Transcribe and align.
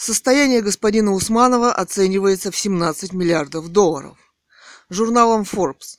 Состояние 0.00 0.62
господина 0.62 1.12
Усманова 1.12 1.72
оценивается 1.72 2.52
в 2.52 2.56
17 2.56 3.12
миллиардов 3.14 3.66
долларов. 3.66 4.16
Журналом 4.88 5.42
Forbes. 5.42 5.98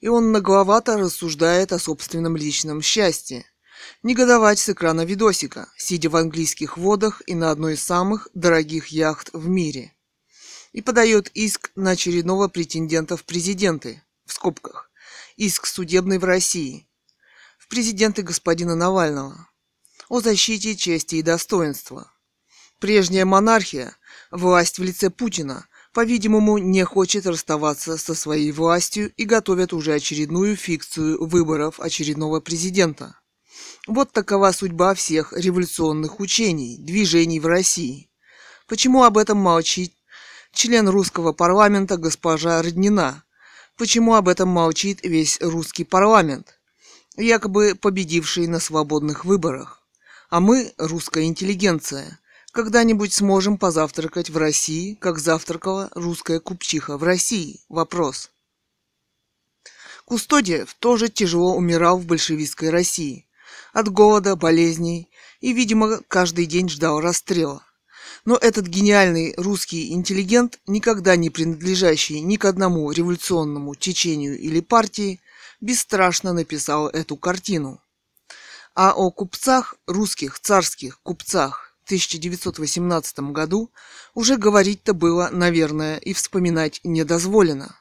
И 0.00 0.08
он 0.08 0.32
нагловато 0.32 0.98
рассуждает 0.98 1.72
о 1.72 1.78
собственном 1.78 2.36
личном 2.36 2.82
счастье. 2.82 3.46
Негодовать 4.02 4.58
с 4.58 4.68
экрана 4.68 5.06
видосика, 5.06 5.72
сидя 5.78 6.10
в 6.10 6.16
английских 6.16 6.76
водах 6.76 7.22
и 7.24 7.34
на 7.34 7.50
одной 7.50 7.72
из 7.72 7.82
самых 7.82 8.28
дорогих 8.34 8.88
яхт 8.88 9.30
в 9.32 9.48
мире. 9.48 9.94
И 10.72 10.82
подает 10.82 11.30
иск 11.32 11.70
на 11.74 11.92
очередного 11.92 12.48
претендента 12.48 13.16
в 13.16 13.24
президенты, 13.24 14.02
в 14.26 14.34
скобках, 14.34 14.90
иск 15.36 15.64
судебный 15.64 16.18
в 16.18 16.24
России, 16.24 16.86
в 17.58 17.68
президенты 17.68 18.20
господина 18.20 18.74
Навального, 18.74 19.48
о 20.10 20.20
защите 20.20 20.76
чести 20.76 21.14
и 21.14 21.22
достоинства– 21.22 22.12
Прежняя 22.78 23.24
монархия, 23.24 23.96
власть 24.30 24.78
в 24.78 24.84
лице 24.84 25.10
Путина, 25.10 25.66
по-видимому, 25.92 26.58
не 26.58 26.84
хочет 26.84 27.26
расставаться 27.26 27.98
со 27.98 28.14
своей 28.14 28.52
властью 28.52 29.12
и 29.16 29.24
готовят 29.24 29.72
уже 29.72 29.94
очередную 29.94 30.54
фикцию 30.54 31.26
выборов 31.26 31.80
очередного 31.80 32.38
президента. 32.38 33.18
Вот 33.88 34.12
такова 34.12 34.52
судьба 34.52 34.94
всех 34.94 35.32
революционных 35.32 36.20
учений, 36.20 36.78
движений 36.78 37.40
в 37.40 37.46
России. 37.46 38.10
Почему 38.68 39.02
об 39.02 39.18
этом 39.18 39.38
молчит 39.38 39.92
член 40.52 40.88
русского 40.88 41.32
парламента 41.32 41.96
госпожа 41.96 42.62
Роднина? 42.62 43.24
Почему 43.76 44.14
об 44.14 44.28
этом 44.28 44.50
молчит 44.50 45.00
весь 45.02 45.40
русский 45.40 45.84
парламент, 45.84 46.60
якобы 47.16 47.74
победивший 47.74 48.46
на 48.46 48.60
свободных 48.60 49.24
выборах? 49.24 49.82
А 50.30 50.38
мы, 50.38 50.74
русская 50.78 51.24
интеллигенция, 51.24 52.20
когда-нибудь 52.58 53.12
сможем 53.12 53.56
позавтракать 53.56 54.30
в 54.30 54.36
России, 54.36 54.94
как 54.94 55.20
завтракала 55.20 55.90
русская 55.94 56.40
купчиха 56.40 56.96
в 56.96 57.04
России? 57.04 57.60
Вопрос. 57.68 58.32
Кустодиев 60.04 60.74
тоже 60.80 61.08
тяжело 61.08 61.54
умирал 61.54 61.98
в 61.98 62.06
большевистской 62.06 62.70
России. 62.70 63.28
От 63.72 63.88
голода, 63.88 64.34
болезней 64.34 65.08
и, 65.40 65.52
видимо, 65.52 66.00
каждый 66.08 66.46
день 66.46 66.68
ждал 66.68 67.00
расстрела. 67.00 67.62
Но 68.24 68.36
этот 68.36 68.66
гениальный 68.66 69.34
русский 69.36 69.92
интеллигент, 69.92 70.58
никогда 70.66 71.14
не 71.14 71.30
принадлежащий 71.30 72.20
ни 72.20 72.34
к 72.34 72.44
одному 72.44 72.90
революционному 72.90 73.76
течению 73.76 74.36
или 74.36 74.58
партии, 74.58 75.20
бесстрашно 75.60 76.32
написал 76.32 76.88
эту 76.88 77.16
картину. 77.16 77.80
А 78.74 78.94
о 78.94 79.12
купцах, 79.12 79.76
русских 79.86 80.40
царских 80.40 81.00
купцах, 81.04 81.67
1918 81.88 83.18
году 83.32 83.72
уже 84.14 84.36
говорить-то 84.36 84.92
было, 84.92 85.30
наверное, 85.32 85.96
и 85.96 86.12
вспоминать 86.12 86.80
не 86.84 87.02
дозволено. 87.02 87.80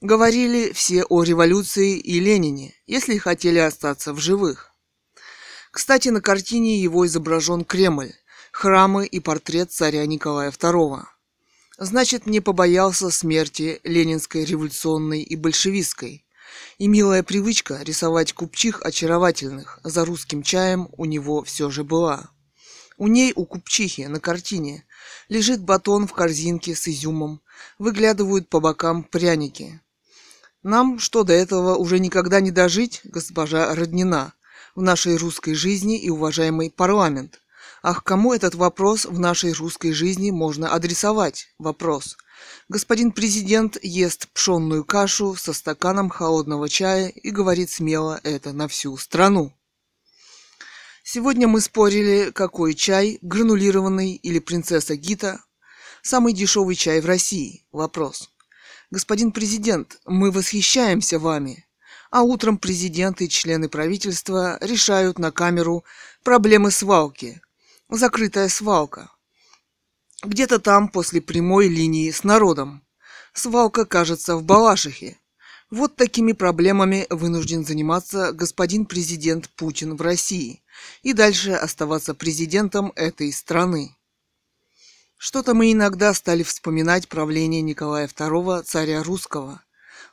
Говорили 0.00 0.72
все 0.72 1.04
о 1.04 1.22
революции 1.22 1.96
и 1.96 2.18
Ленине, 2.18 2.74
если 2.86 3.18
хотели 3.18 3.58
остаться 3.58 4.12
в 4.12 4.18
живых. 4.18 4.72
Кстати, 5.70 6.08
на 6.08 6.20
картине 6.20 6.80
его 6.80 7.06
изображен 7.06 7.64
Кремль, 7.64 8.12
храмы 8.50 9.06
и 9.06 9.20
портрет 9.20 9.70
царя 9.70 10.04
Николая 10.06 10.50
II. 10.50 11.04
Значит, 11.78 12.26
не 12.26 12.40
побоялся 12.40 13.10
смерти 13.10 13.80
ленинской, 13.84 14.44
революционной 14.44 15.22
и 15.22 15.36
большевистской. 15.36 16.26
И 16.78 16.88
милая 16.88 17.22
привычка 17.22 17.80
рисовать 17.82 18.32
купчих 18.32 18.82
очаровательных 18.82 19.78
за 19.84 20.04
русским 20.04 20.42
чаем 20.42 20.88
у 20.96 21.04
него 21.04 21.44
все 21.44 21.70
же 21.70 21.84
была. 21.84 22.30
У 22.98 23.08
ней, 23.08 23.32
у 23.36 23.44
купчихи, 23.44 24.02
на 24.02 24.20
картине, 24.20 24.84
лежит 25.28 25.60
батон 25.62 26.06
в 26.06 26.12
корзинке 26.12 26.74
с 26.74 26.88
изюмом, 26.88 27.42
выглядывают 27.78 28.48
по 28.48 28.60
бокам 28.60 29.04
пряники. 29.04 29.80
Нам, 30.62 30.98
что 30.98 31.22
до 31.22 31.32
этого, 31.32 31.76
уже 31.76 31.98
никогда 31.98 32.40
не 32.40 32.50
дожить, 32.50 33.02
госпожа 33.04 33.74
Роднина, 33.74 34.32
в 34.74 34.82
нашей 34.82 35.16
русской 35.16 35.54
жизни 35.54 35.98
и 35.98 36.10
уважаемый 36.10 36.70
парламент. 36.70 37.40
Ах, 37.82 38.02
кому 38.02 38.32
этот 38.32 38.54
вопрос 38.54 39.04
в 39.04 39.18
нашей 39.18 39.52
русской 39.52 39.92
жизни 39.92 40.30
можно 40.30 40.72
адресовать? 40.72 41.48
Вопрос. 41.58 42.16
Господин 42.68 43.12
президент 43.12 43.78
ест 43.82 44.28
пшенную 44.32 44.84
кашу 44.84 45.34
со 45.36 45.52
стаканом 45.52 46.10
холодного 46.10 46.68
чая 46.68 47.08
и 47.08 47.30
говорит 47.30 47.70
смело 47.70 48.20
это 48.22 48.52
на 48.52 48.68
всю 48.68 48.96
страну. 48.96 49.52
Сегодня 51.08 51.46
мы 51.46 51.60
спорили, 51.60 52.32
какой 52.32 52.74
чай, 52.74 53.20
гранулированный 53.22 54.14
или 54.14 54.40
принцесса 54.40 54.96
Гита, 54.96 55.40
самый 56.02 56.32
дешевый 56.32 56.74
чай 56.74 57.00
в 57.00 57.06
России. 57.06 57.64
Вопрос. 57.70 58.28
Господин 58.90 59.30
президент, 59.30 60.00
мы 60.04 60.32
восхищаемся 60.32 61.20
вами. 61.20 61.64
А 62.10 62.22
утром 62.22 62.58
президент 62.58 63.22
и 63.22 63.28
члены 63.28 63.68
правительства 63.68 64.58
решают 64.60 65.20
на 65.20 65.30
камеру 65.30 65.84
проблемы 66.24 66.72
свалки. 66.72 67.40
Закрытая 67.88 68.48
свалка. 68.48 69.08
Где-то 70.24 70.58
там, 70.58 70.88
после 70.88 71.20
прямой 71.20 71.68
линии 71.68 72.10
с 72.10 72.24
народом. 72.24 72.82
Свалка, 73.32 73.84
кажется, 73.84 74.34
в 74.36 74.42
Балашихе. 74.42 75.20
Вот 75.70 75.94
такими 75.94 76.32
проблемами 76.32 77.06
вынужден 77.10 77.64
заниматься 77.64 78.32
господин 78.32 78.86
президент 78.86 79.48
Путин 79.50 79.94
в 79.94 80.02
России– 80.02 80.64
и 81.02 81.12
дальше 81.12 81.52
оставаться 81.52 82.14
президентом 82.14 82.92
этой 82.96 83.32
страны. 83.32 83.96
Что-то 85.16 85.54
мы 85.54 85.72
иногда 85.72 86.12
стали 86.12 86.42
вспоминать 86.42 87.08
правление 87.08 87.62
Николая 87.62 88.06
II, 88.06 88.62
царя 88.64 89.02
русского. 89.02 89.62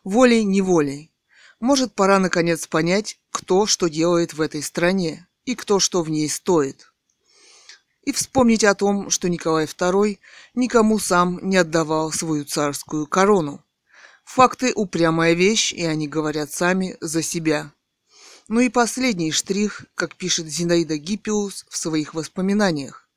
Волей-неволей. 0.03 1.12
Может, 1.59 1.94
пора 1.94 2.19
наконец 2.19 2.68
понять, 2.68 3.19
кто 3.31 3.66
что 3.66 3.88
делает 3.88 4.34
в 4.34 4.41
этой 4.41 4.62
стране 4.62 5.28
и 5.46 5.56
кто 5.56 5.79
что 5.79 6.01
в 6.03 6.09
ней 6.09 6.29
стоит. 6.29 6.94
И 8.03 8.12
вспомнить 8.12 8.63
о 8.63 8.75
том, 8.75 9.09
что 9.09 9.30
Николай 9.30 9.66
II 9.66 10.19
никому 10.56 11.00
сам 11.00 11.40
не 11.41 11.57
отдавал 11.57 12.12
свою 12.12 12.44
царскую 12.44 13.07
корону. 13.07 13.63
Факты– 14.25 14.74
упрямая 14.75 15.34
вещь, 15.34 15.74
и 15.74 15.84
они 15.85 16.07
говорят 16.07 16.51
сами 16.51 16.97
за 17.01 17.22
себя. 17.22 17.72
Ну 18.49 18.59
и 18.59 18.69
последний 18.69 19.31
штрих, 19.31 19.85
как 19.95 20.15
пишет 20.15 20.47
Зинаида 20.47 20.97
Гиппиус 20.97 21.65
в 21.69 21.77
своих 21.77 22.13
воспоминаниях. 22.13 23.07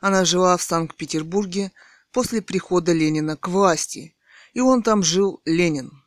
Она 0.00 0.24
жила 0.24 0.56
в 0.56 0.62
Санкт-Петербурге 0.62 1.70
после 2.10 2.42
прихода 2.42 2.92
Ленина 2.92 3.36
к 3.36 3.46
власти, 3.46 4.16
и 4.54 4.60
он 4.60 4.82
там 4.82 5.04
жил 5.04 5.40
Ленин. 5.44 6.02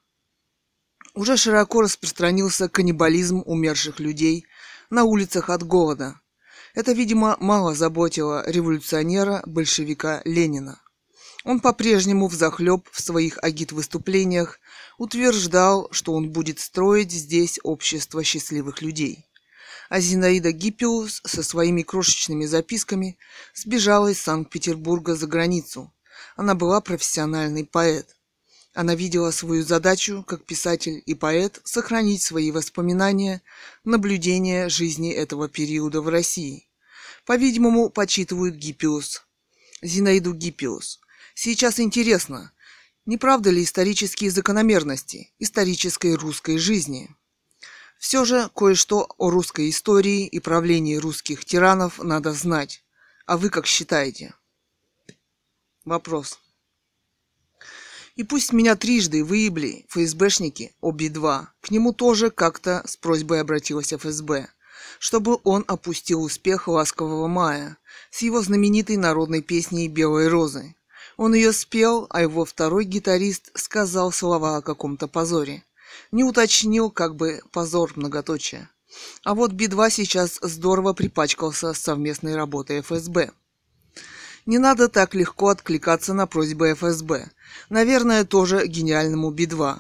Уже 1.13 1.37
широко 1.37 1.81
распространился 1.81 2.67
каннибализм 2.67 3.41
умерших 3.45 4.01
людей 4.01 4.45
на 4.89 5.05
улицах 5.05 5.49
от 5.49 5.63
голода. 5.63 6.19
Это, 6.73 6.91
видимо, 6.91 7.37
мало 7.39 7.73
заботило 7.73 8.43
революционера, 8.45 9.41
большевика 9.45 10.21
Ленина. 10.25 10.81
Он 11.45 11.61
по-прежнему 11.61 12.27
взахлеб 12.27 12.89
в 12.91 12.99
своих 12.99 13.37
агит-выступлениях 13.41 14.59
утверждал, 14.97 15.87
что 15.91 16.13
он 16.13 16.29
будет 16.29 16.59
строить 16.59 17.11
здесь 17.11 17.59
общество 17.63 18.23
счастливых 18.23 18.81
людей. 18.81 19.25
А 19.89 19.99
Зинаида 19.99 20.51
Гиппиус 20.51 21.21
со 21.25 21.43
своими 21.43 21.83
крошечными 21.83 22.45
записками 22.45 23.17
сбежала 23.53 24.07
из 24.07 24.21
Санкт-Петербурга 24.21 25.15
за 25.15 25.27
границу. 25.27 25.93
Она 26.35 26.55
была 26.55 26.81
профессиональный 26.81 27.65
поэт. 27.65 28.15
Она 28.73 28.93
видела 28.95 29.31
свою 29.31 29.63
задачу, 29.63 30.23
как 30.27 30.43
писатель 30.43 31.01
и 31.05 31.13
поэт, 31.13 31.61
сохранить 31.63 32.21
свои 32.23 32.51
воспоминания, 32.51 33.41
наблюдения 33.85 34.67
жизни 34.67 35.11
этого 35.11 35.47
периода 35.47 36.01
в 36.01 36.09
России. 36.09 36.67
По-видимому, 37.25 37.89
почитывают 37.89 38.55
Гиппиус, 38.55 39.23
Зинаиду 39.81 40.33
Гиппиус. 40.33 40.99
Сейчас 41.35 41.79
интересно, 41.79 42.51
не 43.05 43.17
правда 43.17 43.51
ли 43.51 43.63
исторические 43.63 44.31
закономерности 44.31 45.31
исторической 45.39 46.15
русской 46.15 46.57
жизни? 46.57 47.15
Все 47.99 48.25
же 48.25 48.49
кое-что 48.55 49.07
о 49.17 49.29
русской 49.29 49.69
истории 49.69 50.25
и 50.25 50.39
правлении 50.39 50.95
русских 50.95 51.45
тиранов 51.45 52.03
надо 52.03 52.33
знать. 52.33 52.83
А 53.25 53.37
вы 53.37 53.49
как 53.49 53.65
считаете? 53.65 54.33
Вопрос. 55.85 56.39
И 58.15 58.23
пусть 58.23 58.53
меня 58.53 58.75
трижды 58.75 59.23
выебли 59.23 59.85
ФСБшники, 59.89 60.73
обе-два, 60.81 61.53
к 61.61 61.69
нему 61.69 61.93
тоже 61.93 62.31
как-то 62.31 62.81
с 62.85 62.95
просьбой 62.97 63.41
обратилась 63.41 63.93
ФСБ, 63.93 64.47
чтобы 64.99 65.39
он 65.43 65.65
опустил 65.67 66.23
успех 66.23 66.67
«Ласкового 66.67 67.27
мая» 67.27 67.77
с 68.11 68.21
его 68.21 68.41
знаменитой 68.41 68.97
народной 68.97 69.41
песней 69.41 69.89
«Белые 69.89 70.29
розы», 70.29 70.75
он 71.17 71.33
ее 71.33 71.53
спел, 71.53 72.07
а 72.09 72.21
его 72.21 72.45
второй 72.45 72.85
гитарист 72.85 73.51
сказал 73.55 74.11
слова 74.11 74.57
о 74.57 74.61
каком-то 74.61 75.07
позоре. 75.07 75.63
Не 76.11 76.23
уточнил, 76.23 76.91
как 76.91 77.15
бы 77.15 77.41
позор 77.51 77.93
многоточие. 77.95 78.69
А 79.23 79.33
вот 79.33 79.51
Би-2 79.51 79.89
сейчас 79.89 80.39
здорово 80.41 80.93
припачкался 80.93 81.73
совместной 81.73 82.35
работой 82.35 82.81
ФСБ. 82.81 83.31
Не 84.45 84.59
надо 84.59 84.89
так 84.89 85.15
легко 85.15 85.49
откликаться 85.49 86.13
на 86.13 86.27
просьбы 86.27 86.73
ФСБ. 86.73 87.31
Наверное, 87.69 88.25
тоже 88.25 88.67
гениальному 88.67 89.31
Би-2. 89.31 89.77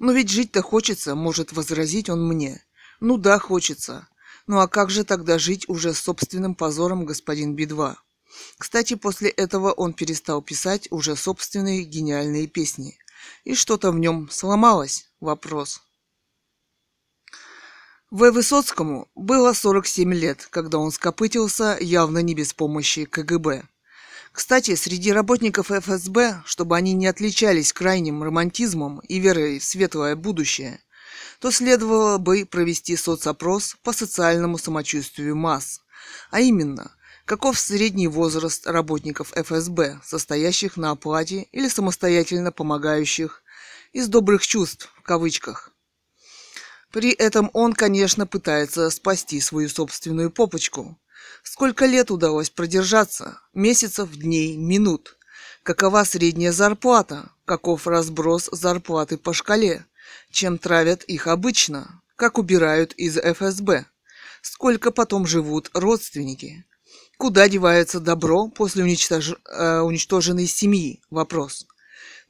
Но 0.00 0.12
ведь 0.12 0.30
жить-то 0.30 0.62
хочется, 0.62 1.14
может 1.14 1.52
возразить 1.52 2.08
он 2.08 2.26
мне. 2.26 2.62
Ну 2.98 3.18
да, 3.18 3.38
хочется. 3.38 4.08
Ну 4.46 4.58
а 4.58 4.66
как 4.66 4.90
же 4.90 5.04
тогда 5.04 5.38
жить 5.38 5.68
уже 5.68 5.94
с 5.94 6.00
собственным 6.00 6.54
позором, 6.54 7.04
господин 7.04 7.54
Би-2? 7.54 7.96
Кстати, 8.58 8.94
после 8.94 9.30
этого 9.30 9.72
он 9.72 9.92
перестал 9.92 10.42
писать 10.42 10.88
уже 10.90 11.16
собственные 11.16 11.84
гениальные 11.84 12.46
песни. 12.46 12.98
И 13.44 13.54
что-то 13.54 13.90
в 13.90 13.98
нем 13.98 14.28
сломалось? 14.30 15.08
Вопрос. 15.20 15.80
В. 18.10 18.30
Высоцкому 18.32 19.08
было 19.14 19.52
47 19.52 20.12
лет, 20.14 20.48
когда 20.50 20.78
он 20.78 20.90
скопытился 20.90 21.76
явно 21.80 22.18
не 22.18 22.34
без 22.34 22.52
помощи 22.52 23.04
КГБ. 23.04 23.62
Кстати, 24.32 24.74
среди 24.74 25.12
работников 25.12 25.70
ФСБ, 25.70 26.42
чтобы 26.44 26.76
они 26.76 26.92
не 26.92 27.06
отличались 27.06 27.72
крайним 27.72 28.22
романтизмом 28.22 29.00
и 29.00 29.18
верой 29.18 29.58
в 29.58 29.64
светлое 29.64 30.16
будущее, 30.16 30.80
то 31.40 31.50
следовало 31.50 32.18
бы 32.18 32.46
провести 32.46 32.96
соцопрос 32.96 33.76
по 33.82 33.92
социальному 33.92 34.58
самочувствию 34.58 35.36
масс, 35.36 35.80
а 36.30 36.40
именно, 36.40 36.92
каков 37.30 37.60
средний 37.60 38.08
возраст 38.08 38.66
работников 38.66 39.32
ФСБ, 39.36 40.00
состоящих 40.02 40.76
на 40.76 40.90
оплате 40.90 41.46
или 41.52 41.68
самостоятельно 41.68 42.50
помогающих 42.50 43.44
из 43.92 44.08
добрых 44.08 44.44
чувств, 44.44 44.92
в 44.98 45.02
кавычках, 45.02 45.70
при 46.90 47.12
этом 47.12 47.48
он, 47.52 47.72
конечно, 47.72 48.26
пытается 48.26 48.90
спасти 48.90 49.40
свою 49.40 49.68
собственную 49.68 50.32
попочку. 50.32 50.98
Сколько 51.44 51.86
лет 51.86 52.10
удалось 52.10 52.50
продержаться? 52.50 53.40
Месяцев, 53.54 54.10
дней, 54.10 54.56
минут? 54.56 55.16
Какова 55.62 56.02
средняя 56.02 56.50
зарплата? 56.50 57.30
Каков 57.44 57.86
разброс 57.86 58.48
зарплаты 58.50 59.18
по 59.18 59.32
шкале? 59.32 59.86
Чем 60.32 60.58
травят 60.58 61.04
их 61.04 61.28
обычно? 61.28 62.02
Как 62.16 62.38
убирают 62.38 62.92
из 62.94 63.16
ФСБ? 63.18 63.86
Сколько 64.42 64.90
потом 64.90 65.28
живут 65.28 65.70
родственники? 65.74 66.64
Куда 67.20 67.50
девается 67.50 68.00
добро 68.00 68.48
после 68.48 68.82
уничтож... 68.82 69.34
э, 69.46 69.80
уничтоженной 69.80 70.46
семьи? 70.46 71.02
Вопрос. 71.10 71.66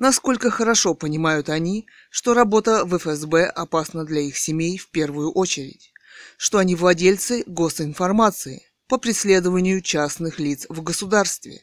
Насколько 0.00 0.50
хорошо 0.50 0.94
понимают 0.94 1.48
они, 1.48 1.86
что 2.10 2.34
работа 2.34 2.84
в 2.84 2.98
ФСБ 2.98 3.44
опасна 3.46 4.04
для 4.04 4.22
их 4.22 4.36
семей 4.36 4.78
в 4.78 4.90
первую 4.90 5.30
очередь, 5.30 5.92
что 6.36 6.58
они 6.58 6.74
владельцы 6.74 7.44
госинформации 7.46 8.66
по 8.88 8.98
преследованию 8.98 9.80
частных 9.80 10.40
лиц 10.40 10.66
в 10.68 10.82
государстве, 10.82 11.62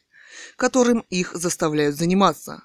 которым 0.55 1.01
их 1.09 1.35
заставляют 1.35 1.97
заниматься. 1.97 2.63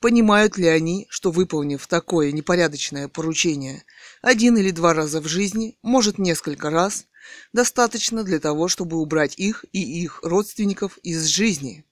Понимают 0.00 0.56
ли 0.56 0.68
они, 0.68 1.06
что 1.10 1.30
выполнив 1.30 1.86
такое 1.86 2.32
непорядочное 2.32 3.08
поручение 3.08 3.84
один 4.22 4.56
или 4.56 4.70
два 4.70 4.94
раза 4.94 5.20
в 5.20 5.28
жизни, 5.28 5.76
может 5.82 6.16
несколько 6.16 6.70
раз, 6.70 7.07
достаточно 7.52 8.24
для 8.24 8.40
того, 8.40 8.68
чтобы 8.68 8.98
убрать 8.98 9.34
их 9.38 9.64
и 9.72 10.02
их 10.02 10.20
родственников 10.22 10.98
из 10.98 11.24
жизни, 11.26 11.84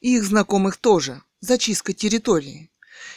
и 0.00 0.16
их 0.16 0.24
знакомых 0.24 0.76
тоже, 0.76 1.22
зачистка 1.40 1.92
территории. 1.92 2.70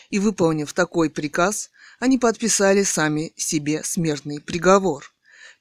И 0.10 0.20
выполнив 0.20 0.72
такой 0.74 1.10
приказ, 1.10 1.70
они 2.00 2.18
подписали 2.18 2.84
сами 2.84 3.34
себе 3.36 3.84
смертный 3.84 4.40
приговор. 4.42 5.14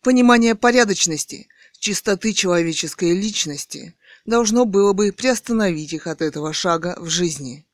Понимание 0.03 0.55
порядочности, 0.55 1.49
чистоты 1.79 2.33
человеческой 2.33 3.13
личности 3.13 3.95
должно 4.25 4.65
было 4.65 4.93
бы 4.93 5.13
приостановить 5.13 5.93
их 5.93 6.07
от 6.07 6.23
этого 6.23 6.53
шага 6.53 6.97
в 6.99 7.09
жизни. 7.09 7.67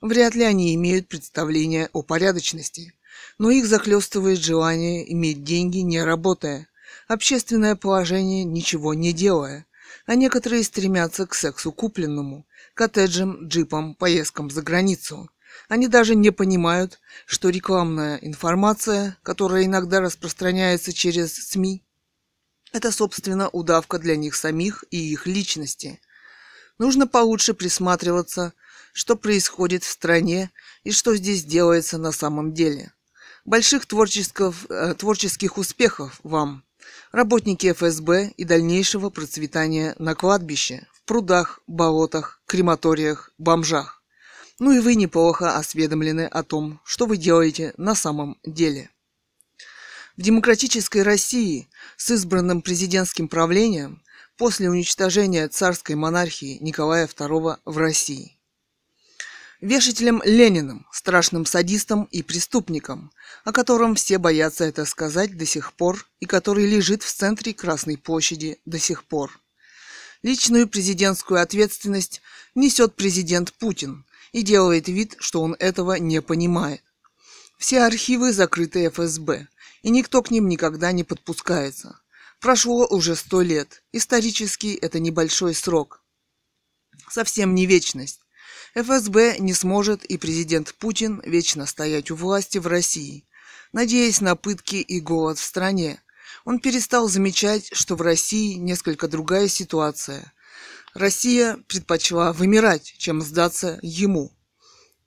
Вряд 0.00 0.34
ли 0.34 0.44
они 0.44 0.74
имеют 0.74 1.08
представление 1.08 1.88
о 1.92 2.02
порядочности, 2.02 2.94
но 3.38 3.50
их 3.50 3.66
захлестывает 3.66 4.38
желание 4.38 5.10
иметь 5.12 5.44
деньги, 5.44 5.78
не 5.78 6.02
работая, 6.02 6.68
общественное 7.08 7.76
положение, 7.76 8.44
ничего 8.44 8.94
не 8.94 9.12
делая, 9.12 9.66
а 10.06 10.14
некоторые 10.14 10.64
стремятся 10.64 11.26
к 11.26 11.34
сексу 11.34 11.72
купленному, 11.72 12.46
коттеджам, 12.74 13.46
джипам, 13.46 13.94
поездкам 13.94 14.50
за 14.50 14.62
границу. 14.62 15.30
Они 15.68 15.88
даже 15.88 16.14
не 16.14 16.30
понимают, 16.30 17.00
что 17.26 17.48
рекламная 17.48 18.16
информация, 18.16 19.16
которая 19.22 19.64
иногда 19.64 20.00
распространяется 20.00 20.92
через 20.92 21.34
СМИ, 21.34 21.84
это, 22.74 22.90
собственно, 22.90 23.48
удавка 23.50 24.00
для 24.00 24.16
них 24.16 24.34
самих 24.34 24.84
и 24.90 24.98
их 25.12 25.26
личности. 25.26 26.00
Нужно 26.76 27.06
получше 27.06 27.54
присматриваться, 27.54 28.52
что 28.92 29.14
происходит 29.14 29.84
в 29.84 29.90
стране 29.90 30.50
и 30.82 30.90
что 30.90 31.14
здесь 31.14 31.44
делается 31.44 31.98
на 31.98 32.10
самом 32.10 32.52
деле. 32.52 32.92
Больших 33.44 33.86
творческих, 33.86 34.54
э, 34.68 34.94
творческих 34.94 35.56
успехов 35.56 36.18
вам, 36.24 36.64
работники 37.14 37.72
ФСБ 37.72 38.32
и 38.36 38.44
дальнейшего 38.44 39.08
процветания 39.08 39.94
на 39.98 40.16
кладбище, 40.16 40.86
в 40.92 41.02
прудах, 41.02 41.60
болотах, 41.68 42.40
крематориях, 42.46 43.30
бомжах. 43.38 44.02
Ну 44.58 44.72
и 44.72 44.80
вы 44.80 44.96
неплохо 44.96 45.56
осведомлены 45.56 46.26
о 46.26 46.42
том, 46.42 46.80
что 46.84 47.06
вы 47.06 47.16
делаете 47.16 47.72
на 47.76 47.94
самом 47.94 48.36
деле. 48.44 48.90
В 50.16 50.22
демократической 50.22 51.02
России 51.02 51.68
с 51.96 52.10
избранным 52.10 52.62
президентским 52.62 53.28
правлением 53.28 54.02
после 54.36 54.68
уничтожения 54.68 55.48
царской 55.48 55.94
монархии 55.94 56.58
Николая 56.60 57.06
II 57.06 57.58
в 57.64 57.78
России. 57.78 58.36
Вешателем 59.64 60.20
Лениным, 60.26 60.86
страшным 60.92 61.46
садистом 61.46 62.04
и 62.10 62.22
преступником, 62.22 63.10
о 63.44 63.52
котором 63.52 63.94
все 63.94 64.18
боятся 64.18 64.64
это 64.64 64.84
сказать 64.84 65.38
до 65.38 65.46
сих 65.46 65.72
пор 65.72 66.06
и 66.20 66.26
который 66.26 66.66
лежит 66.66 67.02
в 67.02 67.10
центре 67.10 67.54
Красной 67.54 67.96
площади 67.96 68.58
до 68.66 68.78
сих 68.78 69.04
пор. 69.04 69.40
Личную 70.22 70.68
президентскую 70.68 71.40
ответственность 71.40 72.20
несет 72.54 72.94
президент 72.94 73.54
Путин, 73.54 74.04
и 74.32 74.42
делает 74.42 74.88
вид, 74.88 75.16
что 75.18 75.40
он 75.40 75.56
этого 75.58 75.94
не 75.94 76.20
понимает. 76.20 76.82
Все 77.56 77.84
архивы 77.84 78.34
закрыты 78.34 78.90
ФСБ, 78.90 79.48
и 79.80 79.88
никто 79.88 80.20
к 80.20 80.30
ним 80.30 80.46
никогда 80.46 80.92
не 80.92 81.04
подпускается. 81.04 82.00
Прошло 82.38 82.86
уже 82.86 83.16
сто 83.16 83.40
лет. 83.40 83.82
Исторически 83.92 84.74
это 84.74 85.00
небольшой 85.00 85.54
срок. 85.54 86.02
Совсем 87.08 87.54
не 87.54 87.64
вечность. 87.64 88.23
ФСБ 88.74 89.36
не 89.38 89.54
сможет 89.54 90.04
и 90.04 90.18
президент 90.18 90.74
Путин 90.74 91.22
вечно 91.24 91.64
стоять 91.64 92.10
у 92.10 92.16
власти 92.16 92.58
в 92.58 92.66
России, 92.66 93.24
надеясь 93.72 94.20
на 94.20 94.34
пытки 94.34 94.76
и 94.76 95.00
голод 95.00 95.38
в 95.38 95.44
стране. 95.44 96.00
Он 96.44 96.58
перестал 96.58 97.08
замечать, 97.08 97.70
что 97.72 97.94
в 97.94 98.02
России 98.02 98.54
несколько 98.54 99.06
другая 99.06 99.46
ситуация. 99.46 100.32
Россия 100.92 101.56
предпочла 101.68 102.32
вымирать, 102.32 102.94
чем 102.98 103.22
сдаться 103.22 103.78
ему. 103.82 104.32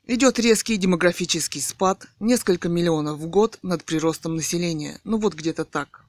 Идет 0.05 0.39
резкий 0.39 0.77
демографический 0.77 1.61
спад, 1.61 2.07
несколько 2.21 2.69
миллионов 2.69 3.19
в 3.19 3.27
год 3.27 3.59
над 3.61 3.83
приростом 3.83 4.37
населения. 4.37 5.01
Ну 5.03 5.17
вот 5.17 5.33
где-то 5.33 5.65
так. 5.65 6.05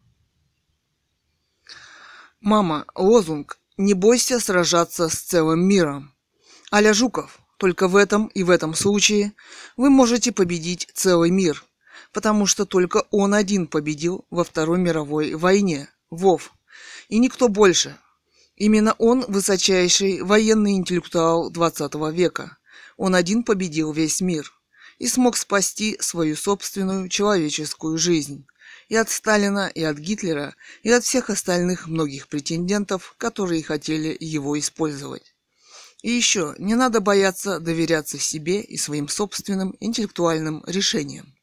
Мама, 2.40 2.86
лозунг 2.94 3.58
«Не 3.76 3.94
бойся 3.94 4.38
сражаться 4.38 5.08
с 5.08 5.14
целым 5.14 5.66
миром». 5.66 6.12
Аля 6.72 6.92
Жуков, 6.92 7.38
только 7.58 7.86
в 7.86 7.96
этом 7.96 8.28
и 8.28 8.42
в 8.42 8.50
этом 8.50 8.74
случае 8.74 9.34
вы 9.76 9.90
можете 9.90 10.32
победить 10.32 10.88
целый 10.94 11.30
мир, 11.30 11.64
потому 12.12 12.46
что 12.46 12.64
только 12.64 13.04
он 13.10 13.34
один 13.34 13.66
победил 13.66 14.24
во 14.30 14.42
Второй 14.42 14.78
мировой 14.78 15.34
войне, 15.34 15.90
Вов, 16.10 16.52
и 17.08 17.18
никто 17.18 17.48
больше, 17.48 17.98
Именно 18.58 18.94
он 18.98 19.24
высочайший 19.28 20.20
военный 20.22 20.72
интеллектуал 20.72 21.52
XX 21.52 22.12
века. 22.12 22.58
Он 22.96 23.14
один 23.14 23.44
победил 23.44 23.92
весь 23.92 24.20
мир 24.20 24.52
и 24.98 25.06
смог 25.06 25.36
спасти 25.36 25.96
свою 26.00 26.34
собственную 26.34 27.08
человеческую 27.08 27.98
жизнь. 27.98 28.46
И 28.88 28.96
от 28.96 29.10
Сталина, 29.10 29.70
и 29.72 29.84
от 29.84 29.98
Гитлера, 29.98 30.56
и 30.82 30.90
от 30.90 31.04
всех 31.04 31.30
остальных 31.30 31.86
многих 31.86 32.26
претендентов, 32.26 33.14
которые 33.16 33.62
хотели 33.62 34.16
его 34.18 34.58
использовать. 34.58 35.36
И 36.02 36.10
еще, 36.10 36.54
не 36.58 36.74
надо 36.74 37.00
бояться 37.00 37.58
доверяться 37.58 38.18
себе 38.18 38.60
и 38.60 38.76
своим 38.76 39.08
собственным 39.08 39.76
интеллектуальным 39.80 40.62
решениям. 40.66 41.34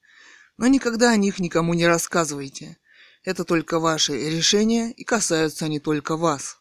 Но 0.57 0.67
никогда 0.67 1.11
о 1.11 1.17
них 1.17 1.39
никому 1.39 1.73
не 1.73 1.85
рассказывайте. 1.85 2.77
Это 3.23 3.43
только 3.43 3.79
ваши 3.79 4.13
решения 4.29 4.91
и 4.91 5.03
касаются 5.03 5.65
они 5.65 5.79
только 5.79 6.15
вас. 6.15 6.59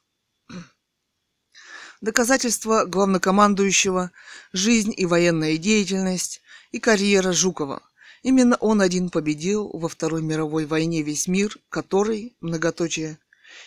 Доказательства 2.00 2.84
главнокомандующего, 2.84 4.10
жизнь 4.52 4.92
и 4.96 5.06
военная 5.06 5.56
деятельность 5.56 6.42
и 6.72 6.80
карьера 6.80 7.32
Жукова. 7.32 7.82
Именно 8.22 8.56
он 8.56 8.80
один 8.80 9.10
победил 9.10 9.68
во 9.68 9.88
Второй 9.88 10.22
мировой 10.22 10.66
войне 10.66 11.02
весь 11.02 11.28
мир, 11.28 11.56
который, 11.68 12.36
многоточие, 12.40 13.18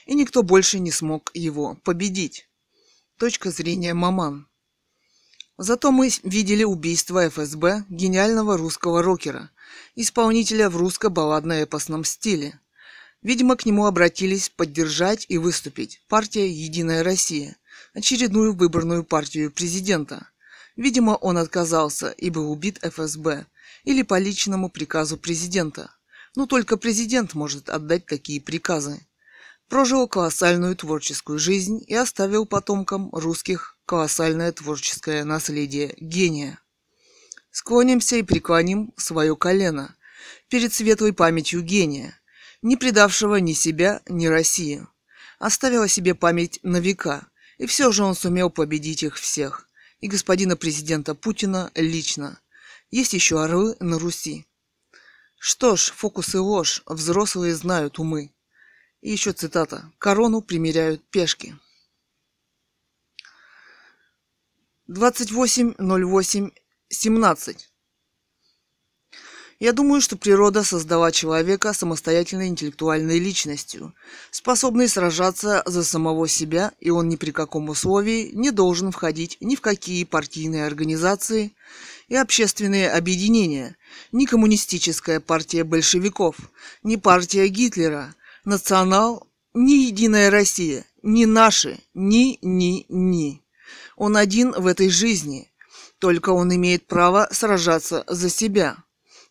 и 0.05 0.15
никто 0.15 0.43
больше 0.43 0.79
не 0.79 0.91
смог 0.91 1.31
его 1.34 1.75
победить. 1.84 2.47
Точка 3.18 3.50
зрения 3.50 3.96
Маман. 3.96 4.48
Зато 5.58 5.92
мы 5.92 6.12
видели 6.22 6.64
убийство 6.64 7.28
ФСБ 7.28 7.86
гениального 7.90 8.58
русского 8.58 9.02
рокера, 9.02 9.50
исполнителя 9.96 10.70
в 10.70 10.78
русско-балладно-эпосном 10.78 12.04
стиле. 12.04 12.60
Видимо, 13.24 13.56
к 13.56 13.66
нему 13.66 13.88
обратились 13.88 14.50
поддержать 14.50 15.26
и 15.30 15.40
выступить 15.40 16.00
партия 16.08 16.48
«Единая 16.48 17.04
Россия», 17.04 17.58
очередную 17.96 18.54
выборную 18.54 19.04
партию 19.04 19.52
президента. 19.52 20.30
Видимо, 20.76 21.14
он 21.14 21.40
отказался 21.40 22.12
и 22.12 22.30
был 22.30 22.52
убит 22.52 22.78
ФСБ 22.84 23.48
или 23.84 24.04
по 24.04 24.20
личному 24.20 24.70
приказу 24.70 25.18
президента. 25.18 25.90
Но 26.36 26.46
только 26.46 26.78
президент 26.78 27.34
может 27.34 27.68
отдать 27.68 28.06
такие 28.06 28.40
приказы. 28.40 29.07
Прожил 29.70 30.08
колоссальную 30.08 30.78
творческую 30.78 31.40
жизнь 31.40 31.84
и 31.88 31.94
оставил 31.94 32.46
потомкам 32.46 33.10
русских 33.12 33.78
колоссальное 33.86 34.54
творческое 34.54 35.26
наследие 35.26 35.94
гения. 35.98 36.60
Склонимся 37.52 38.16
и 38.16 38.24
преклоним 38.24 38.94
свое 38.96 39.36
колено 39.36 39.96
перед 40.48 40.74
светлой 40.74 41.12
памятью 41.12 41.62
гения, 41.64 42.18
не 42.62 42.78
предавшего 42.78 43.36
ни 43.38 43.52
себя, 43.52 44.02
ни 44.08 44.28
Россию. 44.28 44.90
Оставил 45.38 45.84
о 45.84 45.88
себе 45.90 46.16
память 46.16 46.60
на 46.64 46.78
века, 46.78 47.28
и 47.58 47.66
все 47.66 47.92
же 47.92 48.04
он 48.04 48.16
сумел 48.16 48.50
победить 48.50 49.04
их 49.04 49.16
всех, 49.16 49.68
и 50.00 50.08
господина 50.08 50.56
президента 50.56 51.14
Путина 51.14 51.72
лично. 51.76 52.40
Есть 52.90 53.14
еще 53.14 53.44
орлы 53.44 53.76
на 53.82 54.00
Руси. 54.00 54.46
Что 55.38 55.76
ж, 55.76 55.92
фокус 55.96 56.36
и 56.36 56.38
ложь, 56.38 56.84
взрослые 56.86 57.54
знают 57.54 58.00
умы. 58.00 58.32
И 59.01 59.12
еще 59.12 59.34
цитата. 59.34 59.92
Корону 60.00 60.42
примеряют 60.42 61.08
пешки. 61.10 61.56
28.08.17. 64.89 67.58
Я 69.60 69.74
думаю, 69.74 70.01
что 70.01 70.18
природа 70.18 70.63
создала 70.63 71.12
человека 71.12 71.74
самостоятельной 71.74 72.48
интеллектуальной 72.48 73.18
личностью, 73.18 73.96
способной 74.30 74.88
сражаться 74.88 75.63
за 75.66 75.84
самого 75.84 76.27
себя, 76.27 76.74
и 76.80 76.92
он 76.92 77.10
ни 77.10 77.16
при 77.16 77.32
каком 77.32 77.70
условии 77.70 78.30
не 78.34 78.51
должен 78.51 78.92
входить 78.92 79.38
ни 79.42 79.56
в 79.56 79.62
какие 79.62 80.04
партийные 80.04 80.68
организации 80.68 81.56
и 82.08 82.16
общественные 82.16 82.92
объединения, 82.92 83.77
ни 84.12 84.25
коммунистическая 84.25 85.20
партия 85.20 85.63
большевиков, 85.63 86.36
ни 86.84 86.96
партия 86.96 87.48
Гитлера, 87.48 88.13
национал, 88.48 89.27
ни 89.54 89.74
Единая 89.74 90.32
Россия, 90.32 90.86
ни 91.04 91.25
наши, 91.25 91.80
ни-ни-ни. 91.94 93.44
Он 93.98 94.16
один 94.16 94.51
в 94.54 94.68
этой 94.68 94.89
жизни. 94.89 95.51
Только 96.00 96.30
он 96.30 96.56
имеет 96.56 96.88
право 96.88 97.27
сражаться 97.32 98.06
за 98.08 98.30
себя. 98.30 98.77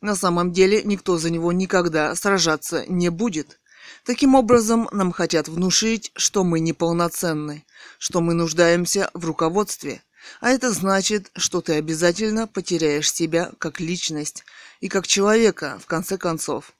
На 0.02 0.16
самом 0.16 0.52
деле 0.52 0.82
никто 0.82 1.16
за 1.16 1.30
него 1.30 1.50
никогда 1.52 2.14
сражаться 2.14 2.85
не 2.88 3.08
будет. 3.08 3.58
Таким 4.04 4.35
образом, 4.35 4.88
нам 4.92 5.12
хотят 5.12 5.49
внушить, 5.49 6.12
что 6.14 6.44
мы 6.44 6.61
неполноценны, 6.61 7.64
что 7.99 8.20
мы 8.20 8.35
нуждаемся 8.35 9.11
в 9.14 9.25
руководстве. 9.25 10.02
А 10.40 10.50
это 10.50 10.73
значит, 10.73 11.30
что 11.37 11.62
ты 11.62 11.75
обязательно 11.75 12.46
потеряешь 12.46 13.11
себя 13.11 13.52
как 13.58 13.80
личность 13.80 14.44
и 14.80 14.88
как 14.88 15.06
человека, 15.06 15.78
в 15.82 15.87
конце 15.87 16.18
концов. 16.18 16.75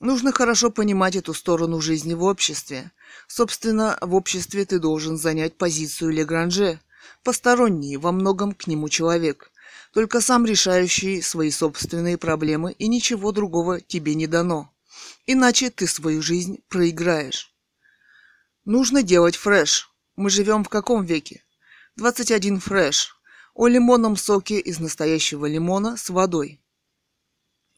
Нужно 0.00 0.30
хорошо 0.30 0.70
понимать 0.70 1.16
эту 1.16 1.34
сторону 1.34 1.80
жизни 1.80 2.14
в 2.14 2.22
обществе. 2.22 2.92
Собственно, 3.26 3.98
в 4.00 4.14
обществе 4.14 4.64
ты 4.64 4.78
должен 4.78 5.18
занять 5.18 5.56
позицию 5.56 6.12
Легранже, 6.12 6.80
посторонний 7.24 7.96
во 7.96 8.12
многом 8.12 8.52
к 8.52 8.68
нему 8.68 8.88
человек, 8.88 9.50
только 9.92 10.20
сам 10.20 10.46
решающий 10.46 11.20
свои 11.20 11.50
собственные 11.50 12.16
проблемы, 12.16 12.72
и 12.72 12.86
ничего 12.86 13.32
другого 13.32 13.80
тебе 13.80 14.14
не 14.14 14.28
дано. 14.28 14.72
Иначе 15.26 15.70
ты 15.70 15.88
свою 15.88 16.22
жизнь 16.22 16.60
проиграешь. 16.68 17.52
Нужно 18.64 19.02
делать 19.02 19.34
фреш. 19.34 19.90
Мы 20.14 20.30
живем 20.30 20.62
в 20.62 20.68
каком 20.68 21.04
веке? 21.04 21.42
21 21.96 22.60
фреш. 22.60 23.16
О 23.54 23.66
лимонном 23.66 24.16
соке 24.16 24.60
из 24.60 24.78
настоящего 24.78 25.46
лимона 25.46 25.96
с 25.96 26.08
водой. 26.10 26.60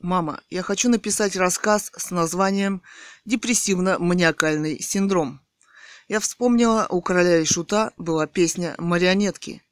Мама, 0.01 0.43
я 0.49 0.63
хочу 0.63 0.89
написать 0.89 1.37
рассказ 1.37 1.93
с 1.95 2.11
названием 2.11 2.81
«Депрессивно-маниакальный 3.27 4.81
синдром». 4.81 5.43
Я 6.09 6.21
вспомнила, 6.21 6.87
у 6.89 7.03
короля 7.03 7.41
и 7.41 7.45
шута 7.45 7.93
была 7.99 8.27
песня 8.27 8.75
«Марионетки». 8.79 9.63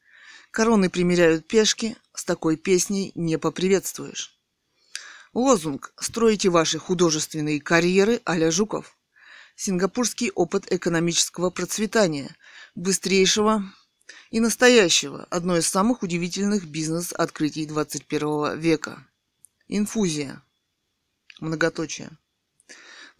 Короны 0.50 0.90
примеряют 0.90 1.49
пешки, 1.49 1.97
с 2.12 2.26
такой 2.26 2.58
песней 2.58 3.11
не 3.14 3.38
поприветствуешь. 3.38 4.38
Лозунг 5.32 5.94
«Строите 5.99 6.50
ваши 6.50 6.78
художественные 6.78 7.62
карьеры 7.62 8.20
а 8.26 8.50
Жуков». 8.50 8.99
Сингапурский 9.56 10.30
опыт 10.35 10.70
экономического 10.70 11.49
процветания, 11.49 12.37
быстрейшего 12.75 13.64
и 14.30 14.40
настоящего, 14.40 15.26
одно 15.30 15.56
из 15.56 15.66
самых 15.66 16.02
удивительных 16.02 16.66
бизнес-открытий 16.66 17.64
21 17.64 18.58
века. 18.58 19.06
Инфузия. 19.70 20.42
Многоточие. 21.40 22.10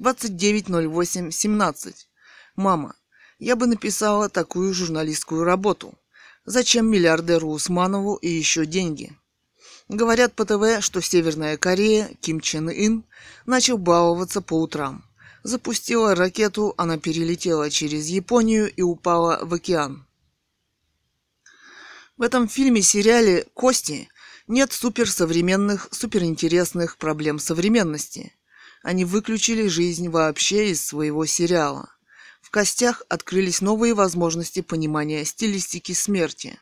29.08.17. 0.01 1.95
Мама, 2.57 2.97
я 3.39 3.55
бы 3.55 3.67
написала 3.67 4.31
такую 4.31 4.73
журналистскую 4.73 5.45
работу. 5.45 5.99
Зачем 6.47 6.91
миллиардеру 6.91 7.51
Усманову 7.51 8.15
и 8.17 8.29
еще 8.29 8.65
деньги? 8.65 9.13
Говорят 9.89 10.35
по 10.35 10.47
ТВ, 10.47 10.83
что 10.83 11.03
Северная 11.03 11.59
Корея, 11.59 12.11
Ким 12.23 12.41
Чен 12.41 12.71
Ын, 12.71 13.05
начал 13.45 13.77
баловаться 13.77 14.41
по 14.41 14.59
утрам. 14.59 15.05
Запустила 15.43 16.15
ракету, 16.15 16.73
она 16.79 16.97
перелетела 16.97 17.69
через 17.71 18.07
Японию 18.07 18.73
и 18.73 18.81
упала 18.81 19.41
в 19.43 19.53
океан. 19.53 20.07
В 22.17 22.23
этом 22.23 22.49
фильме-сериале 22.49 23.47
«Кости» 23.53 24.09
нет 24.49 24.73
суперсовременных, 24.73 25.89
суперинтересных 25.93 26.97
проблем 26.97 27.39
современности. 27.39 28.33
Они 28.83 29.05
выключили 29.05 29.69
жизнь 29.69 30.09
вообще 30.09 30.71
из 30.71 30.85
своего 30.85 31.27
сериала. 31.27 31.91
В 32.41 32.51
костях 32.51 33.03
открылись 33.11 33.61
новые 33.61 33.93
возможности 33.93 34.63
понимания 34.63 35.25
стилистики 35.25 35.93
смерти. 35.93 36.59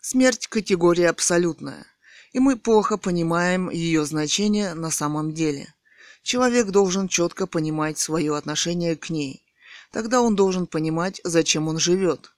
Смерть– 0.00 0.46
категория 0.48 1.10
абсолютная, 1.10 1.86
и 2.32 2.38
мы 2.38 2.56
плохо 2.56 2.96
понимаем 2.96 3.68
ее 3.68 4.06
значение 4.06 4.72
на 4.72 4.90
самом 4.90 5.34
деле. 5.34 5.74
Человек 6.22 6.68
должен 6.68 7.08
четко 7.08 7.46
понимать 7.46 7.98
свое 7.98 8.34
отношение 8.34 8.96
к 8.96 9.10
ней. 9.10 9.44
Тогда 9.92 10.22
он 10.22 10.36
должен 10.36 10.66
понимать, 10.66 11.20
зачем 11.24 11.68
он 11.68 11.78
живет. 11.78 12.32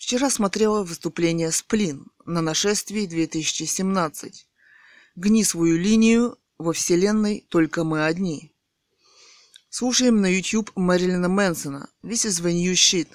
Вчера 0.00 0.30
смотрела 0.30 0.82
выступление 0.82 1.52
«Сплин» 1.52 2.06
на 2.24 2.40
нашествии 2.40 3.04
2017. 3.04 4.46
«Гни 5.14 5.44
свою 5.44 5.76
линию, 5.76 6.38
во 6.56 6.72
Вселенной 6.72 7.46
только 7.50 7.84
мы 7.84 8.06
одни». 8.06 8.50
Слушаем 9.68 10.22
на 10.22 10.26
YouTube 10.34 10.72
Мэрилина 10.74 11.28
Мэнсона 11.28 11.90
«This 12.02 12.26
is 12.26 12.42
the 12.42 12.50
new 12.50 12.72
shit». 12.72 13.08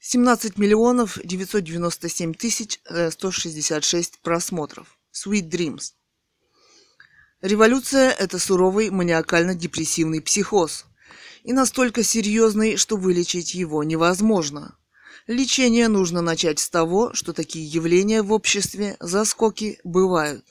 17 0.00 0.58
миллионов 0.58 1.20
997 1.22 2.34
тысяч 2.34 2.80
166 3.10 4.18
просмотров. 4.22 4.98
Sweet 5.12 5.48
Dreams. 5.48 5.92
Революция– 7.40 8.10
это 8.18 8.40
суровый 8.40 8.90
маниакально-депрессивный 8.90 10.20
психоз. 10.20 10.84
И 11.44 11.52
настолько 11.52 12.02
серьезный, 12.02 12.76
что 12.76 12.96
вылечить 12.96 13.54
его 13.54 13.84
невозможно. 13.84 14.76
Лечение 15.26 15.88
нужно 15.88 16.20
начать 16.20 16.58
с 16.58 16.68
того, 16.68 17.14
что 17.14 17.32
такие 17.32 17.66
явления 17.66 18.22
в 18.22 18.32
обществе, 18.32 18.96
заскоки, 19.00 19.80
бывают. 19.84 20.44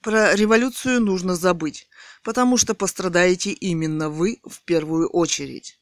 Про 0.00 0.34
революцию 0.34 1.00
нужно 1.00 1.36
забыть 1.36 1.88
потому 2.26 2.56
что 2.56 2.74
пострадаете 2.74 3.52
именно 3.52 4.10
вы 4.10 4.40
в 4.42 4.60
первую 4.62 5.08
очередь. 5.08 5.78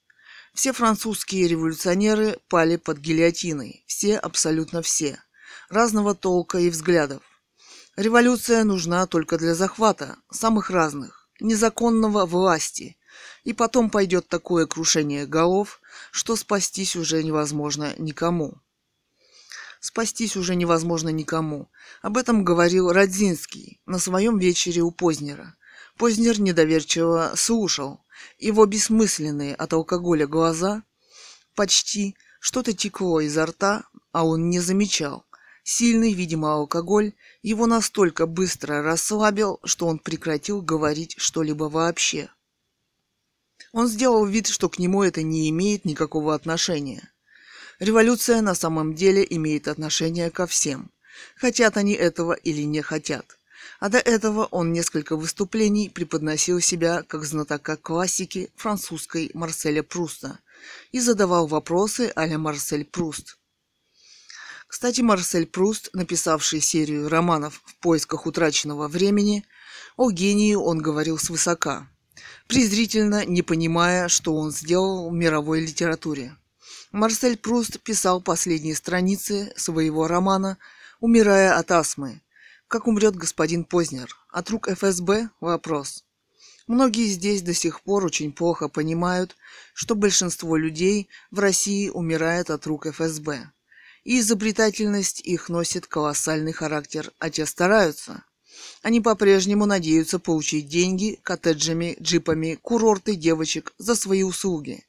Все 0.53 0.75
французские 0.75 1.49
революционеры 1.49 2.39
пали 2.49 2.77
под 2.77 2.99
гильотиной, 2.99 3.83
все, 3.87 4.19
абсолютно 4.19 4.83
все, 4.83 5.19
разного 5.71 6.15
толка 6.15 6.59
и 6.59 6.69
взглядов. 6.69 7.23
Революция 7.97 8.63
нужна 8.65 9.07
только 9.07 9.39
для 9.39 9.55
захвата, 9.55 10.17
самых 10.31 10.69
разных, 10.69 11.31
незаконного 11.41 12.27
власти, 12.27 12.99
и 13.45 13.55
потом 13.55 13.89
пойдет 13.89 14.29
такое 14.29 14.67
крушение 14.67 15.25
голов, 15.25 15.81
что 16.11 16.37
спастись 16.37 16.97
уже 16.97 17.23
невозможно 17.23 17.95
никому. 17.99 18.55
Спастись 19.81 20.37
уже 20.37 20.55
невозможно 20.55 21.11
никому. 21.11 21.71
Об 22.03 22.17
этом 22.17 22.45
говорил 22.45 22.91
Радзинский 22.91 23.81
на 23.87 23.99
своем 23.99 24.39
вечере 24.39 24.83
у 24.83 24.91
Познера– 24.91 25.55
Познер 25.97 26.41
недоверчиво 26.41 27.35
слушал. 27.37 28.01
Его 28.39 28.67
бессмысленные 28.67 29.55
от 29.55 29.73
алкоголя 29.73 30.27
глаза 30.27 30.83
почти 31.55 32.17
что-то 32.41 32.73
текло 32.73 33.21
изо 33.21 33.47
рта, 33.47 33.85
а 34.13 34.27
он 34.27 34.51
не 34.51 34.59
замечал. 34.61 35.25
Сильный, 35.63 36.13
видимо, 36.13 36.53
алкоголь 36.53 37.13
его 37.43 37.67
настолько 37.67 38.27
быстро 38.27 38.83
расслабил, 38.83 39.61
что 39.65 39.87
он 39.87 39.99
прекратил 39.99 40.61
говорить 40.61 41.15
что-либо 41.17 41.65
вообще. 41.65 42.29
Он 43.75 43.89
сделал 43.89 44.25
вид, 44.25 44.47
что 44.47 44.69
к 44.69 44.79
нему 44.79 45.03
это 45.03 45.25
не 45.25 45.51
имеет 45.51 45.85
никакого 45.85 46.37
отношения. 46.37 47.11
Революция 47.81 48.41
на 48.41 48.55
самом 48.55 48.95
деле 48.95 49.27
имеет 49.29 49.67
отношение 49.67 50.31
ко 50.31 50.47
всем, 50.47 50.93
хотят 51.35 51.77
они 51.77 51.93
этого 51.93 52.35
или 52.35 52.63
не 52.63 52.83
хотят. 52.83 53.37
А 53.81 53.89
до 53.89 53.99
этого 53.99 54.45
он 54.45 54.73
несколько 54.73 55.17
выступлений 55.17 55.91
преподносил 55.91 56.61
себя 56.61 57.03
как 57.03 57.25
знатока 57.25 57.77
классики 57.77 58.53
французской 58.55 59.33
Марселя 59.35 59.83
Пруста 59.83 60.39
и 60.93 61.01
задавал 61.01 61.49
вопросы 61.49 62.13
а-ля 62.15 62.39
Марсель 62.39 62.85
Пруст. 62.85 63.39
Кстати, 64.69 65.01
Марсель 65.01 65.47
Пруст, 65.47 65.91
написавший 65.93 66.61
серию 66.61 67.09
романов 67.09 67.61
«В 67.65 67.75
поисках 67.81 68.27
утраченного 68.27 68.87
времени», 68.87 69.45
о 69.97 70.13
гении 70.13 70.55
он 70.55 70.79
говорил 70.79 71.19
свысока, 71.19 71.89
презрительно 72.49 73.25
не 73.25 73.43
понимая, 73.43 74.09
что 74.09 74.35
он 74.35 74.51
сделал 74.51 75.11
в 75.11 75.13
мировой 75.13 75.61
литературе. 75.61 76.37
Марсель 76.93 77.37
Пруст 77.37 77.81
писал 77.81 78.21
последние 78.21 78.75
страницы 78.75 79.53
своего 79.57 80.07
романа 80.07 80.59
«Умирая 81.01 81.59
от 81.59 81.71
астмы», 81.73 82.21
как 82.69 82.89
умрет 82.89 83.15
господин 83.15 83.65
Познер? 83.65 84.17
От 84.31 84.51
рук 84.51 84.69
ФСБ? 84.69 85.31
Вопрос. 85.41 86.05
Многие 86.67 87.07
здесь 87.07 87.43
до 87.43 87.55
сих 87.55 87.83
пор 87.83 88.05
очень 88.05 88.33
плохо 88.33 88.69
понимают, 88.69 89.37
что 89.75 89.95
большинство 89.95 90.57
людей 90.57 91.09
в 91.31 91.39
России 91.39 91.89
умирает 91.91 92.51
от 92.51 92.67
рук 92.67 92.87
ФСБ. 92.87 93.53
И 94.03 94.19
изобретательность 94.19 95.21
их 95.21 95.49
носит 95.49 95.87
колоссальный 95.87 96.53
характер, 96.53 97.13
а 97.19 97.31
те 97.31 97.47
стараются. 97.47 98.25
Они 98.83 99.01
по-прежнему 99.01 99.67
надеются 99.67 100.19
получить 100.19 100.69
деньги 100.69 101.19
коттеджами, 101.23 101.97
джипами, 102.01 102.59
курорты 102.61 103.15
девочек 103.17 103.75
за 103.79 103.95
свои 103.95 104.23
услуги 104.23 104.85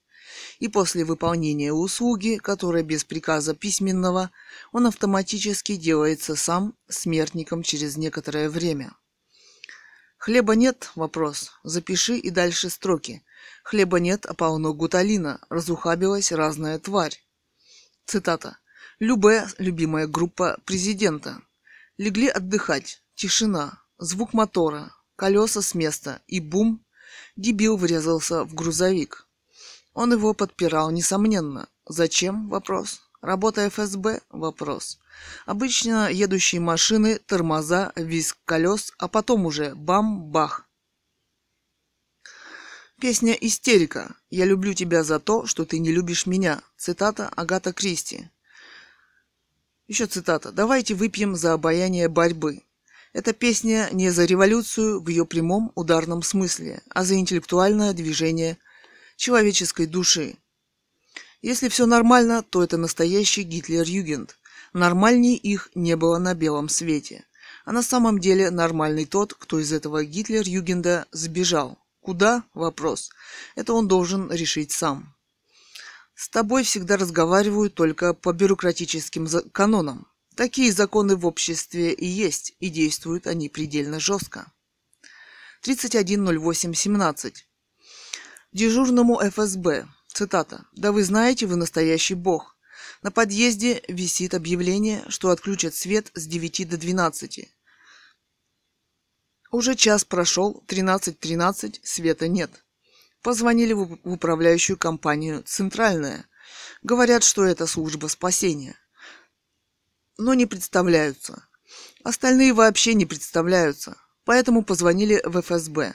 и 0.59 0.67
после 0.67 1.03
выполнения 1.03 1.73
услуги, 1.73 2.37
которая 2.37 2.83
без 2.83 3.03
приказа 3.03 3.53
письменного, 3.53 4.31
он 4.71 4.87
автоматически 4.87 5.75
делается 5.75 6.35
сам 6.35 6.75
смертником 6.87 7.63
через 7.63 7.97
некоторое 7.97 8.49
время. 8.49 8.93
Хлеба 10.17 10.55
нет? 10.55 10.91
Вопрос. 10.95 11.51
Запиши 11.63 12.17
и 12.17 12.29
дальше 12.29 12.69
строки. 12.69 13.23
Хлеба 13.63 13.99
нет, 13.99 14.25
а 14.25 14.33
полно 14.33 14.73
гуталина. 14.73 15.39
Разухабилась 15.49 16.31
разная 16.31 16.79
тварь. 16.79 17.21
Цитата. 18.05 18.57
Любе, 18.99 19.45
любимая 19.57 20.07
группа 20.07 20.57
президента. 20.65 21.41
Легли 21.97 22.27
отдыхать. 22.27 23.03
Тишина. 23.15 23.81
Звук 23.97 24.33
мотора. 24.33 24.93
Колеса 25.15 25.61
с 25.61 25.73
места. 25.73 26.21
И 26.27 26.39
бум. 26.39 26.85
Дебил 27.35 27.77
врезался 27.77 28.43
в 28.43 28.53
грузовик. 28.53 29.27
Он 29.93 30.11
его 30.11 30.33
подпирал, 30.33 30.91
несомненно. 30.91 31.67
Зачем? 31.87 32.49
Вопрос. 32.49 33.01
Работа 33.21 33.69
ФСБ? 33.69 34.21
Вопрос. 34.29 34.99
Обычно 35.45 36.11
едущие 36.11 36.59
машины, 36.59 37.17
тормоза, 37.19 37.93
визг 37.95 38.37
колес, 38.45 38.93
а 38.97 39.07
потом 39.07 39.45
уже 39.45 39.73
бам-бах. 39.75 40.67
Песня 42.99 43.33
«Истерика». 43.33 44.15
«Я 44.29 44.45
люблю 44.45 44.73
тебя 44.73 45.03
за 45.03 45.19
то, 45.19 45.45
что 45.45 45.65
ты 45.65 45.79
не 45.79 45.91
любишь 45.91 46.25
меня». 46.25 46.61
Цитата 46.77 47.29
Агата 47.29 47.73
Кристи. 47.73 48.29
Еще 49.87 50.05
цитата. 50.05 50.51
«Давайте 50.51 50.95
выпьем 50.95 51.35
за 51.35 51.53
обаяние 51.53 52.07
борьбы». 52.07 52.63
Эта 53.15 53.31
песня 53.31 53.87
не 53.93 54.09
за 54.09 54.25
революцию 54.25 55.01
в 55.01 55.07
ее 55.07 55.25
прямом 55.25 55.71
ударном 55.75 56.21
смысле, 56.21 56.81
а 56.89 57.05
за 57.05 57.15
интеллектуальное 57.15 57.93
движение 57.93 58.57
человеческой 59.15 59.85
души. 59.85 60.35
Если 61.41 61.69
все 61.69 61.85
нормально, 61.85 62.43
то 62.43 62.61
это 62.61 62.75
настоящий 62.75 63.43
Гитлер-Югент. 63.43 64.37
Нормальней 64.73 65.37
их 65.37 65.69
не 65.75 65.95
было 65.95 66.17
на 66.17 66.33
белом 66.33 66.67
свете. 66.67 67.23
А 67.63 67.71
на 67.71 67.83
самом 67.83 68.19
деле 68.19 68.51
нормальный 68.51 69.05
тот, 69.05 69.33
кто 69.33 69.59
из 69.59 69.71
этого 69.71 70.03
Гитлер-Югенда 70.03 71.05
сбежал. 71.13 71.77
Куда? 72.01 72.43
Вопрос. 72.53 73.11
Это 73.55 73.71
он 73.71 73.87
должен 73.87 74.29
решить 74.29 74.73
сам. 74.73 75.15
С 76.15 76.27
тобой 76.27 76.63
всегда 76.63 76.97
разговаривают 76.97 77.75
только 77.75 78.13
по 78.13 78.33
бюрократическим 78.33 79.25
канонам. 79.53 80.05
Такие 80.35 80.71
законы 80.71 81.15
в 81.15 81.25
обществе 81.25 81.93
и 81.93 82.05
есть, 82.05 82.55
и 82.59 82.69
действуют 82.69 83.25
они 83.25 83.47
предельно 83.47 83.99
жестко. 83.99 84.51
31.08.17. 85.63 87.33
Дежурному 88.51 89.21
ФСБ. 89.21 89.87
Цитата. 90.07 90.65
«Да 90.73 90.91
вы 90.91 91.03
знаете, 91.03 91.45
вы 91.45 91.55
настоящий 91.55 92.13
бог. 92.15 92.57
На 93.01 93.11
подъезде 93.11 93.83
висит 93.87 94.33
объявление, 94.33 95.03
что 95.09 95.29
отключат 95.29 95.73
свет 95.73 96.11
с 96.13 96.25
9 96.25 96.69
до 96.69 96.77
12. 96.77 97.49
Уже 99.51 99.75
час 99.75 100.03
прошел, 100.03 100.63
13.13, 100.67 101.79
света 101.83 102.27
нет. 102.27 102.63
Позвонили 103.21 103.73
в 103.73 103.99
управляющую 104.03 104.77
компанию 104.77 105.43
«Центральная». 105.43 106.27
Говорят, 106.83 107.23
что 107.23 107.43
это 107.43 107.67
служба 107.67 108.07
спасения. 108.07 108.75
Но 110.17 110.33
не 110.33 110.45
представляются. 110.45 111.47
Остальные 112.03 112.53
вообще 112.53 112.93
не 112.93 113.05
представляются. 113.05 113.97
Поэтому 114.23 114.63
позвонили 114.63 115.21
в 115.23 115.41
ФСБ. 115.41 115.93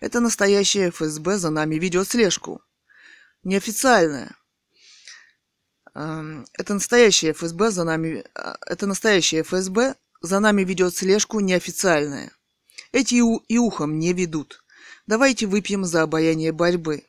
Это 0.00 0.20
настоящее 0.20 0.90
ФСБ 0.90 1.38
за 1.38 1.50
нами 1.50 1.76
ведет 1.76 2.08
слежку. 2.08 2.62
Неофициальная. 3.42 4.34
Эм, 5.94 6.46
это 6.54 6.74
настоящее 6.74 7.32
ФСБ 7.32 7.70
за 7.70 7.84
нами... 7.84 8.24
Э, 8.34 8.54
это 8.66 8.86
настоящее 8.86 9.42
ФСБ 9.42 9.94
за 10.20 10.40
нами 10.40 10.62
ведет 10.62 10.94
слежку 10.94 11.40
неофициальная. 11.40 12.32
Эти 12.92 13.14
и 13.14 13.58
ухом 13.58 13.98
не 13.98 14.12
ведут. 14.12 14.62
Давайте 15.06 15.46
выпьем 15.46 15.84
за 15.84 16.02
обаяние 16.02 16.52
борьбы. 16.52 17.04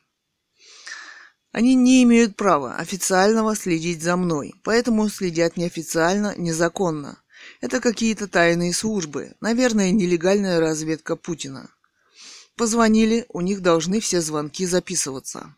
Они 1.52 1.74
не 1.74 2.02
имеют 2.02 2.34
права 2.34 2.76
официального 2.76 3.54
следить 3.54 4.02
за 4.02 4.16
мной, 4.16 4.54
поэтому 4.62 5.08
следят 5.10 5.58
неофициально, 5.58 6.34
незаконно. 6.36 7.22
Это 7.60 7.80
какие-то 7.80 8.26
тайные 8.26 8.72
службы, 8.72 9.34
наверное, 9.40 9.90
нелегальная 9.90 10.60
разведка 10.60 11.14
Путина. 11.14 11.68
Позвонили, 12.56 13.26
у 13.28 13.42
них 13.42 13.60
должны 13.60 14.00
все 14.00 14.22
звонки 14.22 14.64
записываться. 14.64 15.54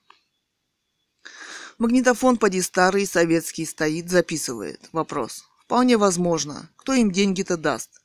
Магнитофон 1.78 2.38
поди 2.38 2.60
старый, 2.60 3.06
советский, 3.06 3.64
стоит, 3.64 4.10
записывает. 4.10 4.80
Вопрос. 4.92 5.44
Вполне 5.60 5.96
возможно. 5.96 6.70
Кто 6.76 6.94
им 6.94 7.10
деньги-то 7.10 7.56
даст? 7.56 8.00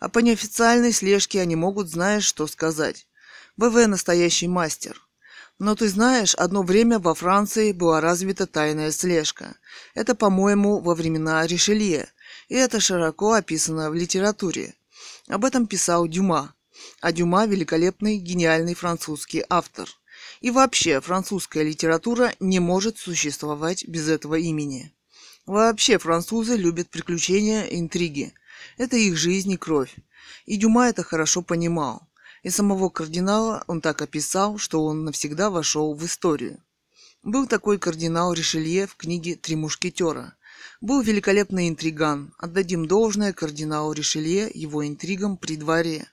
А 0.00 0.08
по 0.08 0.18
неофициальной 0.18 0.92
слежке 0.92 1.40
они 1.40 1.54
могут, 1.54 1.88
знаешь, 1.88 2.24
что 2.24 2.46
сказать. 2.46 3.06
БВ 3.56 3.86
настоящий 3.86 4.48
мастер. 4.48 5.00
Но 5.60 5.76
ты 5.76 5.88
знаешь, 5.88 6.34
одно 6.34 6.64
время 6.64 6.98
во 6.98 7.14
Франции 7.14 7.70
была 7.70 8.00
развита 8.00 8.48
тайная 8.48 8.90
слежка. 8.90 9.54
Это, 9.94 10.16
по-моему, 10.16 10.80
во 10.80 10.96
времена 10.96 11.46
Ришелье. 11.46 12.08
И 12.48 12.56
это 12.56 12.80
широко 12.80 13.34
описано 13.34 13.90
в 13.90 13.94
литературе. 13.94 14.74
Об 15.28 15.44
этом 15.44 15.68
писал 15.68 16.08
Дюма 16.08 16.54
а 17.00 17.12
Дюма– 17.12 17.46
великолепный, 17.46 18.16
гениальный 18.18 18.74
французский 18.74 19.44
автор. 19.48 19.88
И 20.40 20.50
вообще, 20.50 21.00
французская 21.00 21.62
литература 21.62 22.32
не 22.40 22.60
может 22.60 22.98
существовать 22.98 23.86
без 23.86 24.08
этого 24.08 24.36
имени. 24.36 24.92
Вообще, 25.46 25.98
французы 25.98 26.56
любят 26.56 26.90
приключения, 26.90 27.64
интриги. 27.64 28.32
Это 28.76 28.96
их 28.96 29.16
жизнь 29.16 29.52
и 29.52 29.56
кровь. 29.56 29.94
И 30.46 30.56
Дюма 30.56 30.88
это 30.88 31.02
хорошо 31.02 31.42
понимал. 31.42 32.08
И 32.42 32.50
самого 32.50 32.88
кардинала 32.88 33.64
он 33.66 33.80
так 33.80 34.00
описал, 34.02 34.58
что 34.58 34.84
он 34.84 35.04
навсегда 35.04 35.50
вошел 35.50 35.94
в 35.94 36.04
историю. 36.04 36.62
Был 37.22 37.46
такой 37.46 37.78
кардинал 37.78 38.32
Ришелье 38.32 38.86
в 38.86 38.96
книге 38.96 39.36
«Три 39.36 39.56
мушкетера». 39.56 40.36
Был 40.80 41.02
великолепный 41.02 41.68
интриган. 41.68 42.32
Отдадим 42.38 42.86
должное 42.86 43.34
кардиналу 43.34 43.92
Ришелье 43.92 44.50
его 44.54 44.86
интригам 44.86 45.36
при 45.36 45.56
дворе. 45.56 46.08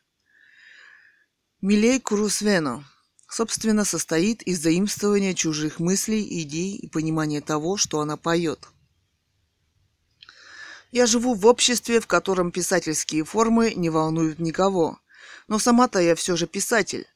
Милей 1.62 2.02
Курусвено, 2.02 2.84
собственно, 3.30 3.86
состоит 3.86 4.44
из 4.44 4.62
заимствования 4.62 5.34
чужих 5.34 5.80
мыслей, 5.80 6.42
идей 6.42 6.76
и 6.76 6.88
понимания 6.88 7.42
того, 7.42 7.78
что 7.78 8.02
она 8.02 8.18
поет. 8.18 8.68
Я 10.92 11.06
живу 11.06 11.34
в 11.34 11.46
обществе, 11.46 12.00
в 12.00 12.08
котором 12.08 12.52
писательские 12.52 13.24
формы 13.24 13.74
не 13.74 13.90
волнуют 13.90 14.40
никого, 14.40 15.00
но 15.48 15.60
сама-то 15.60 16.00
я 16.00 16.16
все 16.16 16.36
же 16.36 16.48
писатель. 16.48 17.08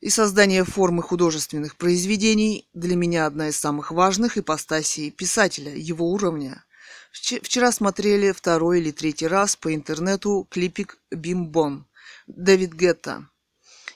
И 0.00 0.10
создание 0.10 0.64
формы 0.64 1.02
художественных 1.02 1.76
произведений 1.76 2.68
для 2.74 2.96
меня 2.96 3.26
одна 3.26 3.48
из 3.48 3.56
самых 3.56 3.92
важных 3.92 4.36
ипостасей 4.36 5.10
писателя, 5.10 5.74
его 5.74 6.10
уровня. 6.10 6.64
Вчера 7.12 7.70
смотрели 7.70 8.32
второй 8.32 8.80
или 8.80 8.90
третий 8.90 9.26
раз 9.26 9.54
по 9.54 9.74
интернету 9.74 10.46
клипик 10.50 10.98
«Бимбон» 11.10 11.86
Дэвид 12.26 12.72
Гетта 12.72 13.28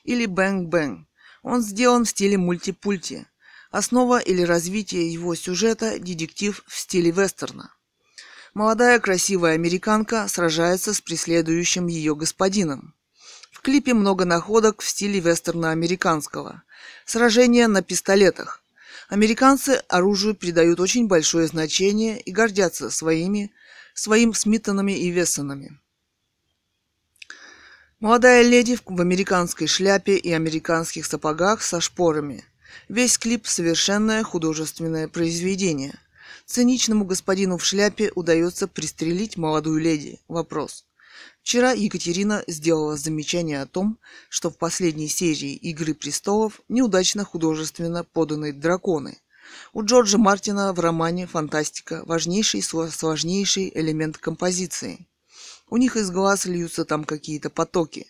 или 0.05 0.27
«Бэнг 0.27 0.69
Бэнг». 0.69 1.09
Он 1.43 1.63
сделан 1.63 2.05
в 2.05 2.09
стиле 2.09 2.37
мультипульти. 2.39 3.27
Основа 3.71 4.19
или 4.19 4.43
развитие 4.43 5.13
его 5.13 5.35
сюжета– 5.35 5.99
детектив 6.01 6.63
в 6.67 6.77
стиле 6.77 7.11
вестерна. 7.11 7.73
Молодая 8.53 8.99
красивая 9.01 9.53
американка 9.53 10.27
сражается 10.29 10.95
с 10.95 11.01
преследующим 11.01 11.89
ее 11.89 12.17
господином. 12.17 12.96
В 13.57 13.63
клипе 13.63 13.95
много 13.95 14.27
находок 14.27 14.83
в 14.83 14.87
стиле 14.87 15.19
вестерна 15.19 15.71
американского. 15.71 16.63
Сражения 17.07 17.69
на 17.69 17.81
пистолетах. 17.81 18.63
Американцы 19.09 19.83
оружию 19.89 20.35
придают 20.35 20.79
очень 20.79 21.07
большое 21.09 21.47
значение 21.47 22.21
и 22.21 22.33
гордятся 22.33 22.91
своими, 22.91 23.51
своим 23.95 24.35
Смитонами 24.35 24.93
и 24.93 25.09
Вессонами. 25.09 25.81
Молодая 27.99 28.43
леди 28.43 28.77
в 28.77 29.01
американской 29.01 29.69
шляпе 29.69 30.17
и 30.17 30.33
американских 30.33 31.07
сапогах 31.07 31.63
со 31.63 31.81
шпорами. 31.81 32.45
Весь 32.91 33.17
клип– 33.17 33.47
совершенное 33.47 34.23
художественное 34.23 35.09
произведение. 35.09 35.99
Циничному 36.45 37.07
господину 37.07 37.57
в 37.57 37.65
шляпе 37.65 38.13
удается 38.15 38.69
пристрелить 38.69 39.39
молодую 39.39 39.81
леди. 39.81 40.21
Вопрос. 40.29 40.86
Вчера 41.47 41.71
Екатерина 41.71 42.43
сделала 42.49 42.97
замечание 42.97 43.63
о 43.63 43.67
том, 43.67 44.01
что 44.29 44.51
в 44.51 44.59
последней 44.59 45.07
серии 45.07 45.55
«Игры 45.55 45.95
престолов» 45.95 46.61
неудачно 46.69 47.25
художественно 47.25 48.03
поданы 48.03 48.53
драконы. 48.53 49.23
У 49.73 49.85
Джорджа 49.85 50.19
Мартина 50.19 50.73
в 50.73 50.81
романе 50.81 51.29
«Фантастика» 51.29 52.03
важнейший 52.05 52.63
сложнейший 52.63 53.71
элемент 53.73 54.19
композиции. 54.19 55.07
У 55.71 55.77
них 55.77 55.95
из 55.97 56.11
глаз 56.11 56.47
льются 56.47 56.85
там 56.85 57.05
какие-то 57.05 57.49
потоки. 57.49 58.09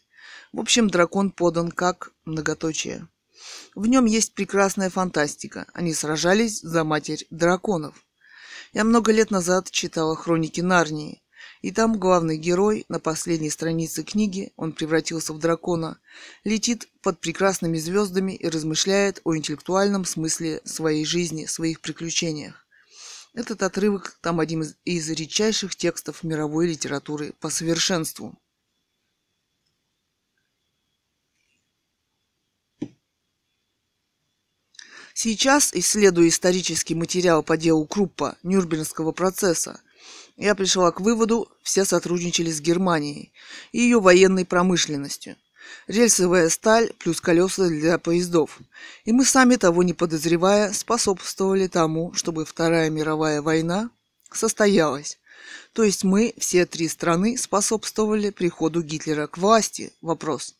В 0.54 0.60
общем, 0.60 0.88
дракон 0.88 1.30
подан 1.30 1.70
как 1.70 2.12
многоточие. 2.24 3.06
В 3.74 3.86
нем 3.86 4.06
есть 4.06 4.32
прекрасная 4.32 4.88
фантастика. 4.88 5.66
Они 5.74 5.92
сражались 5.92 6.62
за 6.62 6.84
матерь 6.84 7.26
драконов. 7.28 7.96
Я 8.72 8.84
много 8.84 9.12
лет 9.12 9.30
назад 9.30 9.70
читала 9.70 10.16
хроники 10.16 10.62
Нарнии. 10.62 11.20
И 11.62 11.70
там 11.70 11.98
главный 11.98 12.36
герой 12.36 12.84
на 12.88 13.00
последней 13.00 13.50
странице 13.50 14.02
книги, 14.02 14.52
он 14.56 14.72
превратился 14.72 15.32
в 15.32 15.38
дракона, 15.38 15.98
летит 16.44 16.88
под 17.02 17.20
прекрасными 17.20 17.78
звездами 17.78 18.32
и 18.32 18.48
размышляет 18.48 19.20
о 19.24 19.34
интеллектуальном 19.36 20.04
смысле 20.04 20.60
своей 20.64 21.04
жизни, 21.04 21.46
своих 21.46 21.80
приключениях. 21.80 22.66
Этот 23.34 23.62
отрывок 23.62 24.18
там 24.22 24.40
один 24.40 24.62
из, 24.62 24.76
из 24.84 25.10
редчайших 25.10 25.76
текстов 25.76 26.22
мировой 26.22 26.68
литературы 26.68 27.34
по 27.40 27.50
совершенству. 27.50 28.38
Сейчас, 35.18 35.72
исследуя 35.72 36.28
исторический 36.28 36.94
материал 36.94 37.42
по 37.42 37.56
делу 37.56 37.86
Круппа 37.86 38.36
Нюрнбергского 38.42 39.12
процесса, 39.12 39.80
я 40.36 40.54
пришла 40.54 40.92
к 40.92 41.00
выводу, 41.00 41.48
все 41.62 41.84
сотрудничали 41.84 42.50
с 42.50 42.60
Германией 42.60 43.32
и 43.72 43.80
ее 43.80 44.00
военной 44.00 44.44
промышленностью. 44.44 45.36
Рельсовая 45.88 46.48
сталь 46.50 46.92
плюс 46.98 47.20
колеса 47.20 47.68
для 47.68 47.98
поездов. 47.98 48.58
И 49.04 49.12
мы 49.12 49.24
сами 49.24 49.56
того 49.56 49.82
не 49.82 49.94
подозревая 49.94 50.72
способствовали 50.72 51.66
тому, 51.66 52.12
чтобы 52.12 52.44
Вторая 52.44 52.90
мировая 52.90 53.42
война 53.42 53.90
состоялась. 54.30 55.18
То 55.72 55.82
есть 55.82 56.04
мы, 56.04 56.34
все 56.38 56.66
три 56.66 56.88
страны, 56.88 57.36
способствовали 57.36 58.30
приходу 58.30 58.82
Гитлера 58.82 59.26
к 59.26 59.38
власти. 59.38 59.92
Вопрос. 60.02 60.54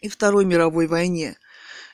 И 0.00 0.08
Второй 0.08 0.44
мировой 0.44 0.86
войне. 0.86 1.36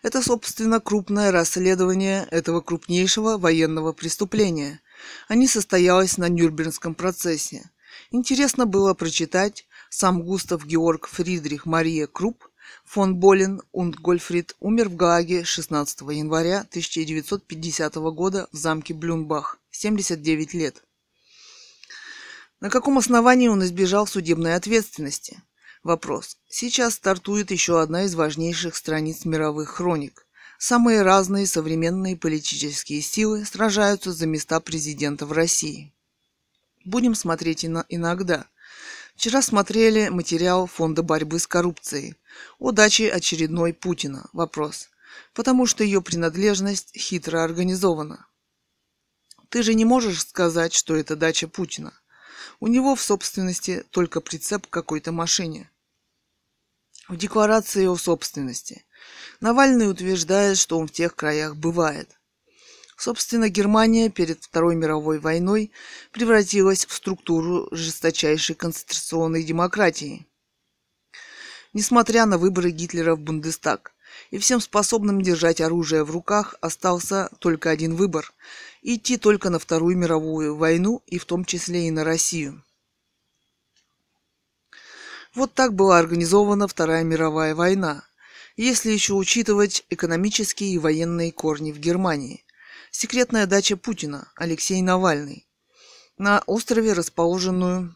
Это, 0.02 0.22
собственно, 0.22 0.80
крупное 0.80 1.30
расследование 1.32 2.26
этого 2.30 2.60
крупнейшего 2.62 3.36
военного 3.36 3.92
преступления– 3.92 4.80
они 5.28 5.46
состоялись 5.46 6.18
на 6.18 6.28
Нюрнбергском 6.28 6.94
процессе. 6.94 7.70
Интересно 8.10 8.66
было 8.66 8.94
прочитать 8.94 9.66
сам 9.90 10.22
Густав 10.22 10.64
Георг 10.64 11.08
Фридрих 11.08 11.66
Мария 11.66 12.06
Крупп 12.06 12.44
фон 12.84 13.16
Болин 13.16 13.60
und 13.72 13.96
Гольфрид 14.00 14.56
умер 14.60 14.88
в 14.88 14.96
Гааге 14.96 15.44
16 15.44 16.00
января 16.00 16.60
1950 16.60 17.94
года 17.96 18.48
в 18.52 18.56
замке 18.56 18.94
Блюнбах, 18.94 19.58
79 19.70 20.54
лет. 20.54 20.82
На 22.60 22.70
каком 22.70 22.98
основании 22.98 23.48
он 23.48 23.62
избежал 23.62 24.06
судебной 24.06 24.54
ответственности? 24.54 25.42
Вопрос. 25.82 26.38
Сейчас 26.48 26.94
стартует 26.94 27.50
еще 27.50 27.80
одна 27.80 28.04
из 28.04 28.14
важнейших 28.14 28.74
страниц 28.74 29.24
мировых 29.24 29.68
хроник. 29.70 30.26
Самые 30.60 31.02
разные 31.02 31.46
современные 31.46 32.16
политические 32.16 33.00
силы 33.00 33.44
сражаются 33.44 34.12
за 34.12 34.26
места 34.26 34.58
президента 34.58 35.24
в 35.24 35.30
России. 35.30 35.94
Будем 36.84 37.14
смотреть 37.14 37.64
иногда. 37.64 38.44
Вчера 39.14 39.40
смотрели 39.40 40.08
материал 40.08 40.66
Фонда 40.66 41.04
борьбы 41.04 41.38
с 41.38 41.46
коррупцией 41.46 42.16
о 42.58 42.72
даче 42.72 43.08
очередной 43.08 43.72
Путина. 43.72 44.28
Вопрос. 44.32 44.90
Потому 45.32 45.64
что 45.64 45.84
ее 45.84 46.02
принадлежность 46.02 46.90
хитро 46.96 47.44
организована. 47.44 48.26
Ты 49.50 49.62
же 49.62 49.74
не 49.74 49.84
можешь 49.84 50.26
сказать, 50.26 50.74
что 50.74 50.96
это 50.96 51.14
дача 51.14 51.46
Путина. 51.46 51.92
У 52.58 52.66
него 52.66 52.96
в 52.96 53.00
собственности 53.00 53.84
только 53.90 54.20
прицеп 54.20 54.66
к 54.66 54.70
какой-то 54.70 55.12
машине. 55.12 55.70
В 57.06 57.16
декларации 57.16 57.86
о 57.86 57.96
собственности 57.96 58.84
Навальный 59.40 59.90
утверждает, 59.90 60.58
что 60.58 60.78
он 60.78 60.88
в 60.88 60.92
тех 60.92 61.14
краях 61.14 61.56
бывает. 61.56 62.10
Собственно, 62.96 63.48
Германия 63.48 64.10
перед 64.10 64.42
Второй 64.42 64.74
мировой 64.74 65.20
войной 65.20 65.70
превратилась 66.10 66.84
в 66.84 66.92
структуру 66.92 67.68
жесточайшей 67.70 68.56
концентрационной 68.56 69.44
демократии. 69.44 70.26
Несмотря 71.72 72.26
на 72.26 72.38
выборы 72.38 72.70
Гитлера 72.70 73.14
в 73.14 73.20
Бундестаг, 73.20 73.92
и 74.30 74.38
всем 74.38 74.60
способным 74.60 75.22
держать 75.22 75.60
оружие 75.60 76.02
в 76.02 76.10
руках 76.10 76.54
остался 76.60 77.30
только 77.38 77.70
один 77.70 77.94
выбор– 77.94 78.32
идти 78.82 79.16
только 79.16 79.50
на 79.50 79.58
Вторую 79.58 79.96
мировую 79.96 80.56
войну 80.56 81.02
и 81.06 81.18
в 81.18 81.24
том 81.24 81.44
числе 81.44 81.88
и 81.88 81.90
на 81.90 82.04
Россию. 82.04 82.64
Вот 85.34 85.54
так 85.54 85.74
была 85.74 85.98
организована 85.98 86.66
Вторая 86.66 87.04
мировая 87.04 87.54
война, 87.54 88.04
если 88.58 88.90
еще 88.90 89.14
учитывать 89.14 89.84
экономические 89.88 90.70
и 90.72 90.78
военные 90.78 91.30
корни 91.30 91.70
в 91.70 91.78
Германии. 91.78 92.44
Секретная 92.90 93.46
дача 93.46 93.76
Путина, 93.76 94.32
Алексей 94.34 94.82
Навальный, 94.82 95.46
на 96.18 96.42
острове, 96.46 96.92
расположенную 96.92 97.94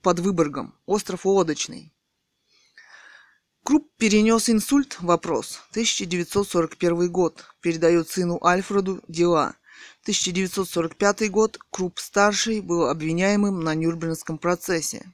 под 0.00 0.20
Выборгом, 0.20 0.78
остров 0.86 1.26
Лодочный. 1.26 1.92
Круп 3.64 3.90
перенес 3.96 4.48
инсульт, 4.48 4.96
вопрос, 5.00 5.60
1941 5.70 7.10
год, 7.10 7.44
передает 7.60 8.08
сыну 8.08 8.38
Альфреду 8.44 9.02
дела. 9.08 9.56
1945 10.02 11.30
год, 11.32 11.58
Круп-старший 11.70 12.60
был 12.60 12.86
обвиняемым 12.86 13.64
на 13.64 13.74
Нюрнбергском 13.74 14.38
процессе. 14.38 15.12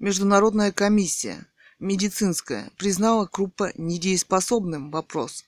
Международная 0.00 0.72
комиссия– 0.72 1.46
медицинская 1.78 2.70
признала 2.76 3.26
Круппа 3.26 3.72
недееспособным 3.76 4.90
вопрос. 4.90 5.44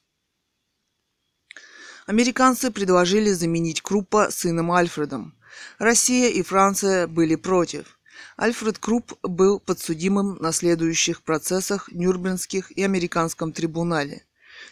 Американцы 2.06 2.70
предложили 2.70 3.32
заменить 3.32 3.82
Круппа 3.82 4.30
сыном 4.30 4.70
Альфредом. 4.72 5.36
Россия 5.78 6.28
и 6.28 6.42
Франция 6.42 7.06
были 7.06 7.36
против. 7.36 7.98
Альфред 8.36 8.78
Крупп 8.78 9.14
был 9.22 9.60
подсудимым 9.60 10.36
на 10.40 10.52
следующих 10.52 11.22
процессах 11.22 11.88
Нюрнбергских 11.92 12.70
и 12.72 12.82
Американском 12.82 13.52
трибунале 13.52 14.24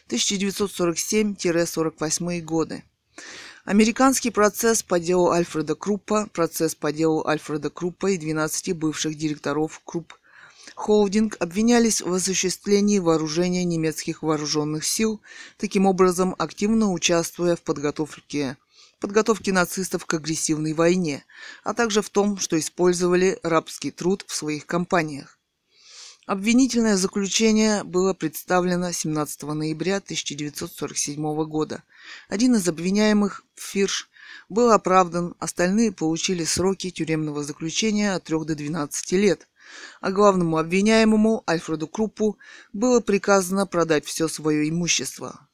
1947-48 0.09 2.41
годы. 2.41 2.83
Американский 3.65 4.31
процесс 4.31 4.83
по 4.83 4.99
делу 4.99 5.31
Альфреда 5.31 5.75
Круппа, 5.75 6.29
процесс 6.33 6.75
по 6.75 6.91
делу 6.91 7.27
Альфреда 7.27 7.69
Круппа 7.69 8.13
и 8.13 8.17
12 8.17 8.75
бывших 8.77 9.15
директоров 9.17 9.83
Крупп 9.85 10.15
Холдинг 10.79 11.37
обвинялись 11.41 12.03
в 12.03 12.15
осуществлении 12.15 13.01
вооружения 13.01 13.65
немецких 13.65 14.23
вооруженных 14.23 14.85
сил, 14.85 15.21
таким 15.57 15.87
образом 15.87 16.37
активно 16.39 16.93
участвуя 16.93 17.57
в 17.57 17.63
подготовке 17.63 18.57
подготовке 19.01 19.53
нацистов 19.53 20.07
к 20.07 20.15
агрессивной 20.15 20.75
войне, 20.75 21.25
а 21.65 21.75
также 21.75 22.01
в 22.01 22.11
том, 22.11 22.39
что 22.39 22.57
использовали 22.57 23.41
рабский 23.43 23.91
труд 23.91 24.25
в 24.29 24.33
своих 24.33 24.67
компаниях. 24.67 25.41
Обвинительное 26.27 26.97
заключение 26.97 27.83
было 27.83 28.15
представлено 28.15 28.93
17 28.93 29.43
ноября 29.43 29.97
1947 29.97 31.45
года. 31.47 31.83
Один 32.29 32.55
из 32.55 32.69
обвиняемых, 32.69 33.43
Фирш, 33.57 34.09
был 34.49 34.71
оправдан, 34.71 35.35
остальные 35.41 35.91
получили 35.91 36.45
сроки 36.45 36.91
тюремного 36.91 37.43
заключения 37.43 38.15
от 38.15 38.25
3 38.25 38.45
до 38.45 38.55
12 38.55 39.13
лет, 39.13 39.49
а 40.01 40.11
главному 40.11 40.59
обвиняемому 40.59 41.45
Альфреду 41.49 41.89
Круппу 41.89 42.39
было 42.73 43.01
приказано 43.01 43.67
продать 43.67 44.05
все 44.05 44.29
свое 44.29 44.69
имущество. 44.69 45.49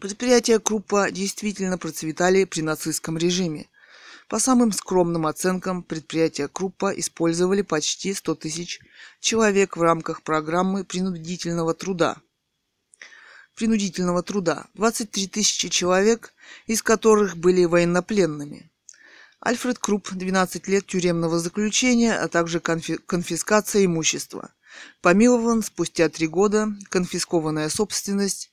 Предприятия 0.00 0.58
Круппа 0.58 1.10
действительно 1.10 1.78
процветали 1.78 2.44
при 2.44 2.60
нацистском 2.60 3.18
режиме. 3.18 3.68
По 4.28 4.38
самым 4.38 4.72
скромным 4.72 5.26
оценкам, 5.26 5.82
предприятия 5.82 6.48
Круппа 6.48 6.92
использовали 6.98 7.62
почти 7.62 8.14
100 8.14 8.34
тысяч 8.36 8.80
человек 9.20 9.76
в 9.76 9.82
рамках 9.82 10.22
программы 10.22 10.84
принудительного 10.84 11.74
труда– 11.74 12.16
принудительного 13.58 14.22
труда, 14.22 14.66
23 14.74 15.26
тысячи 15.26 15.68
человек, 15.68 16.32
из 16.66 16.80
которых 16.80 17.36
были 17.36 17.64
военнопленными. 17.64 18.70
Альфред 19.40 19.78
Круп 19.78 20.10
12 20.10 20.66
лет 20.66 20.86
тюремного 20.86 21.38
заключения, 21.38 22.14
а 22.14 22.26
также 22.28 22.58
конфи- 22.58 22.98
конфискация 22.98 23.84
имущества. 23.84 24.52
Помилован 25.00 25.62
спустя 25.62 26.08
три 26.08 26.26
года, 26.26 26.68
конфискованная 26.90 27.68
собственность 27.68 28.50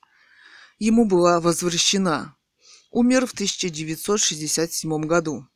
ему 0.77 1.05
была 1.05 1.39
возвращена. 1.39 2.35
Умер 2.91 3.25
в 3.25 3.33
1967 3.33 5.05
году. 5.05 5.47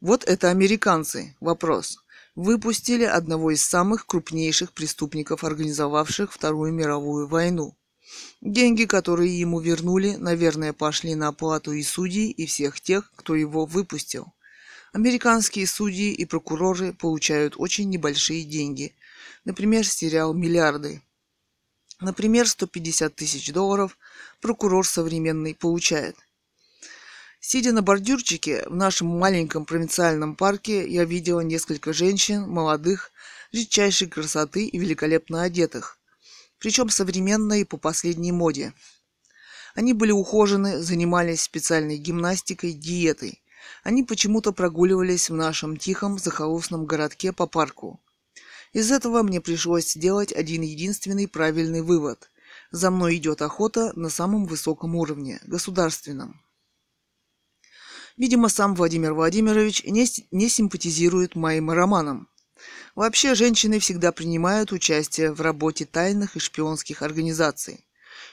Вот 0.00 0.24
это 0.24 0.50
американцы. 0.50 1.36
Вопрос. 1.40 1.98
Выпустили 2.34 3.04
одного 3.04 3.50
из 3.50 3.62
самых 3.62 4.06
крупнейших 4.06 4.72
преступников, 4.72 5.44
организовавших 5.44 6.32
Вторую 6.32 6.72
мировую 6.72 7.28
войну. 7.28 7.76
Деньги, 8.40 8.84
которые 8.86 9.38
ему 9.38 9.60
вернули, 9.60 10.16
наверное, 10.16 10.72
пошли 10.72 11.14
на 11.14 11.28
оплату 11.28 11.72
и 11.72 11.82
судей, 11.82 12.30
и 12.30 12.46
всех 12.46 12.80
тех, 12.80 13.12
кто 13.14 13.34
его 13.34 13.66
выпустил. 13.66 14.33
Американские 14.94 15.66
судьи 15.66 16.12
и 16.12 16.24
прокуроры 16.24 16.94
получают 16.94 17.54
очень 17.58 17.90
небольшие 17.90 18.44
деньги. 18.44 18.94
Например, 19.44 19.86
сериал 19.86 20.32
«Миллиарды». 20.32 21.02
Например, 22.00 22.48
150 22.48 23.14
тысяч 23.14 23.52
долларов 23.52 23.98
прокурор 24.40 24.86
современный 24.86 25.54
получает. 25.54 26.16
Сидя 27.40 27.72
на 27.72 27.82
бордюрчике 27.82 28.64
в 28.68 28.74
нашем 28.74 29.08
маленьком 29.08 29.66
провинциальном 29.66 30.36
парке, 30.36 30.88
я 30.88 31.04
видела 31.04 31.40
несколько 31.40 31.92
женщин, 31.92 32.48
молодых, 32.48 33.10
редчайшей 33.52 34.08
красоты 34.08 34.64
и 34.64 34.78
великолепно 34.78 35.42
одетых– 35.42 35.98
причем 36.64 36.88
современной 36.88 37.60
и 37.60 37.64
по 37.64 37.76
последней 37.76 38.32
моде. 38.32 38.72
Они 39.74 39.92
были 39.92 40.12
ухожены, 40.12 40.80
занимались 40.80 41.42
специальной 41.42 41.98
гимнастикой, 41.98 42.72
диетой. 42.72 43.42
Они 43.82 44.02
почему-то 44.02 44.52
прогуливались 44.52 45.30
в 45.30 45.34
нашем 45.34 45.76
тихом 45.76 46.18
захолустном 46.18 46.86
городке 46.86 47.32
по 47.32 47.46
парку. 47.46 48.00
Из 48.72 48.90
этого 48.90 49.22
мне 49.22 49.40
пришлось 49.40 49.92
сделать 49.92 50.32
один 50.32 50.62
единственный 50.62 51.28
правильный 51.28 51.82
вывод. 51.82 52.30
За 52.70 52.90
мной 52.90 53.16
идет 53.16 53.42
охота 53.42 53.92
на 53.94 54.08
самом 54.08 54.46
высоком 54.46 54.96
уровне, 54.96 55.40
государственном. 55.44 56.40
Видимо, 58.16 58.48
сам 58.48 58.74
Владимир 58.74 59.12
Владимирович 59.12 59.84
не, 59.84 60.06
не 60.30 60.48
симпатизирует 60.48 61.34
моим 61.34 61.70
романам. 61.70 62.28
Вообще, 62.94 63.34
женщины 63.34 63.80
всегда 63.80 64.12
принимают 64.12 64.72
участие 64.72 65.32
в 65.32 65.40
работе 65.40 65.84
тайных 65.84 66.36
и 66.36 66.40
шпионских 66.40 67.02
организаций. 67.02 67.84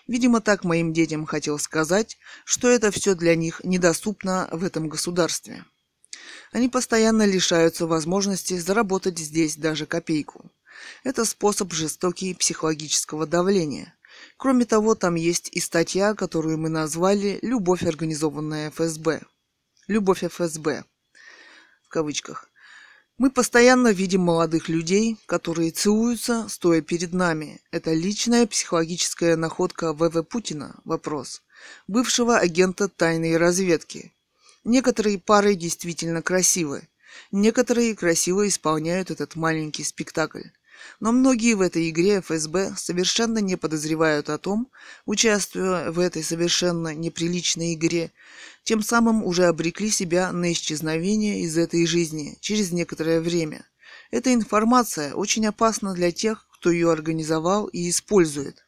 Видимо, 0.08 0.42
так 0.42 0.64
моим 0.64 0.94
детям 0.94 1.26
хотел 1.26 1.60
сказать, 1.60 2.18
что 2.46 2.70
это 2.70 2.92
все 2.92 3.16
для 3.16 3.36
них 3.36 3.62
недоступно 3.64 4.50
в 4.52 4.64
этом 4.64 4.90
государстве. 4.90 5.66
Они 6.52 6.70
постоянно 6.70 7.26
лишаются 7.26 7.88
возможности 7.88 8.58
заработать 8.58 9.20
здесь 9.20 9.56
даже 9.56 9.86
копейку. 9.86 10.52
Это 11.04 11.26
способ 11.26 11.74
жестокий 11.74 12.34
психологического 12.34 13.26
давления. 13.26 13.96
Кроме 14.38 14.66
того, 14.66 14.96
там 14.96 15.16
есть 15.16 15.50
и 15.52 15.60
статья, 15.60 16.14
которую 16.14 16.58
мы 16.58 16.70
назвали 16.70 17.40
«Любовь, 17.42 17.84
организованная 17.84 18.72
ФСБ». 18.72 19.22
«Любовь 19.88 20.24
ФСБ» 20.24 20.84
в 21.84 21.90
кавычках. 21.90 22.51
Мы 23.22 23.30
постоянно 23.30 23.90
видим 23.90 24.22
молодых 24.22 24.68
людей, 24.68 25.16
которые 25.28 25.70
целуются, 25.70 26.48
стоя 26.50 26.82
перед 26.82 27.14
нами. 27.14 27.62
Это 27.70 27.94
личная 27.94 28.48
психологическая 28.48 29.36
находка 29.36 29.94
ВВ 29.94 30.24
Путина? 30.24 30.80
Вопрос. 30.86 31.44
Бывшего 31.88 32.40
агента 32.40 32.88
тайной 32.88 33.38
разведки. 33.38 34.12
Некоторые 34.64 35.20
пары 35.20 35.54
действительно 35.54 36.24
красивы. 36.24 36.90
Некоторые 37.32 37.96
красиво 37.96 38.48
исполняют 38.48 39.12
этот 39.12 39.36
маленький 39.36 39.84
спектакль. 39.84 40.48
Но 41.00 41.12
многие 41.12 41.54
в 41.56 41.62
этой 41.62 41.89
игре 41.89 42.22
ФСБ 42.22 42.76
совершенно 42.78 43.39
не 43.39 43.56
подозревают 43.56 44.30
о 44.30 44.38
том, 44.38 44.72
участвуя 45.06 45.91
в 45.91 46.00
этой 46.00 46.24
совершенно 46.24 46.94
неприличной 46.94 47.74
игре, 47.74 48.12
тем 48.63 48.84
самым 48.84 49.24
уже 49.24 49.46
обрекли 49.46 49.89
себя 49.89 50.32
на 50.32 50.52
исчезновение 50.52 51.41
из 51.41 51.58
этой 51.58 51.86
жизни 51.86 52.38
через 52.41 52.72
некоторое 52.72 53.20
время. 53.20 53.65
Эта 54.12 54.34
информация 54.34 55.13
очень 55.13 55.48
опасна 55.48 55.94
для 55.94 56.12
тех, 56.12 56.48
кто 56.54 56.70
ее 56.70 56.91
организовал 56.91 57.67
и 57.67 57.89
использует. 57.89 58.67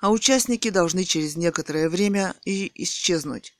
А 0.00 0.10
участники 0.10 0.70
должны 0.70 1.04
через 1.04 1.36
некоторое 1.36 1.88
время 1.88 2.34
и 2.44 2.72
исчезнуть, 2.82 3.54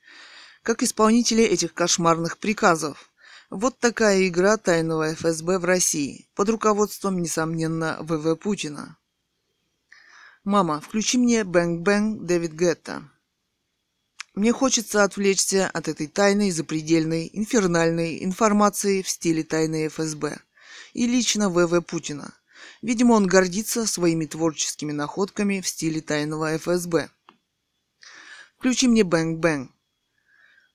как 0.61 0.83
исполнители 0.83 1.43
этих 1.43 1.73
кошмарных 1.73 2.37
приказов– 2.37 3.09
вот 3.53 3.77
такая 3.77 4.27
игра 4.27 4.57
тайного 4.57 5.13
ФСБ 5.13 5.59
в 5.59 5.65
России, 5.65 6.27
под 6.33 6.49
руководством, 6.49 7.21
несомненно, 7.21 7.97
ВВ 8.01 8.35
Путина. 8.35 8.97
Мама, 10.43 10.81
включи 10.81 11.19
мне 11.19 11.43
Bang 11.43 11.84
Bang 11.84 12.25
Дэвид 12.25 12.53
Гетта. 12.53 13.03
Мне 14.33 14.51
хочется 14.51 15.03
отвлечься 15.03 15.69
от 15.69 15.87
этой 15.87 16.07
тайной, 16.07 16.49
запредельной, 16.49 17.29
инфернальной 17.31 18.23
информации 18.23 19.03
в 19.03 19.09
стиле 19.09 19.43
тайной 19.43 19.87
ФСБ 19.89 20.39
и 20.93 21.05
лично 21.05 21.51
ВВ 21.51 21.79
Путина. 21.85 22.33
Видимо, 22.81 23.13
он 23.13 23.27
гордится 23.27 23.85
своими 23.85 24.25
творческими 24.25 24.91
находками 24.91 25.61
в 25.61 25.67
стиле 25.67 26.01
тайного 26.01 26.57
ФСБ. 26.57 27.11
Включи 28.57 28.87
мне 28.87 29.03
Bang 29.03 29.32
Bang. 29.32 29.69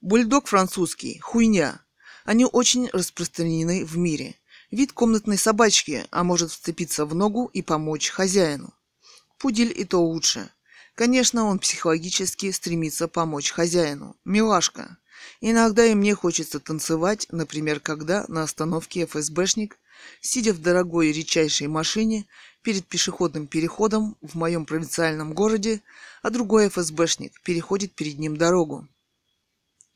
Бульдог 0.01 0.47
французский. 0.47 1.19
Хуйня. 1.19 1.83
Они 2.29 2.45
очень 2.45 2.91
распространены 2.93 3.87
в 3.87 3.97
мире. 3.97 4.35
Вид 4.71 4.93
комнатной 4.93 5.39
собачки, 5.39 6.05
а 6.11 6.25
может 6.25 6.51
вцепиться 6.51 7.07
в 7.07 7.15
ногу 7.15 7.49
и 7.55 7.63
помочь 7.63 8.11
хозяину. 8.11 8.75
Пудель 9.39 9.73
и 9.75 9.87
то 9.87 10.05
лучше. 10.05 10.51
Конечно, 10.95 11.45
он 11.47 11.59
психологически 11.59 12.51
стремится 12.51 13.09
помочь 13.09 13.51
хозяину. 13.51 14.15
Милашка. 14.27 14.99
Иногда 15.41 15.87
и 15.87 15.95
мне 15.95 16.15
хочется 16.15 16.61
танцевать, 16.61 17.27
например, 17.31 17.81
когда 17.81 18.27
на 18.29 18.43
остановке 18.43 19.07
ФСБшник, 19.07 19.79
сидя 20.21 20.53
в 20.53 20.61
дорогой 20.61 21.13
редчайшей 21.13 21.67
машине 21.67 22.27
перед 22.61 22.85
пешеходным 22.87 23.47
переходом 23.47 24.19
в 24.21 24.35
моем 24.35 24.67
провинциальном 24.67 25.33
городе, 25.33 25.81
а 26.21 26.29
другой 26.29 26.69
ФСБшник 26.69 27.41
переходит 27.41 27.95
перед 27.95 28.19
ним 28.19 28.37
дорогу. 28.37 28.87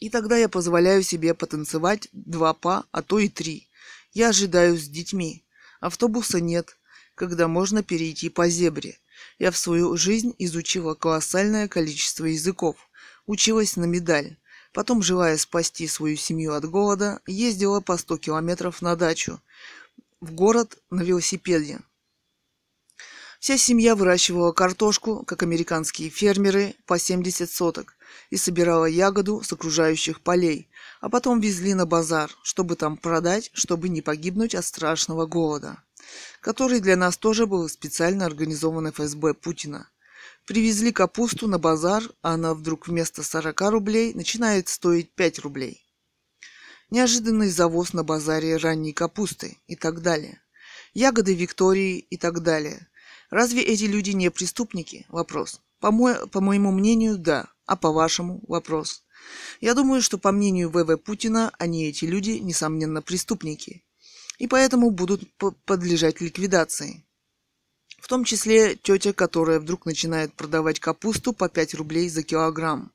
И 0.03 0.11
тогда 0.11 0.37
я 0.37 0.49
позволяю 0.49 1.05
себе 1.05 1.33
потанцевать 1.33 2.09
два 2.11 2.55
па, 2.55 2.87
а 2.91 3.03
то 3.03 3.21
и 3.21 3.29
три. 3.29 3.69
Я 4.12 4.31
ожидаю 4.31 4.77
с 4.77 4.88
детьми. 4.88 5.45
Автобуса 5.79 6.41
нет, 6.41 6.77
когда 7.15 7.47
можно 7.47 7.85
перейти 7.85 8.29
по 8.29 8.49
зебре. 8.49 8.99
Я 9.38 9.53
в 9.53 9.57
свою 9.57 9.97
жизнь 9.97 10.35
изучила 10.38 10.95
колоссальное 10.95 11.69
количество 11.69 12.25
языков, 12.25 12.91
училась 13.27 13.77
на 13.77 13.85
медаль. 13.85 14.38
Потом, 14.73 15.05
желая 15.05 15.37
спасти 15.38 15.87
свою 15.87 16.17
семью 16.17 16.55
от 16.55 16.69
голода, 16.69 17.21
ездила 17.29 17.79
по 17.79 17.97
100 17.97 18.19
километров 18.19 18.83
на 18.83 18.97
дачу, 18.97 19.41
в 20.21 20.33
город 20.33 20.79
на 20.91 21.03
велосипеде. 21.03 21.79
Вся 23.43 23.59
семья 23.59 23.97
выращивала 23.97 24.53
картошку, 24.53 25.25
как 25.25 25.43
американские 25.43 26.11
фермеры, 26.11 26.77
по 26.87 26.97
70 26.97 27.51
соток, 27.51 27.97
и 28.31 28.37
собирала 28.37 28.85
ягоду 28.85 29.43
с 29.43 29.53
окружающих 29.53 30.21
полей, 30.21 30.69
а 31.01 31.09
потом 31.09 31.41
везли 31.41 31.75
на 31.75 31.85
базар, 31.85 32.31
чтобы 32.45 32.77
там 32.77 32.97
продать, 32.97 33.51
чтобы 33.53 33.89
не 33.89 34.01
погибнуть 34.01 34.55
от 34.55 34.65
страшного 34.65 35.27
голода, 35.27 35.83
который 36.41 36.79
для 36.79 36.97
нас 36.97 37.17
тоже 37.17 37.47
был 37.47 37.69
специально 37.69 38.27
организован 38.27 38.93
ФСБ 38.93 39.35
Путина. 39.35 39.91
Привезли 40.47 40.93
капусту 40.93 41.49
на 41.49 41.59
базар, 41.59 42.05
а 42.23 42.35
она 42.35 42.55
вдруг 42.55 42.87
вместо 42.87 43.25
40 43.25 43.61
рублей 43.73 44.15
начинает 44.15 44.69
стоить 44.69 45.17
5 45.17 45.41
рублей. 45.41 45.85
Неожиданный 46.91 47.49
завоз 47.49 47.93
на 47.93 48.05
базаре 48.05 48.57
ранней 48.57 48.93
капусты 48.93 49.59
и 49.67 49.75
так 49.75 50.01
далее. 50.01 50.41
Ягоды 50.95 51.35
Виктории 51.35 51.99
и 51.99 52.17
так 52.17 52.45
далее. 52.45 52.87
Разве 53.33 53.62
эти 53.62 53.85
люди 53.85 54.11
не 54.11 54.31
преступники? 54.31 55.07
Вопрос. 55.09 55.62
По, 55.81 55.90
мо- 55.90 56.27
по 56.27 56.42
моему 56.42 56.71
мнению, 56.71 57.16
да. 57.16 57.49
А 57.64 57.77
по-вашему 57.77 58.42
вопрос. 58.47 59.05
Я 59.62 59.73
думаю, 59.73 60.03
что 60.03 60.18
по 60.18 60.33
мнению 60.33 60.68
ВВ 60.68 60.99
Путина, 61.03 61.51
они, 61.59 61.87
эти 61.87 62.05
люди, 62.05 62.33
несомненно, 62.33 63.01
преступники. 63.01 63.85
И 64.37 64.47
поэтому 64.47 64.90
будут 64.90 65.23
подлежать 65.64 66.21
ликвидации. 66.21 67.07
В 68.03 68.07
том 68.07 68.25
числе 68.25 68.77
тетя, 68.77 69.14
которая 69.14 69.61
вдруг 69.61 69.87
начинает 69.87 70.35
продавать 70.35 70.79
капусту 70.79 71.33
по 71.33 71.49
5 71.49 71.73
рублей 71.73 72.11
за 72.11 72.23
килограмм. 72.23 72.92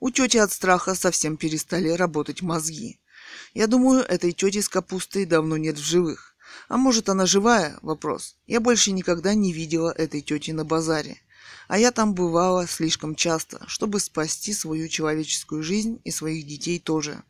У 0.00 0.08
тети 0.08 0.38
от 0.38 0.50
страха 0.50 0.94
совсем 0.94 1.36
перестали 1.36 1.90
работать 1.90 2.40
мозги. 2.40 3.00
Я 3.52 3.66
думаю, 3.66 4.02
этой 4.02 4.32
тети 4.32 4.62
с 4.62 4.68
капустой 4.70 5.26
давно 5.26 5.58
нет 5.58 5.76
в 5.76 5.84
живых. 5.84 6.33
А 6.68 6.76
может 6.76 7.08
она 7.08 7.26
живая? 7.26 7.78
Вопрос. 7.82 8.36
Я 8.46 8.60
больше 8.60 8.92
никогда 8.92 9.34
не 9.34 9.52
видела 9.52 9.90
этой 9.90 10.20
тети 10.20 10.52
на 10.52 10.64
базаре. 10.64 11.18
А 11.68 11.78
я 11.78 11.92
там 11.92 12.14
бывала 12.14 12.66
слишком 12.66 13.14
часто, 13.14 13.62
чтобы 13.66 14.00
спасти 14.00 14.52
свою 14.52 14.88
человеческую 14.88 15.62
жизнь 15.62 16.00
и 16.04 16.10
своих 16.10 16.46
детей 16.46 16.78
тоже. 16.78 17.22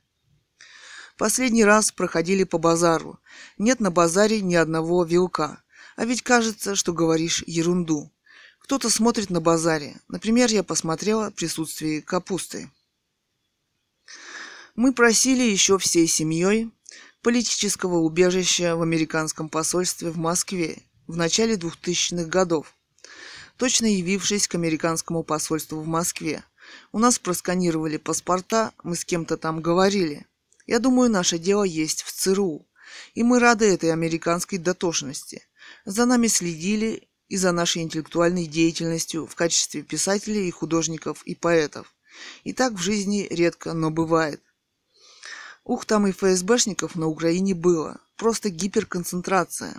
Последний 1.16 1.64
раз 1.64 1.92
проходили 1.92 2.44
по 2.44 2.58
базару. 2.58 3.20
Нет 3.58 3.78
на 3.80 3.90
базаре 3.90 4.40
ни 4.40 4.54
одного 4.54 5.04
вилка. 5.04 5.62
А 5.96 6.04
ведь 6.04 6.22
кажется, 6.22 6.74
что 6.74 6.92
говоришь 6.92 7.44
ерунду. 7.46 8.10
Кто-то 8.58 8.90
смотрит 8.90 9.30
на 9.30 9.40
базаре. 9.40 10.00
Например, 10.08 10.50
я 10.50 10.64
посмотрела 10.64 11.30
присутствие 11.30 12.02
капусты. 12.02 12.70
Мы 14.74 14.92
просили 14.92 15.42
еще 15.42 15.78
всей 15.78 16.08
семьей 16.08 16.72
политического 17.24 17.96
убежища 17.96 18.76
в 18.76 18.82
американском 18.82 19.48
посольстве 19.48 20.10
в 20.10 20.18
Москве 20.18 20.78
в 21.08 21.16
начале 21.16 21.54
2000-х 21.54 22.26
годов 22.26 22.74
точно 23.56 23.86
явившись 23.86 24.46
к 24.46 24.54
американскому 24.56 25.22
посольству 25.22 25.80
в 25.80 25.86
Москве. 25.86 26.44
У 26.92 26.98
нас 26.98 27.18
просканировали 27.18 27.96
паспорта, 27.96 28.72
мы 28.82 28.94
с 28.94 29.04
кем-то 29.04 29.36
там 29.36 29.62
говорили. 29.62 30.26
Я 30.66 30.78
думаю, 30.78 31.10
наше 31.10 31.38
дело 31.38 31.64
есть 31.64 32.02
в 32.02 32.12
ЦРУ. 32.12 32.66
И 33.14 33.22
мы 33.22 33.38
рады 33.38 33.72
этой 33.72 33.92
американской 33.92 34.58
дотошности. 34.58 35.42
За 35.86 36.04
нами 36.04 36.26
следили 36.26 37.08
и 37.28 37.36
за 37.36 37.52
нашей 37.52 37.82
интеллектуальной 37.82 38.46
деятельностью 38.46 39.26
в 39.26 39.34
качестве 39.34 39.82
писателей 39.82 40.46
и 40.46 40.50
художников 40.50 41.22
и 41.24 41.34
поэтов. 41.34 41.94
И 42.44 42.52
так 42.52 42.74
в 42.74 42.82
жизни 42.82 43.26
редко, 43.30 43.72
но 43.72 43.90
бывает. 43.90 44.42
Ух, 45.64 45.86
там 45.86 46.06
и 46.06 46.12
ФСБшников 46.12 46.94
на 46.94 47.06
Украине 47.06 47.54
было. 47.54 47.98
Просто 48.16 48.50
гиперконцентрация. 48.50 49.74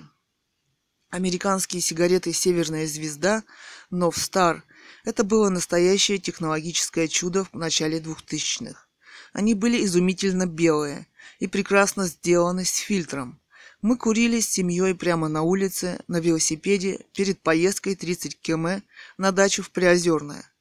Американские 1.12 1.82
сигареты 1.82 2.34
«Северная 2.34 2.88
звезда» 2.88 3.43
Нов 3.91 4.17
Star– 4.17 4.62
это 5.06 5.24
было 5.24 5.50
настоящее 5.50 6.17
технологическое 6.17 7.08
чудо 7.08 7.45
в 7.45 7.54
начале 7.54 8.00
2000-х. 8.00 8.88
Они 9.32 9.54
были 9.54 9.86
изумительно 9.86 10.48
белые 10.48 11.08
и 11.39 11.45
прекрасно 11.45 12.08
сделаны 12.08 12.65
с 12.65 12.78
фильтром. 12.78 13.39
Мы 13.84 13.95
курили 13.95 14.39
с 14.39 14.50
семьей 14.50 14.95
прямо 14.95 15.28
на 15.28 15.43
улице, 15.43 16.00
на 16.08 16.19
велосипеде, 16.19 17.06
перед 17.13 17.39
поездкой 17.41 17.95
30 17.95 18.41
км 18.41 18.82
на 19.19 19.32
дачу 19.32 19.62
в 19.62 19.69
Приозерное. 19.69 20.52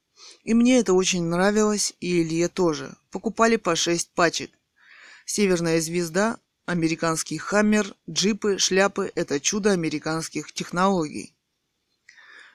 И 0.43 0.53
мне 0.53 0.81
это 0.81 0.93
очень 0.93 1.25
нравилось, 1.25 1.95
и 2.01 2.21
Илье 2.21 2.49
тоже. 2.49 2.95
Покупали 3.11 3.57
по 3.57 3.75
6 3.75 4.11
пачек. 4.11 4.51
Северная 5.25 5.81
звезда 5.81 6.39
Американский 6.67 7.37
хаммер, 7.37 7.95
джипы, 8.09 8.59
шляпы– 8.59 9.13
это 9.15 9.39
чудо 9.39 9.73
американских 9.73 10.51
технологий. 10.53 11.35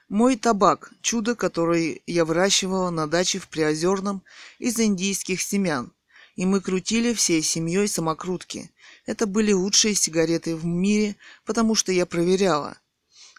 Мой 0.08 0.34
табак– 0.34 0.92
чудо, 1.00 1.36
которое 1.36 2.00
я 2.08 2.24
выращивала 2.24 2.90
на 2.90 3.06
даче 3.06 3.38
в 3.38 3.46
Приозерном 3.48 4.24
из 4.58 4.80
индийских 4.80 5.42
семян. 5.42 5.92
И 6.34 6.44
мы 6.44 6.60
крутили 6.60 7.14
всей 7.14 7.42
семьей 7.42 7.86
самокрутки. 7.86 8.72
Это 9.06 9.26
были 9.26 9.52
лучшие 9.52 9.94
сигареты 9.94 10.56
в 10.56 10.64
мире, 10.64 11.14
потому 11.44 11.76
что 11.76 11.92
я 11.92 12.04
проверяла. 12.04 12.78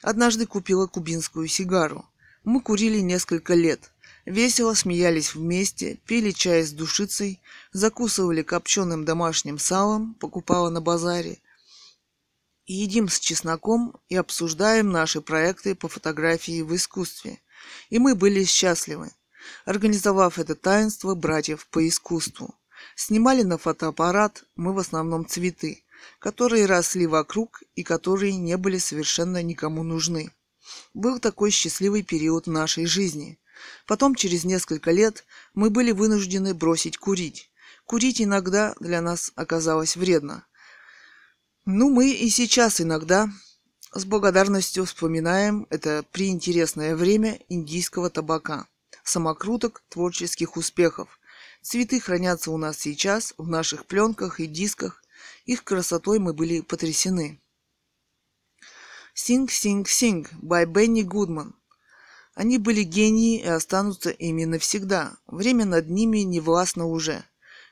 Однажды 0.02 0.46
купила 0.46 0.88
кубинскую 0.88 1.48
сигару. 1.48 2.06
Мы 2.46 2.62
курили 2.62 3.00
несколько 3.00 3.56
лет. 3.56 3.91
Весело 4.25 4.75
смеялись 4.75 5.34
вместе, 5.34 5.95
пили 6.05 6.31
чай 6.31 6.63
с 6.63 6.71
душицей, 6.71 7.41
закусывали 7.73 8.43
копченым 8.43 9.03
домашним 9.03 9.57
салом, 9.57 10.13
покупала 10.15 10.69
на 10.69 10.79
базаре. 10.79 11.39
Едим 12.67 13.10
с 13.10 13.19
чесноком 13.19 13.97
и 14.10 14.15
обсуждаем 14.15 14.91
наши 14.91 15.21
проекты 15.21 15.73
по 15.73 15.88
фотографии 15.88 16.62
в 16.62 16.75
искусстве. 16.75 17.39
И 17.89 17.97
мы 17.97 18.15
были 18.15 18.43
счастливы, 18.43 19.12
организовав 19.65 20.38
это 20.38 20.55
таинство 20.55 21.15
братьев 21.15 21.67
по 21.67 21.88
искусству. 21.88 22.55
Снимали 22.95 23.41
на 23.41 23.57
фотоаппарат 23.57 24.43
мы 24.55 24.73
в 24.73 24.79
основном 24.79 25.25
цветы, 25.27 25.84
которые 26.19 26.67
росли 26.67 27.07
вокруг 27.07 27.63
и 27.75 27.84
которые 27.84 28.36
не 28.36 28.57
были 28.57 28.77
совершенно 28.77 29.41
никому 29.41 29.84
нужны. 29.84 30.31
Был 30.93 31.19
такой 31.19 31.49
счастливый 31.49 32.03
период 32.03 32.45
в 32.45 32.51
нашей 32.51 32.86
жизни. 32.86 33.39
Потом, 33.86 34.15
через 34.15 34.43
несколько 34.43 34.91
лет, 34.91 35.26
мы 35.54 35.69
были 35.69 35.91
вынуждены 35.91 36.54
бросить 36.54 36.97
курить. 36.97 37.50
Курить 37.86 38.21
иногда 38.21 38.74
для 38.80 39.02
нас 39.02 39.32
оказалось 39.36 39.95
вредно. 39.95 40.45
Ну, 41.65 41.89
мы 41.89 42.12
и 42.12 42.30
сейчас 42.30 42.82
иногда 42.82 43.30
с 43.93 44.06
благодарностью 44.06 44.86
вспоминаем 44.86 45.67
это 45.69 46.04
приинтересное 46.12 46.95
время 46.95 47.39
индийского 47.50 48.10
табака, 48.10 48.67
самокруток, 49.04 49.84
творческих 49.89 50.58
успехов. 50.58 51.19
Цветы 51.62 52.00
хранятся 52.00 52.52
у 52.52 52.58
нас 52.58 52.80
сейчас 52.80 53.34
в 53.38 53.47
наших 53.47 53.86
пленках 53.86 54.39
и 54.39 54.47
дисках. 54.47 55.04
Их 55.45 55.63
красотой 55.63 56.19
мы 56.19 56.34
были 56.34 56.62
потрясены. 56.62 57.39
Sing, 59.13 59.47
Sing, 59.47 59.84
Sing 59.84 60.28
by 60.41 60.65
Бенни 60.65 61.04
Гудман. 61.04 61.54
Они 62.34 62.58
были 62.58 62.84
гении 62.84 63.41
и 63.41 63.48
останутся 63.48 64.10
ими 64.10 64.46
навсегда. 64.46 65.17
Время 65.28 65.65
над 65.65 65.89
ними 65.89 66.20
не 66.20 66.39
властно 66.39 66.86
уже. 66.86 67.24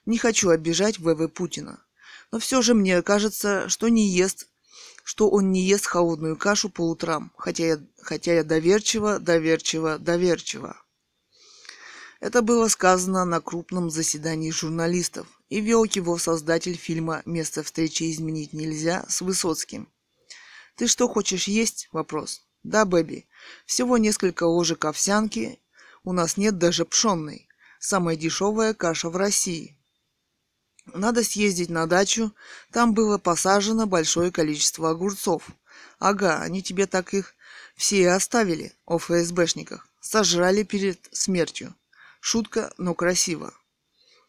Не 0.06 0.17
хочу 0.17 0.50
обижать 0.50 1.00
ВВ 1.00 1.28
Путина. 1.30 1.84
Но 2.32 2.39
все 2.39 2.62
же 2.62 2.74
мне 2.74 3.02
кажется, 3.02 3.69
что 3.69 3.88
не 3.88 4.08
ест, 4.08 4.48
что 5.04 5.30
он 5.30 5.52
не 5.52 5.63
ест 5.63 5.86
холодную 5.86 6.38
кашу 6.38 6.69
по 6.69 6.88
утрам, 6.88 7.32
хотя 7.38 7.65
я, 7.65 7.80
хотя 8.02 8.34
я 8.34 8.43
доверчиво, 8.43 9.19
доверчиво, 9.19 9.98
доверчиво. 9.98 10.76
Это 12.19 12.41
было 12.41 12.67
сказано 12.67 13.24
на 13.24 13.39
крупном 13.39 13.89
заседании 13.89 14.52
журналистов, 14.52 15.28
и 15.48 15.62
вел 15.62 15.86
его 15.86 16.17
создатель 16.17 16.76
фильма 16.76 17.22
«Место 17.26 17.63
встречи 17.63 18.12
изменить 18.12 18.52
нельзя» 18.52 19.06
с 19.08 19.22
Высоцким. 19.22 19.88
«Ты 20.76 20.88
что 20.88 21.08
хочешь 21.08 21.48
есть?»– 21.48 21.88
вопрос. 21.91 22.43
Да, 22.63 22.84
Бэби. 22.84 23.28
Всего 23.65 23.97
несколько 23.97 24.43
ложек 24.43 24.86
овсянки. 24.86 25.60
У 26.04 26.13
нас 26.13 26.38
нет 26.38 26.58
даже 26.58 26.86
пшенной. 26.86 27.47
Самая 27.80 28.15
дешевая 28.15 28.73
каша 28.73 29.10
в 29.10 29.17
России. 29.17 29.78
Надо 30.93 31.23
съездить 31.23 31.69
на 31.69 31.86
дачу. 31.86 32.34
Там 32.71 32.93
было 32.93 33.17
посажено 33.17 33.86
большое 33.86 34.32
количество 34.32 34.89
огурцов. 34.89 35.47
Ага, 35.99 36.39
они 36.41 36.63
тебе 36.63 36.88
так 36.88 37.13
их 37.13 37.36
все 37.75 38.02
и 38.02 38.06
оставили, 38.06 38.73
о 38.86 38.97
ФСБшниках. 38.97 39.88
Сожрали 40.02 40.63
перед 40.63 40.99
смертью. 41.12 41.75
Шутка, 42.19 42.73
но 42.78 42.93
красиво. 42.93 43.54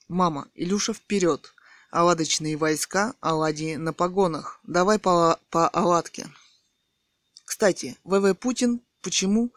Мама, 0.08 0.48
Илюша 0.54 0.92
вперед. 0.92 1.52
Оладочные 1.90 2.56
войска, 2.56 3.14
оладьи 3.20 3.76
на 3.76 3.92
погонах. 3.92 4.60
Давай 4.62 4.98
по, 4.98 5.40
по 5.50 5.68
оладке. 5.68 6.28
Кстати, 7.44 7.96
ВВ 8.04 8.34
Путин, 8.38 8.80
почему? 9.00 9.52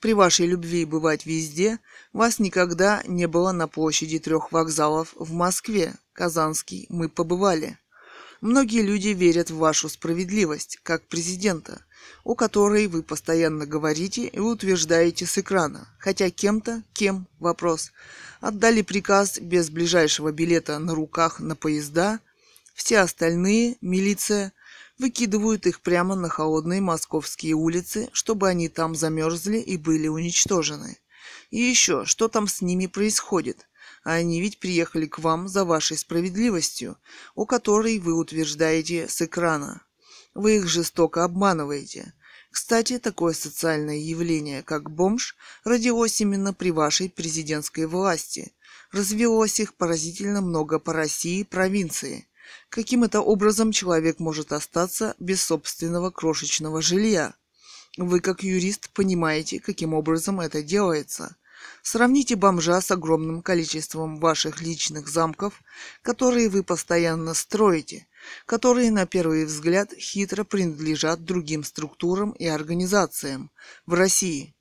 При 0.00 0.14
вашей 0.14 0.46
любви 0.46 0.84
бывать 0.84 1.26
везде 1.26 1.78
вас 2.12 2.38
никогда 2.38 3.02
не 3.06 3.26
было 3.26 3.52
на 3.52 3.68
площади 3.68 4.18
трех 4.18 4.52
вокзалов 4.52 5.12
в 5.14 5.32
Москве, 5.32 5.94
Казанский, 6.12 6.86
мы 6.88 7.08
побывали? 7.08 7.78
Многие 8.40 8.82
люди 8.82 9.08
верят 9.08 9.50
в 9.50 9.56
вашу 9.56 9.88
справедливость, 9.88 10.78
как 10.82 11.08
президента, 11.08 11.82
о 12.22 12.34
которой 12.34 12.86
вы 12.86 13.02
постоянно 13.02 13.66
говорите 13.66 14.26
и 14.26 14.38
утверждаете 14.38 15.26
с 15.26 15.38
экрана, 15.38 15.88
хотя 15.98 16.30
кем-то, 16.30 16.82
кем, 16.92 17.26
вопрос, 17.38 17.92
отдали 18.40 18.82
приказ 18.82 19.38
без 19.38 19.70
ближайшего 19.70 20.32
билета 20.32 20.78
на 20.78 20.94
руках 20.94 21.40
на 21.40 21.56
поезда, 21.56 22.20
все 22.74 22.98
остальные, 22.98 23.76
милиция, 23.80 24.52
выкидывают 24.98 25.66
их 25.66 25.80
прямо 25.80 26.14
на 26.14 26.28
холодные 26.28 26.80
московские 26.80 27.54
улицы, 27.54 28.08
чтобы 28.12 28.48
они 28.48 28.68
там 28.68 28.94
замерзли 28.94 29.58
и 29.58 29.76
были 29.76 30.08
уничтожены. 30.08 30.98
И 31.50 31.60
еще, 31.60 32.04
что 32.04 32.28
там 32.28 32.48
с 32.48 32.60
ними 32.62 32.86
происходит? 32.86 33.66
А 34.04 34.12
они 34.12 34.40
ведь 34.40 34.60
приехали 34.60 35.06
к 35.06 35.18
вам 35.18 35.48
за 35.48 35.64
вашей 35.64 35.96
справедливостью, 35.96 36.96
о 37.34 37.44
которой 37.44 37.98
вы 37.98 38.14
утверждаете 38.14 39.08
с 39.08 39.22
экрана. 39.22 39.82
Вы 40.34 40.56
их 40.56 40.68
жестоко 40.68 41.24
обманываете. 41.24 42.12
Кстати, 42.50 42.98
такое 42.98 43.34
социальное 43.34 43.98
явление, 43.98 44.62
как 44.62 44.90
бомж, 44.90 45.36
родилось 45.64 46.20
именно 46.20 46.54
при 46.54 46.70
вашей 46.70 47.10
президентской 47.10 47.86
власти. 47.86 48.52
Развелось 48.92 49.60
их 49.60 49.74
поразительно 49.74 50.40
много 50.40 50.78
по 50.78 50.92
России 50.92 51.42
провинции. 51.42 52.28
Каким 52.68 53.04
это 53.04 53.20
образом 53.20 53.72
человек 53.72 54.18
может 54.18 54.52
остаться 54.52 55.14
без 55.18 55.42
собственного 55.42 56.10
крошечного 56.10 56.82
жилья? 56.82 57.34
Вы, 57.96 58.20
как 58.20 58.42
юрист, 58.42 58.90
понимаете, 58.90 59.60
каким 59.60 59.94
образом 59.94 60.40
это 60.40 60.62
делается. 60.62 61.36
Сравните 61.82 62.36
бомжа 62.36 62.80
с 62.80 62.90
огромным 62.90 63.42
количеством 63.42 64.18
ваших 64.18 64.60
личных 64.60 65.08
замков, 65.08 65.62
которые 66.02 66.48
вы 66.48 66.62
постоянно 66.62 67.32
строите, 67.32 68.06
которые 68.44 68.90
на 68.90 69.06
первый 69.06 69.44
взгляд 69.44 69.92
хитро 69.94 70.44
принадлежат 70.44 71.24
другим 71.24 71.64
структурам 71.64 72.32
и 72.32 72.46
организациям 72.46 73.50
в 73.86 73.94
России. 73.94 74.55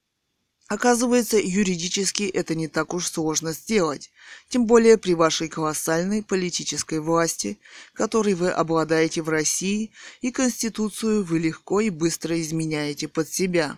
Оказывается, 0.68 1.38
юридически 1.38 2.24
это 2.24 2.56
не 2.56 2.68
так 2.68 2.96
уж 2.96 3.08
сложно 3.08 3.54
сделать, 3.54 4.10
тем 4.50 4.66
более 4.66 4.98
при 4.98 5.14
вашей 5.14 5.48
колоссальной 5.48 6.24
политической 6.24 7.00
власти, 7.00 7.60
которой 7.94 8.34
вы 8.34 8.50
обладаете 8.50 9.22
в 9.22 9.30
России, 9.30 9.92
и 10.22 10.32
Конституцию 10.32 11.24
вы 11.24 11.38
легко 11.38 11.82
и 11.82 11.92
быстро 11.92 12.42
изменяете 12.42 13.08
под 13.08 13.30
себя. 13.30 13.78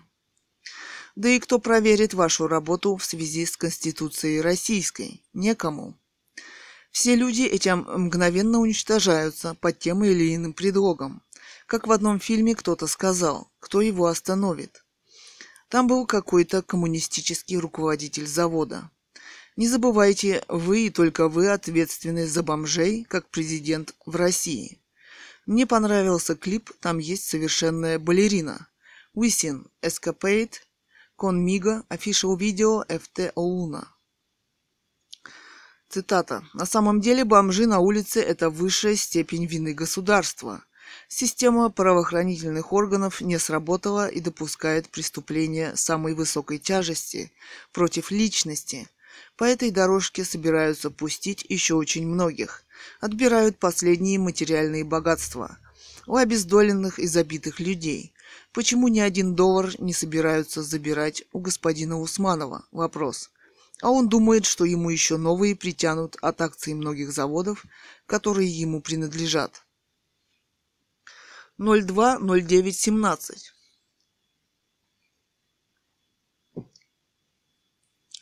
Да 1.18 1.28
и 1.28 1.40
кто 1.40 1.60
проверит 1.60 2.14
вашу 2.14 2.48
работу 2.48 2.96
в 2.96 3.04
связи 3.04 3.46
с 3.46 3.58
Конституцией 3.58 4.40
Российской? 4.40 5.22
Некому. 5.34 6.00
Все 6.92 7.16
люди 7.16 7.42
этим 7.42 7.80
мгновенно 7.80 8.60
уничтожаются 8.60 9.56
под 9.56 9.78
тем 9.78 10.06
или 10.06 10.34
иным 10.34 10.54
предлогом. 10.54 11.22
Как 11.66 11.86
в 11.86 11.92
одном 11.92 12.22
фильме 12.22 12.56
кто-то 12.56 12.88
сказал, 12.88 13.52
кто 13.60 13.82
его 13.82 14.06
остановит– 14.06 14.86
там 15.70 15.88
был 15.88 16.06
какой-то 16.06 16.62
коммунистический 16.62 17.58
руководитель 17.58 18.28
завода. 18.28 18.90
Не 19.56 19.68
забывайте, 19.68 20.44
вы 20.48 20.88
и 20.88 20.90
только 20.90 21.28
вы 21.28 21.50
ответственны 21.50 22.28
за 22.28 22.44
бомжей, 22.44 23.04
как 23.06 23.30
президент 23.30 23.96
в 24.06 24.16
России. 24.16 24.80
Мне 25.46 25.66
понравился 25.66 26.36
клип, 26.36 26.72
там 26.80 27.00
есть 27.00 27.28
совершенная 27.28 28.00
балерина. 28.00 28.68
Уисин, 29.14 29.68
Escapade, 29.82 30.54
Конмига, 31.18 31.84
Official 31.90 32.38
Video, 32.38 32.86
FT 32.88 33.32
Луна. 33.36 33.88
Цитата. 35.90 36.44
«На 36.54 36.66
самом 36.66 37.00
деле 37.00 37.24
бомжи 37.24 37.66
на 37.66 37.80
улице– 37.80 38.20
это 38.22 38.50
высшая 38.50 38.96
степень 38.96 39.46
вины 39.46 39.74
государства. 39.74 40.64
Система 41.08 41.70
правоохранительных 41.70 42.74
органов 42.74 43.22
не 43.22 43.40
сработала 43.40 44.08
и 44.08 44.20
допускает 44.20 44.90
преступления 44.90 45.76
самой 45.76 46.14
высокой 46.14 46.58
тяжести 46.58 47.32
против 47.72 48.12
личности. 48.12 48.90
По 49.36 49.46
этой 49.46 49.72
дорожке 49.72 50.24
собираются 50.24 50.92
пустить 50.92 51.46
еще 51.50 51.76
очень 51.76 52.08
многих. 52.08 52.64
Отбирают 53.00 53.58
последние 53.58 54.20
материальные 54.20 54.84
богатства 54.84 55.58
у 56.08 56.16
обездоленных 56.16 57.00
и 57.00 57.08
забитых 57.08 57.60
людей. 57.60 58.14
Почему 58.54 58.88
ни 58.88 59.00
один 59.00 59.36
доллар 59.36 59.72
не 59.80 59.94
собираются 59.94 60.64
забирать 60.64 61.24
у 61.34 61.40
господина 61.40 62.00
Усманова? 62.00 62.66
Вопрос. 62.72 63.30
А 63.82 63.92
он 63.92 64.10
думает, 64.10 64.46
что 64.46 64.66
ему 64.66 64.90
еще 64.90 65.18
новые 65.18 65.56
притянут 65.56 66.18
от 66.22 66.42
акций 66.42 66.74
многих 66.74 67.12
заводов, 67.12 67.66
которые 68.08 68.50
ему 68.50 68.82
принадлежат. 68.82 69.64
020917. 71.60 73.54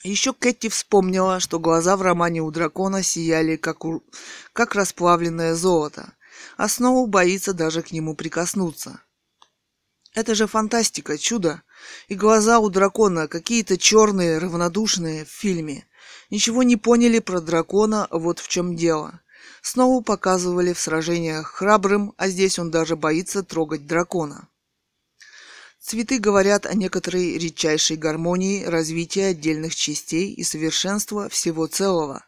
Еще 0.03 0.33
Кэти 0.33 0.69
вспомнила, 0.69 1.39
что 1.39 1.59
глаза 1.59 1.97
в 1.97 2.01
романе 2.01 2.41
у 2.41 2.51
дракона 2.51 3.03
сияли, 3.03 3.57
как, 3.57 3.83
у... 3.83 4.03
как 4.53 4.75
расплавленное 4.75 5.55
золото, 5.55 6.13
а 6.57 6.69
Сноу 6.69 7.07
боится 7.07 7.53
даже 7.53 7.81
к 7.81 7.91
нему 7.91 8.15
прикоснуться. 8.15 9.01
Это 10.13 10.33
же 10.33 10.47
фантастика, 10.47 11.17
чудо. 11.17 11.63
И 12.07 12.15
глаза 12.15 12.59
у 12.59 12.69
дракона 12.69 13.27
какие-то 13.27 13.77
черные, 13.77 14.37
равнодушные 14.37 15.25
в 15.25 15.29
фильме. 15.29 15.85
Ничего 16.29 16.63
не 16.63 16.77
поняли 16.77 17.19
про 17.19 17.41
дракона, 17.41 18.07
вот 18.11 18.39
в 18.39 18.47
чем 18.47 18.77
дело. 18.77 19.19
Снова 19.65 20.03
показывали 20.03 20.73
в 20.73 20.79
сражениях 20.79 21.47
храбрым, 21.47 22.13
а 22.17 22.29
здесь 22.29 22.59
он 22.59 22.69
даже 22.69 22.95
боится 22.95 23.41
трогать 23.41 23.87
дракона. 23.87 24.47
Цветы 25.79 26.19
говорят 26.19 26.67
о 26.67 26.75
некоторой 26.75 27.39
редчайшей 27.39 27.97
гармонии 27.97 28.63
развития 28.63 29.29
отдельных 29.29 29.73
частей 29.73 30.31
и 30.31 30.43
совершенства 30.43 31.29
всего 31.29 31.65
целого. 31.65 32.23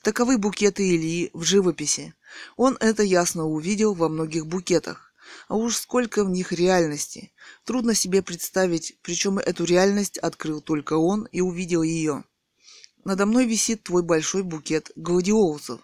Таковы 0.00 0.38
букеты 0.38 0.88
Ильи 0.88 1.28
в 1.34 1.42
живописи. 1.42 2.14
Он 2.56 2.78
это 2.80 3.02
ясно 3.02 3.44
увидел 3.44 3.92
во 3.92 4.08
многих 4.08 4.46
букетах. 4.46 5.12
А 5.48 5.56
уж 5.56 5.76
сколько 5.76 6.24
в 6.24 6.30
них 6.30 6.52
реальности. 6.52 7.32
Трудно 7.64 7.94
себе 7.94 8.22
представить, 8.22 8.96
причем 9.02 9.38
эту 9.38 9.64
реальность 9.64 10.16
открыл 10.16 10.62
только 10.62 10.94
он 10.94 11.28
и 11.32 11.42
увидел 11.42 11.82
ее. 11.82 12.24
Надо 13.04 13.26
мной 13.26 13.44
висит 13.44 13.82
твой 13.82 14.02
большой 14.02 14.42
букет 14.42 14.90
гладиолусов 14.96 15.82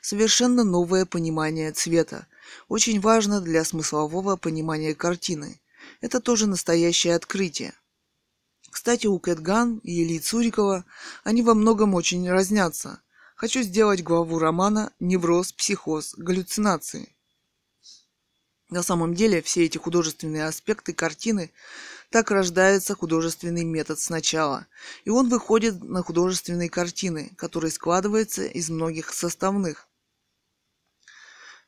совершенно 0.00 0.64
новое 0.64 1.06
понимание 1.06 1.72
цвета. 1.72 2.26
Очень 2.68 3.00
важно 3.00 3.40
для 3.40 3.64
смыслового 3.64 4.36
понимания 4.36 4.94
картины. 4.94 5.60
Это 6.00 6.20
тоже 6.20 6.46
настоящее 6.46 7.14
открытие. 7.14 7.74
Кстати, 8.70 9.06
у 9.06 9.18
Кэтган 9.18 9.78
и 9.84 10.02
Ильи 10.02 10.18
Цурикова 10.18 10.84
они 11.22 11.42
во 11.42 11.54
многом 11.54 11.94
очень 11.94 12.28
разнятся. 12.28 13.00
Хочу 13.36 13.62
сделать 13.62 14.02
главу 14.02 14.38
романа 14.38 14.92
«Невроз, 14.98 15.52
психоз, 15.52 16.14
галлюцинации». 16.16 17.14
На 18.70 18.82
самом 18.82 19.14
деле 19.14 19.42
все 19.42 19.64
эти 19.64 19.78
художественные 19.78 20.46
аспекты 20.46 20.92
картины 20.92 21.52
так 22.14 22.30
рождается 22.30 22.94
художественный 22.94 23.64
метод 23.64 23.98
сначала, 23.98 24.68
и 25.04 25.10
он 25.10 25.28
выходит 25.28 25.82
на 25.82 26.00
художественные 26.00 26.70
картины, 26.70 27.32
которые 27.36 27.72
складываются 27.72 28.44
из 28.44 28.70
многих 28.70 29.12
составных. 29.12 29.88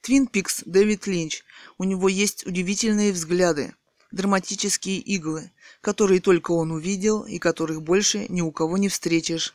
Твин 0.03 0.29
Пикс, 0.29 0.63
Дэвид 0.65 1.09
Линч. 1.09 1.43
У 1.79 1.83
него 1.83 2.09
есть 2.09 2.47
удивительные 2.47 3.11
взгляды, 3.11 3.75
драматические 4.13 4.99
иглы, 4.99 5.51
которые 5.81 6.21
только 6.21 6.53
он 6.53 6.71
увидел 6.71 7.25
и 7.25 7.41
которых 7.41 7.83
больше 7.83 8.27
ни 8.29 8.41
у 8.41 8.53
кого 8.53 8.79
не 8.79 8.89
встретишь 8.89 9.53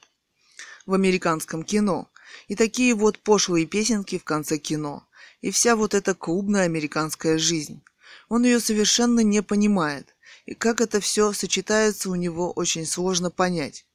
в 0.86 0.94
американском 0.94 1.64
кино. 1.64 2.10
И 2.50 2.56
такие 2.58 2.96
вот 2.96 3.18
пошлые 3.20 3.66
песенки 3.66 4.18
в 4.18 4.26
конце 4.26 4.58
кино. 4.58 5.08
И 5.40 5.52
вся 5.52 5.78
вот 5.78 5.94
эта 5.94 6.16
клубная 6.16 6.64
американская 6.64 7.38
жизнь. 7.38 7.82
Он 8.28 8.44
ее 8.44 8.60
совершенно 8.60 9.22
не 9.22 9.42
понимает. 9.42 10.14
И 10.46 10.56
как 10.56 10.82
это 10.82 11.00
все 11.00 11.34
сочетается, 11.34 12.10
у 12.10 12.16
него 12.16 12.52
очень 12.52 12.86
сложно 12.86 13.30
понять. 13.30 13.86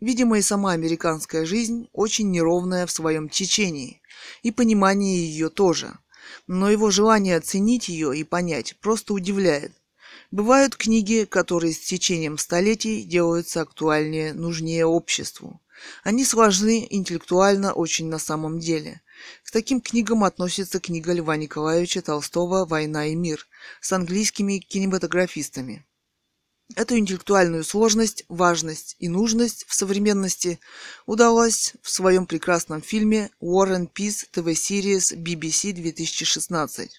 Видимо, 0.00 0.38
и 0.38 0.42
сама 0.42 0.72
американская 0.72 1.46
жизнь 1.46 1.88
очень 1.92 2.30
неровная 2.30 2.86
в 2.86 2.90
своем 2.90 3.28
течении, 3.28 4.02
и 4.42 4.50
понимание 4.50 5.16
ее 5.16 5.48
тоже. 5.48 5.98
Но 6.46 6.70
его 6.70 6.90
желание 6.90 7.36
оценить 7.36 7.88
ее 7.88 8.16
и 8.16 8.24
понять 8.24 8.76
просто 8.80 9.14
удивляет. 9.14 9.72
Бывают 10.30 10.76
книги, 10.76 11.24
которые 11.24 11.72
с 11.72 11.78
течением 11.78 12.36
столетий 12.36 13.04
делаются 13.04 13.62
актуальнее, 13.62 14.34
нужнее 14.34 14.84
обществу. 14.84 15.62
Они 16.02 16.24
сложны 16.24 16.86
интеллектуально 16.90 17.72
очень 17.72 18.08
на 18.08 18.18
самом 18.18 18.58
деле. 18.58 19.00
К 19.44 19.50
таким 19.50 19.80
книгам 19.80 20.24
относится 20.24 20.80
книга 20.80 21.12
Льва 21.12 21.36
Николаевича 21.36 22.02
Толстого 22.02 22.64
«Война 22.64 23.06
и 23.06 23.14
мир» 23.14 23.46
с 23.80 23.92
английскими 23.92 24.58
кинематографистами. 24.58 25.86
Эту 26.74 26.98
интеллектуальную 26.98 27.62
сложность, 27.62 28.24
важность 28.28 28.96
и 28.98 29.08
нужность 29.08 29.64
в 29.68 29.74
современности 29.74 30.58
удалось 31.06 31.74
в 31.80 31.90
своем 31.90 32.26
прекрасном 32.26 32.82
фильме 32.82 33.30
War 33.40 33.68
and 33.68 33.92
Peace 33.92 34.26
TV 34.32 34.52
Series 34.52 35.16
BBC 35.16 35.72
2016. 35.72 36.90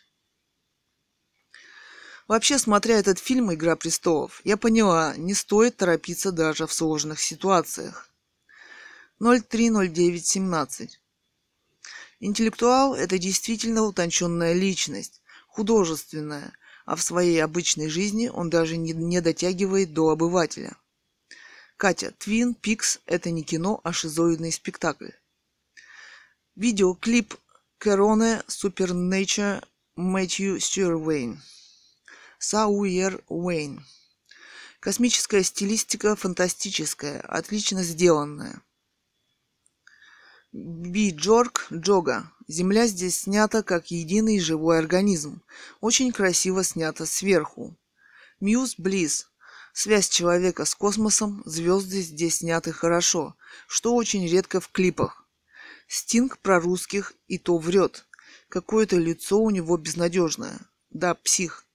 Вообще, 2.27 2.59
смотря 2.59 2.97
этот 2.97 3.19
фильм 3.19 3.53
«Игра 3.53 3.75
престолов», 3.75 4.41
я 4.43 4.57
поняла, 4.57 5.15
не 5.17 5.33
стоит 5.33 5.77
торопиться 5.77 6.31
даже 6.31 6.65
в 6.65 6.73
сложных 6.73 7.21
ситуациях. 7.21 8.09
030917 9.19 10.99
Интеллектуал– 12.19 12.95
это 12.95 13.19
действительно 13.19 13.83
утонченная 13.83 14.53
личность, 14.53 15.21
художественная, 15.47 16.53
а 16.85 16.95
в 16.95 17.01
своей 17.01 17.43
обычной 17.43 17.89
жизни 17.89 18.27
он 18.27 18.49
даже 18.49 18.77
не, 18.77 18.93
не 18.93 19.21
дотягивает 19.21 19.93
до 19.93 20.09
обывателя. 20.09 20.75
Катя, 21.75 22.11
Твин 22.17 22.55
Пикс– 22.55 22.99
это 23.05 23.29
не 23.29 23.43
кино, 23.43 23.81
а 23.83 23.93
шизоидный 23.93 24.51
спектакль. 24.51 25.11
Видеоклип 26.55 27.35
Короне 27.77 28.41
Супернейча 28.47 29.61
Мэтью 29.95 30.59
Стюарвейн. 30.59 31.39
Сауер 32.39 33.23
Уэйн. 33.27 33.85
Космическая 34.79 35.43
стилистика 35.43 36.15
фантастическая, 36.15 37.19
отлично 37.21 37.83
сделанная. 37.83 38.61
Би-Джорк 40.59 41.67
Джога. 41.71 42.31
Земля 42.47 42.87
здесь 42.87 43.21
снята 43.21 43.61
как 43.61 43.91
единый 43.91 44.39
живой 44.39 44.79
организм. 44.79 45.43
Очень 45.81 46.11
красиво 46.11 46.63
снято 46.63 47.05
сверху. 47.05 47.77
Мьюз 48.39 48.73
Близ. 48.79 49.29
Связь 49.73 50.09
человека 50.09 50.65
с 50.65 50.73
космосом, 50.73 51.43
звезды 51.45 52.01
здесь 52.01 52.37
сняты 52.37 52.71
хорошо, 52.71 53.35
что 53.67 53.93
очень 53.93 54.27
редко 54.27 54.59
в 54.59 54.69
клипах. 54.69 55.27
Стинг 55.87 56.39
про 56.39 56.59
русских 56.59 57.13
и 57.27 57.37
то 57.37 57.59
врет. 57.59 58.07
Какое-то 58.49 58.95
лицо 58.95 59.39
у 59.39 59.51
него 59.51 59.77
безнадежное. 59.77 60.59
Да, 60.89 61.13
псих. 61.13 61.65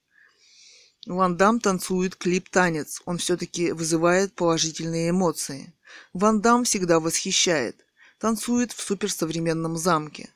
Ван 1.05 1.37
Дам 1.37 1.61
танцует 1.61 2.17
клип-танец. 2.17 3.01
Он 3.05 3.17
все-таки 3.17 3.71
вызывает 3.71 4.33
положительные 4.33 5.11
эмоции. 5.11 5.73
Ван 6.11 6.41
Дам 6.41 6.65
всегда 6.65 6.99
восхищает. 6.99 7.82
Танцует 8.23 8.71
в 8.71 8.79
суперсовременном 8.79 9.75
замке. 9.75 10.29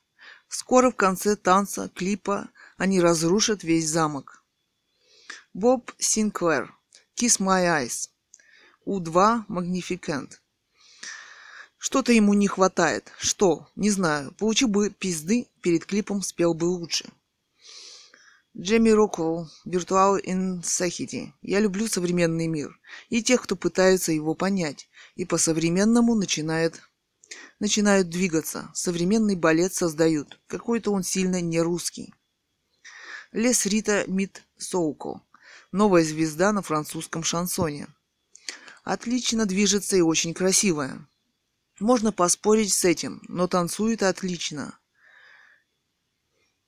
Скоро 0.50 0.92
в 0.92 0.98
конце 0.98 1.38
танца, 1.38 1.90
клипа, 1.96 2.50
они 2.76 3.00
разрушат 3.00 3.64
весь 3.64 3.88
замок. 3.88 4.44
Боб 5.54 5.94
Синклер. 5.98 6.76
Kiss 7.16 7.40
My 7.40 7.64
Eyes. 7.64 8.10
У2 8.86 9.46
Magnificent. 9.48 10.34
Что-то 11.78 12.12
ему 12.12 12.34
не 12.34 12.50
хватает. 12.50 13.10
Что? 13.20 13.70
Не 13.78 13.90
знаю. 13.90 14.34
Получил 14.34 14.68
бы 14.68 14.90
пизды, 14.90 15.48
перед 15.62 15.86
клипом 15.86 16.22
спел 16.22 16.54
бы 16.54 16.66
лучше. 16.66 17.06
Джемми 18.60 18.90
Роквелл, 18.90 19.50
Virtual 19.66 20.22
Insanity. 20.26 21.32
Я 21.42 21.62
люблю 21.62 21.88
современный 21.88 22.48
мир 22.48 22.78
и 23.08 23.24
тех, 23.24 23.44
кто 23.44 23.56
пытается 23.56 24.12
его 24.12 24.34
понять 24.34 24.90
и 25.16 25.24
по-современному 25.24 26.16
начинает 26.16 26.82
начинают 27.60 28.10
двигаться. 28.10 28.70
Современный 28.74 29.36
балет 29.36 29.74
создают. 29.74 30.40
Какой-то 30.48 30.92
он 30.92 31.04
сильно 31.04 31.42
не 31.42 31.62
русский. 31.62 32.14
Лес 33.32 33.66
Рита 33.66 34.06
Мит 34.08 34.44
Соуко. 34.58 35.22
Новая 35.72 36.04
звезда 36.04 36.52
на 36.52 36.62
французском 36.62 37.24
шансоне. 37.24 37.88
Отлично 38.84 39.46
движется 39.46 39.98
и 39.98 40.02
очень 40.02 40.34
красивая. 40.34 41.06
Можно 41.80 42.12
поспорить 42.12 42.74
с 42.74 42.86
этим, 42.86 43.22
но 43.28 43.48
танцует 43.48 44.02
отлично. 44.02 44.80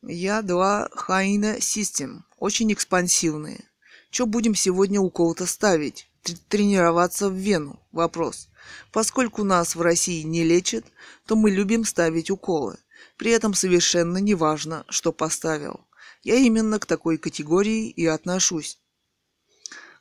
Я 0.01 0.41
два 0.41 0.89
Хаина 0.91 1.61
Систем. 1.61 2.25
Очень 2.37 2.73
экспансивные. 2.73 3.63
Что 4.11 4.25
будем 4.25 4.55
сегодня 4.55 4.99
у 4.99 5.09
кого-то 5.09 5.45
ставить? 5.45 6.09
Тренироваться 6.49 7.29
в 7.29 7.33
вену? 7.33 7.79
Вопрос. 7.91 8.48
Поскольку 8.91 9.43
нас 9.43 9.75
в 9.75 9.81
России 9.81 10.23
не 10.23 10.43
лечат, 10.43 10.85
то 11.25 11.35
мы 11.35 11.51
любим 11.51 11.85
ставить 11.85 12.31
уколы. 12.31 12.77
При 13.17 13.31
этом 13.31 13.53
совершенно 13.53 14.17
не 14.17 14.35
важно, 14.35 14.85
что 14.89 15.11
поставил. 15.11 15.87
Я 16.23 16.35
именно 16.35 16.79
к 16.79 16.85
такой 16.85 17.17
категории 17.17 17.89
и 17.89 18.05
отношусь. 18.05 18.79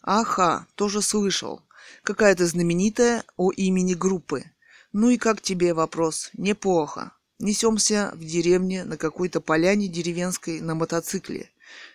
Аха, 0.02 0.66
тоже 0.74 1.02
слышал. 1.02 1.62
Какая-то 2.02 2.46
знаменитая 2.46 3.24
о 3.36 3.50
имени 3.52 3.94
группы. 3.94 4.44
Ну 4.92 5.11
и 5.11 5.18
как 5.18 5.40
тебе 5.40 5.74
вопрос? 5.74 6.30
Неплохо. 6.32 7.12
Несемся 7.38 8.11
в 8.14 8.24
деревне 8.24 8.84
на 8.84 8.96
какой-то 8.96 9.40
поляне 9.40 9.86
деревенской 9.86 10.61
на 10.61 10.74
мотоцикле. 10.74 11.50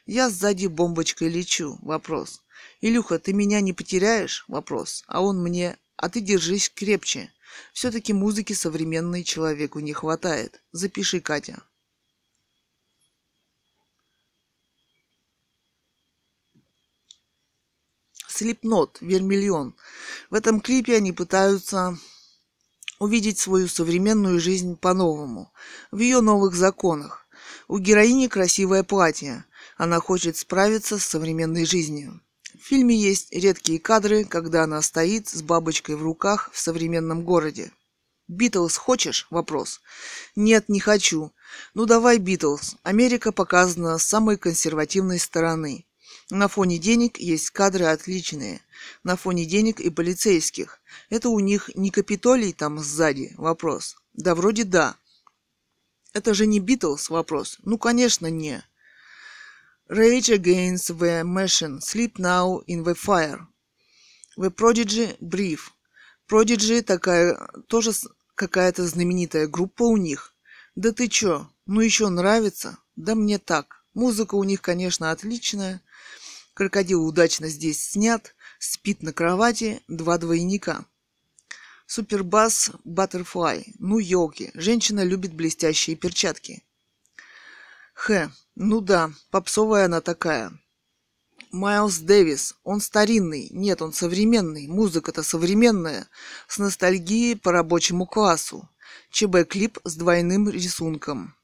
Я 0.06 0.30
сзади 0.30 0.68
бомбочкой 0.68 1.30
лечу. 1.30 1.78
Вопрос. 1.82 2.42
Илюха, 2.82 3.20
ты 3.20 3.34
меня 3.34 3.60
не 3.62 3.74
потеряешь? 3.74 4.46
Вопрос. 4.48 5.04
А 5.08 5.22
он 5.22 5.42
мне, 5.42 5.78
а 5.96 6.10
ты 6.10 6.22
держись 6.22 6.70
крепче. 6.70 7.32
Все-таки 7.74 8.14
музыки 8.14 8.54
современной 8.54 9.24
человеку 9.24 9.80
не 9.80 9.94
хватает. 9.94 10.62
Запиши, 10.72 11.22
Катя. 11.22 11.62
Слепнот, 18.28 18.98
Вермиллион. 19.00 19.76
В 20.32 20.34
этом 20.34 20.60
клипе 20.60 20.98
они 20.98 21.12
пытаются 21.12 21.96
увидеть 22.98 23.38
свою 23.38 23.68
современную 23.68 24.40
жизнь 24.40 24.76
по-новому, 24.76 25.54
в 25.92 26.00
ее 26.00 26.22
новых 26.22 26.56
законах. 26.56 27.28
У 27.68 27.78
героини 27.78 28.28
красивое 28.28 28.84
платье. 28.84 29.46
Она 29.78 30.00
хочет 30.00 30.38
справиться 30.38 30.98
с 30.98 31.04
современной 31.04 31.66
жизнью. 31.66 32.23
В 32.64 32.66
фильме 32.66 32.96
есть 32.96 33.28
редкие 33.34 33.78
кадры, 33.78 34.24
когда 34.24 34.64
она 34.64 34.82
стоит 34.82 35.28
с 35.28 35.42
бабочкой 35.42 35.98
в 35.98 36.02
руках 36.02 36.50
в 36.54 36.58
современном 36.58 37.26
городе. 37.26 37.74
«Битлз 38.30 38.78
хочешь?»– 38.78 39.28
вопрос. 39.30 39.82
«Нет, 40.38 40.70
не 40.70 40.80
хочу». 40.80 41.34
«Ну 41.74 41.86
давай, 41.86 42.20
Битлз». 42.20 42.78
Америка 42.84 43.34
показана 43.34 43.98
с 43.98 44.06
самой 44.06 44.38
консервативной 44.38 45.20
стороны. 45.20 45.86
На 46.30 46.48
фоне 46.48 46.78
денег 46.78 47.18
есть 47.18 47.50
кадры 47.50 47.84
отличные. 47.84 48.62
На 49.04 49.18
фоне 49.18 49.44
денег 49.44 49.82
и 49.82 49.90
полицейских. 49.90 50.80
Это 51.10 51.28
у 51.28 51.40
них 51.40 51.70
не 51.76 51.90
Капитолий 51.90 52.54
там 52.54 52.80
сзади? 52.80 53.34
Вопрос. 53.36 53.98
Да 54.14 54.36
вроде 54.36 54.64
да. 54.64 54.96
Это 56.14 56.34
же 56.34 56.48
не 56.48 56.62
Битлз? 56.62 57.10
Вопрос. 57.10 57.58
Ну, 57.64 57.78
конечно, 57.78 58.28
не. 58.28 58.64
Rage 59.90 60.30
Against 60.30 60.98
the 60.98 61.24
Machine. 61.26 61.82
Sleep 61.82 62.18
Now 62.18 62.62
in 62.68 62.84
the 62.84 62.96
Fire. 62.96 63.48
The 64.38 64.50
Prodigy 64.50 65.18
Brief. 65.20 65.72
Prodigy 66.26 66.82
такая, 66.82 67.38
тоже 67.68 67.92
какая-то 68.34 68.88
знаменитая 68.88 69.48
группа 69.48 69.84
у 69.84 69.98
них. 69.98 70.34
Да 70.76 70.94
ты 70.94 71.10
чё? 71.10 71.50
Ну 71.66 71.82
еще 71.82 72.08
нравится? 72.08 72.78
Да 72.96 73.14
мне 73.14 73.40
так. 73.40 73.84
Музыка 73.94 74.36
у 74.36 74.46
них, 74.46 74.62
конечно, 74.62 75.12
отличная. 75.12 75.82
Крокодил 76.54 77.06
удачно 77.06 77.50
здесь 77.50 77.84
снят. 77.84 78.34
Спит 78.60 79.04
на 79.04 79.12
кровати 79.12 79.82
два 79.90 80.18
двойника. 80.18 80.86
Супербас 81.88 82.72
Баттерфлай. 82.86 83.76
Ну, 83.80 84.00
елки. 84.00 84.50
Женщина 84.54 85.04
любит 85.04 85.34
блестящие 85.34 85.98
перчатки. 85.98 86.64
Х. 87.94 88.32
Ну 88.56 88.82
да, 88.82 89.12
попсовая 89.32 89.86
она 89.86 90.02
такая. 90.02 90.52
Майлз 91.52 92.00
Дэвис. 92.00 92.56
Он 92.64 92.82
старинный. 92.82 93.48
Нет, 93.52 93.82
он 93.82 93.94
современный. 93.94 94.68
Музыка-то 94.68 95.22
современная. 95.22 96.08
С 96.48 96.58
ностальгией 96.58 97.38
по 97.38 97.52
рабочему 97.52 98.08
классу. 98.08 98.68
ЧБ-клип 99.12 99.78
с 99.84 99.96
двойным 99.96 100.50
рисунком. 100.50 101.36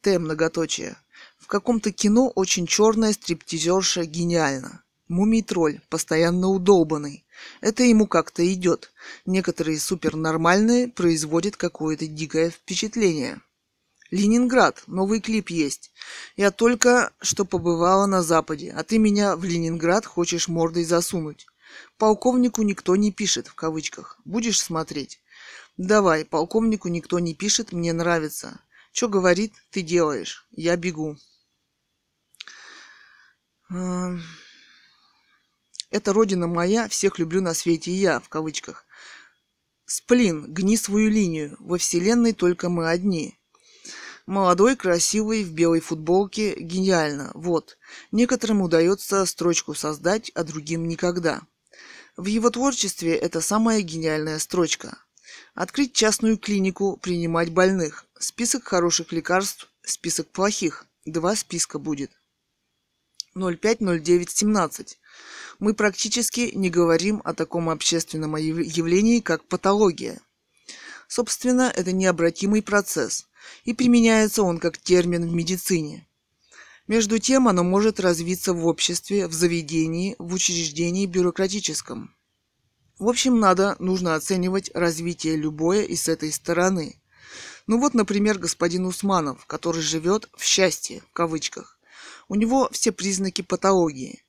Т. 0.00 0.18
Многоточие. 0.18 0.96
В 1.38 1.46
каком-то 1.46 1.92
кино 1.92 2.30
очень 2.34 2.66
черная 2.66 3.12
стриптизерша 3.12 4.04
гениально. 4.04 4.82
Мумий-тролль, 5.08 5.80
постоянно 5.88 6.48
удолбанный. 6.48 7.24
Это 7.60 7.84
ему 7.84 8.06
как-то 8.06 8.46
идет. 8.52 8.92
Некоторые 9.24 9.78
супернормальные 9.78 10.88
производят 10.88 11.56
какое-то 11.56 12.06
дикое 12.06 12.50
впечатление. 12.50 13.40
Ленинград, 14.10 14.82
новый 14.86 15.20
клип 15.20 15.50
есть. 15.50 15.92
Я 16.36 16.50
только 16.50 17.12
что 17.20 17.44
побывала 17.44 18.06
на 18.06 18.22
Западе, 18.22 18.72
а 18.76 18.82
ты 18.82 18.98
меня 18.98 19.36
в 19.36 19.44
Ленинград 19.44 20.06
хочешь 20.06 20.48
мордой 20.48 20.84
засунуть. 20.84 21.46
Полковнику 21.98 22.62
никто 22.62 22.96
не 22.96 23.12
пишет, 23.12 23.48
в 23.48 23.54
кавычках. 23.54 24.18
Будешь 24.24 24.60
смотреть? 24.60 25.20
Давай, 25.76 26.24
полковнику 26.24 26.88
никто 26.88 27.18
не 27.18 27.34
пишет, 27.34 27.72
мне 27.72 27.92
нравится. 27.92 28.60
Что 28.92 29.08
говорит, 29.08 29.52
ты 29.70 29.82
делаешь. 29.82 30.46
Я 30.50 30.76
бегу. 30.76 31.16
Это 35.90 36.12
родина 36.12 36.46
моя, 36.46 36.88
всех 36.88 37.18
люблю 37.18 37.42
на 37.42 37.52
свете 37.52 37.92
я, 37.92 38.20
в 38.20 38.28
кавычках. 38.30 38.86
Сплин, 39.84 40.52
гни 40.52 40.76
свою 40.76 41.10
линию, 41.10 41.56
во 41.60 41.78
вселенной 41.78 42.32
только 42.32 42.68
мы 42.68 42.88
одни. 42.88 43.37
Молодой, 44.28 44.76
красивый, 44.76 45.42
в 45.42 45.52
белой 45.52 45.80
футболке, 45.80 46.54
гениально, 46.60 47.30
вот. 47.32 47.78
Некоторым 48.12 48.60
удается 48.60 49.24
строчку 49.24 49.72
создать, 49.72 50.30
а 50.34 50.44
другим 50.44 50.86
никогда. 50.86 51.40
В 52.14 52.26
его 52.26 52.50
творчестве 52.50 53.16
это 53.16 53.40
самая 53.40 53.80
гениальная 53.80 54.38
строчка. 54.38 54.98
Открыть 55.54 55.94
частную 55.94 56.36
клинику, 56.36 56.98
принимать 56.98 57.54
больных. 57.54 58.04
Список 58.18 58.64
хороших 58.64 59.12
лекарств, 59.12 59.70
список 59.80 60.28
плохих. 60.28 60.84
Два 61.06 61.34
списка 61.34 61.78
будет. 61.78 62.10
050917 63.34 64.98
мы 65.58 65.72
практически 65.72 66.50
не 66.54 66.68
говорим 66.68 67.22
о 67.24 67.32
таком 67.32 67.70
общественном 67.70 68.36
явлении, 68.36 69.20
как 69.20 69.44
патология. 69.44 70.20
Собственно, 71.08 71.72
это 71.74 71.92
необратимый 71.92 72.62
процесс, 72.62 73.26
и 73.64 73.72
применяется 73.72 74.42
он 74.42 74.58
как 74.58 74.76
термин 74.76 75.26
в 75.26 75.32
медицине. 75.32 76.06
Между 76.86 77.18
тем, 77.18 77.48
оно 77.48 77.64
может 77.64 77.98
развиться 77.98 78.52
в 78.52 78.66
обществе, 78.66 79.26
в 79.26 79.32
заведении, 79.32 80.16
в 80.18 80.34
учреждении 80.34 81.06
бюрократическом. 81.06 82.14
В 82.98 83.08
общем, 83.08 83.40
надо, 83.40 83.74
нужно 83.78 84.14
оценивать 84.14 84.70
развитие 84.74 85.36
любое 85.36 85.82
и 85.82 85.96
с 85.96 86.08
этой 86.08 86.30
стороны. 86.30 87.00
Ну 87.66 87.78
вот, 87.78 87.94
например, 87.94 88.38
господин 88.38 88.84
Усманов, 88.84 89.46
который 89.46 89.82
живет 89.82 90.28
в 90.36 90.44
счастье, 90.44 91.02
в 91.08 91.12
кавычках. 91.12 91.78
У 92.28 92.34
него 92.34 92.68
все 92.72 92.92
признаки 92.92 93.40
патологии. 93.40 94.22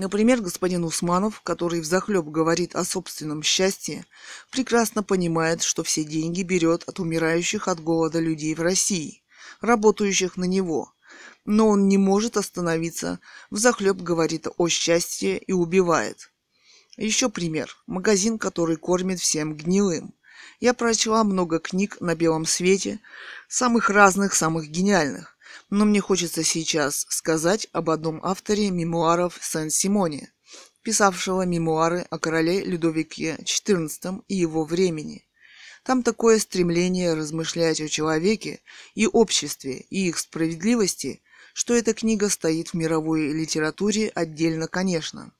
Например, 0.00 0.40
господин 0.40 0.84
Усманов, 0.84 1.42
который 1.42 1.82
взахлеб 1.82 2.24
говорит 2.24 2.74
о 2.74 2.84
собственном 2.84 3.42
счастье, 3.42 4.06
прекрасно 4.50 5.02
понимает, 5.02 5.62
что 5.62 5.82
все 5.82 6.04
деньги 6.04 6.42
берет 6.42 6.84
от 6.88 7.00
умирающих 7.00 7.68
от 7.68 7.80
голода 7.80 8.18
людей 8.18 8.54
в 8.54 8.62
России, 8.62 9.22
работающих 9.60 10.38
на 10.38 10.44
него. 10.44 10.94
Но 11.44 11.68
он 11.68 11.86
не 11.86 11.98
может 11.98 12.38
остановиться, 12.38 13.20
взахлеб 13.50 13.98
говорит 13.98 14.46
о 14.56 14.68
счастье 14.68 15.36
и 15.36 15.52
убивает. 15.52 16.32
Еще 16.96 17.28
пример. 17.28 17.76
Магазин, 17.86 18.38
который 18.38 18.76
кормит 18.76 19.20
всем 19.20 19.54
гнилым. 19.54 20.14
Я 20.60 20.72
прочла 20.72 21.24
много 21.24 21.58
книг 21.58 21.98
на 22.00 22.14
белом 22.14 22.46
свете, 22.46 23.00
самых 23.48 23.90
разных, 23.90 24.32
самых 24.32 24.66
гениальных. 24.68 25.36
Но 25.70 25.84
мне 25.84 26.00
хочется 26.00 26.42
сейчас 26.42 27.06
сказать 27.08 27.68
об 27.72 27.90
одном 27.90 28.20
авторе 28.24 28.70
мемуаров 28.70 29.38
Сен-Симоне, 29.40 30.32
писавшего 30.82 31.46
мемуары 31.46 32.06
о 32.10 32.18
короле 32.18 32.64
Людовике 32.64 33.36
XIV 33.44 34.24
и 34.26 34.34
его 34.34 34.64
времени. 34.64 35.28
Там 35.84 36.02
такое 36.02 36.40
стремление 36.40 37.14
размышлять 37.14 37.80
о 37.80 37.88
человеке 37.88 38.60
и 38.96 39.06
обществе, 39.06 39.86
и 39.90 40.08
их 40.08 40.18
справедливости, 40.18 41.22
что 41.54 41.74
эта 41.74 41.94
книга 41.94 42.28
стоит 42.28 42.70
в 42.70 42.74
мировой 42.74 43.32
литературе 43.32 44.08
отдельно, 44.08 44.66
конечно. 44.66 45.32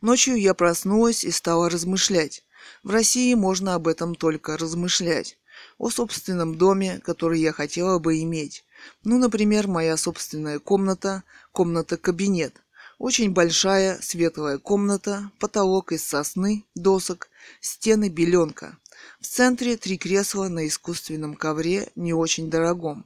Ночью 0.00 0.40
я 0.40 0.54
проснулась 0.54 1.24
и 1.24 1.30
стала 1.30 1.68
размышлять. 1.68 2.42
В 2.82 2.90
России 2.90 3.34
можно 3.34 3.74
об 3.74 3.86
этом 3.86 4.14
только 4.14 4.56
размышлять 4.56 5.38
о 5.78 5.90
собственном 5.90 6.56
доме, 6.56 7.00
который 7.04 7.40
я 7.40 7.52
хотела 7.52 7.98
бы 7.98 8.20
иметь. 8.22 8.64
Ну, 9.04 9.18
например, 9.18 9.68
моя 9.68 9.96
собственная 9.96 10.58
комната, 10.58 11.22
комната-кабинет. 11.52 12.62
Очень 12.98 13.32
большая 13.32 13.98
светлая 14.00 14.58
комната, 14.58 15.30
потолок 15.38 15.92
из 15.92 16.04
сосны, 16.04 16.64
досок, 16.74 17.28
стены 17.60 18.08
беленка. 18.08 18.78
В 19.20 19.26
центре 19.26 19.76
три 19.76 19.98
кресла 19.98 20.48
на 20.48 20.66
искусственном 20.66 21.34
ковре, 21.34 21.90
не 21.94 22.14
очень 22.14 22.48
дорогом. 22.48 23.04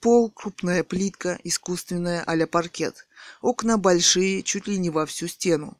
Пол, 0.00 0.30
крупная 0.30 0.84
плитка, 0.84 1.38
искусственная 1.42 2.22
а 2.22 2.46
паркет. 2.46 3.06
Окна 3.40 3.78
большие, 3.78 4.42
чуть 4.42 4.68
ли 4.68 4.78
не 4.78 4.90
во 4.90 5.06
всю 5.06 5.26
стену. 5.26 5.76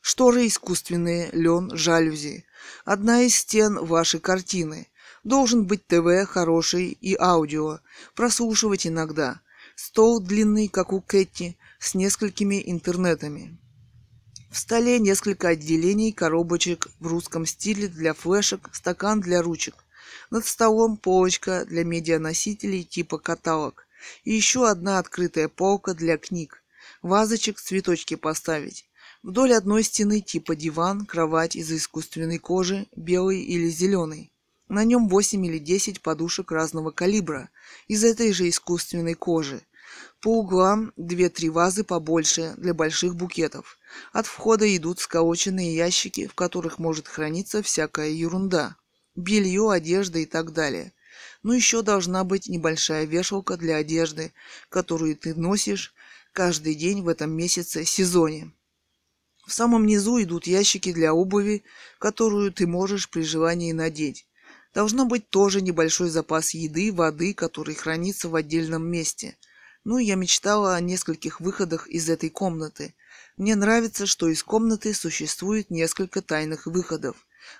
Шторы 0.00 0.46
искусственные, 0.46 1.30
лен, 1.32 1.70
жалюзи. 1.74 2.44
Одна 2.84 3.22
из 3.22 3.36
стен– 3.36 3.78
ваши 3.84 4.18
картины. 4.18 4.88
Должен 5.24 5.64
быть 5.64 5.86
ТВ 5.86 6.26
хороший 6.26 6.88
и 7.00 7.16
аудио. 7.18 7.80
Прослушивать 8.14 8.86
иногда. 8.86 9.40
Стол 9.74 10.20
длинный, 10.20 10.68
как 10.68 10.92
у 10.92 11.00
Кэти, 11.00 11.56
с 11.78 11.94
несколькими 11.94 12.62
интернетами. 12.66 13.58
В 14.50 14.58
столе 14.58 14.98
несколько 14.98 15.48
отделений 15.48 16.12
коробочек 16.12 16.88
в 17.00 17.06
русском 17.06 17.46
стиле 17.46 17.88
для 17.88 18.12
флешек, 18.12 18.68
стакан 18.72 19.20
для 19.20 19.40
ручек. 19.42 19.74
Над 20.30 20.46
столом 20.46 20.98
полочка 20.98 21.64
для 21.64 21.84
медианосителей 21.84 22.84
типа 22.84 23.18
каталог. 23.18 23.86
И 24.24 24.34
еще 24.34 24.68
одна 24.68 24.98
открытая 24.98 25.48
полка 25.48 25.94
для 25.94 26.18
книг. 26.18 26.62
Вазочек, 27.00 27.58
цветочки 27.58 28.14
поставить. 28.14 28.90
Вдоль 29.22 29.54
одной 29.54 29.84
стены 29.84 30.20
типа 30.20 30.54
диван, 30.54 31.06
кровать 31.06 31.56
из 31.56 31.72
искусственной 31.72 32.38
кожи, 32.38 32.86
белый 32.94 33.40
или 33.40 33.68
зеленый. 33.70 34.33
На 34.68 34.84
нем 34.84 35.08
8 35.08 35.44
или 35.44 35.58
10 35.58 36.00
подушек 36.00 36.50
разного 36.50 36.90
калибра, 36.90 37.50
из 37.86 38.02
этой 38.02 38.32
же 38.32 38.48
искусственной 38.48 39.14
кожи. 39.14 39.62
По 40.20 40.38
углам 40.38 40.92
2-3 40.96 41.50
вазы 41.50 41.84
побольше 41.84 42.54
для 42.56 42.72
больших 42.72 43.14
букетов. 43.14 43.78
От 44.12 44.26
входа 44.26 44.74
идут 44.74 45.00
сколоченные 45.00 45.76
ящики, 45.76 46.26
в 46.26 46.34
которых 46.34 46.78
может 46.78 47.08
храниться 47.08 47.62
всякая 47.62 48.08
ерунда. 48.08 48.76
Белье, 49.14 49.70
одежда 49.70 50.18
и 50.20 50.24
так 50.24 50.52
далее. 50.54 50.94
Ну 51.42 51.52
еще 51.52 51.82
должна 51.82 52.24
быть 52.24 52.48
небольшая 52.48 53.04
вешалка 53.04 53.58
для 53.58 53.76
одежды, 53.76 54.32
которую 54.70 55.14
ты 55.14 55.34
носишь 55.34 55.92
каждый 56.32 56.74
день 56.74 57.02
в 57.02 57.08
этом 57.08 57.30
месяце 57.30 57.84
сезоне. 57.84 58.50
В 59.46 59.52
самом 59.52 59.84
низу 59.84 60.20
идут 60.22 60.46
ящики 60.46 60.90
для 60.90 61.12
обуви, 61.12 61.64
которую 61.98 62.50
ты 62.50 62.66
можешь 62.66 63.10
при 63.10 63.22
желании 63.22 63.72
надеть. 63.72 64.26
Должно 64.74 65.06
быть 65.06 65.30
тоже 65.30 65.62
небольшой 65.62 66.10
запас 66.10 66.52
еды, 66.52 66.92
воды, 66.92 67.32
который 67.32 67.76
хранится 67.76 68.28
в 68.28 68.34
отдельном 68.34 68.84
месте. 68.84 69.36
Ну, 69.84 69.98
я 69.98 70.16
мечтала 70.16 70.74
о 70.74 70.80
нескольких 70.80 71.40
выходах 71.40 71.86
из 71.86 72.10
этой 72.10 72.28
комнаты. 72.28 72.94
Мне 73.36 73.54
нравится, 73.54 74.06
что 74.06 74.28
из 74.28 74.42
комнаты 74.42 74.92
существует 74.92 75.70
несколько 75.70 76.22
тайных 76.22 76.66
выходов, 76.66 77.16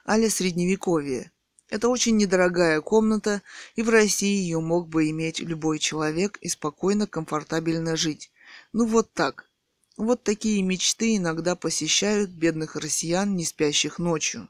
аля 0.08 0.28
средневековье. 0.28 1.30
Это 1.68 1.88
очень 1.88 2.16
недорогая 2.16 2.80
комната, 2.80 3.42
и 3.76 3.82
в 3.82 3.90
России 3.90 4.36
ее 4.36 4.60
мог 4.60 4.88
бы 4.88 5.08
иметь 5.10 5.38
любой 5.38 5.78
человек 5.78 6.38
и 6.40 6.48
спокойно, 6.48 7.06
комфортабельно 7.06 7.96
жить. 7.96 8.32
Ну 8.72 8.86
вот 8.86 9.12
так. 9.12 9.48
Вот 9.96 10.24
такие 10.24 10.62
мечты 10.62 11.16
иногда 11.16 11.54
посещают 11.54 12.30
бедных 12.30 12.74
россиян, 12.74 13.36
не 13.36 13.44
спящих 13.44 14.00
ночью. 14.00 14.48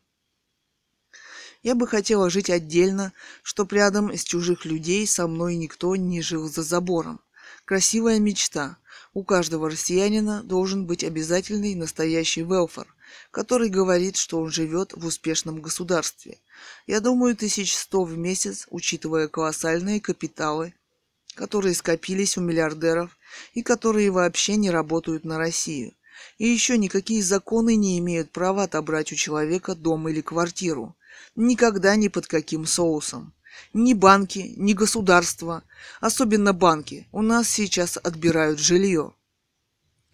Я 1.65 1.75
бы 1.75 1.89
хотела 1.89 2.29
жить 2.29 2.51
отдельно, 2.51 3.15
чтоб 3.43 3.73
рядом 3.73 4.11
из 4.11 4.23
чужих 4.23 4.67
людей 4.67 5.07
со 5.07 5.27
мной 5.27 5.57
никто 5.57 5.97
не 5.97 6.21
жил 6.21 6.47
за 6.47 6.63
забором. 6.63 7.21
Красивая 7.65 8.19
мечта. 8.19 8.77
У 9.15 9.25
каждого 9.25 9.71
россиянина 9.71 10.43
должен 10.43 10.85
быть 10.85 11.03
обязательный 11.03 11.75
настоящий 11.75 12.43
велфор, 12.43 12.87
который 13.31 13.71
говорит, 13.71 14.17
что 14.17 14.41
он 14.41 14.51
живет 14.51 14.93
в 14.93 15.07
успешном 15.07 15.63
государстве. 15.63 16.37
Я 16.87 17.01
думаю, 17.01 17.35
тысяч 17.35 17.75
сто 17.75 18.05
в 18.05 18.15
месяц, 18.19 18.67
учитывая 18.69 19.29
колоссальные 19.29 20.03
капиталы, 20.03 20.75
которые 21.35 21.75
скопились 21.75 22.37
у 22.37 22.43
миллиардеров 22.43 23.17
и 23.55 23.63
которые 23.63 24.11
вообще 24.11 24.57
не 24.57 24.71
работают 24.71 25.25
на 25.25 25.39
Россию. 25.39 25.95
И 26.37 26.47
еще 26.47 26.77
никакие 26.77 27.23
законы 27.23 27.75
не 27.75 27.99
имеют 28.01 28.33
права 28.33 28.65
отобрать 28.65 29.13
у 29.13 29.17
человека 29.17 29.75
дом 29.75 30.11
или 30.11 30.21
квартиру. 30.21 30.95
Никогда 31.37 31.97
ни 31.97 32.09
под 32.09 32.27
каким 32.27 32.65
соусом. 32.65 33.35
Ни 33.73 33.93
банки, 33.93 34.55
ни 34.57 34.73
государство, 34.73 35.65
особенно 36.01 36.53
банки, 36.53 37.09
у 37.13 37.23
нас 37.23 37.49
сейчас 37.49 37.97
отбирают 37.97 38.59
жилье. 38.59 39.15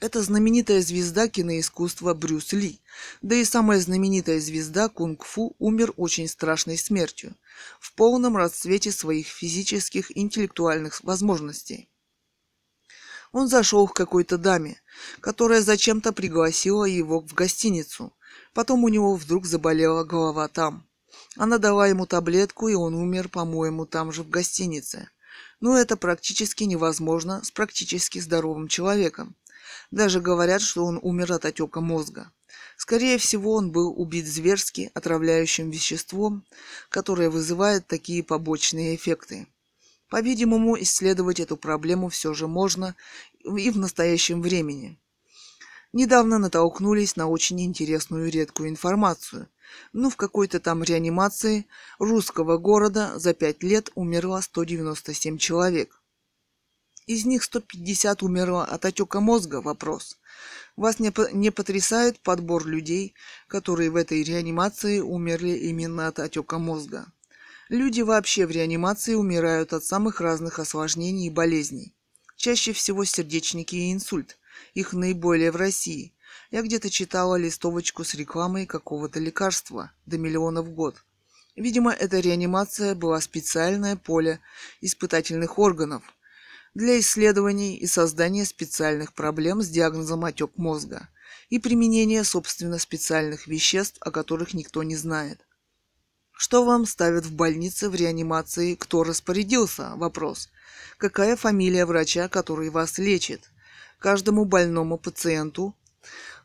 Это 0.01 0.23
знаменитая 0.23 0.81
звезда 0.81 1.29
киноискусства 1.29 2.15
Брюс 2.15 2.53
Ли, 2.53 2.81
да 3.21 3.37
и 3.37 3.45
самая 3.45 3.81
знаменитая 3.81 4.41
звезда 4.41 4.89
кунг-фу 4.89 5.55
умер 5.59 5.93
очень 5.99 6.27
страшной 6.27 6.79
смертью, 6.79 7.37
в 7.79 7.95
полном 7.95 8.37
расцвете 8.37 8.93
своих 8.93 9.27
физических 9.27 10.17
интеллектуальных 10.17 11.05
возможностей. 11.05 11.91
Он 13.33 13.47
зашел 13.47 13.87
к 13.87 13.95
какой-то 13.95 14.39
даме, 14.39 14.81
которая 15.21 15.61
зачем-то 15.61 16.13
пригласила 16.13 16.85
его 16.85 17.21
в 17.21 17.35
гостиницу. 17.35 18.15
Потом 18.55 18.85
у 18.85 18.89
него 18.89 19.15
вдруг 19.15 19.45
заболела 19.45 20.05
голова 20.05 20.49
там. 20.49 20.90
Она 21.37 21.59
дала 21.59 21.87
ему 21.87 22.07
таблетку, 22.07 22.69
и 22.69 22.75
он 22.75 22.95
умер, 22.95 23.29
по-моему, 23.29 23.87
там 23.87 24.13
же 24.13 24.23
в 24.23 24.31
гостинице. 24.31 25.09
Но 25.61 25.79
это 25.79 25.97
практически 25.97 26.65
невозможно 26.65 27.43
с 27.45 27.51
практически 27.51 28.19
здоровым 28.19 28.69
человеком. 28.69 29.37
Даже 29.91 30.21
говорят, 30.21 30.63
что 30.63 30.85
он 30.85 30.99
умер 31.03 31.33
от 31.33 31.45
отека 31.45 31.81
мозга. 31.81 32.33
Скорее 32.77 33.19
всего, 33.19 33.55
он 33.55 33.71
был 33.71 33.93
убит 34.01 34.27
зверски 34.27 34.91
отравляющим 34.95 35.71
веществом, 35.71 36.45
которое 36.89 37.31
вызывает 37.31 37.87
такие 37.87 38.23
побочные 38.25 38.97
эффекты. 38.97 39.47
По-видимому, 40.09 40.81
исследовать 40.81 41.39
эту 41.39 41.57
проблему 41.57 42.09
все 42.09 42.35
же 42.35 42.49
можно 42.49 42.97
и 43.45 43.71
в 43.71 43.79
настоящем 43.79 44.43
времени. 44.43 44.99
Недавно 45.93 46.39
натолкнулись 46.39 47.17
на 47.17 47.29
очень 47.29 47.61
интересную 47.63 48.31
редкую 48.31 48.69
информацию– 48.69 49.49
ну, 49.93 50.11
в 50.11 50.17
какой-то 50.17 50.61
там 50.61 50.83
реанимации 50.83 51.67
русского 51.99 52.59
города 52.59 53.19
за 53.19 53.35
пять 53.35 53.63
лет 53.63 53.91
умерло 53.95 54.41
197 54.41 55.39
человек. 55.39 56.03
Из 57.07 57.25
них 57.25 57.43
150 57.43 58.23
умерло 58.23 58.65
от 58.65 58.85
отека 58.85 59.21
мозга? 59.21 59.61
Вопрос. 59.61 60.19
Вас 60.77 61.01
не, 61.01 61.13
не 61.33 61.51
потрясает 61.51 62.21
подбор 62.21 62.67
людей, 62.67 63.15
которые 63.49 63.91
в 63.91 63.97
этой 63.97 64.23
реанимации 64.23 65.01
умерли 65.01 65.51
именно 65.51 66.07
от 66.07 66.21
отека 66.21 66.59
мозга? 66.59 67.07
Люди 67.69 68.01
вообще 68.01 68.47
в 68.47 68.51
реанимации 68.51 69.15
умирают 69.15 69.73
от 69.73 69.85
самых 69.85 70.21
разных 70.21 70.59
осложнений 70.59 71.29
и 71.29 71.31
болезней. 71.31 71.95
Чаще 72.37 72.73
всего 72.73 73.05
сердечники 73.05 73.77
и 73.77 73.93
инсульт. 73.93 74.39
Их 74.75 74.93
наиболее 74.93 75.51
в 75.51 75.57
России– 75.57 76.15
я 76.51 76.63
где-то 76.63 76.91
читала 76.91 77.37
листовочку 77.37 78.05
с 78.05 78.15
рекламой 78.15 78.67
какого-то 78.67 79.21
лекарства 79.21 79.93
до 80.07 80.19
миллиона 80.19 80.63
в 80.63 80.71
год. 80.71 81.05
Видимо, 81.57 81.93
эта 81.93 82.21
реанимация 82.21 82.95
была 82.95 83.21
специальное 83.21 83.97
поле 83.97 84.41
испытательных 84.81 85.59
органов 85.59 86.03
для 86.75 86.99
исследований 86.99 87.77
и 87.77 87.87
создания 87.87 88.45
специальных 88.45 89.13
проблем 89.13 89.63
с 89.63 89.69
диагнозом 89.69 90.25
отек 90.25 90.57
мозга 90.57 91.09
и 91.49 91.59
применения, 91.59 92.25
собственно, 92.25 92.79
специальных 92.79 93.47
веществ, 93.47 93.99
о 94.01 94.11
которых 94.11 94.55
никто 94.55 94.83
не 94.83 94.97
знает. 94.97 95.41
Что 96.33 96.65
вам 96.65 96.87
ставят 96.87 97.27
в 97.27 97.35
больнице 97.35 97.89
в 97.89 97.95
реанимации? 97.95 98.75
Кто 98.75 99.05
распорядился? 99.05 99.93
Вопрос. 99.97 100.49
Какая 100.97 101.37
фамилия 101.37 101.85
врача, 101.85 102.29
который 102.29 102.71
вас 102.71 102.99
лечит? 102.99 103.51
Каждому 104.01 104.47
больному 104.47 104.97
пациенту 104.97 105.77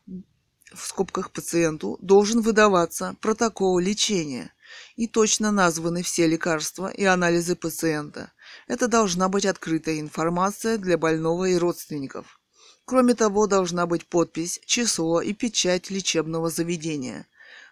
в 0.06 0.86
скобках 0.86 1.30
пациенту 1.30 1.98
должен 2.02 2.42
выдаваться 2.42 3.16
протокол 3.22 3.78
лечения 3.78 4.52
и 4.94 5.08
точно 5.08 5.50
названы 5.52 6.02
все 6.02 6.26
лекарства 6.26 6.88
и 6.88 7.04
анализы 7.04 7.56
пациента. 7.56 8.30
Это 8.68 8.88
должна 8.88 9.30
быть 9.30 9.46
открытая 9.46 10.00
информация 10.00 10.76
для 10.76 10.98
больного 10.98 11.46
и 11.46 11.56
родственников. 11.56 12.40
Кроме 12.84 13.14
того, 13.14 13.46
должна 13.46 13.86
быть 13.86 14.04
подпись, 14.04 14.60
число 14.66 15.22
и 15.22 15.32
печать 15.32 15.88
лечебного 15.88 16.50
заведения. 16.50 17.26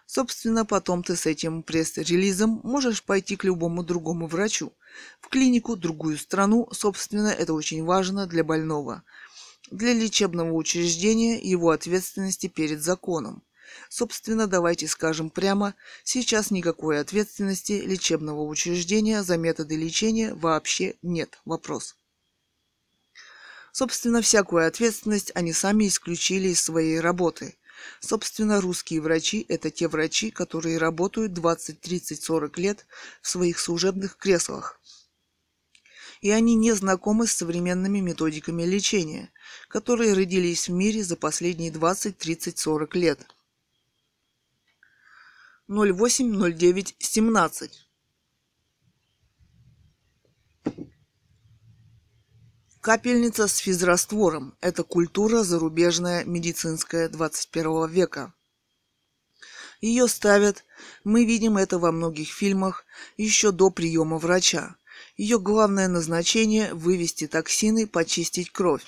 Собственно, 0.07 0.65
потом 0.65 1.03
ты 1.03 1.15
с 1.15 1.27
этим 1.27 1.61
пресс-релизом 1.61 2.59
можешь 2.63 3.03
пойти 3.03 3.35
к 3.35 3.43
любому 3.43 3.83
другому 3.83 4.25
врачу, 4.25 4.73
в 5.21 5.27
клинику, 5.27 5.75
другую 5.75 6.17
страну, 6.17 6.67
собственно, 6.71 7.27
это 7.27 7.53
очень 7.53 7.83
важно 7.83 8.25
для 8.25 8.43
больного– 8.43 9.03
для 9.71 9.93
лечебного 9.93 10.51
учреждения 10.53 11.39
его 11.39 11.71
ответственности 11.71 12.47
перед 12.47 12.81
законом. 12.81 13.43
Собственно, 13.89 14.47
давайте 14.47 14.87
скажем 14.87 15.29
прямо, 15.29 15.75
сейчас 16.03 16.51
никакой 16.51 16.99
ответственности 16.99 17.73
лечебного 17.73 18.43
учреждения 18.43 19.23
за 19.23 19.37
методы 19.37 19.75
лечения 19.75 20.33
вообще 20.33 20.95
нет. 21.01 21.39
Вопрос. 21.45 21.95
Собственно, 23.71 24.21
всякую 24.21 24.67
ответственность 24.67 25.31
они 25.35 25.51
сами 25.51 25.87
исключили 25.87 26.49
из 26.49 26.61
своей 26.61 26.99
работы. 26.99 27.57
Собственно, 27.99 28.61
русские 28.61 29.01
врачи– 29.01 29.45
это 29.49 29.69
те 29.69 29.87
врачи, 29.87 30.31
которые 30.31 30.77
работают 30.77 31.33
20, 31.33 31.81
30, 31.81 32.23
40 32.23 32.57
лет 32.57 32.85
в 33.21 33.27
своих 33.27 33.59
служебных 33.59 34.15
креслах– 34.17 34.79
и 36.25 36.31
они 36.31 36.55
не 36.55 36.71
знакомы 36.71 37.27
с 37.27 37.33
современными 37.33 37.99
методиками 37.99 38.63
лечения, 38.63 39.31
которые 39.67 40.13
родились 40.13 40.67
в 40.67 40.73
мире 40.73 41.03
за 41.03 41.15
последние 41.15 41.71
20, 41.71 42.17
30, 42.17 42.57
40 42.57 42.95
лет. 42.95 43.35
080917 45.67 47.71
Капельница 52.81 53.47
с 53.47 53.57
физраствором– 53.57 54.55
это 54.61 54.83
культура 54.83 55.41
зарубежная 55.41 56.23
медицинская 56.23 57.09
21 57.09 57.89
века. 57.89 58.35
Ее 59.81 60.07
ставят, 60.07 60.63
мы 61.03 61.25
видим 61.25 61.57
это 61.57 61.79
во 61.79 61.91
многих 61.91 62.29
фильмах, 62.29 62.85
еще 63.17 63.51
до 63.51 63.71
приема 63.71 64.19
врача. 64.19 64.75
Ее 65.17 65.39
главное 65.39 65.87
назначение– 65.87 66.73
вывести 66.75 67.25
токсины, 67.25 67.87
почистить 67.87 68.51
кровь. 68.51 68.85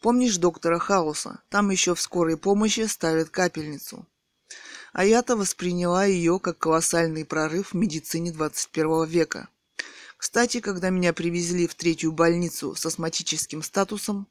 Помнишь 0.00 0.36
доктора 0.36 0.78
Хауса? 0.78 1.40
Там 1.48 1.70
еще 1.70 1.94
в 1.94 2.00
скорой 2.00 2.36
помощи 2.36 2.86
ставят 2.86 3.30
капельницу. 3.30 4.06
А 4.92 5.04
я-то 5.04 5.36
восприняла 5.36 6.04
ее 6.04 6.38
как 6.38 6.58
колоссальный 6.58 7.24
прорыв 7.24 7.72
в 7.72 7.74
медицине 7.74 8.32
21 8.32 9.04
века. 9.04 9.48
Кстати, 10.16 10.60
когда 10.60 10.88
меня 10.88 11.12
привезли 11.12 11.66
в 11.66 11.74
третью 11.74 12.10
больницу 12.10 12.74
с 12.74 12.86
астматическим 12.86 13.62
статусом, 13.62 14.26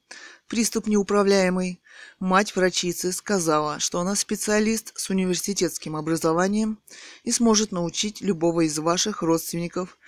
приступ 0.48 0.88
неуправляемый, 0.88 1.80
мать 2.20 2.56
врачицы 2.56 3.12
сказала, 3.12 3.80
что 3.80 4.00
она 4.00 4.16
специалист 4.16 4.94
с 4.96 5.12
университетским 5.12 5.96
образованием 5.96 6.80
и 7.24 7.32
сможет 7.32 7.72
научить 7.72 8.22
любого 8.22 8.62
из 8.62 8.80
ваших 8.80 9.22
родственников 9.22 10.00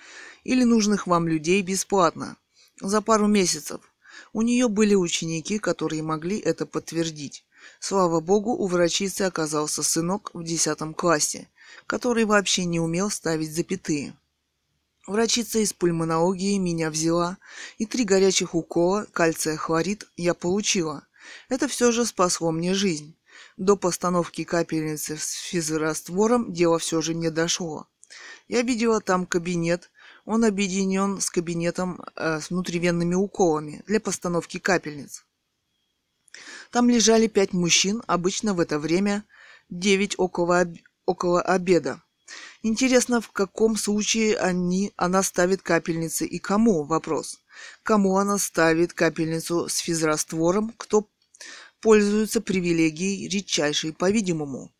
или 0.42 0.64
нужных 0.64 1.06
вам 1.06 1.28
людей 1.28 1.62
бесплатно, 1.62 2.36
за 2.80 3.00
пару 3.00 3.28
месяцев. 3.28 3.80
У 4.32 4.42
нее 4.42 4.68
были 4.68 4.94
ученики, 4.94 5.58
которые 5.58 6.02
могли 6.02 6.38
это 6.38 6.66
подтвердить. 6.66 7.44
Слава 7.80 8.20
богу, 8.20 8.52
у 8.52 8.66
врачицы 8.66 9.22
оказался 9.22 9.82
сынок 9.82 10.30
в 10.34 10.42
десятом 10.44 10.94
классе, 10.94 11.48
который 11.86 12.24
вообще 12.24 12.64
не 12.64 12.80
умел 12.80 13.10
ставить 13.10 13.52
запятые. 13.52 14.14
Врачица 15.06 15.58
из 15.58 15.72
пульмонологии 15.72 16.58
меня 16.58 16.90
взяла, 16.90 17.38
и 17.78 17.86
три 17.86 18.04
горячих 18.04 18.54
укола 18.54 19.06
кальция 19.12 19.56
хлорид 19.56 20.06
я 20.16 20.34
получила. 20.34 21.06
Это 21.48 21.66
все 21.66 21.92
же 21.92 22.04
спасло 22.04 22.50
мне 22.50 22.74
жизнь. 22.74 23.16
До 23.56 23.76
постановки 23.76 24.44
капельницы 24.44 25.16
с 25.16 25.32
физраствором 25.32 26.52
дело 26.52 26.78
все 26.78 27.00
же 27.00 27.14
не 27.14 27.30
дошло. 27.30 27.86
Я 28.48 28.62
видела 28.62 29.00
там 29.00 29.26
кабинет, 29.26 29.90
он 30.28 30.44
объединен 30.44 31.22
с 31.22 31.30
кабинетом 31.30 32.02
э, 32.14 32.40
с 32.40 32.50
внутривенными 32.50 33.14
уколами 33.14 33.82
для 33.86 33.98
постановки 33.98 34.58
капельниц. 34.58 35.24
Там 36.70 36.90
лежали 36.90 37.28
пять 37.28 37.54
мужчин, 37.54 38.02
обычно 38.06 38.52
в 38.52 38.60
это 38.60 38.78
время 38.78 39.24
девять 39.70 40.18
около, 40.18 40.70
около 41.06 41.40
обеда. 41.40 42.02
Интересно, 42.62 43.22
в 43.22 43.32
каком 43.32 43.76
случае 43.78 44.36
они, 44.36 44.92
она 44.96 45.22
ставит 45.22 45.62
капельницы 45.62 46.26
и 46.26 46.38
кому? 46.38 46.84
Вопрос. 46.84 47.40
Кому 47.82 48.18
она 48.18 48.36
ставит 48.36 48.92
капельницу 48.92 49.66
с 49.66 49.78
физраствором, 49.78 50.74
кто 50.76 51.08
пользуется 51.80 52.42
привилегией 52.42 53.28
редчайшей, 53.28 53.94
по-видимому. 53.94 54.74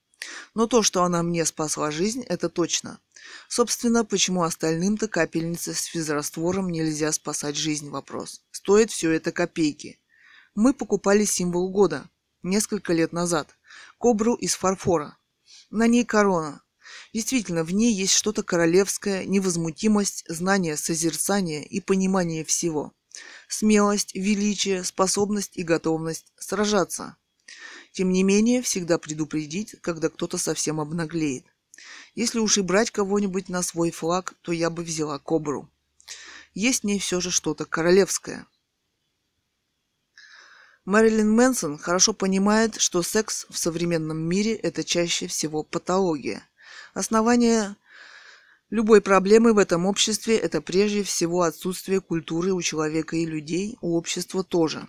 Но 0.54 0.66
то, 0.66 0.82
что 0.82 1.04
она 1.04 1.22
мне 1.22 1.46
спасла 1.46 1.90
жизнь, 1.90 2.22
это 2.22 2.50
точно. 2.50 3.00
Собственно, 3.48 4.04
почему 4.04 4.42
остальным-то 4.42 5.08
капельницы 5.08 5.74
с 5.74 5.84
физраствором 5.84 6.70
нельзя 6.70 7.12
спасать 7.12 7.56
жизнь 7.56 7.88
вопрос. 7.90 8.42
Стоит 8.50 8.90
все 8.90 9.10
это 9.10 9.32
копейки. 9.32 9.98
Мы 10.54 10.74
покупали 10.74 11.24
символ 11.24 11.70
года 11.70 12.08
несколько 12.42 12.92
лет 12.92 13.12
назад. 13.12 13.56
Кобру 13.98 14.34
из 14.34 14.54
фарфора. 14.54 15.16
На 15.70 15.86
ней 15.86 16.04
корона. 16.04 16.62
Действительно, 17.12 17.64
в 17.64 17.72
ней 17.72 17.92
есть 17.92 18.12
что-то 18.12 18.42
королевское, 18.42 19.24
невозмутимость, 19.24 20.24
знание, 20.28 20.76
созерцание 20.76 21.64
и 21.64 21.80
понимание 21.80 22.44
всего. 22.44 22.92
Смелость, 23.48 24.14
величие, 24.14 24.84
способность 24.84 25.56
и 25.56 25.62
готовность 25.62 26.32
сражаться. 26.36 27.16
Тем 27.92 28.12
не 28.12 28.22
менее, 28.22 28.62
всегда 28.62 28.98
предупредить, 28.98 29.76
когда 29.80 30.08
кто-то 30.08 30.38
совсем 30.38 30.80
обнаглеет. 30.80 31.44
Если 32.18 32.40
уж 32.40 32.58
и 32.58 32.62
брать 32.62 32.90
кого-нибудь 32.90 33.48
на 33.48 33.62
свой 33.62 33.92
флаг, 33.92 34.34
то 34.42 34.50
я 34.50 34.70
бы 34.70 34.82
взяла 34.82 35.20
кобру. 35.20 35.70
Есть 36.52 36.80
в 36.80 36.84
ней 36.84 36.98
все 36.98 37.20
же 37.20 37.30
что-то 37.30 37.64
королевское. 37.64 38.44
Мэрилин 40.84 41.30
Мэнсон 41.30 41.78
хорошо 41.78 42.12
понимает, 42.14 42.74
что 42.80 43.04
секс 43.04 43.46
в 43.48 43.56
современном 43.56 44.18
мире– 44.18 44.54
это 44.64 44.82
чаще 44.82 45.28
всего 45.28 45.62
патология. 45.62 46.42
Основание 46.92 47.76
любой 48.68 49.00
проблемы 49.00 49.52
в 49.52 49.58
этом 49.58 49.86
обществе– 49.86 50.36
это 50.38 50.60
прежде 50.60 51.04
всего 51.04 51.42
отсутствие 51.42 52.00
культуры 52.00 52.52
у 52.52 52.60
человека 52.62 53.14
и 53.14 53.26
людей, 53.26 53.78
у 53.80 53.96
общества 53.96 54.42
тоже. 54.42 54.88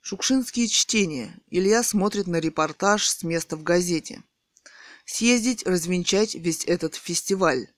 Шукшинские 0.00 0.66
чтения. 0.66 1.40
Илья 1.46 1.84
смотрит 1.84 2.26
на 2.26 2.40
репортаж 2.40 3.06
с 3.06 3.22
места 3.22 3.56
в 3.56 3.62
газете– 3.62 4.24
съездить, 5.12 5.66
развенчать 5.66 6.34
весь 6.34 6.64
этот 6.64 6.94
фестиваль. 6.94 7.68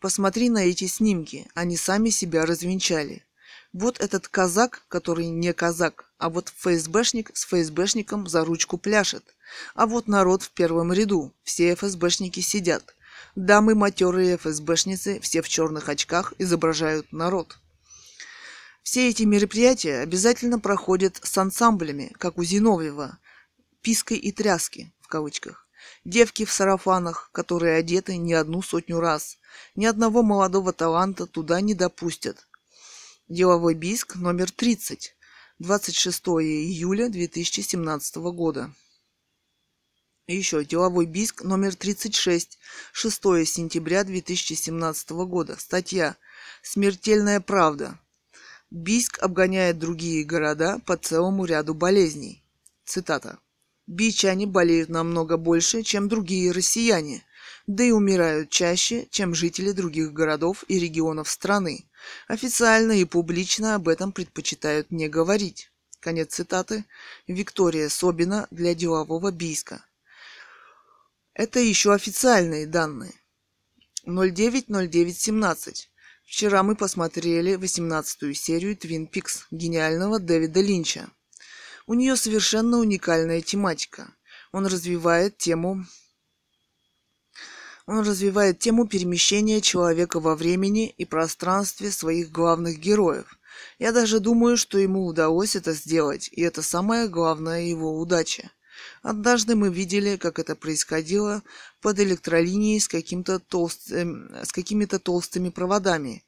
Посмотри 0.00 0.50
на 0.50 0.58
эти 0.58 0.86
снимки, 0.86 1.48
они 1.54 1.76
сами 1.76 2.10
себя 2.10 2.46
развенчали. 2.46 3.24
Вот 3.72 3.98
этот 3.98 4.28
казак, 4.28 4.84
который 4.88 5.26
не 5.26 5.52
казак, 5.52 6.12
а 6.18 6.30
вот 6.30 6.52
ФСБшник 6.56 7.36
с 7.36 7.44
ФСБшником 7.46 8.28
за 8.28 8.44
ручку 8.44 8.78
пляшет. 8.78 9.24
А 9.74 9.86
вот 9.86 10.06
народ 10.06 10.44
в 10.44 10.50
первом 10.52 10.92
ряду, 10.92 11.34
все 11.42 11.74
ФСБшники 11.74 12.40
сидят. 12.40 12.94
Дамы 13.34 13.74
матерые 13.74 14.36
ФСБшницы, 14.36 15.18
все 15.20 15.42
в 15.42 15.48
черных 15.48 15.88
очках, 15.88 16.34
изображают 16.38 17.12
народ. 17.12 17.58
Все 18.82 19.08
эти 19.08 19.24
мероприятия 19.24 19.98
обязательно 19.98 20.60
проходят 20.60 21.18
с 21.22 21.36
ансамблями, 21.36 22.12
как 22.18 22.38
у 22.38 22.44
Зиновьева, 22.44 23.18
пиской 23.82 24.18
и 24.18 24.30
тряски, 24.30 24.94
в 25.00 25.08
кавычках. 25.08 25.65
Девки 26.06 26.44
в 26.44 26.52
сарафанах, 26.52 27.30
которые 27.32 27.78
одеты 27.78 28.16
не 28.16 28.32
одну 28.32 28.62
сотню 28.62 29.00
раз. 29.00 29.38
Ни 29.74 29.86
одного 29.86 30.22
молодого 30.22 30.72
таланта 30.72 31.26
туда 31.26 31.60
не 31.60 31.74
допустят. 31.74 32.46
Деловой 33.26 33.74
биск 33.74 34.14
номер 34.14 34.52
30. 34.52 35.16
26 35.58 36.26
июля 36.28 37.08
2017 37.08 38.16
года. 38.18 38.72
Еще 40.28 40.64
деловой 40.64 41.06
биск 41.06 41.42
номер 41.42 41.74
36, 41.74 42.56
6 42.92 43.22
сентября 43.44 44.04
2017 44.04 45.10
года. 45.10 45.56
Статья 45.58 46.14
«Смертельная 46.62 47.40
правда». 47.40 47.98
Бийск 48.70 49.20
обгоняет 49.24 49.80
другие 49.80 50.22
города 50.22 50.78
по 50.86 50.96
целому 50.96 51.46
ряду 51.46 51.74
болезней. 51.74 52.44
Цитата. 52.84 53.40
Бичане 53.86 54.46
болеют 54.46 54.88
намного 54.88 55.36
больше, 55.36 55.82
чем 55.82 56.08
другие 56.08 56.50
россияне, 56.50 57.24
да 57.66 57.84
и 57.84 57.92
умирают 57.92 58.50
чаще, 58.50 59.06
чем 59.10 59.34
жители 59.34 59.72
других 59.72 60.12
городов 60.12 60.64
и 60.68 60.78
регионов 60.78 61.28
страны. 61.28 61.84
Официально 62.26 62.92
и 62.92 63.04
публично 63.04 63.74
об 63.76 63.88
этом 63.88 64.12
предпочитают 64.12 64.90
не 64.90 65.08
говорить. 65.08 65.70
Конец 66.00 66.34
цитаты. 66.34 66.84
Виктория 67.26 67.88
Собина 67.88 68.46
для 68.50 68.74
делового 68.74 69.30
Бийска. 69.30 69.84
Это 71.34 71.60
еще 71.60 71.92
официальные 71.92 72.66
данные. 72.66 73.12
090917. 74.04 75.90
Вчера 76.24 76.62
мы 76.62 76.76
посмотрели 76.76 77.54
18-ю 77.54 78.34
серию 78.34 78.76
Twin 78.76 79.10
Peaks 79.10 79.42
гениального 79.50 80.18
Дэвида 80.18 80.60
Линча. 80.60 81.10
У 81.86 81.94
нее 81.94 82.16
совершенно 82.16 82.78
уникальная 82.78 83.40
тематика. 83.40 84.12
Он 84.52 84.66
развивает 84.66 85.38
тему 85.38 85.84
он 87.86 88.00
развивает 88.00 88.58
тему 88.58 88.88
перемещения 88.88 89.60
человека 89.60 90.18
во 90.18 90.34
времени 90.34 90.88
и 90.88 91.04
пространстве 91.04 91.92
своих 91.92 92.32
главных 92.32 92.80
героев. 92.80 93.38
Я 93.78 93.92
даже 93.92 94.18
думаю, 94.18 94.56
что 94.56 94.76
ему 94.76 95.06
удалось 95.06 95.54
это 95.54 95.72
сделать, 95.72 96.28
и 96.32 96.42
это 96.42 96.62
самая 96.62 97.08
главная 97.08 97.62
его 97.62 97.98
удача. 98.00 98.50
Однажды 99.02 99.54
мы 99.54 99.72
видели, 99.72 100.16
как 100.16 100.40
это 100.40 100.56
происходило 100.56 101.42
под 101.80 102.00
электролинией 102.00 102.80
с, 102.80 102.88
каким-то 102.88 103.38
толст... 103.38 103.92
Эм, 103.92 104.34
с 104.42 104.50
какими-то 104.52 104.98
толстыми 104.98 105.50
проводами. 105.50 106.24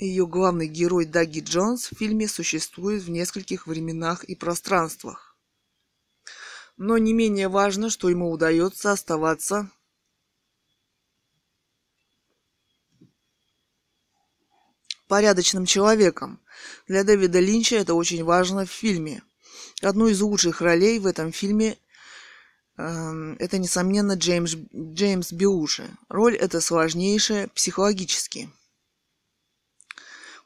Ее 0.00 0.26
главный 0.26 0.66
герой 0.66 1.04
Даги 1.04 1.40
Джонс 1.40 1.90
в 1.90 1.98
фильме 1.98 2.26
существует 2.26 3.02
в 3.02 3.10
нескольких 3.10 3.66
временах 3.66 4.24
и 4.24 4.34
пространствах. 4.34 5.36
Но 6.78 6.96
не 6.96 7.12
менее 7.12 7.48
важно, 7.48 7.90
что 7.90 8.08
ему 8.08 8.30
удается 8.30 8.92
оставаться 8.92 9.68
порядочным 15.06 15.66
человеком. 15.66 16.40
Для 16.88 17.04
Дэвида 17.04 17.38
Линча 17.38 17.76
это 17.76 17.92
очень 17.92 18.24
важно 18.24 18.64
в 18.64 18.70
фильме. 18.70 19.22
Одну 19.82 20.08
из 20.08 20.22
лучших 20.22 20.62
ролей 20.62 20.98
в 20.98 21.04
этом 21.04 21.30
фильме 21.30 21.76
э, 22.78 23.36
это, 23.38 23.58
несомненно, 23.58 24.14
Джеймс, 24.14 24.54
Джеймс 24.74 25.32
Биуши. 25.32 25.90
Роль 26.08 26.36
эта 26.36 26.62
сложнейшая 26.62 27.48
психологически– 27.48 28.48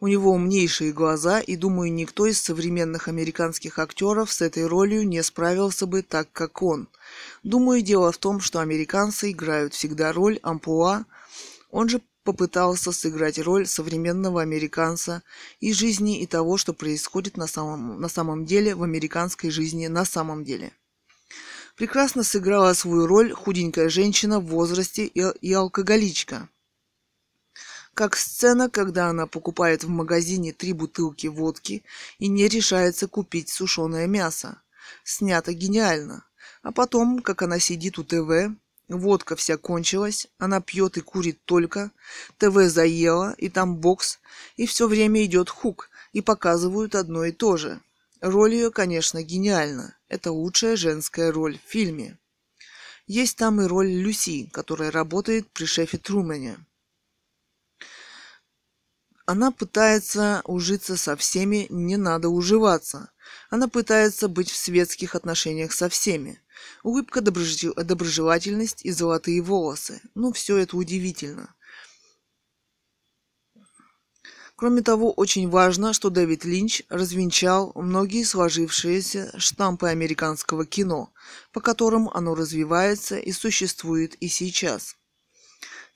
у 0.05 0.07
него 0.07 0.33
умнейшие 0.33 0.93
глаза, 0.93 1.41
и 1.41 1.57
думаю, 1.57 1.91
никто 1.91 2.27
из 2.27 2.39
современных 2.39 3.09
американских 3.09 3.79
актеров 3.79 4.31
с 4.31 4.43
этой 4.43 4.67
ролью 4.67 5.09
не 5.09 5.23
справился 5.23 5.87
бы 5.87 6.03
так, 6.03 6.31
как 6.31 6.61
он. 6.61 6.89
Думаю, 7.43 7.81
дело 7.81 8.13
в 8.13 8.19
том, 8.19 8.41
что 8.41 8.61
американцы 8.61 9.31
играют 9.31 9.73
всегда 9.73 10.13
роль 10.13 10.39
амплуа. 10.43 11.07
Он 11.71 11.89
же 11.89 12.03
попытался 12.23 12.93
сыграть 12.93 13.39
роль 13.39 13.67
современного 13.67 14.43
американца 14.43 15.23
и 15.61 15.73
жизни 15.73 16.21
и 16.21 16.27
того, 16.27 16.59
что 16.59 16.75
происходит 16.75 17.39
на 17.39 17.47
самом, 17.47 17.99
на 17.99 18.11
самом 18.11 18.45
деле 18.45 18.75
в 18.75 18.83
американской 18.83 19.49
жизни 19.49 19.87
на 19.87 20.05
самом 20.05 20.45
деле. 20.45 20.73
Прекрасно 21.77 22.25
сыграла 22.25 22.75
свою 22.75 23.07
роль 23.07 23.33
худенькая 23.33 23.89
женщина 23.89 24.39
в 24.39 24.49
возрасте 24.49 25.07
и, 25.07 25.25
и 25.41 25.55
алкоголичка– 25.55 26.51
как 27.95 28.17
сцена, 28.17 28.69
когда 28.69 29.09
она 29.09 29.27
покупает 29.27 29.85
в 29.85 29.89
магазине 29.89 30.53
три 30.53 30.73
бутылки 30.73 31.29
водки 31.29 31.85
и 32.19 32.29
не 32.29 32.49
решается 32.49 33.09
купить 33.09 33.49
сушеное 33.49 34.07
мясо. 34.07 34.61
Снято 35.05 35.53
гениально. 35.53 36.27
А 36.63 36.73
потом, 36.73 37.21
как 37.21 37.43
она 37.43 37.59
сидит 37.59 37.99
у 37.99 38.05
ТВ, 38.05 38.55
водка 38.89 39.37
вся 39.37 39.57
кончилась, 39.57 40.27
она 40.39 40.61
пьет 40.61 40.97
и 40.97 41.01
курит 41.01 41.39
только, 41.45 41.91
ТВ 42.39 42.55
заела, 42.69 43.35
и 43.39 43.49
там 43.49 43.77
бокс, 43.77 44.19
и 44.57 44.67
все 44.67 44.89
время 44.89 45.25
идет 45.25 45.49
хук, 45.49 45.91
и 46.13 46.21
показывают 46.21 46.95
одно 46.95 47.25
и 47.25 47.33
то 47.33 47.57
же. 47.57 47.81
Роль 48.21 48.55
ее, 48.55 48.71
конечно, 48.71 49.23
гениальна. 49.23 49.97
Это 50.09 50.33
лучшая 50.33 50.77
женская 50.77 51.31
роль 51.31 51.59
в 51.59 51.71
фильме. 51.71 52.19
Есть 53.07 53.37
там 53.37 53.61
и 53.61 53.67
роль 53.67 53.91
Люси, 53.91 54.49
которая 54.53 54.91
работает 54.91 55.47
при 55.53 55.67
шефе 55.67 55.99
Трумэне. 55.99 56.57
Она 59.27 59.51
пытается 59.51 60.43
ужиться 60.45 60.99
со 60.99 61.16
всеми, 61.16 61.66
не 61.70 61.97
надо 61.97 62.29
уживаться. 62.29 63.11
Она 63.49 63.68
пытается 63.68 64.29
быть 64.29 64.51
в 64.51 64.57
светских 64.57 65.14
отношениях 65.14 65.72
со 65.72 65.89
всеми. 65.89 66.43
Улыбка, 66.83 67.22
доброжелательность 67.22 68.85
и 68.85 68.91
золотые 68.91 69.41
волосы. 69.41 70.03
Ну, 70.14 70.33
все 70.33 70.59
это 70.59 70.77
удивительно. 70.77 71.55
Кроме 74.57 74.83
того, 74.83 75.11
очень 75.11 75.49
важно, 75.49 75.95
что 75.95 76.11
Дэвид 76.11 76.45
Линч 76.45 76.83
развенчал 76.91 77.72
многие 77.75 78.25
сложившиеся 78.25 79.33
штампы 79.39 79.89
американского 79.89 80.66
кино, 80.66 81.12
по 81.51 81.61
которым 81.61 82.11
оно 82.11 82.35
развивается 82.35 83.18
и 83.18 83.33
существует 83.33 84.14
и 84.16 84.29
сейчас– 84.29 84.97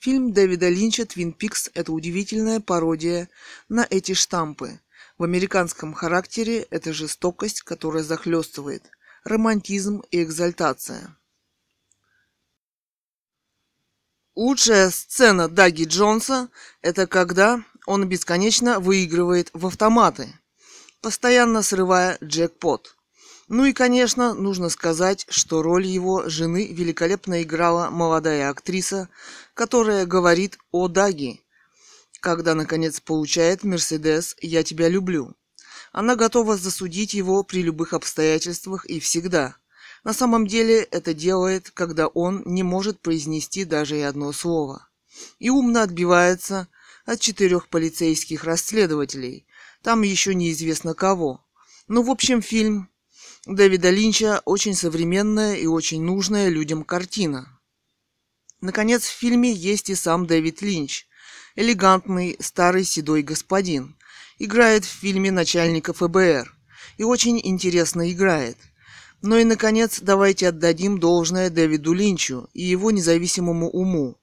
Фильм 0.01 0.33
Дэвида 0.33 0.69
Линча 0.69 1.05
«Твин 1.07 1.33
Пикс»– 1.33 1.71
это 1.75 1.93
удивительная 1.93 2.61
пародия 2.61 3.29
на 3.69 3.85
эти 3.91 4.15
штампы. 4.15 4.81
В 5.19 5.25
американском 5.25 5.93
характере 5.93 6.61
это 6.71 6.93
жестокость, 6.93 7.63
которая 7.63 8.05
захлестывает, 8.05 8.85
романтизм 9.25 10.05
и 10.13 10.23
экзальтация. 10.23 11.17
Лучшая 14.37 14.91
сцена 14.91 15.49
Даги 15.49 15.83
Джонса– 15.83 16.49
это 16.81 17.09
когда 17.09 17.65
он 17.85 18.09
бесконечно 18.09 18.79
выигрывает 18.79 19.51
в 19.53 19.67
автоматы, 19.67 20.33
постоянно 21.01 21.65
срывая 21.65 22.19
джекпот– 22.23 22.95
ну 23.49 23.65
и, 23.65 23.73
конечно, 23.73 24.35
нужно 24.35 24.69
сказать, 24.69 25.25
что 25.31 25.63
роль 25.63 25.87
его 25.87 26.29
жены 26.29 26.71
великолепно 26.71 27.43
играла 27.43 27.89
молодая 27.89 28.51
актриса, 28.51 29.09
которая 29.59 30.07
говорит 30.07 30.57
о 30.71 30.87
Даги, 30.87 31.41
когда, 32.21 32.55
наконец, 32.55 33.01
получает 33.01 33.65
«Мерседес, 33.65 34.37
я 34.41 34.63
тебя 34.63 34.89
люблю». 34.89 35.35
Она 35.91 36.15
готова 36.15 36.57
засудить 36.57 37.13
его 37.13 37.43
при 37.43 37.63
любых 37.63 37.93
обстоятельствах 37.93 38.87
и 38.87 39.01
всегда. 39.01 39.57
На 40.05 40.13
самом 40.13 40.47
деле 40.47 40.85
это 40.85 41.13
делает, 41.13 41.73
когда 41.73 42.07
он 42.07 42.45
не 42.47 42.63
может 42.63 43.01
произнести 43.01 43.65
даже 43.65 43.99
и 43.99 44.03
одно 44.03 44.31
слово. 44.31 44.89
И 45.41 45.51
умно 45.51 45.83
отбивается 45.83 46.69
от 47.05 47.19
четырех 47.19 47.67
полицейских 47.67 48.45
расследователей. 48.45 49.45
Там 49.83 50.03
еще 50.03 50.37
неизвестно 50.37 50.95
кого. 50.95 51.45
Ну, 51.89 52.03
в 52.03 52.11
общем, 52.11 52.43
фильм 52.43 52.91
Дэвида 53.45 53.91
Линча 53.91 54.41
очень 54.45 54.75
современная 54.77 55.57
и 55.57 55.67
очень 55.67 56.01
нужная 56.01 56.49
людям 56.49 56.85
картина. 56.85 57.58
Наконец, 58.61 59.05
в 59.05 59.17
фильме 59.17 59.53
есть 59.53 59.91
и 59.91 59.95
сам 59.95 60.27
Дэвид 60.27 60.63
Линч, 60.63 61.07
элегантный 61.57 62.37
старый 62.41 62.85
седой 62.85 63.23
господин. 63.23 63.97
Играет 64.39 64.85
в 64.85 64.89
фильме 64.89 65.31
начальника 65.31 65.93
ФБР 65.93 66.55
и 66.97 67.05
очень 67.05 67.41
интересно 67.43 68.11
играет. 68.11 68.57
Ну 69.23 69.37
и, 69.37 69.45
наконец, 69.45 70.01
давайте 70.01 70.49
отдадим 70.49 70.99
должное 70.99 71.51
Дэвиду 71.51 71.93
Линчу 71.93 72.49
и 72.53 72.63
его 72.63 72.91
независимому 72.91 73.69
уму. 73.69 74.17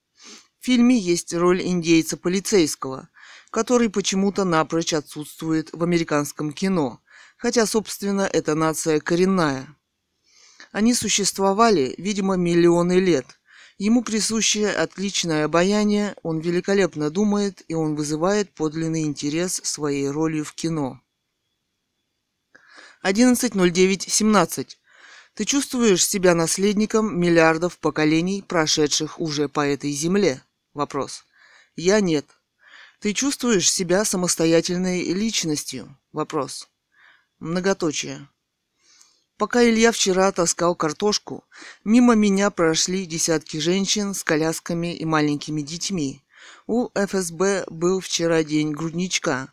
В 0.60 0.66
фильме 0.66 0.98
есть 0.98 1.34
роль 1.34 1.62
индейца 1.62 2.18
полицейского, 2.18 3.10
который 3.52 3.90
почему-то 3.90 4.46
напрочь 4.46 4.94
отсутствует 4.94 5.70
в 5.74 5.84
американском 5.84 6.52
кино– 6.52 7.02
хотя, 7.38 7.66
собственно, 7.66 8.22
эта 8.22 8.56
нация 8.56 9.00
коренная. 9.00 9.68
Они 10.72 10.94
существовали, 10.94 11.96
видимо, 11.98 12.36
миллионы 12.36 13.00
лет. 13.00 13.40
Ему 13.78 14.04
присуще 14.04 14.70
отличное 14.70 15.44
обаяние, 15.44 16.16
он 16.24 16.40
великолепно 16.40 17.10
думает, 17.10 17.62
и 17.68 17.74
он 17.74 17.96
вызывает 17.96 18.50
подлинный 18.52 19.04
интерес 19.04 19.60
своей 19.64 20.10
ролью 20.10 20.46
в 20.46 20.54
кино. 20.54 21.02
11.09.17. 23.04 24.78
Ты 25.34 25.44
чувствуешь 25.44 26.08
себя 26.08 26.34
наследником 26.34 27.20
миллиардов 27.20 27.78
поколений, 27.78 28.42
прошедших 28.42 29.20
уже 29.20 29.50
по 29.50 29.60
этой 29.60 29.92
земле? 29.92 30.42
Вопрос. 30.74 31.26
Я 31.76 32.00
нет. 32.00 32.26
Ты 33.02 33.14
чувствуешь 33.14 33.70
себя 33.70 34.06
самостоятельной 34.06 35.04
личностью? 35.04 35.98
Вопрос. 36.14 36.70
Многоточие. 37.40 38.30
Пока 39.38 39.66
Илья 39.66 39.92
вчера 39.92 40.32
таскал 40.32 40.76
картошку, 40.76 41.44
мимо 41.84 42.16
меня 42.16 42.50
прошли 42.52 43.06
десятки 43.06 43.58
женщин 43.58 44.14
с 44.14 44.24
колясками 44.24 44.96
и 44.96 45.04
маленькими 45.04 45.62
детьми. 45.62 46.24
У 46.68 46.90
ФСБ 46.96 47.66
был 47.70 48.00
вчера 48.00 48.44
день 48.46 48.72
грудничка. 48.72 49.52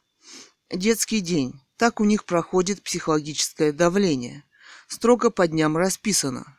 Детский 0.71 1.21
день. 1.21 1.61
Так 1.77 2.01
у 2.01 2.05
них 2.05 2.25
проходит 2.27 2.85
психологическое 2.85 3.73
давление. 3.73 4.45
Строго 4.87 5.31
по 5.31 5.49
дням 5.49 5.77
расписано. 5.77 6.57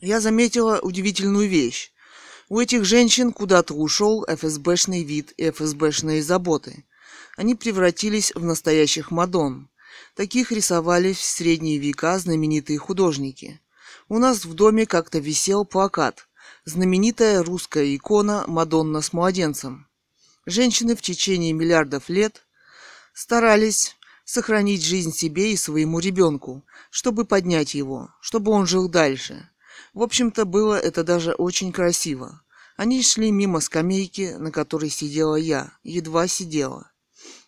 Я 0.00 0.20
заметила 0.20 0.80
удивительную 0.80 1.48
вещь. 1.48 1.92
У 2.48 2.58
этих 2.58 2.84
женщин 2.84 3.32
куда-то 3.32 3.74
ушел 3.74 4.26
ФСБшный 4.26 5.04
вид 5.04 5.32
и 5.36 5.48
ФСБшные 5.48 6.24
заботы. 6.24 6.84
Они 7.36 7.54
превратились 7.54 8.34
в 8.34 8.42
настоящих 8.42 9.12
мадон. 9.12 9.70
Таких 10.14 10.52
рисовали 10.52 11.12
в 11.12 11.20
средние 11.20 11.78
века 11.78 12.16
знаменитые 12.20 12.78
художники. 12.78 13.60
У 14.08 14.18
нас 14.18 14.44
в 14.44 14.54
доме 14.54 14.86
как-то 14.86 15.18
висел 15.18 15.64
плакат 15.64 16.28
«Знаменитая 16.64 17.42
русская 17.42 17.96
икона 17.96 18.44
Мадонна 18.46 19.00
с 19.00 19.12
младенцем». 19.12 19.88
Женщины 20.46 20.94
в 20.94 21.02
течение 21.02 21.52
миллиардов 21.52 22.08
лет 22.08 22.46
старались 23.12 23.96
сохранить 24.24 24.84
жизнь 24.84 25.12
себе 25.12 25.52
и 25.52 25.56
своему 25.56 25.98
ребенку, 25.98 26.64
чтобы 26.90 27.24
поднять 27.24 27.74
его, 27.74 28.10
чтобы 28.20 28.52
он 28.52 28.68
жил 28.68 28.88
дальше. 28.88 29.50
В 29.94 30.02
общем-то, 30.02 30.44
было 30.44 30.74
это 30.74 31.02
даже 31.02 31.32
очень 31.32 31.72
красиво. 31.72 32.40
Они 32.76 33.02
шли 33.02 33.32
мимо 33.32 33.58
скамейки, 33.58 34.36
на 34.38 34.52
которой 34.52 34.90
сидела 34.90 35.34
я, 35.34 35.72
едва 35.82 36.28
сидела. 36.28 36.92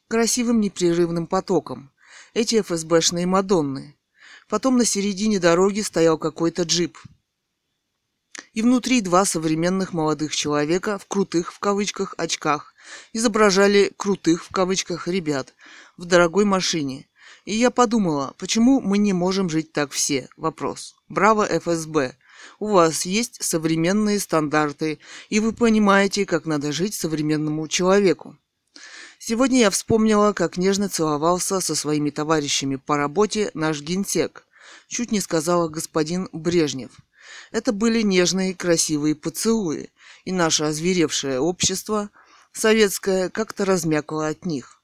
Красивым 0.09 0.61
непрерывным 0.61 1.27
потоком, 1.27 1.93
эти 2.37 2.61
ФСБшные 2.61 3.25
Мадонны. 3.27 3.97
Потом 4.47 4.77
на 4.77 4.85
середине 4.85 5.41
дороги 5.41 5.81
стоял 5.81 6.19
какой-то 6.19 6.65
джип. 6.65 6.99
И 8.53 8.61
внутри 8.61 9.01
два 9.01 9.25
современных 9.25 9.95
молодых 9.95 10.37
человека 10.37 10.99
в 10.99 11.07
крутых 11.07 11.51
в 11.55 11.59
кавычках 11.59 12.15
очках 12.19 12.75
изображали 13.15 13.91
крутых 13.97 14.45
в 14.45 14.51
кавычках 14.53 15.09
ребят 15.09 15.55
в 15.97 16.05
дорогой 16.05 16.45
машине. 16.45 17.09
И 17.47 17.55
я 17.55 17.71
подумала, 17.71 18.35
почему 18.37 18.83
мы 18.83 18.99
не 18.99 19.15
можем 19.15 19.49
жить 19.49 19.73
так 19.73 19.93
все? 19.93 20.29
Вопрос. 20.37 20.95
Браво, 21.09 21.47
ФСБ. 21.47 22.17
У 22.59 22.67
вас 22.69 23.07
есть 23.07 23.43
современные 23.43 24.21
стандарты, 24.21 24.99
и 25.31 25.41
вы 25.41 25.55
понимаете, 25.55 26.27
как 26.27 26.45
надо 26.45 26.71
жить 26.71 26.93
современному 26.93 27.67
человеку. 27.67 28.37
Сегодня 29.29 29.59
я 29.59 29.71
вспомнила, 29.71 30.33
как 30.33 30.57
нежно 30.57 30.89
целовался 30.89 31.59
со 31.61 31.75
своими 31.75 32.11
товарищами 32.11 32.77
по 32.77 32.97
работе 32.97 33.51
наш 33.55 33.81
генсек. 33.81 34.47
Чуть 34.87 35.11
не 35.11 35.19
сказала 35.19 35.67
господин 35.67 36.29
Брежнев. 36.31 36.93
Это 37.51 37.73
были 37.73 38.03
нежные, 38.03 38.55
красивые 38.55 39.17
поцелуи, 39.17 39.91
и 40.25 40.31
наше 40.31 40.63
озверевшее 40.63 41.41
общество, 41.41 42.11
советское, 42.53 43.29
как-то 43.29 43.65
размякало 43.65 44.29
от 44.29 44.47
них. 44.47 44.81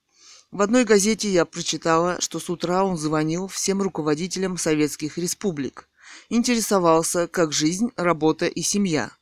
В 0.51 0.61
одной 0.61 0.84
газете 0.84 1.28
я 1.28 1.45
прочитала, 1.45 2.20
что 2.20 2.40
с 2.40 2.51
утра 2.51 2.82
он 2.82 2.99
звонил 2.99 3.47
всем 3.47 3.80
руководителям 3.80 4.59
советских 4.59 5.18
республик. 5.18 5.88
Интересовался, 6.30 7.28
как 7.28 7.53
жизнь, 7.53 7.93
работа 7.95 8.47
и 8.47 8.62
семья. 8.62 9.12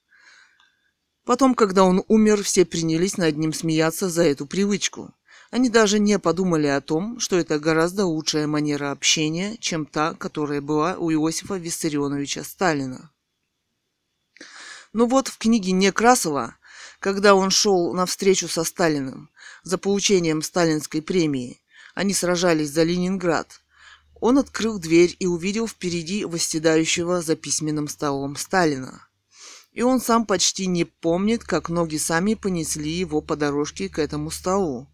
Потом, 1.31 1.55
когда 1.55 1.85
он 1.85 2.03
умер, 2.09 2.43
все 2.43 2.65
принялись 2.65 3.17
над 3.17 3.37
ним 3.37 3.53
смеяться 3.53 4.09
за 4.09 4.25
эту 4.25 4.47
привычку. 4.47 5.15
Они 5.53 5.71
даже 5.71 6.01
не 6.01 6.19
подумали 6.19 6.67
о 6.67 6.81
том, 6.81 7.21
что 7.21 7.37
это 7.37 7.61
гораздо 7.61 8.05
лучшая 8.05 8.49
манера 8.49 8.91
общения, 8.91 9.57
чем 9.61 9.87
та, 9.87 10.15
которая 10.15 10.61
была 10.61 10.97
у 10.97 11.09
Иосифа 11.13 11.55
Виссарионовича 11.55 12.43
Сталина. 12.43 13.13
Ну 14.93 15.07
вот 15.07 15.29
в 15.29 15.39
книге 15.39 15.71
Некрасова, 15.71 16.57
когда 16.99 17.37
он 17.37 17.51
шел 17.51 17.95
на 17.95 18.07
встречу 18.07 18.49
со 18.49 18.65
Сталиным 18.65 19.31
за 19.63 19.79
получением 19.79 20.43
сталинской 20.43 21.01
премии, 21.01 21.63
они 21.95 22.13
сражались 22.13 22.71
за 22.71 22.83
Ленинград, 22.83 23.61
он 24.17 24.37
открыл 24.37 24.81
дверь 24.81 25.15
и 25.21 25.29
увидел 25.29 25.69
впереди 25.69 26.25
восседающего 26.25 27.23
за 27.23 27.37
письменным 27.37 27.87
столом 27.87 28.35
Сталина 28.35 29.07
и 29.73 29.83
он 29.83 30.01
сам 30.01 30.27
почти 30.27 30.67
не 30.67 30.85
помнит, 30.85 31.45
как 31.45 31.69
ноги 31.69 31.97
сами 31.97 32.35
понесли 32.35 32.91
его 32.91 33.21
по 33.21 33.37
дорожке 33.37 33.89
к 33.89 33.99
этому 33.99 34.31
столу. 34.31 34.89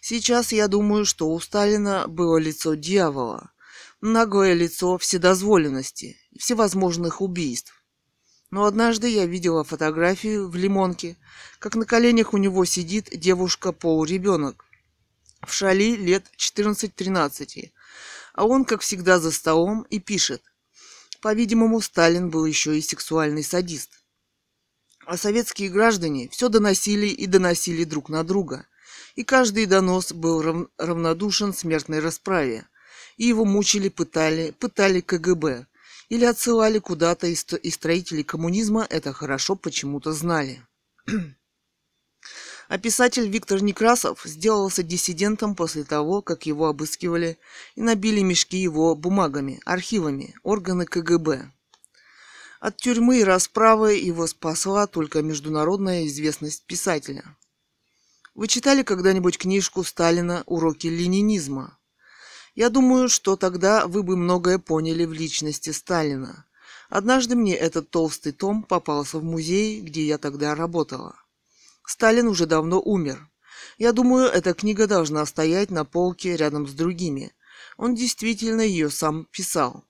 Сейчас 0.00 0.52
я 0.52 0.68
думаю, 0.68 1.04
что 1.04 1.30
у 1.30 1.38
Сталина 1.38 2.06
было 2.08 2.38
лицо 2.38 2.74
дьявола, 2.74 3.52
наглое 4.00 4.54
лицо 4.54 4.98
вседозволенности, 4.98 6.16
всевозможных 6.38 7.20
убийств. 7.20 7.74
Но 8.50 8.64
однажды 8.64 9.08
я 9.08 9.26
видела 9.26 9.64
фотографию 9.64 10.48
в 10.48 10.56
Лимонке, 10.56 11.16
как 11.58 11.74
на 11.74 11.84
коленях 11.84 12.34
у 12.34 12.36
него 12.36 12.64
сидит 12.64 13.08
девушка-полуребенок 13.12 14.64
в 15.46 15.52
шали 15.52 15.96
лет 15.96 16.24
14-13, 16.36 17.70
а 18.34 18.44
он, 18.44 18.64
как 18.64 18.82
всегда, 18.82 19.18
за 19.18 19.30
столом 19.30 19.82
и 19.90 19.98
пишет. 20.00 20.42
По-видимому, 21.20 21.80
Сталин 21.80 22.30
был 22.30 22.44
еще 22.44 22.76
и 22.76 22.82
сексуальный 22.82 23.44
садист 23.44 24.01
а 25.06 25.16
советские 25.16 25.68
граждане 25.68 26.28
все 26.28 26.48
доносили 26.48 27.06
и 27.06 27.26
доносили 27.26 27.84
друг 27.84 28.08
на 28.08 28.24
друга. 28.24 28.66
И 29.16 29.24
каждый 29.24 29.66
донос 29.66 30.12
был 30.12 30.42
рав... 30.42 30.68
равнодушен 30.78 31.52
смертной 31.52 32.00
расправе. 32.00 32.66
И 33.16 33.26
его 33.26 33.44
мучили, 33.44 33.88
пытали, 33.88 34.52
пытали 34.52 35.00
КГБ. 35.00 35.66
Или 36.08 36.24
отсылали 36.24 36.78
куда-то, 36.78 37.26
и, 37.26 37.34
сто... 37.34 37.56
и 37.56 37.70
строители 37.70 38.22
коммунизма 38.22 38.86
это 38.88 39.12
хорошо 39.12 39.56
почему-то 39.56 40.12
знали. 40.12 40.62
А 42.68 42.78
писатель 42.78 43.28
Виктор 43.28 43.62
Некрасов 43.62 44.22
сделался 44.24 44.82
диссидентом 44.82 45.54
после 45.54 45.84
того, 45.84 46.22
как 46.22 46.46
его 46.46 46.68
обыскивали 46.68 47.36
и 47.74 47.82
набили 47.82 48.20
мешки 48.22 48.56
его 48.56 48.94
бумагами, 48.94 49.60
архивами, 49.66 50.34
органы 50.42 50.86
КГБ. 50.86 51.52
От 52.62 52.76
тюрьмы 52.76 53.18
и 53.18 53.24
расправы 53.24 53.94
его 53.94 54.28
спасла 54.28 54.86
только 54.86 55.20
международная 55.20 56.06
известность 56.06 56.64
писателя. 56.64 57.36
Вы 58.36 58.46
читали 58.46 58.84
когда-нибудь 58.84 59.36
книжку 59.36 59.82
Сталина 59.82 60.44
«Уроки 60.46 60.86
ленинизма»? 60.86 61.76
Я 62.54 62.70
думаю, 62.70 63.08
что 63.08 63.34
тогда 63.34 63.88
вы 63.88 64.04
бы 64.04 64.16
многое 64.16 64.60
поняли 64.60 65.04
в 65.04 65.12
личности 65.12 65.70
Сталина. 65.70 66.46
Однажды 66.88 67.34
мне 67.34 67.56
этот 67.56 67.90
толстый 67.90 68.30
том 68.30 68.62
попался 68.62 69.18
в 69.18 69.24
музее, 69.24 69.80
где 69.80 70.06
я 70.06 70.16
тогда 70.16 70.54
работала. 70.54 71.16
Сталин 71.84 72.28
уже 72.28 72.46
давно 72.46 72.80
умер. 72.80 73.28
Я 73.76 73.90
думаю, 73.90 74.26
эта 74.28 74.54
книга 74.54 74.86
должна 74.86 75.26
стоять 75.26 75.72
на 75.72 75.84
полке 75.84 76.36
рядом 76.36 76.68
с 76.68 76.74
другими. 76.74 77.32
Он 77.76 77.96
действительно 77.96 78.60
ее 78.60 78.88
сам 78.88 79.24
писал. 79.32 79.84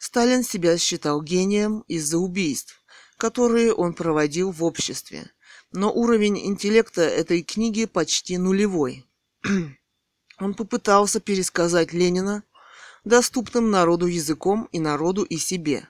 Сталин 0.00 0.42
себя 0.42 0.78
считал 0.78 1.20
гением 1.20 1.84
из-за 1.86 2.16
убийств, 2.16 2.82
которые 3.18 3.74
он 3.74 3.92
проводил 3.92 4.50
в 4.50 4.64
обществе. 4.64 5.30
Но 5.72 5.92
уровень 5.92 6.38
интеллекта 6.46 7.02
этой 7.02 7.42
книги 7.42 7.84
почти 7.84 8.38
нулевой. 8.38 9.04
он 10.40 10.54
попытался 10.54 11.20
пересказать 11.20 11.92
Ленина 11.92 12.44
доступным 13.04 13.70
народу 13.70 14.06
языком 14.06 14.70
и 14.72 14.80
народу 14.80 15.22
и 15.22 15.36
себе. 15.36 15.86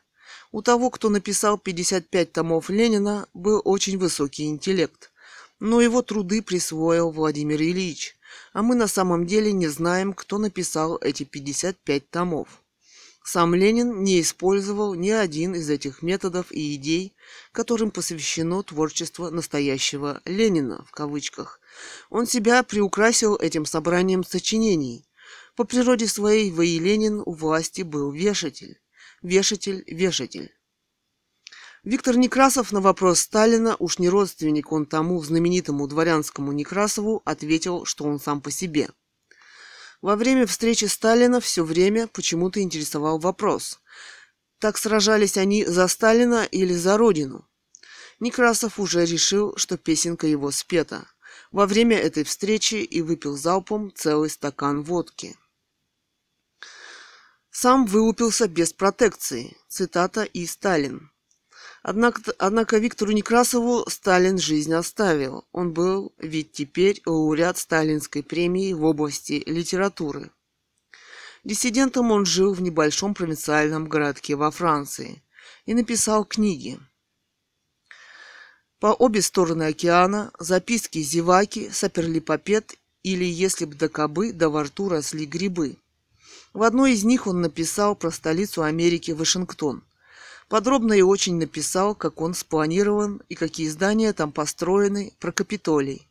У 0.51 0.61
того, 0.61 0.91
кто 0.91 1.09
написал 1.09 1.57
55 1.57 2.33
томов 2.33 2.69
Ленина, 2.69 3.29
был 3.33 3.63
очень 3.65 3.97
высокий 3.97 4.47
интеллект, 4.47 5.13
но 5.61 5.81
его 5.81 6.03
труды 6.03 6.43
присвоил 6.43 7.13
Владимир 7.13 7.63
Ильич, 7.63 8.17
а 8.53 8.65
мы 8.65 8.75
на 8.75 8.89
самом 8.89 9.25
деле 9.25 9.53
не 9.53 9.69
знаем, 9.69 10.15
кто 10.15 10.39
написал 10.39 10.99
эти 11.01 11.23
55 11.23 12.11
томов. 12.11 12.61
Сам 13.23 13.55
Ленин 13.55 14.03
не 14.03 14.21
использовал 14.23 14.95
ни 14.95 15.11
один 15.11 15.55
из 15.55 15.69
этих 15.69 16.03
методов 16.03 16.51
и 16.51 16.75
идей, 16.75 17.15
которым 17.53 17.91
посвящено 17.91 18.63
творчество 18.63 19.29
настоящего 19.31 20.23
Ленина 20.25 20.85
в 20.87 20.91
кавычках. 20.91 21.61
Он 22.09 22.27
себя 22.27 22.63
приукрасил 22.63 23.37
этим 23.37 23.67
собранием 23.67 24.25
сочинений. 24.25 25.07
По 25.55 25.65
природе 25.65 26.07
своей 26.07 26.51
Ваи 26.51 26.79
Ленин 26.79 27.23
у 27.25 27.33
власти 27.33 27.83
был 27.83 28.11
вешатель. 28.11 28.81
Вешатель, 29.23 29.85
вешатель. 29.87 30.55
Виктор 31.85 32.17
Некрасов 32.17 32.73
на 32.73 32.81
вопрос 32.81 33.21
Сталина, 33.21 33.77
уж 33.79 33.99
не 33.99 34.09
родственник 34.09 34.73
он 34.73 34.87
тому 34.87 35.23
знаменитому 35.23 35.87
дворянскому 35.87 36.53
Некрасову, 36.53 37.23
ответил, 37.25 37.85
что 37.85 38.05
он 38.05 38.19
сам 38.19 38.41
по 38.41 38.51
себе– 38.51 38.89
во 40.03 40.17
время 40.17 40.47
встречи 40.47 40.87
Сталина 40.87 41.41
все 41.41 41.65
время 41.65 42.07
почему-то 42.09 42.61
интересовал 42.61 43.19
вопрос. 43.19 43.81
Так 44.59 44.79
сражались 44.79 45.37
они 45.37 45.65
за 45.65 45.89
Сталина 45.89 46.45
или 46.45 46.75
за 46.75 46.97
Родину? 46.97 47.49
Некрасов 48.19 48.79
уже 48.79 49.07
решил, 49.07 49.57
что 49.57 49.79
песенка 49.79 50.27
его 50.27 50.51
спета. 50.51 51.07
Во 51.51 51.67
время 51.67 51.99
этой 51.99 52.25
встречи 52.25 52.75
и 52.75 53.01
выпил 53.01 53.37
залпом 53.37 53.93
целый 53.95 54.31
стакан 54.31 54.83
водки. 54.83 55.37
Сам 57.51 57.87
вылупился 57.87 58.47
без 58.47 58.73
протекции. 58.73 59.57
Цитата 59.69 60.23
и 60.23 60.47
Сталин. 60.47 61.11
Однако, 61.83 62.35
однако 62.39 62.79
Виктору 62.79 63.13
Некрасову 63.13 63.89
Сталин 63.89 64.39
жизнь 64.39 64.73
оставил. 64.75 65.47
Он 65.53 65.73
был 65.73 66.13
ведь 66.19 66.53
теперь 66.53 67.01
лауреат 67.07 67.57
Сталинской 67.57 68.23
премии 68.23 68.75
в 68.75 68.85
области 68.85 69.43
литературы. 69.47 70.31
Диссидентом 71.43 72.11
он 72.11 72.27
жил 72.27 72.53
в 72.53 72.61
небольшом 72.61 73.15
провинциальном 73.15 73.89
городке 73.89 74.37
во 74.37 74.51
Франции 74.51 75.23
и 75.65 75.73
написал 75.73 76.27
книги. 76.27 76.79
По 78.79 78.89
обе 78.89 79.23
стороны 79.23 79.65
океана 79.65 80.33
записки 80.39 80.99
зеваки, 80.99 81.71
саперлипопед 81.71 82.75
или 83.03 83.25
«Если 83.25 83.65
б 83.65 83.75
до 83.75 83.89
кобы, 83.89 84.33
да 84.33 84.51
во 84.51 84.65
рту 84.65 84.91
росли 84.91 85.25
грибы». 85.25 85.77
В 86.53 86.63
одной 86.63 86.93
из 86.93 87.05
них 87.05 87.27
он 87.27 87.41
написал 87.41 87.95
про 87.95 88.11
столицу 88.11 88.63
Америки 88.63 89.13
Вашингтон. 89.13 89.83
Подробно 90.51 90.95
и 90.95 91.01
очень 91.01 91.37
написал, 91.37 91.95
как 91.95 92.21
он 92.21 92.35
спланирован 92.35 93.23
и 93.29 93.37
какие 93.37 93.69
здания 93.69 94.13
там 94.13 94.33
построены, 94.33 95.13
про 95.21 95.31
Капитолий. 95.31 96.09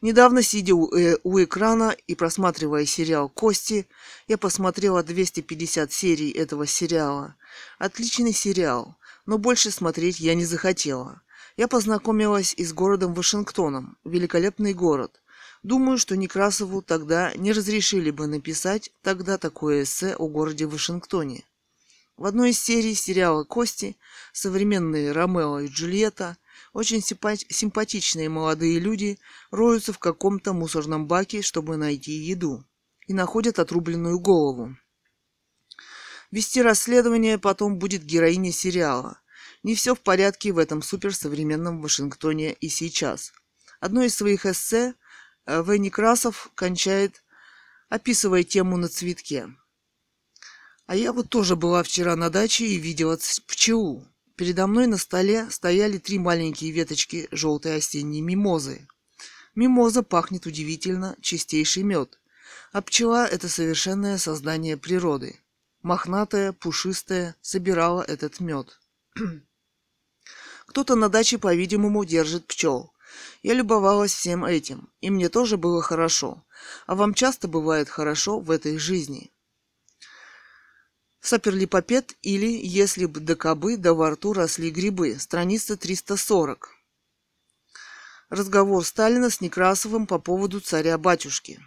Недавно, 0.00 0.42
сидя 0.42 0.74
у, 0.74 0.92
э, 0.92 1.16
у 1.22 1.40
экрана 1.40 1.94
и 2.08 2.16
просматривая 2.16 2.84
сериал 2.84 3.28
«Кости», 3.28 3.86
я 4.26 4.36
посмотрела 4.36 5.04
250 5.04 5.92
серий 5.92 6.32
этого 6.32 6.66
сериала. 6.66 7.36
Отличный 7.78 8.32
сериал, 8.32 8.96
но 9.26 9.38
больше 9.38 9.70
смотреть 9.70 10.18
я 10.18 10.34
не 10.34 10.44
захотела. 10.44 11.22
Я 11.56 11.68
познакомилась 11.68 12.52
и 12.56 12.64
с 12.64 12.72
городом 12.72 13.14
Вашингтоном. 13.14 13.96
Великолепный 14.02 14.74
город. 14.74 15.22
Думаю, 15.62 15.98
что 15.98 16.16
Некрасову 16.16 16.82
тогда 16.82 17.32
не 17.36 17.52
разрешили 17.52 18.10
бы 18.10 18.26
написать 18.26 18.90
тогда 19.02 19.38
такое 19.38 19.84
эссе 19.84 20.16
о 20.16 20.26
городе 20.26 20.66
Вашингтоне. 20.66 21.44
В 22.22 22.26
одной 22.26 22.50
из 22.50 22.62
серий 22.62 22.94
сериала 22.94 23.42
«Кости» 23.42 23.96
современные 24.32 25.10
Ромео 25.10 25.58
и 25.58 25.66
Джульетта, 25.66 26.36
очень 26.72 27.02
симпатичные 27.02 28.28
молодые 28.28 28.78
люди, 28.78 29.18
роются 29.50 29.92
в 29.92 29.98
каком-то 29.98 30.52
мусорном 30.52 31.08
баке, 31.08 31.42
чтобы 31.42 31.76
найти 31.76 32.12
еду, 32.12 32.64
и 33.08 33.12
находят 33.12 33.58
отрубленную 33.58 34.20
голову. 34.20 34.76
Вести 36.30 36.62
расследование 36.62 37.40
потом 37.40 37.80
будет 37.80 38.04
героиня 38.04 38.52
сериала. 38.52 39.20
Не 39.64 39.74
все 39.74 39.96
в 39.96 40.00
порядке 40.00 40.52
в 40.52 40.58
этом 40.58 40.80
суперсовременном 40.80 41.82
Вашингтоне 41.82 42.52
и 42.52 42.68
сейчас. 42.68 43.32
Одно 43.80 44.04
из 44.04 44.14
своих 44.14 44.46
эссе 44.46 44.94
Э, 45.44 45.62
в. 45.62 45.76
Некрасов 45.76 46.52
кончает, 46.54 47.24
описывая 47.88 48.44
тему 48.44 48.76
на 48.76 48.88
цветке. 48.88 49.48
А 50.86 50.96
я 50.96 51.12
вот 51.12 51.28
тоже 51.28 51.56
была 51.56 51.82
вчера 51.82 52.16
на 52.16 52.30
даче 52.30 52.66
и 52.66 52.76
видела 52.76 53.18
пчелу. 53.46 54.06
Передо 54.36 54.66
мной 54.66 54.86
на 54.86 54.98
столе 54.98 55.50
стояли 55.50 55.98
три 55.98 56.18
маленькие 56.18 56.70
веточки 56.70 57.28
желтой 57.30 57.76
осенней 57.76 58.20
мимозы. 58.20 58.88
Мимоза 59.54 60.02
пахнет 60.02 60.46
удивительно, 60.46 61.16
чистейший 61.20 61.82
мед. 61.82 62.18
А 62.72 62.80
пчела– 62.80 63.26
это 63.30 63.48
совершенное 63.48 64.18
создание 64.18 64.76
природы. 64.76 65.38
Мохнатая, 65.82 66.52
пушистая, 66.52 67.36
собирала 67.40 68.02
этот 68.02 68.40
мед. 68.40 68.78
Кто-то 70.66 70.94
на 70.94 71.08
даче, 71.08 71.38
по-видимому, 71.38 72.04
держит 72.04 72.46
пчел. 72.46 72.92
Я 73.42 73.54
любовалась 73.54 74.14
всем 74.14 74.44
этим, 74.44 74.88
и 75.00 75.10
мне 75.10 75.28
тоже 75.28 75.56
было 75.56 75.82
хорошо. 75.82 76.44
А 76.86 76.94
вам 76.94 77.12
часто 77.12 77.48
бывает 77.48 77.88
хорошо 77.88 78.38
в 78.38 78.50
этой 78.50 78.78
жизни? 78.78 79.31
Саперлипопед 81.24 82.16
или 82.22 82.48
«Если 82.66 83.06
б 83.06 83.20
до 83.20 83.36
кобы 83.36 83.76
да 83.76 83.94
во 83.94 84.10
рту 84.10 84.32
росли 84.32 84.72
грибы», 84.72 85.16
страница 85.20 85.76
340. 85.76 86.68
Разговор 88.28 88.84
Сталина 88.84 89.30
с 89.30 89.40
Некрасовым 89.40 90.08
по 90.08 90.18
поводу 90.18 90.58
царя-батюшки. 90.58 91.60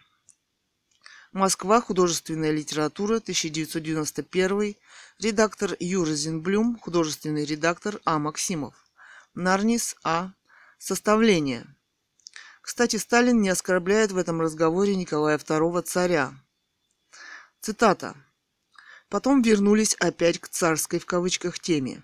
Москва. 1.32 1.80
Художественная 1.80 2.52
литература. 2.52 3.18
1991. 3.18 4.76
Редактор 5.20 5.78
Юра 5.80 6.14
Зинблюм. 6.14 6.78
Художественный 6.78 7.46
редактор 7.46 8.02
А. 8.04 8.20
Максимов. 8.20 8.76
Нарнис 9.36 9.96
А. 10.04 10.34
Составление. 10.80 11.66
Кстати, 12.62 12.98
Сталин 12.98 13.42
не 13.42 13.48
оскорбляет 13.48 14.12
в 14.12 14.18
этом 14.18 14.42
разговоре 14.42 14.98
Николая 14.98 15.38
II 15.38 15.82
царя. 15.84 16.34
Цитата. 17.62 18.18
Потом 19.10 19.42
вернулись 19.42 19.96
опять 19.96 20.40
к 20.40 20.48
царской 20.48 21.00
в 21.00 21.06
кавычках 21.06 21.60
теме. 21.60 22.04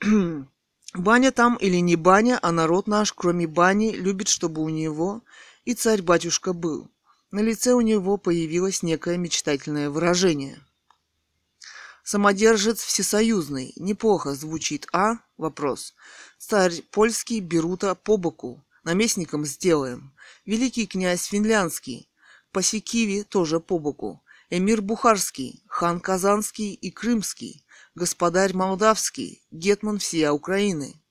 Баня 0.94 1.32
там 1.32 1.56
или 1.56 1.76
не 1.76 1.96
баня, 1.96 2.38
а 2.42 2.52
народ 2.52 2.86
наш, 2.86 3.12
кроме 3.12 3.46
бани, 3.46 3.92
любит, 3.92 4.28
чтобы 4.28 4.62
у 4.62 4.68
него 4.68 5.22
и 5.64 5.74
царь-батюшка 5.74 6.52
был. 6.52 6.90
На 7.30 7.40
лице 7.40 7.72
у 7.72 7.80
него 7.80 8.18
появилось 8.18 8.82
некое 8.82 9.16
мечтательное 9.16 9.88
выражение. 9.88 10.60
Самодержец 12.04 12.82
всесоюзный. 12.82 13.72
Неплохо 13.76 14.34
звучит, 14.34 14.86
а? 14.92 15.18
Вопрос. 15.38 15.94
Царь 16.36 16.82
польский 16.90 17.40
Берута 17.40 17.94
по 17.94 18.16
боку. 18.16 18.62
Наместником 18.84 19.46
сделаем. 19.46 20.12
Великий 20.44 20.86
князь 20.86 21.24
финляндский. 21.24 22.10
Пасекиви 22.50 23.22
тоже 23.22 23.60
по 23.60 23.78
боку. 23.78 24.22
Эмир 24.54 24.82
Бухарский, 24.82 25.64
хан 25.66 25.98
Казанский 25.98 26.74
и 26.74 26.90
Крымский, 26.90 27.64
господарь 27.94 28.52
Молдавский, 28.52 29.42
гетман 29.50 29.98
всей 29.98 30.28
Украины. 30.28 31.02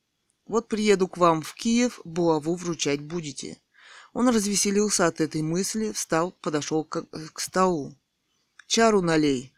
Вот 0.46 0.68
приеду 0.68 1.08
к 1.08 1.18
вам 1.18 1.42
в 1.42 1.56
Киев, 1.56 2.02
булаву 2.04 2.54
вручать 2.54 3.02
будете. 3.02 3.58
Он 4.14 4.30
развеселился 4.30 5.08
от 5.08 5.22
этой 5.22 5.42
мысли, 5.42 5.92
встал, 5.92 6.34
подошел 6.34 6.84
к, 6.84 7.02
к 7.34 7.40
столу. 7.40 7.96
Чару 8.68 9.02
налей. 9.02 9.52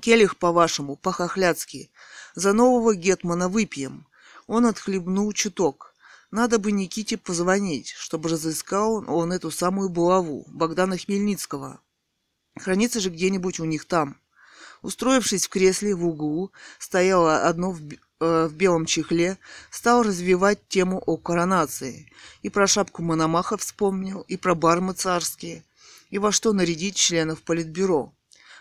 Келих, 0.00 0.36
по-вашему, 0.36 0.94
по-хохляцки. 0.94 1.90
За 2.36 2.52
нового 2.52 2.94
гетмана 2.94 3.48
выпьем. 3.48 4.06
Он 4.46 4.66
отхлебнул 4.66 5.32
чуток. 5.32 5.96
Надо 6.30 6.60
бы 6.60 6.70
Никите 6.70 7.16
позвонить, 7.16 7.88
чтобы 7.88 8.28
разыскал 8.28 9.04
он 9.08 9.32
эту 9.32 9.50
самую 9.50 9.88
булаву, 9.88 10.44
Богдана 10.46 10.96
Хмельницкого. 10.96 11.80
Хранится 12.60 13.00
же 13.00 13.10
где-нибудь 13.10 13.60
у 13.60 13.64
них 13.64 13.84
там. 13.84 14.16
Устроившись 14.82 15.46
в 15.46 15.50
кресле 15.50 15.94
в 15.94 16.06
углу, 16.06 16.52
стояло 16.78 17.48
одно 17.48 17.72
в, 17.72 17.80
э, 17.82 18.46
в 18.48 18.54
белом 18.54 18.86
чехле, 18.86 19.38
стал 19.70 20.02
развивать 20.02 20.66
тему 20.68 21.02
о 21.04 21.16
коронации. 21.16 22.10
И 22.42 22.48
про 22.48 22.66
шапку 22.66 23.02
Мономаха 23.02 23.56
вспомнил, 23.56 24.20
и 24.22 24.36
про 24.36 24.54
бармы 24.54 24.94
царские, 24.94 25.64
и 26.10 26.18
во 26.18 26.32
что 26.32 26.52
нарядить 26.52 26.96
членов 26.96 27.42
политбюро 27.42 28.12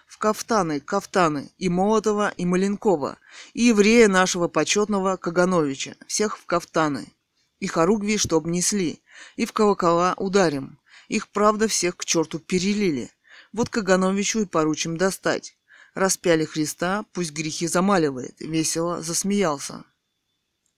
в 0.09 0.17
кафтаны, 0.17 0.79
кафтаны 0.79 1.51
и 1.59 1.69
Молотова, 1.69 2.33
и 2.35 2.43
Маленкова, 2.43 3.19
и 3.53 3.63
еврея 3.65 4.07
нашего 4.07 4.47
почетного 4.47 5.17
Кагановича, 5.17 5.95
всех 6.07 6.37
в 6.37 6.45
кафтаны. 6.45 7.13
И 7.59 7.67
хоругви, 7.67 8.17
чтоб 8.17 8.47
несли, 8.47 9.03
и 9.35 9.45
в 9.45 9.53
колокола 9.53 10.15
ударим. 10.17 10.79
Их, 11.09 11.27
правда, 11.27 11.67
всех 11.67 11.95
к 11.95 12.05
черту 12.05 12.39
перелили. 12.39 13.11
Вот 13.51 13.69
Кагановичу 13.69 14.41
и 14.41 14.45
поручим 14.45 14.97
достать. 14.97 15.57
Распяли 15.95 16.45
Христа, 16.45 17.05
пусть 17.13 17.31
грехи 17.31 17.67
замаливает. 17.67 18.39
Весело 18.39 19.01
засмеялся. 19.01 19.85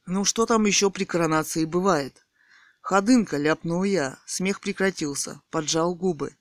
Ну 0.06 0.26
что 0.26 0.46
там 0.46 0.66
еще 0.66 0.90
при 0.90 1.04
коронации 1.04 1.66
бывает? 1.66 2.26
Ходынка, 2.80 3.38
ляпнул 3.38 3.84
я. 3.84 4.18
Смех 4.26 4.62
прекратился. 4.62 5.42
Поджал 5.50 5.96
губы. 5.96 6.36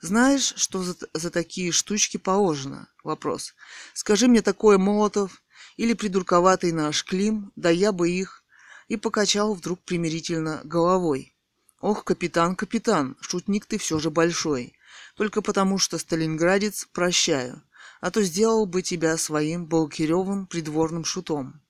Знаешь, 0.00 0.54
что 0.56 0.82
за, 0.82 0.96
за 1.12 1.30
такие 1.30 1.72
штучки 1.72 2.16
положено? 2.16 2.88
Вопрос. 3.02 3.54
Скажи 3.94 4.28
мне 4.28 4.42
такое, 4.42 4.78
Молотов, 4.78 5.42
или 5.76 5.94
придурковатый 5.94 6.72
наш 6.72 7.04
Клим, 7.04 7.52
да 7.56 7.70
я 7.70 7.92
бы 7.92 8.10
их... 8.10 8.42
И 8.86 8.98
покачал 8.98 9.54
вдруг 9.54 9.82
примирительно 9.82 10.60
головой. 10.62 11.34
Ох, 11.80 12.04
капитан, 12.04 12.54
капитан, 12.54 13.16
шутник 13.18 13.64
ты 13.64 13.78
все 13.78 13.98
же 13.98 14.10
большой. 14.10 14.74
Только 15.16 15.42
потому, 15.42 15.78
что 15.78 15.98
сталинградец, 15.98 16.86
прощаю. 16.92 17.62
А 18.00 18.10
то 18.10 18.22
сделал 18.22 18.66
бы 18.66 18.82
тебя 18.82 19.16
своим 19.16 19.66
Балкиревым 19.66 20.46
придворным 20.46 21.04
шутом. 21.04 21.62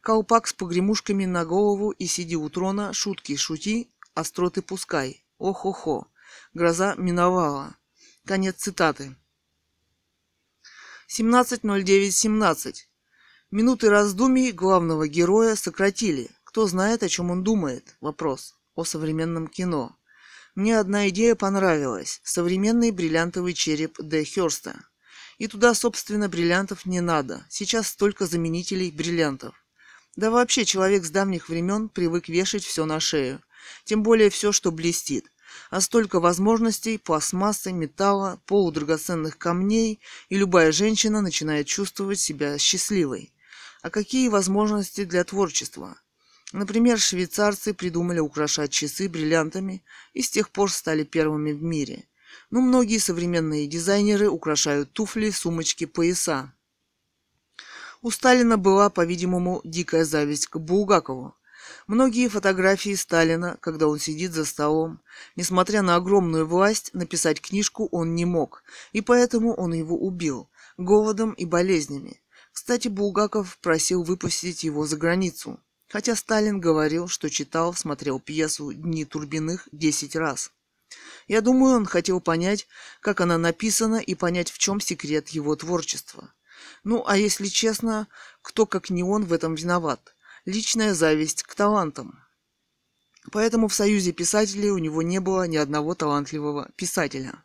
Колпак 0.00 0.46
с 0.46 0.52
погремушками 0.52 1.26
на 1.26 1.44
голову 1.44 1.90
и 1.90 2.06
сиди 2.06 2.36
у 2.36 2.48
трона, 2.48 2.92
шутки 2.92 3.36
шути, 3.36 3.90
остроты 4.14 4.62
пускай. 4.62 5.24
Ох-охо. 5.38 6.06
Гроза 6.54 6.94
миновала. 6.96 7.74
Конец 8.24 8.56
цитаты. 8.56 9.14
17.09.17. 11.08 12.74
Минуты 13.50 13.90
раздумий 13.90 14.52
главного 14.52 15.08
героя 15.08 15.56
сократили. 15.56 16.30
Кто 16.44 16.66
знает, 16.66 17.02
о 17.02 17.08
чем 17.08 17.30
он 17.30 17.42
думает? 17.42 17.96
Вопрос. 18.00 18.54
О 18.74 18.84
современном 18.84 19.48
кино. 19.48 19.96
Мне 20.60 20.78
одна 20.78 21.08
идея 21.08 21.36
понравилась– 21.36 22.20
современный 22.22 22.90
бриллиантовый 22.90 23.54
череп 23.54 23.98
Д. 23.98 24.26
Хёрста. 24.26 24.76
И 25.38 25.46
туда, 25.46 25.72
собственно, 25.72 26.28
бриллиантов 26.28 26.84
не 26.84 27.00
надо. 27.00 27.46
Сейчас 27.48 27.88
столько 27.88 28.26
заменителей 28.26 28.90
бриллиантов. 28.90 29.54
Да 30.16 30.30
вообще 30.30 30.66
человек 30.66 31.06
с 31.06 31.10
давних 31.10 31.48
времен 31.48 31.88
привык 31.88 32.28
вешать 32.28 32.62
все 32.62 32.84
на 32.84 33.00
шею. 33.00 33.40
Тем 33.84 34.02
более 34.02 34.28
все, 34.28 34.52
что 34.52 34.70
блестит. 34.70 35.32
А 35.70 35.80
столько 35.80 36.20
возможностей, 36.20 36.98
пластмассы, 36.98 37.72
металла, 37.72 38.38
полудрагоценных 38.44 39.38
камней, 39.38 39.98
и 40.28 40.36
любая 40.36 40.72
женщина 40.72 41.22
начинает 41.22 41.68
чувствовать 41.68 42.20
себя 42.20 42.58
счастливой. 42.58 43.32
А 43.80 43.88
какие 43.88 44.28
возможности 44.28 45.04
для 45.06 45.24
творчества? 45.24 45.96
Например, 46.52 46.98
швейцарцы 46.98 47.72
придумали 47.72 48.18
украшать 48.18 48.72
часы 48.72 49.08
бриллиантами 49.08 49.84
и 50.14 50.22
с 50.22 50.30
тех 50.30 50.50
пор 50.50 50.72
стали 50.72 51.04
первыми 51.04 51.52
в 51.52 51.62
мире. 51.62 52.08
Но 52.50 52.60
многие 52.60 52.98
современные 52.98 53.66
дизайнеры 53.66 54.28
украшают 54.28 54.92
туфли, 54.92 55.30
сумочки, 55.30 55.86
пояса. 55.86 56.52
У 58.02 58.10
Сталина 58.10 58.56
была, 58.56 58.90
по-видимому, 58.90 59.60
дикая 59.62 60.04
зависть 60.04 60.48
к 60.48 60.56
Булгакову. 60.56 61.36
Многие 61.86 62.28
фотографии 62.28 62.94
Сталина, 62.94 63.56
когда 63.60 63.86
он 63.86 64.00
сидит 64.00 64.32
за 64.32 64.44
столом, 64.44 65.00
несмотря 65.36 65.82
на 65.82 65.96
огромную 65.96 66.46
власть, 66.46 66.90
написать 66.94 67.40
книжку 67.40 67.88
он 67.92 68.14
не 68.14 68.24
мог, 68.24 68.64
и 68.92 69.02
поэтому 69.02 69.54
он 69.54 69.72
его 69.72 69.96
убил 69.96 70.48
голодом 70.78 71.32
и 71.32 71.44
болезнями. 71.44 72.22
Кстати, 72.52 72.88
Булгаков 72.88 73.58
просил 73.58 74.02
выпустить 74.02 74.64
его 74.64 74.86
за 74.86 74.96
границу, 74.96 75.60
хотя 75.90 76.14
Сталин 76.14 76.60
говорил, 76.60 77.08
что 77.08 77.28
читал, 77.28 77.74
смотрел 77.74 78.20
пьесу 78.20 78.72
«Дни 78.72 79.04
Турбиных» 79.04 79.68
десять 79.72 80.14
раз. 80.14 80.52
Я 81.26 81.40
думаю, 81.40 81.74
он 81.76 81.84
хотел 81.84 82.20
понять, 82.20 82.68
как 83.00 83.20
она 83.20 83.38
написана, 83.38 83.96
и 83.96 84.14
понять, 84.14 84.50
в 84.50 84.58
чем 84.58 84.80
секрет 84.80 85.30
его 85.30 85.56
творчества. 85.56 86.32
Ну, 86.84 87.04
а 87.06 87.16
если 87.16 87.46
честно, 87.46 88.06
кто 88.40 88.66
как 88.66 88.90
не 88.90 89.02
он 89.02 89.24
в 89.24 89.32
этом 89.32 89.56
виноват? 89.56 90.14
Личная 90.44 90.94
зависть 90.94 91.42
к 91.42 91.54
талантам. 91.54 92.24
Поэтому 93.32 93.66
в 93.68 93.74
Союзе 93.74 94.12
писателей 94.12 94.70
у 94.70 94.78
него 94.78 95.02
не 95.02 95.18
было 95.18 95.46
ни 95.46 95.56
одного 95.56 95.94
талантливого 95.94 96.70
писателя. 96.76 97.44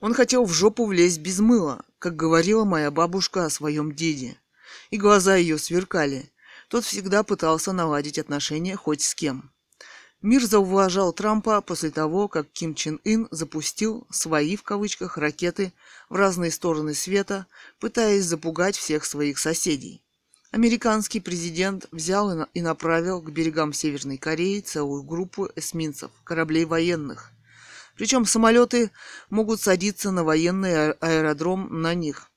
Он 0.00 0.14
хотел 0.14 0.44
в 0.44 0.52
жопу 0.52 0.84
влезть 0.84 1.18
без 1.18 1.38
мыла, 1.38 1.84
как 1.98 2.16
говорила 2.16 2.64
моя 2.64 2.90
бабушка 2.90 3.44
о 3.44 3.50
своем 3.50 3.94
деде. 3.94 4.36
И 4.90 4.98
глаза 4.98 5.36
ее 5.36 5.58
сверкали. 5.58 6.30
Тот 6.68 6.84
всегда 6.84 7.22
пытался 7.22 7.72
наладить 7.72 8.18
отношения 8.18 8.76
хоть 8.76 9.02
с 9.02 9.14
кем. 9.14 9.50
Мир 10.20 10.44
зауважал 10.44 11.12
Трампа 11.12 11.60
после 11.60 11.90
того, 11.90 12.28
как 12.28 12.50
Ким 12.50 12.74
Чен 12.74 13.00
Ын 13.04 13.28
запустил 13.30 14.06
«свои» 14.10 14.56
в 14.56 14.64
кавычках 14.64 15.16
ракеты 15.16 15.72
в 16.08 16.16
разные 16.16 16.50
стороны 16.50 16.92
света, 16.92 17.46
пытаясь 17.78 18.24
запугать 18.24 18.76
всех 18.76 19.04
своих 19.04 19.38
соседей. 19.38 20.02
Американский 20.50 21.20
президент 21.20 21.86
взял 21.92 22.42
и 22.42 22.60
направил 22.60 23.22
к 23.22 23.30
берегам 23.30 23.72
Северной 23.72 24.18
Кореи 24.18 24.60
целую 24.60 25.04
группу 25.04 25.48
эсминцев, 25.54 26.10
кораблей 26.24 26.64
военных. 26.64 27.30
Причем 27.96 28.24
самолеты 28.24 28.90
могут 29.30 29.60
садиться 29.60 30.10
на 30.10 30.24
военный 30.24 30.92
аэродром 30.92 31.80
на 31.80 31.94
них. 31.94 32.30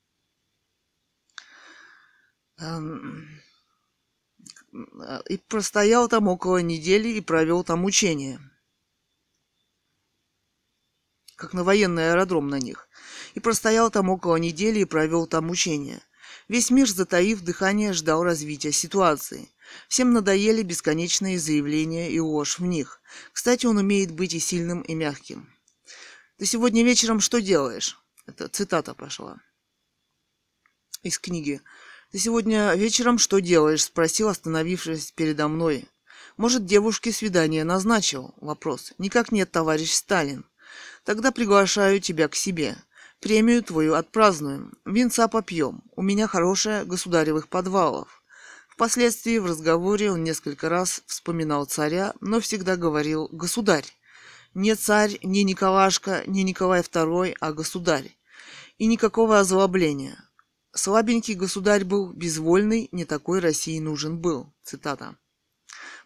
И 5.27 5.37
простоял 5.37 6.07
там 6.07 6.27
около 6.27 6.57
недели 6.57 7.09
и 7.09 7.21
провел 7.21 7.63
там 7.63 7.85
учения. 7.85 8.39
Как 11.35 11.53
на 11.53 11.63
военный 11.63 12.11
аэродром 12.11 12.47
на 12.49 12.59
них. 12.59 12.87
И 13.33 13.39
простоял 13.39 13.91
там 13.91 14.09
около 14.09 14.37
недели 14.37 14.79
и 14.79 14.85
провел 14.85 15.27
там 15.27 15.49
учения. 15.49 16.01
Весь 16.47 16.69
мир, 16.69 16.87
затаив 16.87 17.41
дыхание, 17.41 17.93
ждал 17.93 18.23
развития 18.23 18.71
ситуации. 18.71 19.49
Всем 19.87 20.13
надоели 20.13 20.63
бесконечные 20.63 21.39
заявления 21.39 22.11
и 22.11 22.19
ложь 22.19 22.59
в 22.59 22.65
них. 22.65 23.01
Кстати, 23.33 23.65
он 23.65 23.77
умеет 23.77 24.11
быть 24.11 24.33
и 24.33 24.39
сильным, 24.39 24.81
и 24.81 24.93
мягким. 24.93 25.49
«Ты 26.37 26.45
сегодня 26.45 26.83
вечером 26.83 27.19
что 27.19 27.41
делаешь?» 27.41 27.97
Это 28.25 28.47
цитата 28.47 28.93
пошла 28.93 29.39
из 31.03 31.17
книги 31.17 31.61
«Ты 32.11 32.19
сегодня 32.19 32.73
вечером 32.75 33.17
что 33.17 33.39
делаешь?»– 33.39 33.83
спросил, 33.85 34.27
остановившись 34.27 35.13
передо 35.13 35.47
мной. 35.47 35.87
«Может, 36.35 36.65
девушке 36.65 37.13
свидание 37.13 37.63
назначил?»– 37.63 38.35
вопрос. 38.41 38.91
«Никак 38.97 39.31
нет, 39.31 39.49
товарищ 39.49 39.93
Сталин. 39.93 40.45
Тогда 41.05 41.31
приглашаю 41.31 42.01
тебя 42.01 42.27
к 42.27 42.35
себе. 42.35 42.75
Премию 43.21 43.63
твою 43.63 43.93
отпразднуем. 43.93 44.73
Винца 44.83 45.29
попьем. 45.29 45.83
У 45.95 46.01
меня 46.01 46.27
хорошая 46.27 46.83
государевых 46.83 47.47
подвалов». 47.47 48.21
Впоследствии 48.67 49.37
в 49.37 49.45
разговоре 49.45 50.11
он 50.11 50.25
несколько 50.25 50.67
раз 50.67 51.03
вспоминал 51.05 51.63
царя, 51.63 52.13
но 52.19 52.41
всегда 52.41 52.75
говорил 52.75 53.29
«государь». 53.31 53.85
Не 54.53 54.75
царь, 54.75 55.17
не 55.23 55.45
Николашка, 55.45 56.23
не 56.27 56.43
Николай 56.43 56.81
II, 56.81 57.37
а 57.39 57.53
государь. 57.53 58.17
И 58.77 58.85
никакого 58.85 59.39
озлобления. 59.39 60.25
Слабенький 60.73 61.33
государь 61.33 61.83
был, 61.83 62.13
безвольный, 62.13 62.87
не 62.93 63.03
такой 63.03 63.39
России 63.39 63.79
нужен 63.79 64.17
был. 64.17 64.53
Цитата. 64.63 65.17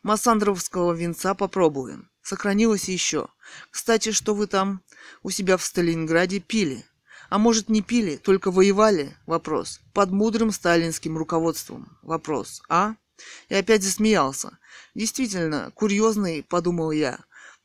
Массандровского 0.02 0.94
венца 0.94 1.36
попробуем. 1.36 2.10
Сохранилось 2.24 2.90
еще. 2.90 3.28
Кстати, 3.70 4.12
что 4.12 4.34
вы 4.34 4.48
там 4.48 4.82
у 5.22 5.30
себя 5.30 5.58
в 5.58 5.64
Сталинграде 5.64 6.40
пили? 6.40 6.84
А 7.30 7.38
может 7.38 7.70
не 7.70 7.82
пили, 7.82 8.16
только 8.16 8.50
воевали? 8.50 9.16
Вопрос. 9.28 9.82
Под 9.94 10.10
мудрым 10.10 10.52
сталинским 10.52 11.16
руководством? 11.16 11.98
Вопрос. 12.02 12.64
А? 12.68 12.96
И 13.50 13.54
опять 13.54 13.84
засмеялся. 13.84 14.58
Действительно, 14.96 15.72
курьезный, 15.76 16.44
подумал 16.44 16.90
я. 16.90 17.20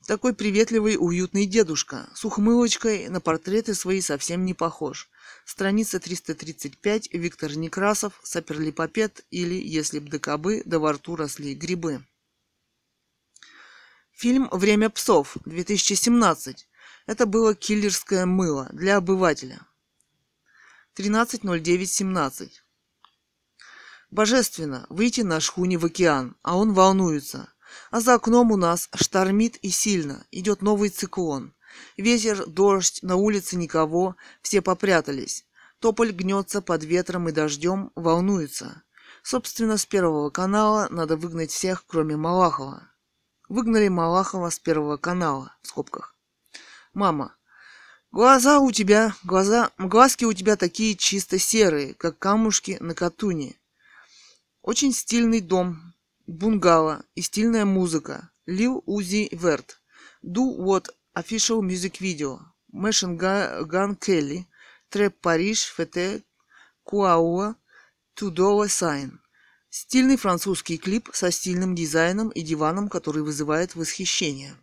Такой 0.06 0.35
приветливый, 0.35 0.97
уютный 0.98 1.47
дедушка. 1.47 2.09
С 2.14 2.24
ухмылочкой 2.24 3.09
на 3.09 3.20
портреты 3.20 3.74
свои 3.74 4.01
совсем 4.01 4.44
не 4.44 4.55
похож. 4.55 5.09
Страница 5.51 5.98
335. 5.98 7.12
Виктор 7.12 7.56
Некрасов. 7.56 8.20
Саперлипопед 8.22 9.27
или 9.32 9.55
«Если 9.55 9.98
б 9.98 10.09
докобы, 10.09 10.62
да 10.64 10.78
во 10.78 10.93
рту 10.93 11.16
росли 11.16 11.56
грибы». 11.56 12.06
Фильм 14.12 14.48
«Время 14.52 14.90
псов» 14.90 15.36
2017. 15.47 16.68
Это 17.06 17.27
было 17.27 17.56
киллерское 17.56 18.27
мыло 18.27 18.68
для 18.72 18.98
обывателя. 18.98 19.66
13.09.17. 20.94 22.48
Божественно 24.12 24.86
выйти 24.89 25.22
на 25.22 25.40
шхуне 25.40 25.78
в 25.78 25.85
океан, 25.85 26.36
а 26.43 26.56
он 26.56 26.74
волнуется. 26.74 27.52
А 27.90 28.01
за 28.01 28.14
окном 28.14 28.52
у 28.52 28.56
нас 28.56 28.89
штормит 28.94 29.56
и 29.56 29.70
сильно, 29.70 30.24
идет 30.31 30.62
новый 30.62 30.90
циклон. 30.90 31.52
Ветер, 31.97 32.47
дождь, 32.47 33.01
на 33.03 33.17
улице 33.17 33.57
никого, 33.57 34.17
все 34.43 34.63
попрятались. 34.63 35.47
Тополь 35.79 36.13
гнется 36.13 36.61
под 36.61 36.85
ветром 36.85 37.29
и 37.29 37.33
дождем, 37.33 37.91
волнуется. 37.95 38.83
Собственно, 39.23 39.77
с 39.77 39.87
Первого 39.87 40.31
канала 40.31 40.89
надо 40.91 41.17
выгнать 41.17 41.51
всех, 41.51 41.85
кроме 41.87 42.17
Малахова. 42.17 42.91
Выгнали 43.49 43.89
Малахова 43.89 44.51
с 44.51 44.59
Первого 44.59 44.97
канала, 44.97 45.57
в 45.63 45.69
скобках. 45.69 46.15
Мама. 46.93 47.37
Глаза 48.13 48.59
у 48.59 48.73
тебя, 48.73 49.15
глаза, 49.23 49.71
глазки 49.79 50.25
у 50.25 50.33
тебя 50.33 50.57
такие 50.57 50.97
чисто 50.97 51.39
серые, 51.39 51.95
как 51.95 52.19
камушки 52.19 52.77
на 52.81 52.95
катуне. 52.95 53.57
Очень 54.63 54.93
стильный 54.93 55.41
дом, 55.41 55.95
бунгало 56.27 57.05
и 57.15 57.23
стильная 57.23 57.65
музыка. 57.65 58.31
Лил 58.47 58.83
Узи 58.87 59.29
Верт. 59.31 59.81
Do 60.25 60.57
What 60.59 60.89
Official 61.12 61.61
Music 61.61 61.99
Video. 61.99 62.39
Machine 62.73 63.19
Gun 63.19 63.99
Kelly. 63.99 64.45
Trap 64.91 65.20
Paris. 65.20 65.65
Feat. 65.65 66.23
Quavo. 66.85 67.57
Ty 68.15 68.30
Dolla 68.30 68.69
Sign. 68.69 69.20
Стильный 69.70 70.16
французский 70.16 70.78
клип 70.78 71.11
со 71.12 71.32
стильным 71.32 71.74
дизайном 71.74 72.28
и 72.28 72.43
диваном, 72.43 72.89
который 72.89 73.24
вызывает 73.24 73.74
восхищение. 73.74 74.55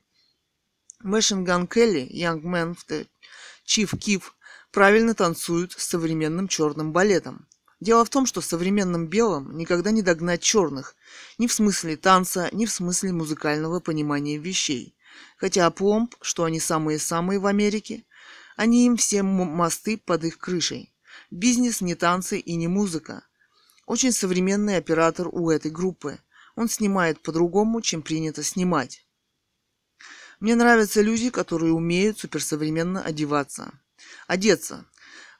Machine 1.03 1.45
Gun 1.45 1.68
Kelly, 1.68 2.10
Young 2.10 2.41
Man 2.41 2.78
Chief 3.65 3.91
Keef 3.98 4.24
правильно 4.72 5.14
танцуют 5.14 5.74
с 5.74 5.86
современным 5.86 6.48
черным 6.48 6.94
балетом. 6.94 7.48
Дело 7.82 8.06
в 8.06 8.10
том, 8.10 8.26
что 8.26 8.40
современным 8.40 9.07
белым 9.07 9.57
никогда 9.57 9.91
не 9.91 10.02
догнать 10.02 10.41
черных, 10.41 10.95
ни 11.38 11.48
в 11.48 11.53
смысле 11.53 11.98
танца, 11.98 12.49
ни 12.53 12.65
в 12.65 12.72
смысле 12.72 13.11
музыкального 13.11 13.82
понимания 13.82 14.38
вещей. 14.38 14.97
Хотя 15.38 15.69
пломб, 15.69 16.15
что 16.22 16.44
они 16.44 16.60
самые-самые 16.60 17.39
в 17.39 17.45
Америке, 17.45 18.06
они 18.56 18.85
им 18.85 18.98
все 18.98 19.23
мосты 19.23 19.98
под 19.98 20.23
их 20.23 20.39
крышей. 20.39 20.94
Бизнес 21.30 21.81
не 21.81 21.95
танцы 21.95 22.39
и 22.39 22.56
не 22.56 22.68
музыка. 22.68 23.23
Очень 23.85 24.11
современный 24.11 24.77
оператор 24.77 25.27
у 25.31 25.49
этой 25.49 25.72
группы. 25.72 26.19
Он 26.56 26.68
снимает 26.68 27.22
по-другому, 27.22 27.81
чем 27.81 28.02
принято 28.02 28.44
снимать. 28.44 29.06
Мне 30.39 30.56
нравятся 30.56 31.02
люди, 31.02 31.30
которые 31.30 31.73
умеют 31.73 32.19
суперсовременно 32.19 33.02
одеваться. 33.02 33.72
Одеться. 34.27 34.85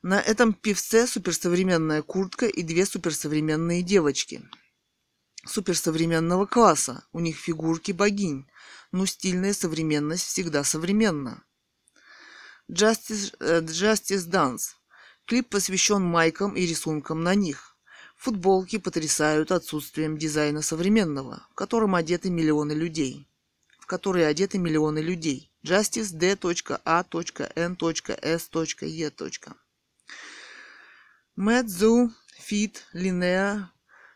На 0.02 0.20
этом 0.22 0.54
певце 0.54 1.08
суперсовременная 1.08 2.02
куртка 2.02 2.48
и 2.48 2.64
две 2.64 2.86
суперсовременные 2.86 3.82
девочки. 3.82 4.48
Суперсовременного 5.46 6.46
класса. 6.46 7.04
У 7.12 7.20
них 7.20 7.38
фигурки 7.38 7.92
богинь. 7.92 8.48
Ну, 8.92 9.06
стильная 9.06 9.54
современность 9.54 10.26
всегда 10.26 10.64
современна. 10.64 11.44
Justice, 12.70 13.38
uh, 13.40 13.62
Justice 13.64 14.30
Dance. 14.30 14.76
Клип 15.26 15.50
посвящен 15.50 16.02
майкам 16.02 16.56
и 16.56 16.66
рисункам 16.66 17.24
на 17.24 17.36
них. 17.36 17.78
Футболки 18.16 18.78
потрясают 18.78 19.52
отсутствием 19.52 20.18
дизайна 20.18 20.62
современного, 20.62 21.46
в 21.52 21.56
котором 21.56 21.96
одеты 21.96 22.30
миллионы 22.30 22.72
людей. 22.74 23.30
В 23.80 23.86
которые 23.86 24.28
одеты 24.28 24.58
миллионы 24.58 25.00
людей. 25.00 25.52
Justice 25.64 26.12
D.A.N.S.E. 26.14 26.38
Мэдзу 31.36 32.12
Фит 32.40 32.86
Линеа 32.94 33.72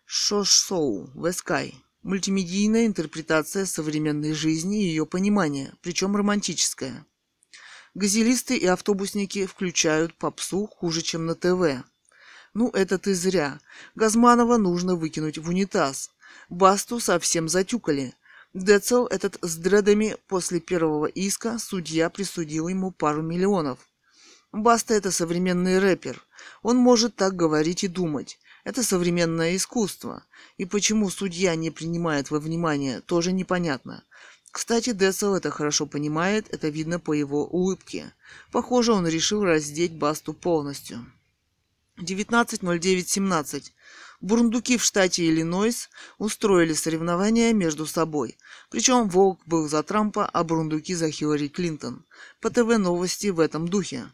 Шошоу 0.06 1.11
Вескай. 1.14 1.76
Мультимедийная 2.03 2.88
интерпретация 2.88 3.68
современной 3.68 4.34
жизни 4.34 4.84
и 4.84 4.88
ее 4.88 5.06
понимания, 5.06 5.76
причем 5.84 6.15
романтическая. 6.15 7.06
Газелисты 7.94 8.57
и 8.57 8.65
автобусники 8.65 9.45
включают 9.45 10.15
попсу 10.15 10.65
хуже, 10.65 11.03
чем 11.03 11.28
на 11.28 11.36
ТВ. 11.36 11.84
Ну, 12.56 12.69
это 12.69 12.98
ты 12.98 13.14
зря. 13.14 13.60
Газманова 13.94 14.57
нужно 14.57 14.95
выкинуть 14.95 15.38
в 15.38 15.48
унитаз. 15.49 16.10
Басту 16.49 16.99
совсем 16.99 17.48
затюкали. 17.48 18.15
Децл 18.56 19.06
этот 19.06 19.38
с 19.44 19.56
дредами 19.57 20.18
после 20.28 20.60
первого 20.60 21.06
иска 21.06 21.60
судья 21.60 22.10
присудил 22.10 22.68
ему 22.68 22.90
пару 22.90 23.22
миллионов. 23.22 23.78
Баста 24.52 24.95
это 24.95 25.11
современный 25.11 25.78
рэпер. 25.78 26.26
Он 26.64 26.78
может 26.78 27.15
так 27.15 27.36
говорить 27.36 27.84
и 27.84 27.88
думать. 27.88 28.40
Это 28.63 28.83
современное 28.83 29.55
искусство. 29.55 30.23
И 30.57 30.65
почему 30.65 31.09
судья 31.09 31.55
не 31.55 31.71
принимает 31.71 32.31
во 32.31 32.39
внимание, 32.39 33.01
тоже 33.01 33.31
непонятно. 33.31 34.03
Кстати, 34.51 34.91
Децл 34.91 35.33
это 35.33 35.49
хорошо 35.49 35.85
понимает, 35.85 36.47
это 36.49 36.67
видно 36.69 36.99
по 36.99 37.13
его 37.13 37.45
улыбке. 37.45 38.13
Похоже, 38.51 38.91
он 38.91 39.07
решил 39.07 39.43
раздеть 39.43 39.93
Басту 39.93 40.33
полностью. 40.33 41.05
19.09.17. 41.97 43.71
Бурундуки 44.19 44.77
в 44.77 44.83
штате 44.83 45.27
Иллинойс 45.27 45.89
устроили 46.17 46.73
соревнования 46.73 47.53
между 47.53 47.88
собой. 47.88 48.38
Причем 48.69 49.09
Волк 49.09 49.39
был 49.45 49.67
за 49.67 49.81
Трампа, 49.83 50.25
а 50.25 50.43
бурундуки 50.43 50.93
за 50.93 51.09
Хиллари 51.09 51.47
Клинтон. 51.47 52.05
По 52.39 52.49
ТВ 52.49 52.77
новости 52.77 53.27
в 53.27 53.39
этом 53.39 53.67
духе. 53.67 54.11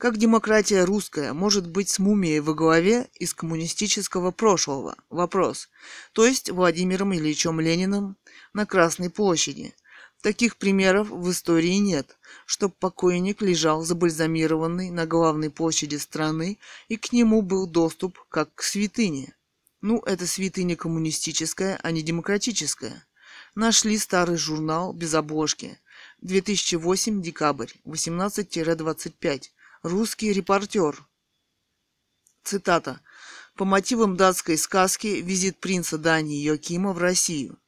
Как 0.00 0.16
демократия 0.16 0.84
русская 0.84 1.34
может 1.34 1.68
быть 1.68 1.90
с 1.90 1.98
мумией 1.98 2.40
во 2.40 2.54
главе 2.54 3.10
из 3.16 3.34
коммунистического 3.34 4.30
прошлого? 4.30 4.96
Вопрос. 5.10 5.68
То 6.14 6.24
есть 6.24 6.48
Владимиром 6.48 7.12
Ильичем 7.12 7.60
Лениным 7.60 8.16
на 8.54 8.64
Красной 8.64 9.10
площади. 9.10 9.74
Таких 10.22 10.56
примеров 10.56 11.10
в 11.10 11.30
истории 11.30 11.74
нет, 11.74 12.16
чтоб 12.46 12.74
покойник 12.74 13.42
лежал 13.42 13.82
забальзамированный 13.82 14.88
на 14.88 15.04
главной 15.04 15.50
площади 15.50 15.96
страны 15.96 16.56
и 16.88 16.96
к 16.96 17.12
нему 17.12 17.42
был 17.42 17.66
доступ 17.66 18.18
как 18.30 18.54
к 18.54 18.62
святыне. 18.62 19.36
Ну, 19.82 19.98
это 20.06 20.26
святыня 20.26 20.76
коммунистическая, 20.76 21.78
а 21.82 21.90
не 21.90 22.00
демократическая. 22.00 23.04
Нашли 23.54 23.98
старый 23.98 24.38
журнал 24.38 24.94
без 24.94 25.12
обложки. 25.12 25.78
2008, 26.22 27.20
декабрь, 27.20 27.68
18-25. 27.84 29.50
Русский 29.82 30.30
репортер. 30.34 31.08
Цитата. 32.44 33.00
По 33.54 33.64
мотивам 33.64 34.14
датской 34.14 34.58
сказки 34.58 35.06
«Визит 35.06 35.58
принца 35.58 35.96
Дании 35.96 36.42
Йокима 36.42 36.92
в 36.92 36.98
Россию». 36.98 37.58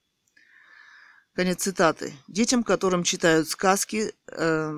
Конец 1.34 1.62
цитаты. 1.62 2.12
Детям, 2.28 2.62
которым 2.62 3.04
читают 3.04 3.48
сказки, 3.48 4.12
э, 4.26 4.74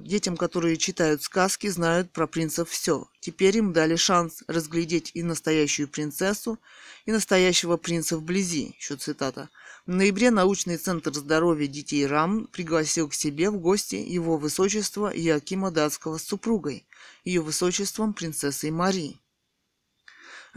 детям, 0.00 0.38
которые 0.38 0.78
читают 0.78 1.22
сказки, 1.22 1.66
знают 1.66 2.12
про 2.12 2.26
принцев 2.26 2.70
все. 2.70 3.10
Теперь 3.20 3.58
им 3.58 3.74
дали 3.74 3.94
шанс 3.94 4.42
разглядеть 4.48 5.10
и 5.12 5.22
настоящую 5.22 5.86
принцессу, 5.86 6.58
и 7.04 7.12
настоящего 7.12 7.76
принца 7.76 8.16
вблизи. 8.16 8.74
Еще 8.78 8.96
цитата. 8.96 9.50
В 9.84 9.90
ноябре 9.90 10.30
научный 10.30 10.78
центр 10.78 11.12
здоровья 11.12 11.66
детей 11.66 12.06
РАМ 12.06 12.46
пригласил 12.46 13.10
к 13.10 13.14
себе 13.14 13.50
в 13.50 13.58
гости 13.58 13.96
его 13.96 14.38
высочество 14.38 15.12
Якима 15.14 15.70
Датского 15.70 16.16
с 16.16 16.22
супругой, 16.22 16.86
ее 17.24 17.42
высочеством 17.42 18.14
принцессой 18.14 18.70
Мари. 18.70 19.20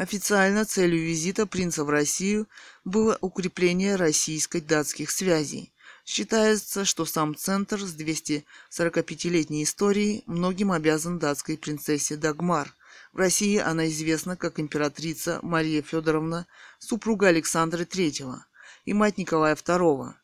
Официально 0.02 0.66
целью 0.66 1.00
визита 1.00 1.46
принца 1.46 1.84
в 1.84 1.90
Россию 1.92 2.50
было 2.84 3.20
укрепление 3.22 3.98
российско-датских 3.98 5.12
связей. 5.12 5.76
Считается, 6.06 6.86
что 6.86 7.06
сам 7.06 7.36
центр 7.36 7.80
с 7.80 7.96
245-летней 7.96 9.64
историей 9.64 10.24
многим 10.26 10.72
обязан 10.72 11.20
датской 11.20 11.56
принцессе 11.56 12.16
Дагмар. 12.16 12.74
В 13.14 13.20
России 13.20 13.60
она 13.60 13.90
известна 13.90 14.36
как 14.36 14.60
императрица 14.60 15.38
Мария 15.44 15.84
Федоровна, 15.84 16.48
супруга 16.80 17.28
Александра 17.28 17.84
III 17.84 18.40
и 18.86 18.94
мать 18.94 19.20
Николая 19.20 19.54
II. 19.54 20.16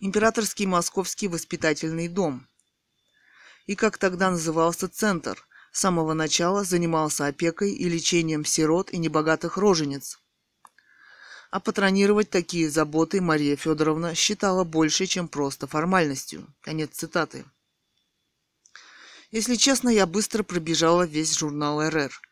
Императорский 0.00 0.66
Московский 0.66 1.28
воспитательный 1.28 2.08
дом. 2.08 2.46
И 3.64 3.76
как 3.76 3.96
тогда 3.96 4.30
назывался 4.30 4.88
центр– 4.90 5.42
с 5.76 5.80
самого 5.80 6.14
начала 6.14 6.64
занимался 6.64 7.26
опекой 7.26 7.72
и 7.72 7.86
лечением 7.86 8.46
сирот 8.46 8.94
и 8.94 8.96
небогатых 8.96 9.58
рожениц. 9.58 10.18
А 11.50 11.60
патронировать 11.60 12.30
такие 12.30 12.70
заботы 12.70 13.20
Мария 13.20 13.56
Федоровна 13.56 14.14
считала 14.14 14.64
больше, 14.64 15.04
чем 15.04 15.28
просто 15.28 15.66
формальностью. 15.66 16.46
Конец 16.62 16.92
цитаты. 16.94 17.44
Если 19.30 19.56
честно, 19.56 19.90
я 19.90 20.06
быстро 20.06 20.42
пробежала 20.42 21.02
весь 21.02 21.36
журнал 21.36 21.86
РР. 21.86 22.22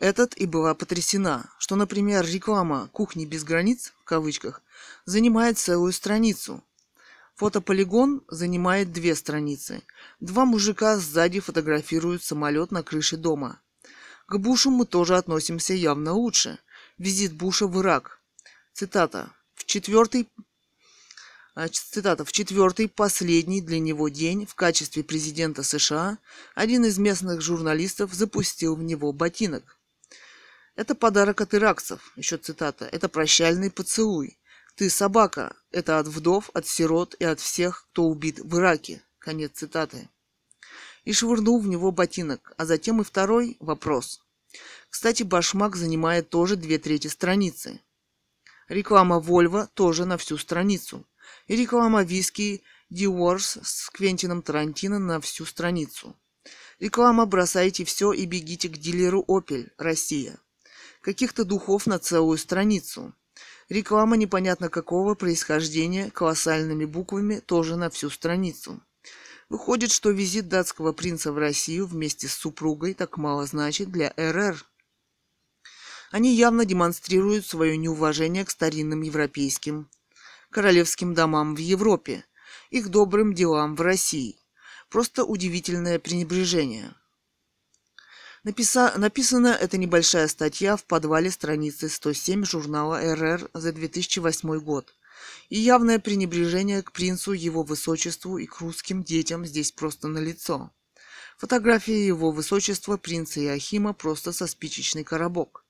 Этот 0.00 0.36
и 0.36 0.46
была 0.46 0.74
потрясена, 0.74 1.48
что, 1.60 1.76
например, 1.76 2.26
реклама 2.26 2.88
«Кухни 2.90 3.26
без 3.26 3.44
границ» 3.44 3.92
в 4.00 4.02
кавычках 4.02 4.60
занимает 5.04 5.56
целую 5.56 5.92
страницу, 5.92 6.64
Фотополигон 7.38 8.24
занимает 8.26 8.90
две 8.92 9.14
страницы. 9.14 9.84
Два 10.18 10.44
мужика 10.44 10.96
сзади 10.96 11.38
фотографируют 11.38 12.24
самолет 12.24 12.72
на 12.72 12.82
крыше 12.82 13.16
дома. 13.16 13.60
К 14.26 14.38
Бушу 14.38 14.72
мы 14.72 14.84
тоже 14.86 15.16
относимся 15.16 15.72
явно 15.72 16.14
лучше. 16.14 16.58
Визит 16.98 17.32
Буша 17.32 17.68
в 17.68 17.80
Ирак. 17.80 18.20
Цитата. 18.72 19.32
В 19.54 19.66
четвертый 19.66 20.28
а, 21.54 21.68
Цитата. 21.68 22.24
В 22.24 22.32
четвертый, 22.32 22.88
последний 22.88 23.60
для 23.60 23.78
него 23.78 24.08
день 24.08 24.44
в 24.44 24.56
качестве 24.56 25.04
президента 25.04 25.62
США 25.62 26.18
один 26.56 26.86
из 26.86 26.98
местных 26.98 27.40
журналистов 27.40 28.14
запустил 28.14 28.74
в 28.74 28.82
него 28.82 29.12
ботинок. 29.12 29.78
Это 30.74 30.96
подарок 30.96 31.40
от 31.40 31.54
иракцев. 31.54 32.12
Еще 32.16 32.36
цитата. 32.36 32.86
Это 32.86 33.08
прощальный 33.08 33.70
поцелуй. 33.70 34.37
Ты 34.78 34.90
собака. 34.90 35.56
Это 35.72 35.98
от 35.98 36.06
вдов, 36.06 36.50
от 36.54 36.64
сирот 36.64 37.16
и 37.18 37.24
от 37.24 37.40
всех, 37.40 37.88
кто 37.90 38.04
убит 38.04 38.38
в 38.38 38.58
Ираке. 38.58 39.02
Конец 39.18 39.54
цитаты. 39.54 40.08
И 41.04 41.12
швырнул 41.12 41.58
в 41.58 41.66
него 41.66 41.90
ботинок. 41.90 42.52
А 42.56 42.64
затем 42.64 43.00
и 43.00 43.04
второй 43.04 43.56
вопрос. 43.58 44.20
Кстати, 44.88 45.24
башмак 45.24 45.74
занимает 45.74 46.30
тоже 46.30 46.54
две 46.54 46.78
трети 46.78 47.08
страницы. 47.08 47.80
Реклама 48.68 49.18
Вольво 49.18 49.68
тоже 49.74 50.04
на 50.04 50.16
всю 50.16 50.38
страницу. 50.38 51.04
И 51.48 51.56
реклама 51.56 52.04
виски 52.04 52.62
Диорс 52.88 53.58
с 53.60 53.90
Квентином 53.90 54.42
Тарантино 54.42 55.00
на 55.00 55.20
всю 55.20 55.44
страницу. 55.44 56.14
Реклама 56.78 57.26
«Бросайте 57.26 57.84
все 57.84 58.12
и 58.12 58.26
бегите 58.26 58.68
к 58.68 58.78
дилеру 58.78 59.24
Opel, 59.26 59.72
Россия». 59.76 60.38
Каких-то 61.00 61.44
духов 61.44 61.86
на 61.86 61.98
целую 61.98 62.38
страницу. 62.38 63.12
Реклама 63.68 64.16
непонятно 64.16 64.70
какого 64.70 65.14
происхождения 65.14 66.10
колоссальными 66.10 66.86
буквами 66.86 67.40
тоже 67.40 67.76
на 67.76 67.90
всю 67.90 68.08
страницу. 68.08 68.80
Выходит, 69.50 69.90
что 69.90 70.10
визит 70.10 70.48
датского 70.48 70.92
принца 70.92 71.32
в 71.32 71.38
Россию 71.38 71.86
вместе 71.86 72.28
с 72.28 72.34
супругой 72.34 72.94
так 72.94 73.18
мало 73.18 73.44
значит 73.44 73.90
для 73.90 74.14
РР. 74.16 74.64
Они 76.10 76.34
явно 76.34 76.64
демонстрируют 76.64 77.44
свое 77.44 77.76
неуважение 77.76 78.44
к 78.46 78.50
старинным 78.50 79.02
европейским 79.02 79.90
королевским 80.50 81.12
домам 81.12 81.54
в 81.54 81.58
Европе, 81.58 82.24
их 82.70 82.88
добрым 82.88 83.34
делам 83.34 83.76
в 83.76 83.82
России. 83.82 84.38
Просто 84.88 85.24
удивительное 85.24 85.98
пренебрежение. 85.98 86.94
Написа... 88.48 88.94
Написана 88.96 89.48
эта 89.48 89.76
небольшая 89.76 90.26
статья 90.26 90.78
в 90.78 90.84
подвале 90.86 91.30
страницы 91.30 91.90
107 91.90 92.46
журнала 92.46 92.98
РР 93.14 93.50
за 93.52 93.72
2008 93.72 94.60
год. 94.60 94.94
И 95.50 95.58
явное 95.58 95.98
пренебрежение 95.98 96.82
к 96.82 96.92
принцу, 96.92 97.32
его 97.34 97.62
высочеству 97.62 98.38
и 98.38 98.46
к 98.46 98.60
русским 98.60 99.02
детям 99.02 99.44
здесь 99.44 99.70
просто 99.70 100.08
налицо. 100.08 100.70
Фотография 101.36 102.06
его 102.06 102.30
высочества 102.30 102.96
принца 102.96 103.38
Иохима 103.38 103.92
просто 103.92 104.32
со 104.32 104.46
спичечный 104.46 105.04
коробок. 105.04 105.66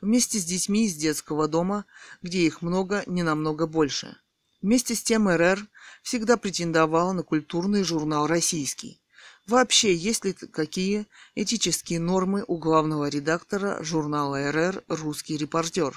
Вместе 0.00 0.38
с 0.38 0.46
детьми 0.46 0.86
из 0.86 0.94
детского 0.94 1.48
дома, 1.48 1.84
где 2.22 2.46
их 2.46 2.62
много, 2.62 3.02
не 3.04 3.22
намного 3.22 3.66
больше. 3.66 4.16
Вместе 4.62 4.94
с 4.94 5.02
тем 5.02 5.28
РР 5.28 5.68
всегда 6.02 6.38
претендовал 6.38 7.12
на 7.12 7.24
культурный 7.24 7.84
журнал 7.84 8.26
«Российский». 8.26 9.01
Вообще, 9.46 9.94
есть 9.94 10.24
ли 10.24 10.32
какие 10.32 11.06
этические 11.34 11.98
нормы 11.98 12.44
у 12.46 12.58
главного 12.58 13.08
редактора 13.08 13.82
журнала 13.82 14.52
РР 14.52 14.84
«Русский 14.86 15.36
репортер»? 15.36 15.96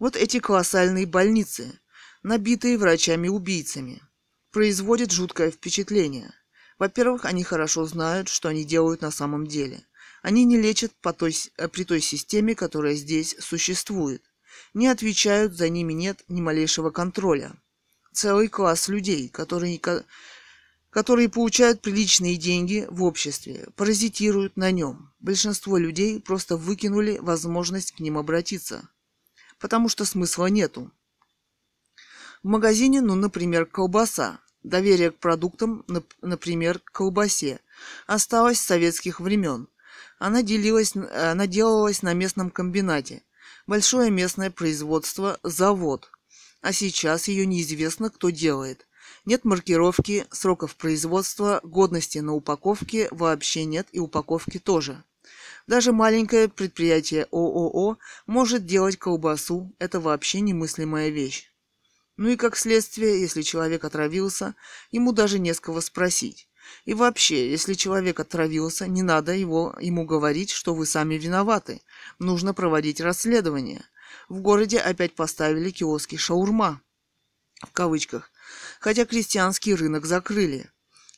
Вот 0.00 0.16
эти 0.16 0.40
колоссальные 0.40 1.06
больницы, 1.06 1.78
набитые 2.24 2.76
врачами-убийцами, 2.76 4.02
производят 4.50 5.12
жуткое 5.12 5.52
впечатление. 5.52 6.34
Во-первых, 6.78 7.24
они 7.24 7.44
хорошо 7.44 7.86
знают, 7.86 8.28
что 8.28 8.48
они 8.48 8.64
делают 8.64 9.00
на 9.00 9.12
самом 9.12 9.46
деле. 9.46 9.86
Они 10.22 10.44
не 10.44 10.58
лечат 10.58 10.92
по 11.00 11.12
той, 11.12 11.36
при 11.72 11.84
той 11.84 12.00
системе, 12.00 12.56
которая 12.56 12.94
здесь 12.94 13.36
существует. 13.38 14.22
Не 14.74 14.88
отвечают, 14.88 15.54
за 15.54 15.68
ними 15.68 15.92
нет 15.92 16.24
ни 16.28 16.40
малейшего 16.40 16.90
контроля. 16.90 17.52
Целый 18.12 18.48
класс 18.48 18.88
людей, 18.88 19.28
которые 19.28 19.78
которые 20.96 21.28
получают 21.28 21.82
приличные 21.82 22.38
деньги 22.38 22.86
в 22.88 23.04
обществе, 23.04 23.68
паразитируют 23.76 24.56
на 24.56 24.70
нем. 24.70 25.12
Большинство 25.20 25.76
людей 25.76 26.22
просто 26.22 26.56
выкинули 26.56 27.18
возможность 27.20 27.92
к 27.92 28.00
ним 28.00 28.16
обратиться, 28.16 28.88
потому 29.58 29.90
что 29.90 30.06
смысла 30.06 30.46
нету. 30.46 30.90
В 32.42 32.48
магазине, 32.48 33.02
ну, 33.02 33.14
например, 33.14 33.66
колбаса. 33.66 34.40
Доверие 34.62 35.10
к 35.10 35.18
продуктам, 35.18 35.84
например, 36.22 36.78
к 36.78 36.92
колбасе, 36.92 37.60
осталось 38.06 38.58
с 38.58 38.64
советских 38.64 39.20
времен. 39.20 39.68
Она, 40.18 40.42
делилась, 40.42 40.96
она 40.96 41.46
делалась 41.46 42.00
на 42.00 42.14
местном 42.14 42.48
комбинате. 42.48 43.22
Большое 43.66 44.10
местное 44.10 44.50
производство– 44.50 45.38
завод. 45.42 46.10
А 46.62 46.72
сейчас 46.72 47.28
ее 47.28 47.44
неизвестно, 47.44 48.08
кто 48.08 48.30
делает. 48.30 48.85
Нет 49.26 49.44
маркировки, 49.44 50.24
сроков 50.30 50.76
производства, 50.76 51.58
годности 51.64 52.18
на 52.18 52.32
упаковке 52.32 53.08
вообще 53.10 53.64
нет 53.64 53.88
и 53.90 53.98
упаковки 53.98 54.60
тоже. 54.60 55.02
Даже 55.66 55.92
маленькое 55.92 56.48
предприятие 56.48 57.26
ООО 57.32 57.98
может 58.26 58.64
делать 58.66 58.96
колбасу, 58.96 59.74
это 59.80 59.98
вообще 59.98 60.40
немыслимая 60.40 61.08
вещь. 61.08 61.50
Ну 62.16 62.28
и 62.28 62.36
как 62.36 62.56
следствие, 62.56 63.20
если 63.20 63.42
человек 63.42 63.84
отравился, 63.84 64.54
ему 64.92 65.10
даже 65.10 65.40
не 65.40 65.52
с 65.52 65.58
кого 65.58 65.80
спросить. 65.80 66.48
И 66.84 66.94
вообще, 66.94 67.50
если 67.50 67.74
человек 67.74 68.20
отравился, 68.20 68.86
не 68.86 69.02
надо 69.02 69.32
его, 69.32 69.74
ему 69.80 70.04
говорить, 70.04 70.50
что 70.50 70.72
вы 70.72 70.86
сами 70.86 71.16
виноваты. 71.16 71.82
Нужно 72.20 72.54
проводить 72.54 73.00
расследование. 73.00 73.84
В 74.28 74.40
городе 74.40 74.78
опять 74.78 75.16
поставили 75.16 75.70
киоски 75.70 76.14
«шаурма» 76.14 76.80
в 77.62 77.72
кавычках, 77.72 78.30
хотя 78.80 79.04
крестьянский 79.04 79.74
рынок 79.74 80.06
закрыли. 80.06 80.70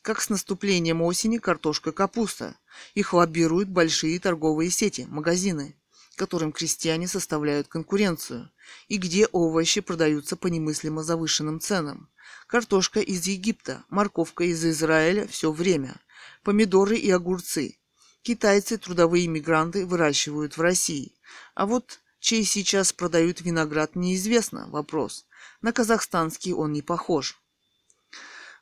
Как 0.03 0.21
с 0.21 0.29
наступлением 0.29 1.03
осени 1.03 1.39
картошка-капуста. 1.39 2.57
Их 2.95 3.13
лоббируют 3.13 3.69
большие 3.69 4.19
торговые 4.21 4.71
сети, 4.71 5.07
магазины, 5.09 5.77
которым 6.15 6.53
крестьяне 6.53 7.09
составляют 7.09 7.69
конкуренцию, 7.69 8.51
и 8.89 8.99
где 8.99 9.27
овощи 9.27 9.81
продаются 9.81 10.37
по 10.37 10.47
немыслимо 10.47 11.03
завышенным 11.03 11.61
ценам. 11.61 12.09
Картошка 12.47 13.01
из 13.01 13.27
Египта, 13.27 13.85
морковка 13.89 14.45
из 14.45 14.65
Израиля 14.65 15.27
все 15.27 15.53
время, 15.53 16.01
помидоры 16.43 16.97
и 16.97 17.11
огурцы. 17.11 17.79
Китайцы, 18.23 18.79
трудовые 18.79 19.27
мигранты, 19.29 19.87
выращивают 19.87 20.57
в 20.57 20.61
России. 20.61 21.15
А 21.55 21.67
вот 21.67 22.01
чей 22.21 22.45
сейчас 22.45 22.93
продают 22.93 23.41
виноград, 23.41 23.97
неизвестно. 23.97 24.69
Вопрос. 24.69 25.27
На 25.63 25.73
казахстанский 25.73 26.53
он 26.53 26.73
не 26.73 26.83
похож. 26.83 27.41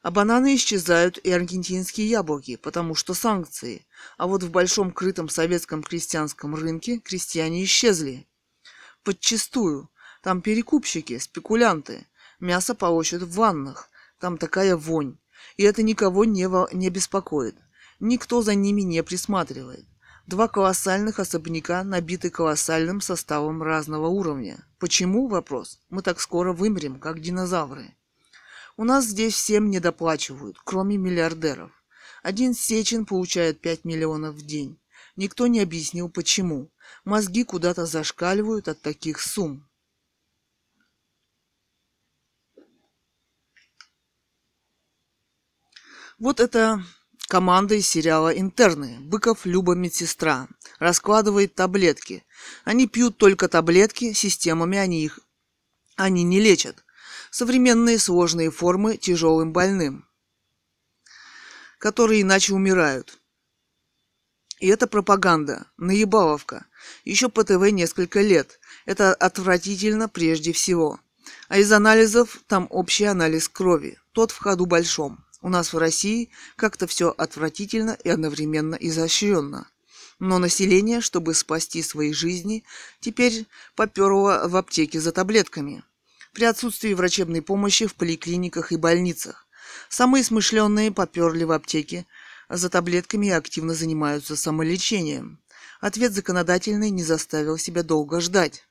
А 0.03 0.11
бананы 0.11 0.55
исчезают 0.55 1.19
и 1.19 1.31
аргентинские 1.31 2.09
яблоки, 2.09 2.57
потому 2.57 2.95
что 2.95 3.15
санкции. 3.15 3.87
А 4.19 4.27
вот 4.27 4.43
в 4.43 4.51
большом 4.51 4.93
крытом 4.93 5.29
советском 5.29 5.83
крестьянском 5.83 6.55
рынке 6.55 6.99
крестьяне 6.99 7.65
исчезли. 7.65 8.27
Подчистую. 9.03 9.91
Там 10.23 10.43
перекупщики, 10.43 11.19
спекулянты. 11.19 12.07
Мясо 12.41 12.75
полощут 12.75 13.23
в 13.23 13.35
ваннах. 13.35 13.91
Там 14.21 14.39
такая 14.39 14.77
вонь. 14.77 15.17
И 15.57 15.63
это 15.63 15.83
никого 15.83 16.25
не, 16.25 16.49
во... 16.49 16.69
не 16.73 16.91
беспокоит. 16.91 17.57
Никто 17.99 18.43
за 18.43 18.55
ними 18.55 18.83
не 18.83 19.03
присматривает. 19.03 19.87
Два 20.27 20.49
колоссальных 20.49 21.19
особняка 21.19 21.85
набиты 21.85 22.31
колоссальным 22.31 23.01
составом 23.01 23.63
разного 23.63 24.09
уровня. 24.09 24.59
Почему? 24.79 25.29
Вопрос. 25.29 25.79
Мы 25.89 26.03
так 26.03 26.21
скоро 26.21 26.53
вымрем, 26.53 26.99
как 26.99 27.21
динозавры. 27.21 27.96
У 28.77 28.85
нас 28.85 29.07
здесь 29.07 29.35
всем 29.35 29.71
недоплачивают, 29.71 30.59
кроме 30.65 30.97
миллиардеров. 30.97 31.73
Один 32.23 32.55
Сечин 32.55 33.07
получает 33.07 33.61
5 33.61 33.85
миллионов 33.85 34.35
в 34.35 34.45
день. 34.45 34.79
Никто 35.17 35.47
не 35.47 35.61
объяснил, 35.61 36.11
почему. 36.11 36.71
Мозги 37.05 37.45
куда-то 37.45 37.87
зашкаливают 37.87 38.69
от 38.69 38.83
таких 38.83 39.21
сумм. 39.21 39.69
Вот 46.19 46.41
это 46.41 46.83
Команда 47.29 47.75
из 47.75 47.89
сериала 47.89 48.29
«Интерны». 48.29 48.99
Быков 49.01 49.47
Люба 49.47 49.75
медсестра. 49.75 50.47
Раскладывает 50.79 51.57
таблетки. 51.57 52.25
Они 52.65 52.87
пьют 52.87 53.17
только 53.17 53.49
таблетки, 53.49 54.13
системами 54.13 54.79
они 54.79 55.05
их 55.05 55.19
они 55.97 56.23
не 56.23 56.41
лечат. 56.41 56.85
Современные 57.39 57.99
сложные 57.99 58.51
формы 58.51 58.97
тяжелым 58.97 59.53
больным, 59.53 60.09
которые 61.77 62.23
иначе 62.23 62.55
умирают. 62.55 63.21
И 64.59 64.69
это 64.69 64.87
пропаганда, 64.87 65.67
наебаловка. 65.77 66.65
Еще 67.05 67.29
по 67.29 67.45
ТВ 67.45 67.61
несколько 67.73 68.23
лет. 68.23 68.59
Это 68.87 69.13
отвратительно 69.13 70.09
прежде 70.09 70.55
всего. 70.55 70.99
А 71.49 71.59
из 71.59 71.71
анализов 71.73 72.41
там 72.47 72.69
общий 72.71 73.05
анализ 73.05 73.51
крови. 73.51 73.99
Тот 74.13 74.31
в 74.31 74.39
ходу 74.39 74.65
большом. 74.65 75.23
У 75.43 75.51
нас 75.51 75.75
в 75.75 75.77
России 75.77 76.31
как-то 76.57 76.87
все 76.87 77.11
отвратительно 77.11 77.99
и 78.03 78.09
одновременно 78.09 78.77
изощренно. 78.77 79.69
Но 80.19 80.39
население, 80.39 81.03
чтобы 81.03 81.35
спасти 81.35 81.83
свои 81.83 82.15
жизни, 82.15 82.65
теперь 83.01 83.45
поперло 83.75 84.49
в 84.49 84.57
аптеке 84.57 85.03
за 85.03 85.13
таблетками. 85.13 85.85
При 86.37 86.45
отсутствии 86.45 86.93
врачебной 86.93 87.41
помощи 87.41 87.87
в 87.87 87.95
поликлиниках 87.95 88.71
и 88.71 88.77
больницах. 88.77 89.49
Самые 89.89 90.23
смышленные 90.23 90.93
поперли 90.93 91.45
в 91.45 91.51
аптеке 91.51 92.07
за 92.51 92.69
таблетками 92.69 93.29
и 93.29 93.31
активно 93.31 93.73
занимаются 93.73 94.37
самолечением. 94.37 95.41
Ответ 95.81 96.13
законодательный 96.13 96.91
не 96.91 97.03
заставил 97.03 97.57
себя 97.57 97.83
долго 97.83 98.21
ждать. 98.21 98.69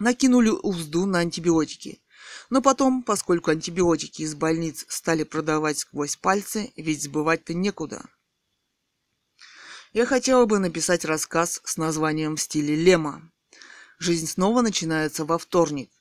Накинули 0.00 0.48
узду 0.48 1.06
на 1.06 1.20
антибиотики. 1.20 2.02
Но 2.50 2.60
потом, 2.60 3.04
поскольку 3.04 3.52
антибиотики 3.52 4.22
из 4.22 4.34
больниц 4.34 4.86
стали 4.88 5.22
продавать 5.22 5.78
сквозь 5.78 6.16
пальцы, 6.16 6.72
ведь 6.74 7.04
сбывать-то 7.04 7.54
некуда. 7.54 8.02
Я 9.92 10.04
хотела 10.04 10.46
бы 10.46 10.58
написать 10.58 11.04
рассказ 11.04 11.60
с 11.62 11.76
названием 11.76 12.34
в 12.34 12.40
стиле 12.40 12.74
Лема. 12.74 13.30
Жизнь 14.00 14.26
снова 14.26 14.62
начинается 14.62 15.24
во 15.24 15.38
вторник. 15.38 15.92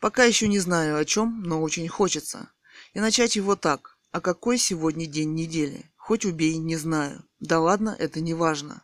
Пока 0.00 0.24
еще 0.24 0.48
не 0.48 0.58
знаю 0.58 0.96
о 0.98 1.04
чем, 1.04 1.42
но 1.42 1.60
очень 1.60 1.86
хочется. 1.86 2.50
И 2.94 3.00
начать 3.00 3.36
его 3.36 3.54
так. 3.54 3.98
А 4.10 4.20
какой 4.20 4.56
сегодня 4.58 5.06
день 5.06 5.34
недели? 5.34 5.84
Хоть 5.96 6.24
убей, 6.24 6.56
не 6.56 6.76
знаю. 6.76 7.22
Да 7.38 7.60
ладно, 7.60 7.94
это 7.98 8.20
не 8.20 8.34
важно. 8.34 8.82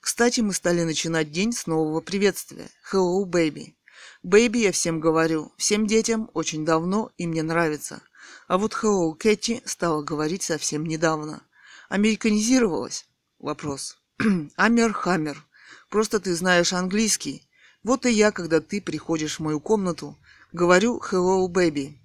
Кстати, 0.00 0.40
мы 0.40 0.52
стали 0.52 0.82
начинать 0.82 1.32
день 1.32 1.52
с 1.52 1.66
нового 1.66 2.00
приветствия. 2.02 2.68
Hello, 2.92 3.24
baby. 3.24 3.74
Бэйби 4.22 4.58
я 4.58 4.72
всем 4.72 5.00
говорю, 5.00 5.52
всем 5.56 5.86
детям 5.86 6.30
очень 6.34 6.66
давно 6.66 7.10
и 7.16 7.26
мне 7.26 7.42
нравится. 7.42 8.02
А 8.46 8.58
вот 8.58 8.74
Hello 8.74 9.14
Кэти 9.14 9.62
стала 9.64 10.02
говорить 10.02 10.42
совсем 10.42 10.84
недавно. 10.84 11.42
Американизировалась? 11.88 13.06
Вопрос. 13.38 13.96
Амер 14.56 14.92
Хаммер. 14.92 15.42
Просто 15.88 16.20
ты 16.20 16.34
знаешь 16.34 16.74
английский. 16.74 17.48
Вот 17.84 18.06
и 18.06 18.10
я, 18.10 18.32
когда 18.32 18.60
ты 18.60 18.80
приходишь 18.80 19.36
в 19.36 19.42
мою 19.42 19.60
комнату, 19.60 20.18
говорю 20.52 20.98
Hello 20.98 21.46
Baby. 21.48 21.98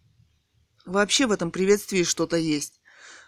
Вообще 0.86 1.26
в 1.26 1.32
этом 1.32 1.52
приветствии 1.52 2.04
что-то 2.04 2.36
есть. 2.36 2.82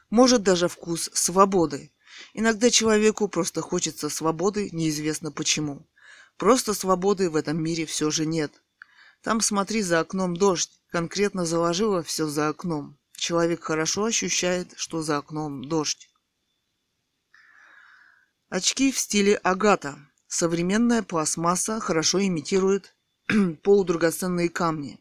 Может 0.09 0.43
даже 0.43 0.67
вкус 0.67 1.09
свободы. 1.13 1.93
Иногда 2.33 2.69
человеку 2.69 3.29
просто 3.29 3.61
хочется 3.61 4.09
свободы, 4.09 4.69
неизвестно 4.73 5.31
почему. 5.31 5.87
Просто 6.35 6.73
свободы 6.73 7.29
в 7.29 7.37
этом 7.37 7.61
мире 7.63 7.85
все 7.85 8.11
же 8.11 8.25
нет. 8.25 8.51
Там 9.21 9.39
смотри 9.39 9.81
за 9.81 10.01
окном 10.01 10.35
дождь. 10.35 10.81
Конкретно 10.89 11.45
заложила 11.45 12.03
все 12.03 12.27
за 12.27 12.49
окном. 12.49 12.97
Человек 13.13 13.63
хорошо 13.63 14.03
ощущает, 14.03 14.73
что 14.75 15.01
за 15.01 15.17
окном 15.17 15.63
дождь. 15.63 16.09
Очки 18.49 18.91
в 18.91 18.99
стиле 18.99 19.37
агата. 19.37 19.97
Современная 20.33 21.03
пластмасса 21.03 21.81
хорошо 21.81 22.25
имитирует 22.25 22.95
полудрагоценные 23.63 24.47
камни. 24.47 24.97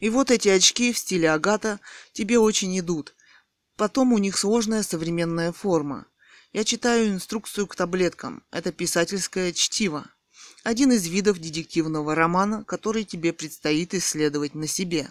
И 0.00 0.10
вот 0.10 0.30
эти 0.30 0.50
очки 0.50 0.92
в 0.92 0.98
стиле 0.98 1.30
агата 1.30 1.80
тебе 2.12 2.38
очень 2.38 2.78
идут. 2.78 3.14
Потом 3.76 4.12
у 4.12 4.18
них 4.18 4.36
сложная 4.36 4.82
современная 4.82 5.50
форма. 5.50 6.06
Я 6.52 6.64
читаю 6.64 7.08
инструкцию 7.08 7.66
к 7.66 7.74
таблеткам. 7.74 8.44
Это 8.50 8.70
писательское 8.70 9.50
чтиво. 9.54 10.10
Один 10.62 10.92
из 10.92 11.06
видов 11.06 11.38
детективного 11.38 12.14
романа, 12.14 12.64
который 12.64 13.04
тебе 13.04 13.32
предстоит 13.32 13.94
исследовать 13.94 14.54
на 14.54 14.66
себе. 14.66 15.08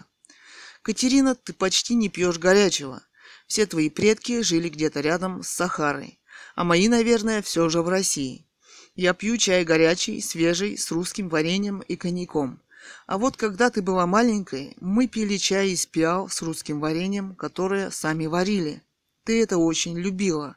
Катерина, 0.82 1.34
ты 1.34 1.54
почти 1.54 1.96
не 1.96 2.08
пьешь 2.08 2.38
горячего. 2.38 3.02
Все 3.48 3.66
твои 3.66 3.90
предки 3.90 4.42
жили 4.42 4.68
где-то 4.68 5.00
рядом 5.00 5.42
с 5.42 5.48
Сахарой. 5.48 6.20
А 6.54 6.64
мои, 6.64 6.88
наверное, 6.88 7.42
все 7.42 7.68
же 7.68 7.82
в 7.82 7.88
России. 7.88 8.46
Я 8.94 9.12
пью 9.12 9.36
чай 9.36 9.64
горячий, 9.64 10.20
свежий, 10.20 10.78
с 10.78 10.90
русским 10.92 11.28
вареньем 11.28 11.80
и 11.80 11.96
коньяком. 11.96 12.60
А 13.06 13.18
вот 13.18 13.36
когда 13.36 13.70
ты 13.70 13.82
была 13.82 14.06
маленькой, 14.06 14.76
мы 14.80 15.08
пили 15.08 15.36
чай 15.36 15.70
из 15.70 15.86
пиал 15.86 16.28
с 16.28 16.42
русским 16.42 16.80
вареньем, 16.80 17.34
которое 17.34 17.90
сами 17.90 18.26
варили. 18.26 18.82
Ты 19.24 19.42
это 19.42 19.58
очень 19.58 19.98
любила. 19.98 20.56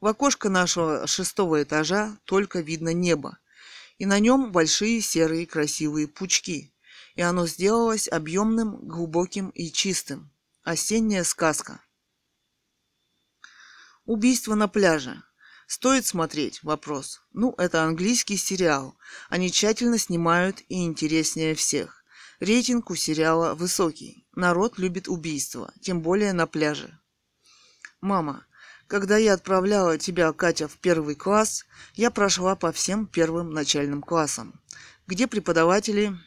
В 0.00 0.06
окошко 0.06 0.48
нашего 0.48 1.06
шестого 1.06 1.62
этажа 1.62 2.16
только 2.24 2.60
видно 2.60 2.92
небо, 2.94 3.38
и 3.98 4.06
на 4.06 4.18
нем 4.18 4.50
большие 4.50 5.02
серые 5.02 5.46
красивые 5.46 6.08
пучки, 6.08 6.72
и 7.14 7.20
оно 7.22 7.46
сделалось 7.46 8.08
объемным, 8.08 8.76
глубоким 8.88 9.50
и 9.50 9.70
чистым. 9.70 10.30
Осенняя 10.62 11.22
сказка. 11.22 11.80
Убийство 14.10 14.56
на 14.56 14.66
пляже. 14.66 15.22
Стоит 15.68 16.04
смотреть? 16.04 16.64
Вопрос. 16.64 17.22
Ну, 17.32 17.54
это 17.58 17.84
английский 17.84 18.36
сериал. 18.36 18.96
Они 19.28 19.52
тщательно 19.52 19.98
снимают 19.98 20.62
и 20.68 20.84
интереснее 20.84 21.54
всех. 21.54 22.02
Рейтинг 22.40 22.90
у 22.90 22.96
сериала 22.96 23.54
высокий. 23.54 24.26
Народ 24.34 24.78
любит 24.78 25.06
убийства, 25.06 25.72
тем 25.80 26.02
более 26.02 26.32
на 26.32 26.48
пляже. 26.48 26.98
Мама, 28.00 28.44
когда 28.88 29.16
я 29.16 29.34
отправляла 29.34 29.96
тебя, 29.96 30.32
Катя, 30.32 30.66
в 30.66 30.76
первый 30.78 31.14
класс, 31.14 31.64
я 31.94 32.10
прошла 32.10 32.56
по 32.56 32.72
всем 32.72 33.06
первым 33.06 33.52
начальным 33.52 34.02
классам, 34.02 34.60
где 35.06 35.28
преподаватели, 35.28 36.18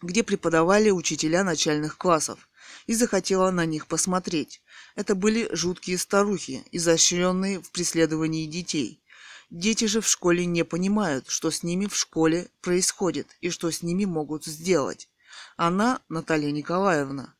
где 0.00 0.22
преподавали 0.22 0.90
учителя 0.90 1.42
начальных 1.42 1.98
классов, 1.98 2.48
и 2.86 2.94
захотела 2.94 3.50
на 3.50 3.66
них 3.66 3.88
посмотреть. 3.88 4.62
Это 4.96 5.14
были 5.14 5.48
жуткие 5.54 5.98
старухи, 5.98 6.64
изощренные 6.72 7.60
в 7.60 7.70
преследовании 7.70 8.46
детей. 8.46 9.02
Дети 9.50 9.86
же 9.86 10.00
в 10.00 10.06
школе 10.06 10.46
не 10.46 10.64
понимают, 10.64 11.28
что 11.28 11.50
с 11.50 11.62
ними 11.62 11.86
в 11.86 11.96
школе 11.96 12.48
происходит 12.60 13.36
и 13.40 13.50
что 13.50 13.70
с 13.70 13.82
ними 13.82 14.04
могут 14.04 14.44
сделать. 14.44 15.08
Она, 15.56 16.00
Наталья 16.08 16.50
Николаевна, 16.50 17.34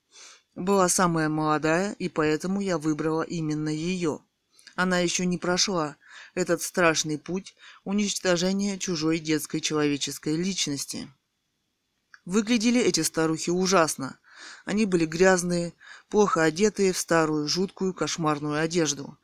была 0.55 0.89
самая 0.89 1.29
молодая, 1.29 1.93
и 1.93 2.09
поэтому 2.09 2.61
я 2.61 2.79
выбрала 2.79 3.23
именно 3.23 3.69
ее. 3.69 4.21
Она 4.75 4.99
еще 4.99 5.27
не 5.27 5.39
прошла 5.39 5.97
этот 6.35 6.63
страшный 6.63 7.19
путь 7.19 7.55
уничтожения 7.85 8.79
чужой 8.79 9.19
детской 9.19 9.61
человеческой 9.61 10.37
личности. 10.37 11.09
Выглядели 12.25 12.81
эти 12.81 13.01
старухи 13.01 13.51
ужасно. 13.51 14.19
Они 14.65 14.87
были 14.87 15.07
грязные, 15.07 15.75
плохо 16.11 16.43
одетые 16.43 16.93
в 16.93 16.99
старую, 16.99 17.49
жуткую, 17.49 17.95
кошмарную 17.95 18.61
одежду. 18.61 19.17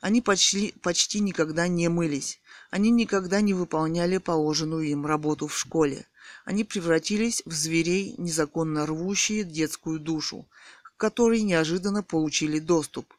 Они 0.00 0.20
почти, 0.20 0.74
почти 0.82 1.20
никогда 1.20 1.68
не 1.68 1.88
мылись. 1.88 2.40
Они 2.70 2.90
никогда 2.90 3.40
не 3.40 3.54
выполняли 3.54 4.18
положенную 4.18 4.84
им 4.88 5.06
работу 5.06 5.46
в 5.46 5.56
школе. 5.56 6.06
Они 6.44 6.64
превратились 6.64 7.42
в 7.46 7.52
зверей, 7.52 8.16
незаконно 8.18 8.84
рвущие 8.84 9.44
детскую 9.44 10.00
душу, 10.00 10.48
к 10.82 10.96
которой 10.96 11.42
неожиданно 11.42 12.02
получили 12.02 12.58
доступ. 12.58 13.14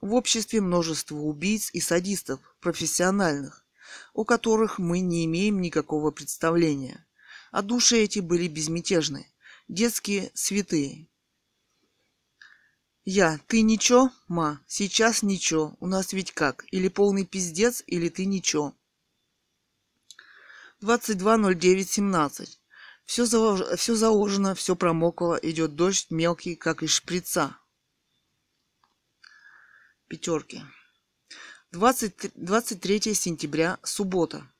В 0.00 0.14
обществе 0.14 0.60
множество 0.60 1.16
убийц 1.16 1.70
и 1.72 1.80
садистов, 1.80 2.40
профессиональных, 2.60 3.64
о 4.14 4.24
которых 4.24 4.78
мы 4.78 5.00
не 5.00 5.26
имеем 5.26 5.60
никакого 5.60 6.10
представления. 6.10 7.06
А 7.52 7.62
души 7.62 7.98
эти 7.98 8.20
были 8.20 8.48
безмятежны, 8.48 9.26
детские 9.68 10.30
святые, 10.34 11.08
я, 13.04 13.38
ты 13.48 13.60
ничего, 13.60 14.10
ма? 14.28 14.60
Сейчас 14.66 15.22
ничего. 15.22 15.76
У 15.78 15.86
нас 15.86 16.14
ведь 16.14 16.32
как? 16.32 16.64
Или 16.70 16.88
полный 16.88 17.26
пиздец, 17.26 17.82
или 17.86 18.08
ты 18.08 18.24
ничего. 18.24 18.74
22.09.17. 20.80 22.48
Все, 23.04 23.26
залож... 23.26 23.60
все 23.76 23.94
заложено, 23.94 24.54
все 24.54 24.74
промокло, 24.74 25.38
идет 25.42 25.74
дождь 25.74 26.06
мелкий, 26.10 26.56
как 26.56 26.82
из 26.82 26.90
шприца. 26.92 27.58
Пятерки. 30.08 30.62
20... 31.72 32.32
23 32.34 33.14
сентября, 33.14 33.78
суббота. 33.82 34.50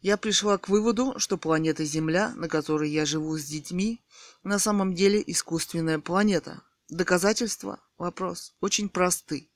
Я 0.00 0.16
пришла 0.16 0.58
к 0.58 0.68
выводу, 0.68 1.16
что 1.18 1.38
планета 1.38 1.84
Земля, 1.84 2.34
на 2.34 2.48
которой 2.48 2.90
я 2.90 3.06
живу 3.06 3.38
с 3.38 3.44
детьми, 3.44 4.02
на 4.42 4.58
самом 4.58 4.94
деле 4.94 5.22
искусственная 5.24 6.00
планета– 6.00 6.62
Доказательства? 6.88 7.80
Вопрос. 7.98 8.54
Очень 8.62 8.88
просты. 8.88 9.50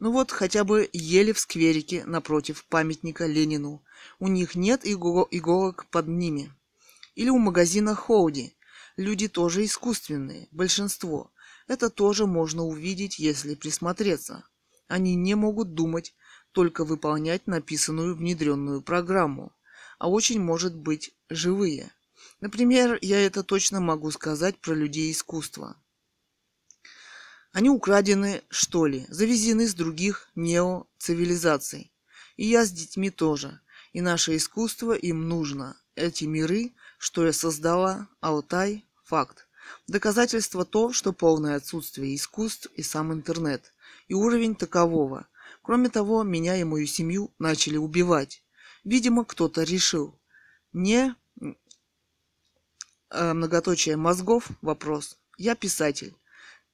Ну 0.00 0.10
вот 0.10 0.32
хотя 0.32 0.64
бы 0.64 0.90
ели 0.92 1.30
в 1.30 1.38
скверике 1.38 2.04
напротив 2.04 2.64
памятника 2.64 3.26
Ленину. 3.26 3.84
У 4.18 4.26
них 4.26 4.56
нет 4.56 4.80
иголок 4.84 5.86
под 5.90 6.08
ними. 6.08 6.52
Или 7.14 7.28
у 7.28 7.38
магазина 7.38 7.94
Хоуди. 7.94 8.56
Люди 8.96 9.28
тоже 9.28 9.64
искусственные, 9.64 10.48
большинство. 10.50 11.30
Это 11.68 11.88
тоже 11.88 12.26
можно 12.26 12.64
увидеть, 12.64 13.20
если 13.20 13.54
присмотреться. 13.54 14.44
Они 14.88 15.14
не 15.14 15.36
могут 15.36 15.74
думать, 15.74 16.16
только 16.50 16.84
выполнять 16.84 17.46
написанную 17.46 18.16
внедренную 18.16 18.82
программу. 18.82 19.52
А 20.00 20.10
очень 20.10 20.40
может 20.40 20.74
быть 20.74 21.14
живые. 21.30 21.92
Например, 22.40 22.98
я 23.00 23.24
это 23.24 23.44
точно 23.44 23.80
могу 23.80 24.10
сказать 24.10 24.58
про 24.58 24.74
людей 24.74 25.12
искусства. 25.12 25.76
Они 27.52 27.68
украдены, 27.68 28.42
что 28.48 28.86
ли, 28.86 29.04
завезены 29.08 29.68
с 29.68 29.74
других 29.74 30.30
неоцивилизаций. 30.34 31.92
И 32.36 32.46
я 32.46 32.64
с 32.64 32.70
детьми 32.70 33.10
тоже. 33.10 33.60
И 33.92 34.00
наше 34.00 34.36
искусство 34.36 34.92
им 34.92 35.28
нужно. 35.28 35.76
Эти 35.94 36.24
миры, 36.24 36.74
что 36.98 37.26
я 37.26 37.32
создала, 37.34 38.08
Алтай– 38.20 38.86
факт. 39.04 39.46
Доказательство 39.86 40.64
то, 40.64 40.94
что 40.94 41.12
полное 41.12 41.56
отсутствие 41.56 42.16
искусств 42.16 42.68
и 42.74 42.82
сам 42.82 43.12
интернет. 43.12 43.74
И 44.08 44.14
уровень 44.14 44.56
такового. 44.56 45.28
Кроме 45.60 45.90
того, 45.90 46.22
меня 46.22 46.56
и 46.56 46.64
мою 46.64 46.86
семью 46.86 47.34
начали 47.38 47.76
убивать. 47.76 48.42
Видимо, 48.82 49.26
кто-то 49.26 49.62
решил. 49.62 50.18
Не 50.72 51.14
э, 53.10 53.32
многоточие 53.34 53.96
мозгов 53.96 54.48
вопрос. 54.62 55.18
Я 55.36 55.54
писатель. 55.54 56.16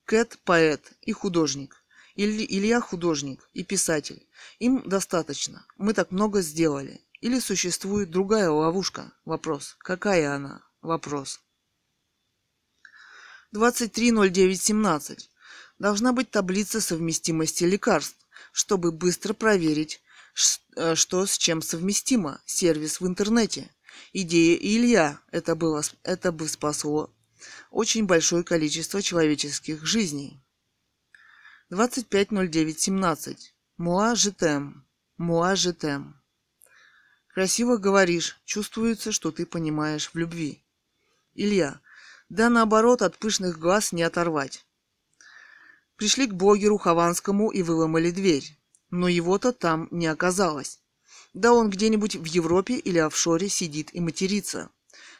Кэт– 0.09 0.39
поэт 0.44 0.93
и 1.02 1.12
художник. 1.12 1.85
Или 2.14 2.43
Илья– 2.43 2.80
художник 2.90 3.47
и 3.52 3.62
писатель. 3.62 4.26
Им 4.59 4.89
достаточно. 4.89 5.66
Мы 5.76 5.93
так 5.93 6.12
много 6.12 6.40
сделали. 6.40 7.02
Или 7.20 7.39
существует 7.40 8.10
другая 8.10 8.48
ловушка? 8.48 9.12
Вопрос. 9.26 9.76
Какая 9.80 10.35
она? 10.35 10.64
Вопрос. 10.80 11.43
23.09.17. 13.55 15.28
Должна 15.78 16.14
быть 16.14 16.30
таблица 16.30 16.80
совместимости 16.80 17.64
лекарств, 17.64 18.16
чтобы 18.51 18.93
быстро 18.93 19.35
проверить, 19.35 20.01
э, 20.76 20.94
что 20.94 21.26
с 21.26 21.36
чем 21.36 21.60
совместимо. 21.60 22.40
Сервис 22.47 23.02
в 23.02 23.06
интернете. 23.06 23.70
Идея 24.14 24.56
Илья. 24.56 25.20
Это, 25.30 25.55
было, 25.55 25.82
это 26.02 26.32
бы 26.32 26.48
спасло 26.48 27.12
очень 27.70 28.07
большое 28.07 28.45
количество 28.45 29.03
человеческих 29.03 29.85
жизней. 29.85 30.43
25.09.17. 31.70 33.37
Муа 33.77 34.15
жетем. 34.15 34.87
Муа 35.16 35.55
жетем. 35.55 36.20
Красиво 37.29 37.77
говоришь, 37.77 38.41
чувствуется, 38.45 39.12
что 39.12 39.31
ты 39.31 39.47
понимаешь 39.47 40.11
в 40.12 40.16
любви. 40.16 40.65
Илья. 41.35 41.81
Да 42.29 42.49
наоборот, 42.49 43.03
от 43.03 43.16
пышных 43.19 43.59
глаз 43.59 43.93
не 43.93 44.03
оторвать. 44.03 44.66
Пришли 45.97 46.27
к 46.27 46.35
блогеру 46.35 46.79
Хованскому 46.79 47.51
и 47.51 47.62
выломали 47.62 48.11
дверь. 48.11 48.59
Но 48.91 49.09
его-то 49.09 49.53
там 49.53 49.89
не 49.91 50.07
оказалось. 50.07 50.81
Да 51.35 51.53
он 51.53 51.70
где-нибудь 51.70 52.16
в 52.16 52.25
Европе 52.25 52.75
или 52.75 52.99
офшоре 52.99 53.49
сидит 53.49 53.95
и 53.95 54.01
матерится. 54.01 54.70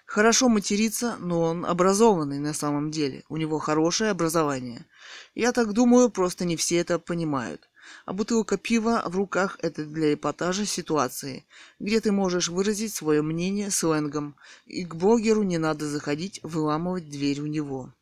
Хорошо 0.09 0.49
матерится, 0.49 1.19
но 1.21 1.43
он 1.43 1.67
образованный 1.67 2.39
на 2.39 2.55
самом 2.55 2.91
деле. 2.91 3.25
У 3.29 3.37
него 3.37 3.59
хорошее 3.59 4.11
образование. 4.11 4.87
Я 5.35 5.53
так 5.53 5.75
думаю, 5.75 6.09
просто 6.09 6.47
не 6.47 6.57
все 6.57 6.77
это 6.79 6.99
понимают. 6.99 7.69
А 8.07 8.15
бутылка 8.15 8.57
пива 8.57 9.03
в 9.05 9.15
руках– 9.15 9.59
это 9.63 9.85
для 9.85 10.15
эпатажа 10.15 10.65
ситуации, 10.65 11.45
где 11.79 12.01
ты 12.01 12.11
можешь 12.11 12.49
выразить 12.49 12.95
свое 12.95 13.21
мнение 13.21 13.71
сленгом, 13.71 14.35
и 14.65 14.87
к 14.87 14.95
блогеру 14.95 15.43
не 15.43 15.59
надо 15.59 15.87
заходить, 15.87 16.41
выламывать 16.43 17.11
дверь 17.11 17.43
у 17.43 17.47
него. 17.47 17.93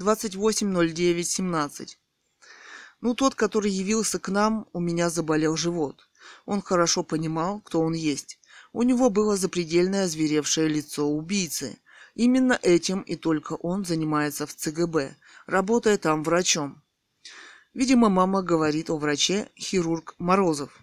28.09.17 0.00 1.88
Ну, 3.00 3.14
тот, 3.16 3.34
который 3.34 3.72
явился 3.72 4.20
к 4.20 4.28
нам, 4.28 4.68
у 4.72 4.78
меня 4.78 5.10
заболел 5.10 5.56
живот. 5.56 6.08
Он 6.46 6.62
хорошо 6.62 7.02
понимал, 7.02 7.60
кто 7.62 7.80
он 7.80 7.94
есть. 7.94 8.37
У 8.72 8.82
него 8.82 9.10
было 9.10 9.36
запредельное 9.36 10.04
озверевшее 10.04 10.68
лицо 10.68 11.08
убийцы. 11.08 11.78
Именно 12.14 12.58
этим 12.62 13.02
и 13.02 13.16
только 13.16 13.54
он 13.54 13.84
занимается 13.84 14.46
в 14.46 14.54
ЦГБ, 14.54 15.16
работая 15.46 15.98
там 15.98 16.22
врачом. 16.22 16.82
Видимо, 17.74 18.08
мама 18.08 18.42
говорит 18.42 18.90
о 18.90 18.98
враче 18.98 19.50
хирург 19.56 20.14
Морозов. 20.18 20.76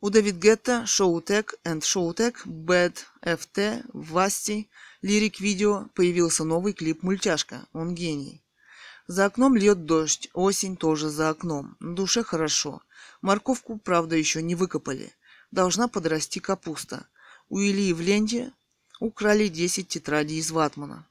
У 0.00 0.10
Дэвид 0.10 0.36
Гетта, 0.36 0.86
Шоутек 0.86 1.54
and 1.64 1.82
Шоутек, 1.82 2.46
Бэд 2.46 3.06
ФТ, 3.22 3.84
Васти, 3.92 4.68
Лирик 5.02 5.40
Видео 5.40 5.88
появился 5.94 6.44
новый 6.44 6.74
клип 6.74 7.02
«Мультяшка». 7.02 7.66
Он 7.72 7.94
гений. 7.94 8.44
За 9.08 9.24
окном 9.24 9.56
льет 9.56 9.86
дождь, 9.86 10.28
осень 10.32 10.76
тоже 10.76 11.08
за 11.08 11.30
окном. 11.30 11.76
На 11.80 11.94
душе 11.94 12.22
хорошо. 12.22 12.82
Морковку, 13.22 13.78
правда, 13.78 14.16
еще 14.16 14.42
не 14.42 14.54
выкопали. 14.54 15.12
Должна 15.56 15.88
подрасти 15.88 16.38
капуста. 16.38 17.06
У 17.48 17.60
Ильи 17.60 17.94
в 17.94 18.02
ленте 18.02 18.52
украли 19.00 19.48
10 19.48 19.88
тетрадей 19.88 20.38
из 20.38 20.50
ватмана. 20.50 21.06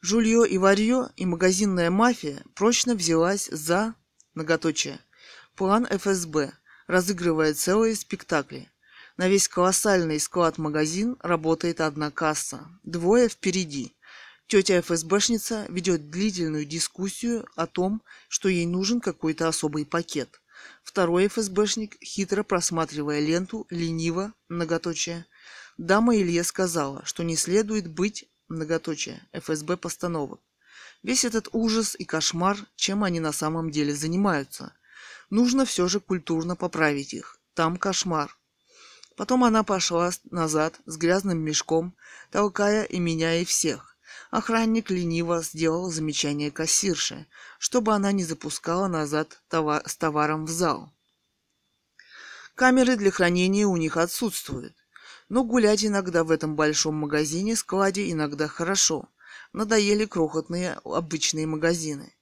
Жулье 0.00 0.48
и 0.48 0.56
варье 0.56 1.10
и 1.16 1.26
магазинная 1.26 1.90
мафия 1.90 2.44
прочно 2.54 2.94
взялась 2.94 3.48
за, 3.50 3.96
многоточие, 4.34 5.00
план 5.56 5.84
ФСБ, 5.90 6.52
разыгрывая 6.86 7.54
целые 7.54 7.96
спектакли. 7.96 8.70
На 9.16 9.28
весь 9.28 9.48
колоссальный 9.48 10.20
склад-магазин 10.20 11.16
работает 11.18 11.80
одна 11.80 12.12
касса, 12.12 12.68
двое 12.84 13.28
впереди. 13.28 13.96
Тетя 14.46 14.80
ФСБшница 14.80 15.66
ведет 15.68 16.08
длительную 16.08 16.66
дискуссию 16.66 17.48
о 17.56 17.66
том, 17.66 18.00
что 18.28 18.48
ей 18.48 18.66
нужен 18.66 19.00
какой-то 19.00 19.48
особый 19.48 19.86
пакет. 19.86 20.40
Второй 20.88 21.28
ФСБшник, 21.28 22.02
хитро 22.02 22.42
просматривая 22.42 23.20
ленту, 23.20 23.66
лениво, 23.68 24.32
многоточие. 24.48 25.26
Дама 25.76 26.16
Илье 26.16 26.42
сказала, 26.42 27.04
что 27.04 27.22
не 27.24 27.36
следует 27.36 27.88
быть 27.88 28.30
многоточие, 28.48 29.20
ФСБ 29.34 29.76
постановок. 29.76 30.40
Весь 31.02 31.26
этот 31.26 31.50
ужас 31.52 31.94
и 31.94 32.06
кошмар, 32.06 32.56
чем 32.74 33.04
они 33.04 33.20
на 33.20 33.32
самом 33.32 33.70
деле 33.70 33.94
занимаются. 33.94 34.72
Нужно 35.28 35.66
все 35.66 35.88
же 35.88 36.00
культурно 36.00 36.56
поправить 36.56 37.12
их. 37.12 37.38
Там 37.52 37.76
кошмар. 37.76 38.34
Потом 39.14 39.44
она 39.44 39.64
пошла 39.64 40.10
назад 40.30 40.80
с 40.86 40.96
грязным 40.96 41.38
мешком, 41.38 41.94
толкая 42.30 42.84
и 42.84 42.98
меня, 42.98 43.42
и 43.42 43.44
всех. 43.44 43.87
Охранник 44.30 44.90
лениво 44.90 45.42
сделал 45.42 45.90
замечание 45.90 46.50
кассирше, 46.50 47.26
чтобы 47.58 47.94
она 47.94 48.12
не 48.12 48.24
запускала 48.24 48.86
назад 48.86 49.40
товар 49.48 49.82
с 49.88 49.96
товаром 49.96 50.44
в 50.44 50.50
зал. 50.50 50.92
Камеры 52.54 52.96
для 52.96 53.10
хранения 53.10 53.66
у 53.66 53.76
них 53.76 53.96
отсутствуют. 53.96 54.74
Но 55.28 55.44
гулять 55.44 55.84
иногда 55.84 56.24
в 56.24 56.30
этом 56.30 56.56
большом 56.56 56.96
магазине-складе 56.96 58.10
иногда 58.10 58.48
хорошо. 58.48 59.08
Надоели 59.52 60.04
крохотные 60.04 60.78
обычные 60.84 61.46
магазины. 61.46 62.14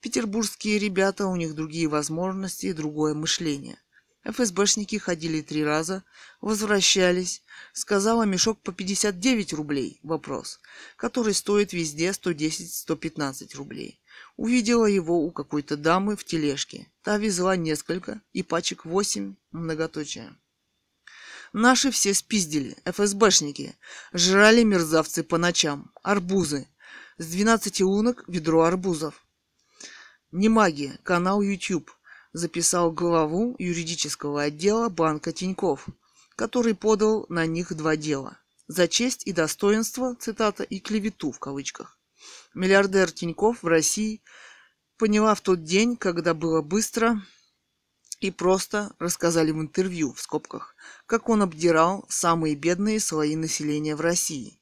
Петербургские 0.00 0.78
ребята, 0.78 1.26
у 1.26 1.36
них 1.36 1.54
другие 1.54 1.88
возможности 1.88 2.66
и 2.66 2.72
другое 2.72 3.14
мышление. 3.14 3.78
ФСБшники 4.24 4.96
ходили 4.96 5.40
три 5.40 5.64
раза, 5.64 6.04
возвращались. 6.40 7.42
Сказала 7.72 8.22
мешок 8.22 8.60
по 8.60 8.72
59 8.72 9.52
рублей. 9.54 9.98
Вопрос. 10.02 10.60
Который 10.96 11.34
стоит 11.34 11.72
везде 11.72 12.10
110-115 12.10 13.56
рублей. 13.56 14.00
Увидела 14.36 14.86
его 14.86 15.24
у 15.24 15.30
какой-то 15.30 15.76
дамы 15.76 16.16
в 16.16 16.24
тележке. 16.24 16.86
Та 17.02 17.16
везла 17.16 17.56
несколько 17.56 18.20
и 18.32 18.42
пачек 18.42 18.84
8 18.84 19.34
многоточия. 19.50 20.36
Наши 21.52 21.90
все 21.90 22.14
спиздили, 22.14 22.76
ФСБшники. 22.84 23.76
Жрали 24.12 24.62
мерзавцы 24.62 25.22
по 25.22 25.36
ночам. 25.36 25.92
Арбузы. 26.02 26.68
С 27.18 27.26
12 27.26 27.80
лунок 27.82 28.24
ведро 28.28 28.62
арбузов. 28.62 29.26
Не 30.30 30.48
магия, 30.48 30.98
канал 31.02 31.42
YouTube. 31.42 31.90
Записал 32.32 32.92
главу 32.92 33.54
юридического 33.58 34.42
отдела 34.42 34.88
банка 34.88 35.32
Тиньков, 35.32 35.86
который 36.34 36.74
подал 36.74 37.26
на 37.28 37.44
них 37.44 37.74
два 37.74 37.96
дела. 37.96 38.38
За 38.68 38.88
честь 38.88 39.26
и 39.26 39.32
достоинство, 39.32 40.14
цитата, 40.14 40.62
и 40.62 40.80
клевету 40.80 41.30
в 41.30 41.38
кавычках. 41.38 41.98
Миллиардер 42.54 43.10
Тиньков 43.10 43.62
в 43.62 43.66
России 43.66 44.22
поняла 44.96 45.34
в 45.34 45.42
тот 45.42 45.62
день, 45.64 45.96
когда 45.96 46.32
было 46.32 46.62
быстро 46.62 47.20
и 48.20 48.30
просто 48.30 48.94
рассказали 48.98 49.50
в 49.50 49.60
интервью, 49.60 50.14
в 50.14 50.20
скобках, 50.20 50.74
как 51.06 51.28
он 51.28 51.42
обдирал 51.42 52.06
самые 52.08 52.54
бедные 52.54 53.00
слои 53.00 53.36
населения 53.36 53.96
в 53.96 54.00
России. 54.00 54.58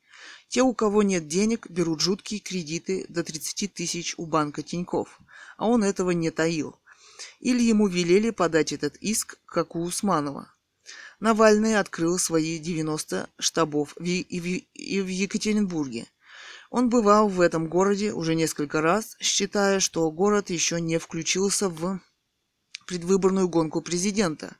Те, 0.48 0.62
у 0.62 0.74
кого 0.74 1.04
нет 1.04 1.28
денег, 1.28 1.70
берут 1.70 2.00
жуткие 2.00 2.40
кредиты 2.40 3.06
до 3.08 3.22
30 3.22 3.72
тысяч 3.72 4.14
у 4.16 4.26
банка 4.26 4.62
Тиньков, 4.64 5.20
а 5.56 5.68
он 5.68 5.84
этого 5.84 6.10
не 6.10 6.30
таил. 6.30 6.76
Или 7.40 7.62
ему 7.62 7.86
велели 7.86 8.30
подать 8.30 8.72
этот 8.72 8.96
иск, 8.96 9.38
как 9.46 9.76
у 9.76 9.82
Усманова. 9.82 10.52
Навальный 11.20 11.78
открыл 11.78 12.18
свои 12.18 12.58
90 12.58 13.28
штабов 13.38 13.94
в, 13.96 14.04
и 14.04 14.40
в, 14.40 14.46
и 14.46 15.00
в 15.00 15.06
Екатеринбурге. 15.06 16.06
Он 16.70 16.88
бывал 16.88 17.28
в 17.28 17.40
этом 17.40 17.68
городе 17.68 18.12
уже 18.12 18.34
несколько 18.34 18.80
раз, 18.80 19.16
считая, 19.20 19.80
что 19.80 20.10
город 20.10 20.50
еще 20.50 20.80
не 20.80 20.98
включился 20.98 21.68
в 21.68 22.00
предвыборную 22.86 23.48
гонку 23.48 23.82
президента. 23.82 24.56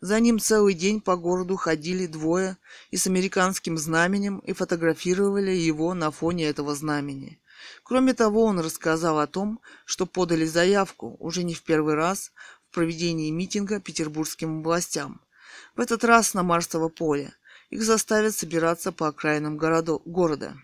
За 0.00 0.18
ним 0.18 0.38
целый 0.38 0.74
день 0.74 1.00
по 1.00 1.16
городу 1.16 1.56
ходили 1.56 2.06
двое 2.06 2.56
и 2.90 2.96
с 2.96 3.06
американским 3.06 3.76
знаменем 3.76 4.38
и 4.38 4.52
фотографировали 4.52 5.50
его 5.50 5.92
на 5.92 6.10
фоне 6.10 6.46
этого 6.46 6.74
знамени. 6.74 7.40
Кроме 7.82 8.14
того, 8.14 8.44
он 8.44 8.60
рассказал 8.60 9.18
о 9.18 9.26
том, 9.26 9.60
что 9.84 10.06
подали 10.06 10.44
заявку 10.44 11.16
уже 11.18 11.42
не 11.42 11.54
в 11.54 11.62
первый 11.62 11.94
раз 11.94 12.32
в 12.68 12.74
проведении 12.74 13.30
митинга 13.30 13.80
петербургским 13.80 14.62
властям. 14.62 15.20
В 15.74 15.80
этот 15.80 16.04
раз 16.04 16.34
на 16.34 16.42
Марсово 16.42 16.88
поле. 16.88 17.32
Их 17.70 17.82
заставят 17.82 18.34
собираться 18.34 18.92
по 18.92 19.08
окраинам 19.08 19.58
городо- 19.58 20.02
города. 20.04 20.56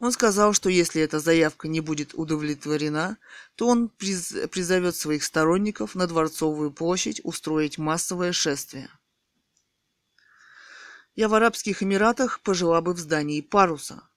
Он 0.00 0.12
сказал, 0.12 0.52
что 0.52 0.70
если 0.70 1.02
эта 1.02 1.18
заявка 1.18 1.68
не 1.68 1.80
будет 1.80 2.14
удовлетворена, 2.14 3.18
то 3.56 3.68
он 3.68 3.88
приз... 3.88 4.32
призовет 4.50 4.96
своих 4.96 5.24
сторонников 5.24 5.94
на 5.94 6.06
Дворцовую 6.06 6.70
площадь 6.70 7.20
устроить 7.24 7.78
массовое 7.78 8.32
шествие. 8.32 8.88
Я 11.14 11.28
в 11.28 11.34
Арабских 11.34 11.82
Эмиратах 11.82 12.40
пожила 12.40 12.80
бы 12.80 12.94
в 12.94 12.98
здании 12.98 13.40
паруса, 13.40 14.08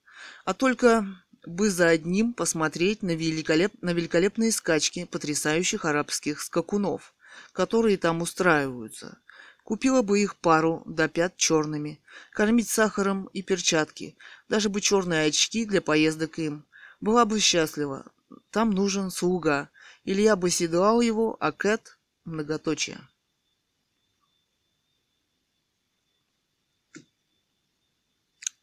а 0.45 0.53
только 0.53 1.05
бы 1.45 1.69
за 1.69 1.89
одним 1.89 2.33
посмотреть 2.33 3.01
на, 3.03 3.15
великолеп... 3.15 3.73
на 3.81 3.93
великолепные 3.93 4.51
скачки 4.51 5.05
потрясающих 5.05 5.85
арабских 5.85 6.41
скакунов, 6.41 7.13
которые 7.53 7.97
там 7.97 8.21
устраиваются– 8.21 9.17
Купила 9.63 10.01
бы 10.01 10.19
их 10.19 10.35
пару 10.37 10.83
до 10.85 11.07
пят 11.07 11.37
черными, 11.37 12.01
кормить 12.33 12.67
сахаром 12.67 13.27
и 13.27 13.41
перчатки, 13.41 14.17
даже 14.49 14.69
бы 14.69 14.81
черные 14.81 15.27
очки 15.27 15.65
для 15.65 15.81
поездок 15.81 16.39
им. 16.39 16.65
Была 16.99 17.25
бы 17.25 17.39
счастлива. 17.39 18.11
Там 18.49 18.71
нужен 18.71 19.11
слуга. 19.11 19.69
Или 20.03 20.23
я 20.23 20.35
бы 20.35 20.49
седлал 20.49 20.99
его, 21.01 21.37
а 21.39 21.51
Кэт— 21.51 21.99
многоточие. 22.25 22.99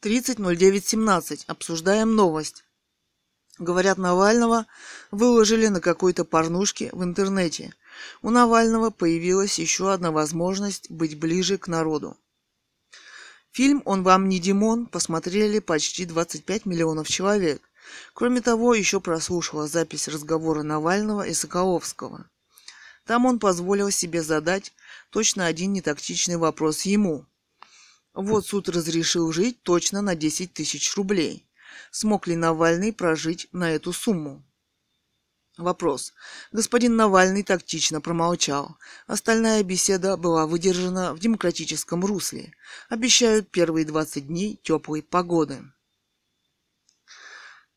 Тридцать 0.01 0.39
ноль 0.39 0.57
девять 0.57 0.87
семнадцать. 0.87 1.45
Обсуждаем 1.47 2.15
новость. 2.15 2.65
Говорят, 3.59 3.99
Навального 3.99 4.67
выложили 5.11 5.67
на 5.67 5.81
какой-то 5.81 6.25
порнушке 6.25 6.91
в 6.93 7.03
интернете. 7.03 7.75
У 8.23 8.31
Навального 8.31 8.91
появилась 8.91 9.59
еще 9.59 9.93
одна 9.93 10.13
возможность 10.13 10.91
быть 10.91 11.19
ближе 11.19 11.59
к 11.59 11.67
народу. 11.67 12.17
Фильм 13.51 13.83
«Он 13.85 14.05
вам 14.05 14.29
не 14.29 14.39
Димон» 14.39 14.87
посмотрели 14.87 15.59
почти 15.59 16.05
25 16.05 16.67
миллионов 16.67 17.09
человек. 17.09 17.61
Кроме 18.15 18.41
того, 18.41 18.75
еще 18.75 19.01
прослушала 19.01 19.67
запись 19.67 20.07
разговора 20.07 20.63
Навального 20.63 21.27
и 21.27 21.35
Соколовского. 21.35 22.31
Там 23.07 23.27
он 23.27 23.41
позволил 23.41 23.91
себе 23.91 24.23
задать 24.23 24.73
точно 25.11 25.47
один 25.47 25.73
нетактичный 25.73 26.37
вопрос 26.37 26.83
ему. 26.83 27.25
Вот 28.15 28.47
суд 28.47 28.69
разрешил 28.69 29.33
жить 29.33 29.63
точно 29.63 30.03
на 30.03 30.15
10 30.15 30.53
тысяч 30.53 30.95
рублей. 30.95 31.48
Смог 31.91 32.27
ли 32.27 32.37
Навальный 32.37 32.93
прожить 32.93 33.49
на 33.53 33.71
эту 33.71 33.93
сумму? 33.93 34.45
Вопрос. 35.59 36.13
Господин 36.53 36.95
Навальный 36.95 37.43
тактично 37.43 38.01
промолчал. 38.01 38.79
Остальная 39.09 39.65
беседа 39.65 40.17
была 40.17 40.47
выдержана 40.47 41.13
в 41.15 41.19
демократическом 41.19 42.05
русле. 42.05 42.55
Обещают 42.89 43.51
первые 43.51 43.85
20 43.85 44.29
дней 44.29 44.61
теплой 44.63 45.03
погоды. 45.03 45.65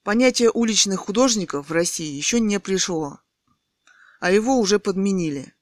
Понятие 0.04 0.52
уличных 0.52 1.00
художников 1.00 1.70
в 1.70 1.72
России 1.72 2.12
еще 2.12 2.40
не 2.40 2.60
пришло, 2.60 3.20
а 4.20 4.32
его 4.32 4.60
уже 4.60 4.80
подменили. 4.80 5.54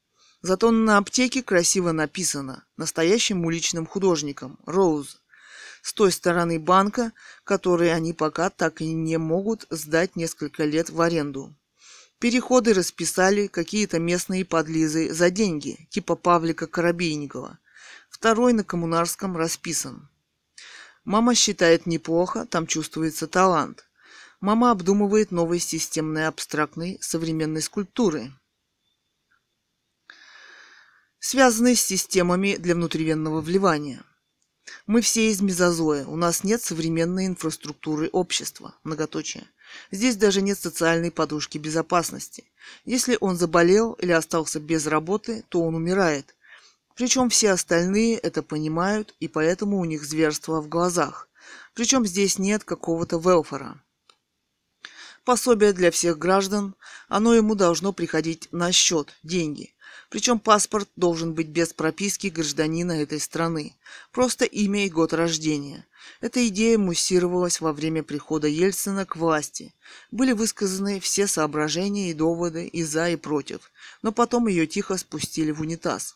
Зато 0.41 0.71
на 0.71 0.97
аптеке 0.97 1.43
красиво 1.43 1.91
написано 1.91 2.65
«Настоящим 2.77 3.45
уличным 3.45 3.85
художником» 3.85 4.57
Роуз. 4.65 5.21
С 5.81 5.93
той 5.93 6.11
стороны 6.11 6.59
банка, 6.59 7.13
который 7.43 7.93
они 7.93 8.13
пока 8.13 8.49
так 8.49 8.81
и 8.81 8.91
не 8.91 9.17
могут 9.17 9.65
сдать 9.69 10.15
несколько 10.15 10.65
лет 10.65 10.89
в 10.89 11.01
аренду. 11.01 11.55
Переходы 12.19 12.73
расписали 12.73 13.47
какие-то 13.47 13.97
местные 13.97 14.43
подлизы 14.43 15.13
за 15.13 15.29
деньги, 15.29 15.87
типа 15.89 16.15
Павлика 16.15 16.67
Коробейникова. 16.67 17.59
Второй 18.09 18.51
на 18.51 18.65
коммунарском 18.65 19.37
расписан. 19.37 20.09
Мама 21.05 21.33
считает 21.33 21.85
неплохо, 21.85 22.45
там 22.45 22.67
чувствуется 22.67 23.25
талант. 23.27 23.85
Мама 24.41 24.71
обдумывает 24.71 25.31
новой 25.31 25.59
системной 25.59 26.27
абстрактной 26.27 26.97
современной 27.01 27.61
скульптуры, 27.61 28.33
связанной 31.19 31.75
с 31.75 31.81
системами 31.81 32.55
для 32.55 32.75
внутривенного 32.75 33.41
вливания. 33.41 34.03
Мы 34.87 35.01
все 35.01 35.29
из 35.29 35.41
мезозоя, 35.41 36.05
у 36.05 36.15
нас 36.15 36.43
нет 36.43 36.61
современной 36.61 37.27
инфраструктуры 37.27 38.09
общества, 38.11 38.75
многоточие. 38.83 39.45
Здесь 39.91 40.15
даже 40.15 40.41
нет 40.41 40.57
социальной 40.57 41.11
подушки 41.11 41.57
безопасности. 41.57 42.45
Если 42.85 43.17
он 43.19 43.37
заболел 43.37 43.93
или 43.93 44.11
остался 44.11 44.59
без 44.59 44.87
работы, 44.87 45.43
то 45.49 45.61
он 45.61 45.75
умирает. 45.75 46.35
Причем 46.95 47.29
все 47.29 47.51
остальные 47.51 48.17
это 48.17 48.43
понимают, 48.43 49.15
и 49.19 49.27
поэтому 49.27 49.79
у 49.79 49.85
них 49.85 50.03
зверство 50.03 50.61
в 50.61 50.67
глазах. 50.67 51.29
Причем 51.73 52.05
здесь 52.05 52.39
нет 52.39 52.63
какого-то 52.63 53.17
велфора 53.17 53.81
пособие 55.29 55.73
для 55.73 55.91
всех 55.91 56.17
граждан, 56.17 56.73
оно 57.07 57.35
ему 57.35 57.53
должно 57.53 57.93
приходить 57.93 58.47
на 58.51 58.71
счет, 58.71 59.13
деньги. 59.21 59.75
Причем 60.09 60.39
паспорт 60.39 60.89
должен 60.95 61.35
быть 61.35 61.47
без 61.47 61.71
прописки 61.71 62.27
гражданина 62.27 62.93
этой 62.93 63.19
страны, 63.19 63.75
просто 64.11 64.43
имя 64.43 64.85
и 64.85 64.89
год 64.89 65.13
рождения. 65.13 65.85
Эта 66.19 66.47
идея 66.47 66.79
муссировалась 66.79 67.61
во 67.61 67.73
время 67.73 68.01
прихода 68.01 68.47
Ельцина 68.47 69.05
к 69.05 69.15
власти. 69.15 69.73
Были 70.09 70.31
высказаны 70.31 70.99
все 70.99 71.27
соображения 71.27 72.09
и 72.09 72.15
доводы 72.15 72.65
и 72.65 72.83
за, 72.83 73.11
и 73.11 73.17
против, 73.17 73.71
но 74.01 74.11
потом 74.11 74.47
ее 74.47 74.65
тихо 74.65 74.97
спустили 74.97 75.51
в 75.51 75.61
унитаз. 75.61 76.15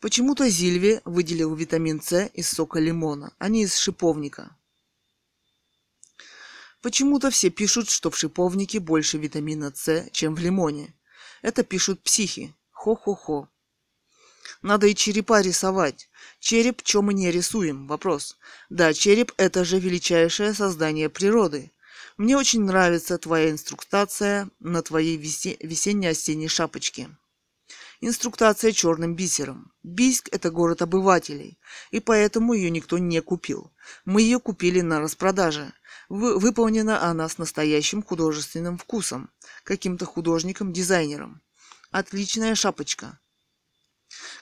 Почему-то 0.00 0.48
Зильве 0.48 1.02
выделил 1.04 1.52
витамин 1.56 2.00
С 2.00 2.26
из 2.26 2.48
сока 2.48 2.78
лимона, 2.78 3.32
а 3.38 3.48
не 3.48 3.64
из 3.64 3.76
шиповника. 3.76 4.56
Почему-то 6.80 7.30
все 7.30 7.50
пишут, 7.50 7.90
что 7.90 8.08
в 8.12 8.16
шиповнике 8.16 8.78
больше 8.78 9.18
витамина 9.18 9.72
С, 9.74 10.08
чем 10.12 10.36
в 10.36 10.38
лимоне. 10.38 10.94
Это 11.42 11.64
пишут 11.64 12.00
психи. 12.00 12.54
Хо-хо-хо. 12.88 13.50
Надо 14.62 14.86
и 14.86 14.94
черепа 14.94 15.42
рисовать. 15.42 16.08
Череп, 16.40 16.82
чем 16.82 17.04
мы 17.04 17.12
не 17.12 17.30
рисуем? 17.30 17.86
Вопрос. 17.86 18.38
Да, 18.70 18.94
череп– 18.94 19.32
это 19.36 19.62
же 19.62 19.78
величайшее 19.78 20.54
создание 20.54 21.10
природы. 21.10 21.70
Мне 22.16 22.38
очень 22.38 22.64
нравится 22.64 23.18
твоя 23.18 23.50
инструктация 23.50 24.48
на 24.58 24.80
твоей 24.80 25.18
весенне-осенней 25.18 26.48
шапочке. 26.48 27.10
Инструктация 28.00 28.72
черным 28.72 29.14
бисером. 29.14 29.70
Бийск– 29.82 30.30
это 30.32 30.50
город 30.50 30.80
обывателей, 30.80 31.58
и 31.90 32.00
поэтому 32.00 32.54
ее 32.54 32.70
никто 32.70 32.96
не 32.96 33.20
купил. 33.20 33.70
Мы 34.06 34.22
ее 34.22 34.40
купили 34.40 34.80
на 34.80 34.98
распродаже. 34.98 35.74
Вы, 36.08 36.38
выполнена 36.38 37.02
она 37.02 37.28
с 37.28 37.36
настоящим 37.36 38.02
художественным 38.02 38.78
вкусом, 38.78 39.28
каким-то 39.64 40.06
художником-дизайнером. 40.06 41.42
Отличная 41.90 42.54
шапочка. 42.54 43.18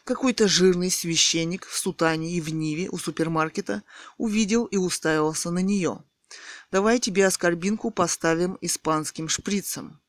Какой-то 0.03 0.49
жирный 0.49 0.91
священник 0.91 1.65
в 1.65 1.79
сутане 1.79 2.33
и 2.33 2.41
в 2.41 2.53
Ниве 2.53 2.89
у 2.91 2.99
супермаркета 2.99 3.85
увидел 4.19 4.65
и 4.65 4.77
уставился 4.77 5.53
на 5.53 5.61
нее. 5.61 6.03
Давай 6.73 6.99
тебе 6.99 7.25
оскорбинку 7.25 7.93
поставим 7.93 8.59
испанским 8.61 9.29
шприцем. 9.29 10.01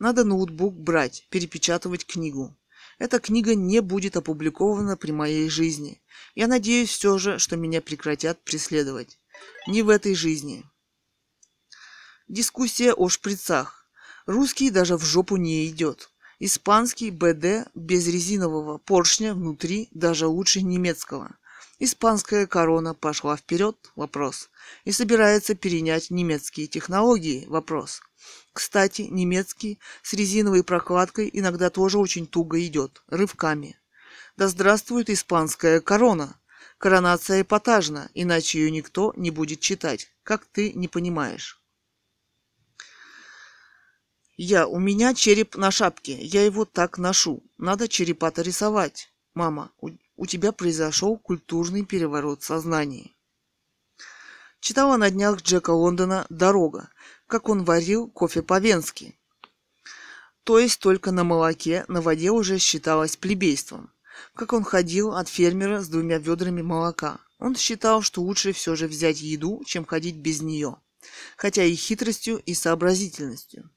Надо 0.00 0.24
ноутбук 0.24 0.74
брать, 0.74 1.28
перепечатывать 1.30 2.06
книгу. 2.06 2.56
Эта 2.98 3.20
книга 3.20 3.54
не 3.54 3.80
будет 3.80 4.16
опубликована 4.16 4.96
при 4.96 5.12
моей 5.12 5.48
жизни. 5.48 6.02
Я 6.34 6.48
надеюсь 6.48 6.90
все 6.90 7.18
же, 7.18 7.38
что 7.38 7.56
меня 7.56 7.80
прекратят 7.80 8.42
преследовать. 8.42 9.16
Не 9.68 9.82
в 9.82 9.90
этой 9.90 10.16
жизни. 10.16 10.64
Дискуссия 12.26 12.92
о 12.92 13.08
шприцах. 13.08 13.86
Русский 14.26 14.70
даже 14.70 14.96
в 14.96 15.04
жопу 15.04 15.36
не 15.36 15.68
идет. 15.68 16.10
Испанский 16.42 17.10
БД 17.10 17.68
без 17.74 18.08
резинового 18.08 18.78
поршня 18.78 19.34
внутри 19.34 19.88
даже 19.90 20.26
лучше 20.26 20.62
немецкого. 20.62 21.36
Испанская 21.78 22.46
корона 22.46 22.94
пошла 22.94 23.36
вперед? 23.36 23.76
Вопрос. 23.94 24.48
И 24.86 24.92
собирается 24.92 25.54
перенять 25.54 26.08
немецкие 26.08 26.66
технологии? 26.66 27.44
Вопрос. 27.46 28.00
Кстати, 28.54 29.02
немецкий 29.02 29.80
с 30.02 30.14
резиновой 30.14 30.64
прокладкой 30.64 31.28
иногда 31.30 31.68
тоже 31.68 31.98
очень 31.98 32.26
туго 32.26 32.64
идет, 32.64 33.02
рывками. 33.08 33.78
Да 34.38 34.48
здравствует 34.48 35.10
испанская 35.10 35.80
корона! 35.82 36.40
Коронация 36.78 37.42
эпатажна, 37.42 38.08
иначе 38.14 38.60
ее 38.60 38.70
никто 38.70 39.12
не 39.14 39.30
будет 39.30 39.60
читать, 39.60 40.10
как 40.22 40.46
ты 40.46 40.72
не 40.72 40.88
понимаешь. 40.88 41.59
Я, 44.42 44.66
у 44.66 44.78
меня 44.78 45.12
череп 45.12 45.54
на 45.56 45.70
шапке, 45.70 46.14
я 46.14 46.42
его 46.42 46.64
так 46.64 46.96
ношу. 46.96 47.42
Надо 47.58 47.88
черепа-то 47.88 48.40
рисовать. 48.40 49.12
Мама, 49.34 49.70
у, 49.82 49.90
у 50.16 50.24
тебя 50.24 50.50
произошел 50.50 51.18
культурный 51.18 51.84
переворот 51.84 52.42
сознания. 52.42 53.10
Читала 54.58 54.96
на 54.96 55.10
днях 55.10 55.42
Джека 55.42 55.72
Лондона 55.72 56.24
«Дорога», 56.30 56.88
как 57.26 57.50
он 57.50 57.64
варил 57.64 58.08
кофе 58.08 58.40
по-венски. 58.40 59.14
То 60.44 60.58
есть 60.58 60.80
только 60.80 61.12
на 61.12 61.22
молоке, 61.22 61.84
на 61.88 62.00
воде 62.00 62.30
уже 62.30 62.56
считалось 62.56 63.18
плебейством. 63.18 63.92
Как 64.34 64.54
он 64.54 64.64
ходил 64.64 65.12
от 65.12 65.28
фермера 65.28 65.82
с 65.82 65.88
двумя 65.88 66.16
ведрами 66.16 66.62
молока. 66.62 67.18
Он 67.38 67.56
считал, 67.56 68.00
что 68.00 68.22
лучше 68.22 68.54
все 68.54 68.74
же 68.74 68.88
взять 68.88 69.20
еду, 69.20 69.62
чем 69.66 69.84
ходить 69.84 70.16
без 70.16 70.40
нее. 70.40 70.78
Хотя 71.36 71.62
и 71.62 71.74
хитростью, 71.74 72.38
и 72.38 72.54
сообразительностью. 72.54 73.68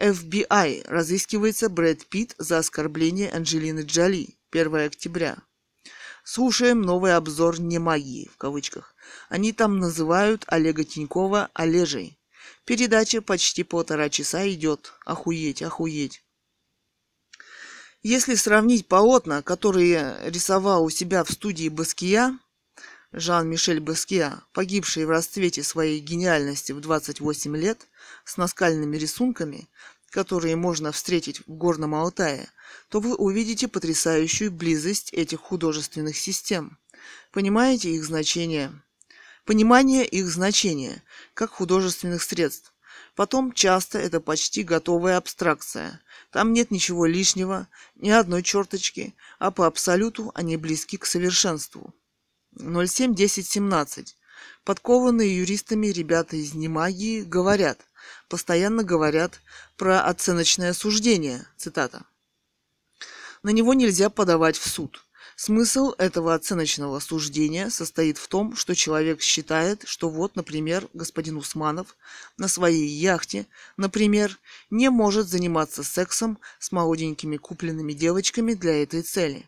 FBI. 0.00 0.88
Разыскивается 0.88 1.68
Брэд 1.68 2.06
Питт 2.06 2.34
за 2.38 2.58
оскорбление 2.58 3.30
Анджелины 3.30 3.80
Джоли. 3.80 4.38
1 4.50 4.74
октября. 4.86 5.36
Слушаем 6.24 6.80
новый 6.80 7.14
обзор 7.14 7.60
«Не 7.60 7.78
магии» 7.78 8.30
в 8.32 8.38
кавычках. 8.38 8.94
Они 9.28 9.52
там 9.52 9.78
называют 9.78 10.44
Олега 10.46 10.84
Тинькова 10.84 11.50
Олежей. 11.52 12.18
Передача 12.64 13.20
почти 13.20 13.62
полтора 13.62 14.08
часа 14.08 14.50
идет. 14.50 14.94
Охуеть, 15.04 15.60
охуеть. 15.60 16.24
Если 18.02 18.36
сравнить 18.36 18.88
полотна, 18.88 19.42
которые 19.42 20.16
рисовал 20.24 20.84
у 20.84 20.90
себя 20.90 21.24
в 21.24 21.30
студии 21.30 21.68
Баския, 21.68 22.38
Жан-Мишель 23.12 23.80
Баския, 23.80 24.40
погибший 24.52 25.04
в 25.04 25.10
расцвете 25.10 25.64
своей 25.64 25.98
гениальности 25.98 26.70
в 26.70 26.80
28 26.80 27.56
лет, 27.56 27.88
с 28.24 28.36
наскальными 28.36 28.96
рисунками, 28.96 29.68
которые 30.10 30.54
можно 30.54 30.92
встретить 30.92 31.40
в 31.40 31.50
Горном 31.50 31.96
Алтае, 31.96 32.48
то 32.88 33.00
вы 33.00 33.16
увидите 33.16 33.66
потрясающую 33.66 34.52
близость 34.52 35.12
этих 35.12 35.40
художественных 35.40 36.16
систем. 36.16 36.78
Понимаете 37.32 37.90
их 37.90 38.04
значение? 38.04 38.70
Понимание 39.44 40.06
их 40.06 40.28
значения, 40.28 41.02
как 41.34 41.50
художественных 41.50 42.22
средств. 42.22 42.72
Потом 43.16 43.52
часто 43.52 43.98
это 43.98 44.20
почти 44.20 44.62
готовая 44.62 45.16
абстракция. 45.16 46.00
Там 46.30 46.52
нет 46.52 46.70
ничего 46.70 47.06
лишнего, 47.06 47.66
ни 47.96 48.10
одной 48.10 48.44
черточки, 48.44 49.16
а 49.40 49.50
по 49.50 49.66
абсолюту 49.66 50.30
они 50.36 50.56
близки 50.56 50.96
к 50.96 51.06
совершенству. 51.06 51.92
07.10.17. 52.56 54.14
Подкованные 54.64 55.36
юристами 55.38 55.88
ребята 55.88 56.36
из 56.36 56.54
Немагии 56.54 57.22
говорят, 57.22 57.80
постоянно 58.28 58.82
говорят 58.82 59.40
про 59.76 60.02
оценочное 60.02 60.72
суждение, 60.72 61.46
цитата. 61.56 62.04
На 63.42 63.50
него 63.50 63.74
нельзя 63.74 64.10
подавать 64.10 64.56
в 64.56 64.68
суд. 64.68 65.04
Смысл 65.36 65.94
этого 65.96 66.34
оценочного 66.34 66.98
суждения 66.98 67.70
состоит 67.70 68.18
в 68.18 68.28
том, 68.28 68.54
что 68.56 68.74
человек 68.74 69.22
считает, 69.22 69.84
что 69.86 70.10
вот, 70.10 70.36
например, 70.36 70.86
господин 70.92 71.38
Усманов 71.38 71.96
на 72.36 72.46
своей 72.46 72.86
яхте, 72.86 73.46
например, 73.78 74.38
не 74.68 74.90
может 74.90 75.28
заниматься 75.28 75.82
сексом 75.82 76.38
с 76.58 76.72
молоденькими 76.72 77.38
купленными 77.38 77.94
девочками 77.94 78.52
для 78.52 78.82
этой 78.82 79.00
цели. 79.00 79.46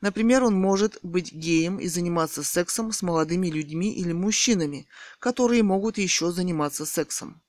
Например, 0.00 0.44
он 0.44 0.54
может 0.54 0.98
быть 1.02 1.32
геем 1.32 1.78
и 1.78 1.88
заниматься 1.88 2.42
сексом 2.42 2.92
с 2.92 3.02
молодыми 3.02 3.48
людьми 3.48 3.92
или 3.92 4.12
мужчинами, 4.12 4.86
которые 5.18 5.62
могут 5.62 5.98
еще 5.98 6.32
заниматься 6.32 6.86
сексом. 6.86 7.42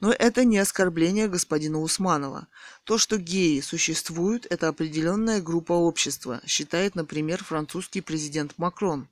Но 0.00 0.12
это 0.12 0.44
не 0.44 0.58
оскорбление 0.58 1.28
господина 1.28 1.80
Усманова. 1.80 2.48
То, 2.84 2.98
что 2.98 3.16
геи 3.16 3.60
существуют, 3.60 4.46
это 4.50 4.68
определенная 4.68 5.40
группа 5.40 5.72
общества, 5.72 6.40
считает, 6.46 6.94
например, 6.94 7.42
французский 7.42 8.00
президент 8.00 8.54
Макрон, 8.58 9.08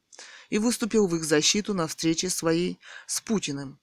и 0.50 0.58
выступил 0.58 1.06
в 1.06 1.16
их 1.16 1.24
защиту 1.24 1.74
на 1.74 1.86
встрече 1.86 2.28
своей 2.30 2.78
с 3.06 3.20
Путиным. 3.20 3.78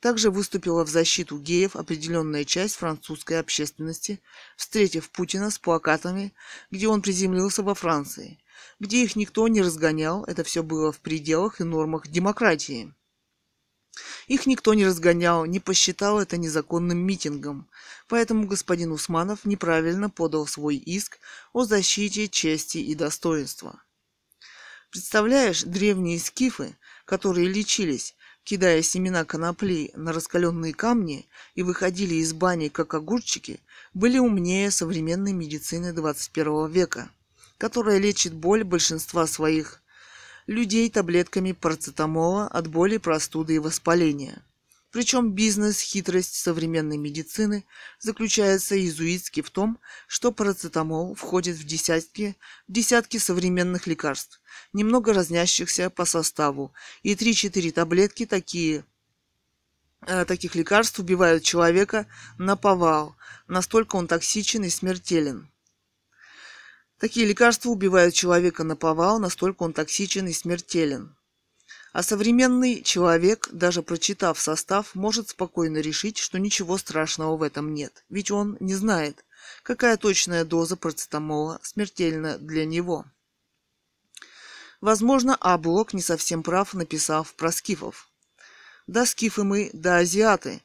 Также 0.00 0.30
выступила 0.30 0.84
в 0.84 0.88
защиту 0.88 1.38
геев 1.38 1.76
определенная 1.76 2.46
часть 2.46 2.76
французской 2.76 3.38
общественности, 3.38 4.20
встретив 4.56 5.10
Путина 5.10 5.50
с 5.50 5.58
плакатами, 5.58 6.32
где 6.70 6.88
он 6.88 7.02
приземлился 7.02 7.62
во 7.62 7.74
Франции, 7.74 8.38
где 8.78 9.04
их 9.04 9.14
никто 9.14 9.46
не 9.46 9.60
разгонял, 9.60 10.24
это 10.24 10.42
все 10.42 10.62
было 10.62 10.90
в 10.90 11.00
пределах 11.00 11.60
и 11.60 11.64
нормах 11.64 12.08
демократии. 12.08 12.94
Их 14.26 14.46
никто 14.46 14.72
не 14.72 14.86
разгонял, 14.86 15.44
не 15.44 15.60
посчитал 15.60 16.18
это 16.18 16.38
незаконным 16.38 16.98
митингом, 16.98 17.68
поэтому 18.08 18.46
господин 18.46 18.92
Усманов 18.92 19.44
неправильно 19.44 20.08
подал 20.08 20.46
свой 20.46 20.76
иск 20.76 21.18
о 21.52 21.64
защите 21.64 22.28
чести 22.28 22.78
и 22.78 22.94
достоинства. 22.94 23.82
Представляешь, 24.90 25.62
древние 25.62 26.18
скифы, 26.18 26.76
которые 27.04 27.48
лечились, 27.48 28.14
кидая 28.44 28.82
семена 28.82 29.24
конопли 29.24 29.90
на 29.94 30.12
раскаленные 30.12 30.74
камни 30.74 31.28
и 31.54 31.62
выходили 31.62 32.14
из 32.14 32.32
бани 32.32 32.68
как 32.68 32.94
огурчики, 32.94 33.60
были 33.94 34.18
умнее 34.18 34.70
современной 34.70 35.32
медицины 35.32 35.92
21 35.92 36.68
века, 36.68 37.10
которая 37.58 37.98
лечит 37.98 38.34
боль 38.34 38.64
большинства 38.64 39.26
своих 39.26 39.82
людей 40.46 40.90
таблетками 40.90 41.52
парацетамола 41.52 42.46
от 42.46 42.66
боли, 42.66 42.96
простуды 42.96 43.56
и 43.56 43.58
воспаления. 43.58 44.42
Причем 44.90 45.32
бизнес-хитрость 45.32 46.34
современной 46.34 46.96
медицины 46.96 47.64
заключается 48.00 48.76
иезуитски 48.76 49.40
в 49.40 49.50
том, 49.50 49.78
что 50.08 50.32
парацетамол 50.32 51.14
входит 51.14 51.56
в 51.56 51.64
десятки, 51.64 52.36
в 52.66 52.72
десятки 52.72 53.18
современных 53.18 53.86
лекарств, 53.86 54.40
немного 54.72 55.12
разнящихся 55.12 55.90
по 55.90 56.04
составу, 56.04 56.72
и 57.02 57.14
3-4 57.14 57.70
таблетки 57.70 58.26
такие 58.26 58.84
э, 60.06 60.24
таких 60.24 60.56
лекарств 60.56 60.98
убивают 60.98 61.44
человека 61.44 62.08
на 62.36 62.56
повал, 62.56 63.14
настолько 63.46 63.94
он 63.94 64.08
токсичен 64.08 64.64
и 64.64 64.70
смертелен. 64.70 65.48
Такие 66.98 67.26
лекарства 67.26 67.70
убивают 67.70 68.12
человека 68.12 68.64
на 68.64 68.74
повал, 68.74 69.20
настолько 69.20 69.62
он 69.62 69.72
токсичен 69.72 70.26
и 70.26 70.32
смертелен. 70.32 71.16
А 71.92 72.02
современный 72.02 72.82
человек, 72.82 73.48
даже 73.52 73.82
прочитав 73.82 74.38
состав, 74.38 74.94
может 74.94 75.30
спокойно 75.30 75.78
решить, 75.78 76.18
что 76.18 76.38
ничего 76.38 76.78
страшного 76.78 77.36
в 77.36 77.42
этом 77.42 77.74
нет, 77.74 78.04
ведь 78.08 78.30
он 78.30 78.56
не 78.60 78.74
знает, 78.74 79.24
какая 79.62 79.96
точная 79.96 80.44
доза 80.44 80.76
процетамола 80.76 81.58
смертельна 81.62 82.38
для 82.38 82.64
него. 82.64 83.04
Возможно, 84.80 85.36
А. 85.40 85.60
Не 85.92 86.02
совсем 86.02 86.42
прав, 86.42 86.74
написав 86.74 87.34
про 87.34 87.52
скифов. 87.52 88.08
Да 88.86 89.04
скифы 89.04 89.44
мы, 89.44 89.70
да 89.72 89.98
азиаты 89.98 90.62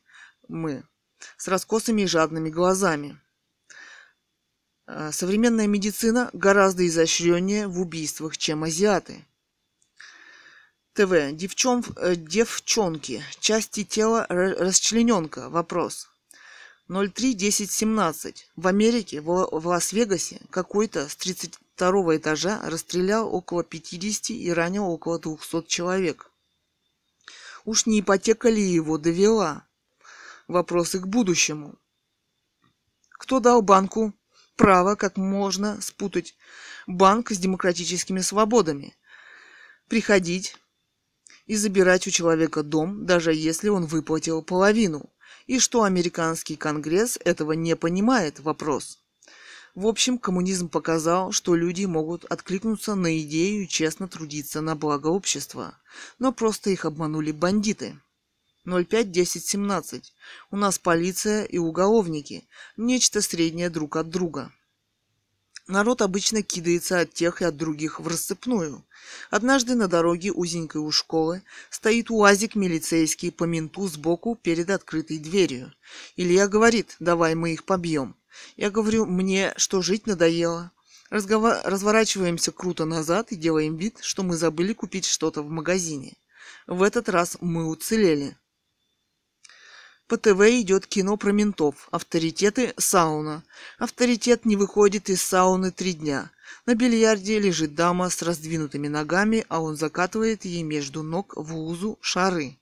мы, 0.48 0.84
с 1.38 1.48
раскосыми 1.48 2.04
и 2.04 2.08
жадными 2.08 2.50
глазами– 2.50 3.20
Э, 4.88 5.12
современная 5.12 5.68
медицина 5.68 6.30
гораздо 6.34 6.86
изощреннее 6.88 7.68
в 7.68 7.80
убийствах, 7.80 8.38
чем 8.38 8.64
азиаты. 8.64 9.26
ТВ. 10.96 11.34
Девчон, 11.34 11.84
э, 11.98 12.16
девчонки. 12.16 13.22
Части 13.42 13.84
тела 13.84 14.26
расчлененка. 14.30 15.50
Вопрос. 15.50 16.08
03.10.17. 16.88 18.36
В 18.56 18.68
Америке, 18.68 19.20
в, 19.20 19.50
в 19.52 19.68
Лас-Вегасе, 19.68 20.40
какой-то 20.50 21.10
с 21.10 21.18
32 21.18 22.16
этажа 22.16 22.62
расстрелял 22.64 23.28
около 23.34 23.66
50 23.66 24.30
и 24.30 24.50
ранил 24.54 24.86
около 24.86 25.20
200 25.20 25.68
человек. 25.68 26.32
Уж 27.66 27.88
не 27.88 28.00
ипотека 28.00 28.48
ли 28.48 28.62
его 28.62 28.98
довела? 28.98 29.68
Вопросы 30.48 31.00
к 31.00 31.08
будущему. 31.08 31.76
Кто 33.10 33.42
дал 33.42 33.62
банку 33.62 34.14
право 34.56 34.96
как 34.96 35.18
можно 35.18 35.82
спутать 35.82 36.38
банк 36.88 37.32
с 37.32 37.38
демократическими 37.38 38.22
свободами. 38.22 38.96
Приходить 39.90 40.56
и 41.46 41.56
забирать 41.56 42.08
у 42.08 42.12
человека 42.12 42.64
дом, 42.64 43.06
даже 43.06 43.34
если 43.34 43.70
он 43.70 43.86
выплатил 43.86 44.42
половину. 44.42 45.10
И 45.48 45.60
что 45.60 45.84
американский 45.84 46.56
конгресс 46.56 47.20
этого 47.24 47.52
не 47.52 47.76
понимает, 47.76 48.40
вопрос. 48.40 49.00
В 49.76 49.88
общем, 49.88 50.18
коммунизм 50.18 50.70
показал, 50.70 51.34
что 51.34 51.54
люди 51.54 51.84
могут 51.86 52.24
откликнуться 52.26 52.96
на 52.96 53.20
идею 53.20 53.68
честно 53.68 54.08
трудиться 54.08 54.62
на 54.62 54.76
благо 54.76 55.08
общества, 55.08 55.78
но 56.18 56.32
просто 56.32 56.70
их 56.70 56.86
обманули 56.86 57.32
бандиты. 57.32 58.00
05-10-17. 58.66 60.02
У 60.50 60.58
нас 60.58 60.80
полиция 60.80 61.44
и 61.44 61.58
уголовники. 61.58 62.48
Нечто 62.78 63.22
среднее 63.22 63.70
друг 63.70 63.98
от 63.98 64.10
друга. 64.10 64.52
Народ 65.68 66.04
обычно 66.04 66.44
кидается 66.44 67.00
от 67.00 67.14
тех 67.14 67.42
и 67.42 67.46
от 67.46 67.58
других 67.58 68.00
в 68.00 68.08
рассыпную. 68.08 68.86
Однажды 69.32 69.74
на 69.74 69.88
дороге 69.88 70.32
узенькой 70.32 70.82
у 70.82 70.92
школы 70.92 71.42
стоит 71.72 72.12
уазик 72.12 72.54
милицейский 72.56 73.32
по 73.32 73.46
менту 73.46 73.88
сбоку 73.88 74.36
перед 74.36 74.70
открытой 74.70 75.18
дверью. 75.18 75.74
Илья 76.18 76.48
говорит, 76.48 76.96
давай 77.00 77.34
мы 77.34 77.54
их 77.54 77.64
побьем. 77.64 78.16
Я 78.58 78.70
говорю, 78.70 79.08
мне 79.08 79.54
что, 79.58 79.82
жить 79.82 80.06
надоело? 80.06 80.72
Разговор... 81.10 81.56
Разворачиваемся 81.64 82.52
круто 82.52 82.86
назад 82.86 83.32
и 83.32 83.36
делаем 83.36 83.76
вид, 83.76 83.98
что 84.02 84.22
мы 84.22 84.38
забыли 84.38 84.74
купить 84.74 85.06
что-то 85.06 85.42
в 85.42 85.50
магазине. 85.50 86.16
В 86.68 86.84
этот 86.84 87.10
раз 87.10 87.38
мы 87.42 87.68
уцелели. 87.68 88.38
По 90.08 90.18
ТВ 90.18 90.40
идет 90.62 90.86
кино 90.86 91.18
про 91.18 91.32
ментов. 91.32 91.88
Авторитеты– 91.90 92.76
сауна. 92.78 93.44
Авторитет 93.80 94.46
не 94.46 94.56
выходит 94.56 95.10
из 95.10 95.24
сауны 95.24 95.72
три 95.72 95.94
дня. 95.94 96.30
На 96.68 96.76
бильярде 96.76 97.40
лежит 97.40 97.74
дама 97.74 98.12
с 98.12 98.22
раздвинутыми 98.22 98.88
ногами, 98.88 99.48
а 99.50 99.62
он 99.62 99.78
закатывает 99.78 100.46
ей 100.46 100.62
между 100.62 101.02
ног 101.02 101.34
в 101.36 101.58
узу 101.58 101.98
шары. 102.02 102.60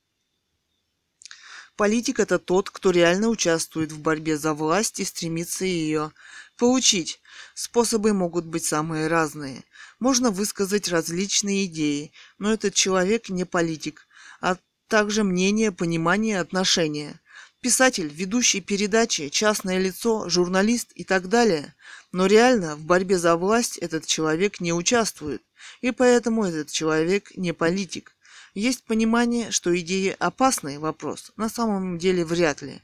Политик– 1.76 2.20
это 2.22 2.40
тот, 2.40 2.70
кто 2.70 2.92
реально 2.92 3.28
участвует 3.28 3.92
в 3.92 4.00
борьбе 4.00 4.38
за 4.38 4.54
власть 4.54 5.02
и 5.02 5.04
стремится 5.04 5.66
ее 5.66 6.14
получить. 6.56 7.20
Способы 7.56 8.14
могут 8.14 8.46
быть 8.46 8.64
самые 8.64 9.08
разные. 9.08 9.66
Можно 10.00 10.32
высказать 10.32 10.88
различные 10.88 11.66
идеи, 11.66 12.14
но 12.38 12.54
этот 12.54 12.74
человек 12.74 13.28
не 13.28 13.44
политик, 13.44 14.08
а 14.40 14.56
также 14.88 15.26
мнение, 15.26 15.74
понимание, 15.74 16.40
отношения 16.40 17.20
писатель, 17.64 18.10
ведущий 18.14 18.62
передачи, 18.62 19.30
частное 19.30 19.80
лицо, 19.80 20.30
журналист 20.30 20.92
и 20.94 21.04
так 21.04 21.30
далее. 21.30 21.74
Но 22.12 22.28
реально 22.28 22.76
в 22.76 22.84
борьбе 22.84 23.18
за 23.18 23.36
власть 23.38 23.78
этот 23.78 24.06
человек 24.06 24.60
не 24.60 24.74
участвует, 24.74 25.42
и 25.82 25.92
поэтому 25.92 26.44
этот 26.44 26.70
человек 26.70 27.36
не 27.36 27.54
политик. 27.54 28.16
Есть 28.54 28.84
понимание, 28.84 29.50
что 29.50 29.76
идеи 29.80 30.16
опасный 30.20 30.78
вопрос, 30.78 31.32
на 31.38 31.50
самом 31.50 31.98
деле 31.98 32.26
вряд 32.26 32.62
ли. 32.62 32.82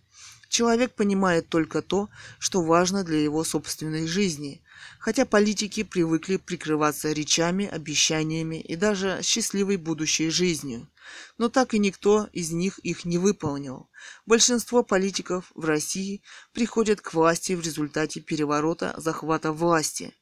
Человек 0.49 0.95
понимает 0.95 1.47
только 1.47 1.83
то, 1.83 2.09
что 2.39 2.63
важно 2.63 3.03
для 3.03 3.19
его 3.19 3.43
собственной 3.43 4.07
жизни, 4.07 4.63
хотя 4.99 5.25
политики 5.25 5.83
привыкли 5.83 6.37
прикрываться 6.37 7.11
речами, 7.11 7.67
обещаниями 7.67 8.59
и 8.59 8.75
даже 8.75 9.19
счастливой 9.21 9.77
будущей 9.77 10.31
жизнью. 10.31 10.89
Но 11.37 11.49
так 11.49 11.75
и 11.75 11.79
никто 11.79 12.27
из 12.33 12.51
них 12.51 12.79
их 12.79 13.05
не 13.05 13.19
выполнил. 13.19 13.91
Большинство 14.25 14.81
политиков 14.81 15.51
в 15.53 15.65
России 15.65 16.23
приходят 16.51 16.99
к 16.99 17.13
власти 17.13 17.53
в 17.53 17.61
результате 17.61 18.19
переворота 18.19 18.95
захвата 18.97 19.51
власти. 19.51 20.15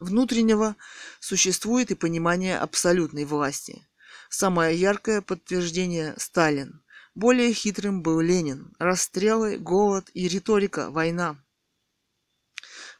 Внутреннего 0.00 0.74
существует 1.20 1.92
и 1.92 1.94
понимание 1.94 2.58
абсолютной 2.58 3.24
власти. 3.24 3.86
Самое 4.28 4.76
яркое 4.76 5.20
подтверждение– 5.22 6.14
Сталин. 6.18 6.82
Более 7.18 7.52
хитрым 7.52 8.00
был 8.00 8.20
Ленин. 8.20 8.76
Расстрелы, 8.78 9.58
голод 9.58 10.08
и 10.14 10.28
риторика– 10.28 10.88
война. 10.92 11.36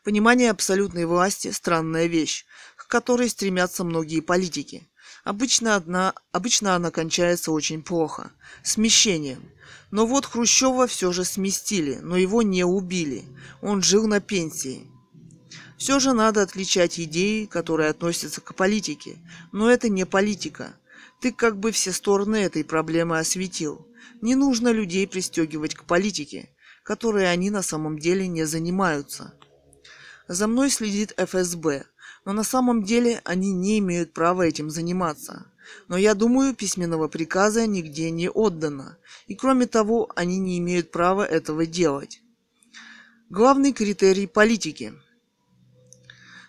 Понимание 0.03 0.51
абсолютной 0.51 1.05
власти– 1.05 1.51
странная 1.53 2.07
вещь. 2.07 2.45
к 2.75 2.89
которой 2.89 3.31
стремятся 3.31 3.85
многие 3.85 4.19
политики. 4.19 4.91
Обычно, 5.23 5.77
одна, 5.77 6.15
обычно 6.33 6.75
она 6.75 6.91
кончается 6.91 7.53
очень 7.53 7.81
плохо– 7.81 8.33
смещением. 8.65 9.53
Но 9.93 10.05
вот 10.05 10.27
Хрущева 10.27 10.89
все 10.89 11.13
же 11.13 11.25
сместили, 11.25 12.01
но 12.03 12.17
его 12.17 12.43
не 12.43 12.65
убили. 12.65 13.25
Он 13.63 13.85
жил 13.85 14.09
на 14.09 14.19
пенсии. 14.19 14.91
Все 15.77 16.01
же 16.01 16.13
надо 16.13 16.43
отличать 16.43 16.99
идеи, 16.99 17.45
которые 17.45 17.91
относятся 17.91 18.41
к 18.41 18.57
политике. 18.57 19.21
Но 19.53 19.71
это 19.71 19.89
не 19.89 20.05
политика. 20.05 20.75
Ты 21.21 21.33
как 21.33 21.59
бы 21.59 21.73
все 21.73 21.93
стороны 21.93 22.37
этой 22.37 22.65
проблемы 22.65 23.19
осветил. 23.19 23.87
Не 24.21 24.37
нужно 24.37 24.71
людей 24.71 25.07
пристегивать 25.07 25.75
к 25.75 25.85
политике, 25.85 26.49
которой 26.85 27.31
они 27.31 27.51
на 27.51 27.63
самом 27.63 27.99
деле 27.99 28.29
не 28.29 28.45
занимаются. 28.45 29.35
За 30.29 30.47
мной 30.47 30.71
следит 30.71 31.13
ФСБ, 31.17 31.87
но 32.25 32.33
на 32.33 32.45
самом 32.45 32.85
деле 32.85 33.21
они 33.25 33.53
не 33.53 33.79
имеют 33.79 34.13
права 34.13 34.43
этим 34.43 34.71
заниматься. 34.71 35.51
Но 35.89 35.97
я 35.97 36.15
думаю, 36.15 36.55
письменного 36.55 37.09
приказа 37.09 37.67
нигде 37.67 38.11
не 38.11 38.31
отдано, 38.31 38.97
и 39.27 39.35
кроме 39.35 39.67
того, 39.67 40.11
они 40.15 40.39
не 40.39 40.59
имеют 40.59 40.91
права 40.91 41.27
этого 41.27 41.67
делать. 41.67 42.23
Главный 43.29 43.73
критерий 43.73 44.27
политики. 44.27 44.95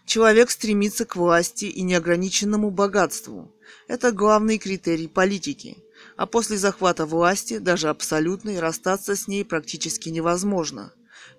Человек 0.09 0.49
стремится 0.49 1.05
к 1.05 1.15
власти 1.15 1.65
и 1.65 1.83
неограниченному 1.83 2.71
богатству. 2.71 3.53
Это 3.87 4.11
главный 4.11 4.57
критерий 4.57 5.07
политики. 5.07 5.77
А 6.17 6.25
после 6.25 6.57
захвата 6.57 7.05
власти, 7.05 7.59
даже 7.59 7.89
абсолютной, 7.89 8.59
расстаться 8.59 9.15
с 9.15 9.27
ней 9.27 9.45
практически 9.45 10.09
невозможно. 10.09 10.91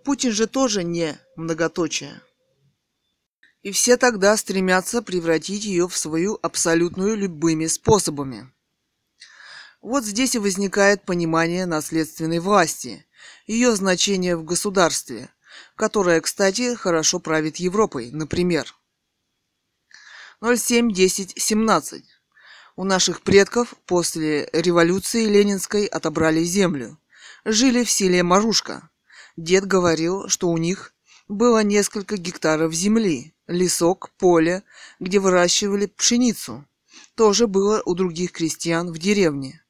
Путин 0.04 0.30
же 0.30 0.46
тоже 0.46 0.84
не 0.84 1.18
многоточие. 1.34 2.22
И 3.62 3.72
все 3.72 3.96
тогда 3.96 4.36
стремятся 4.36 5.02
превратить 5.02 5.64
ее 5.64 5.88
в 5.88 5.96
свою 5.96 6.38
абсолютную 6.40 7.16
любыми 7.16 7.66
способами. 7.66 8.52
Вот 9.82 10.04
здесь 10.04 10.36
и 10.36 10.38
возникает 10.38 11.04
понимание 11.04 11.66
наследственной 11.66 12.38
власти, 12.38 13.04
ее 13.48 13.74
значение 13.74 14.36
в 14.36 14.44
государстве, 14.44 15.28
которое, 15.76 16.20
кстати, 16.20 16.74
хорошо 16.74 17.20
правит 17.20 17.56
Европой, 17.56 18.10
например. 18.10 18.74
07.10.17. 20.42 22.02
У 22.76 22.84
наших 22.84 23.20
предков 23.20 23.74
после 23.86 24.48
революции 24.52 25.26
Ленинской 25.26 25.86
отобрали 25.86 26.42
землю. 26.42 26.98
Жили 27.44 27.84
в 27.84 27.90
селе 27.90 28.22
Марушка. 28.22 28.90
Дед 29.36 29.66
говорил, 29.66 30.28
что 30.28 30.48
у 30.48 30.56
них 30.56 30.94
было 31.28 31.62
несколько 31.62 32.16
гектаров 32.16 32.72
земли, 32.72 33.34
лесок, 33.46 34.10
поле, 34.18 34.62
где 34.98 35.18
выращивали 35.18 35.86
пшеницу. 35.86 36.64
Тоже 37.14 37.46
было 37.46 37.82
у 37.84 37.94
других 37.94 38.32
крестьян 38.32 38.90
в 38.90 38.98
деревне. 38.98 39.62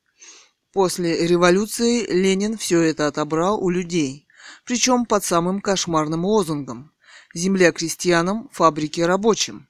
После 0.72 1.26
революции 1.26 2.06
Ленин 2.06 2.56
все 2.56 2.80
это 2.80 3.08
отобрал 3.08 3.60
у 3.60 3.70
людей, 3.70 4.28
причем 4.64 5.06
под 5.06 5.24
самым 5.24 5.60
кошмарным 5.60 6.24
лозунгом 6.24 6.92
«Земля 7.34 7.72
крестьянам, 7.72 8.48
фабрики 8.52 9.00
рабочим». 9.00 9.68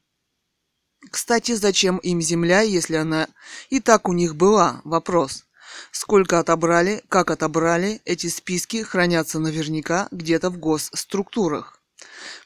Кстати, 1.11 1.55
зачем 1.55 1.99
им 1.99 2.21
земля, 2.21 2.61
если 2.61 2.97
она 2.97 3.29
и 3.71 3.81
так 3.81 4.09
у 4.09 4.13
них 4.13 4.37
была? 4.37 4.81
Вопрос. 4.85 5.45
Сколько 5.93 6.39
отобрали, 6.39 7.03
как 7.09 7.31
отобрали, 7.31 8.01
эти 8.05 8.27
списки 8.27 8.83
хранятся 8.83 9.39
наверняка 9.39 10.09
где-то 10.11 10.51
в 10.51 10.59
госструктурах. 10.59 11.81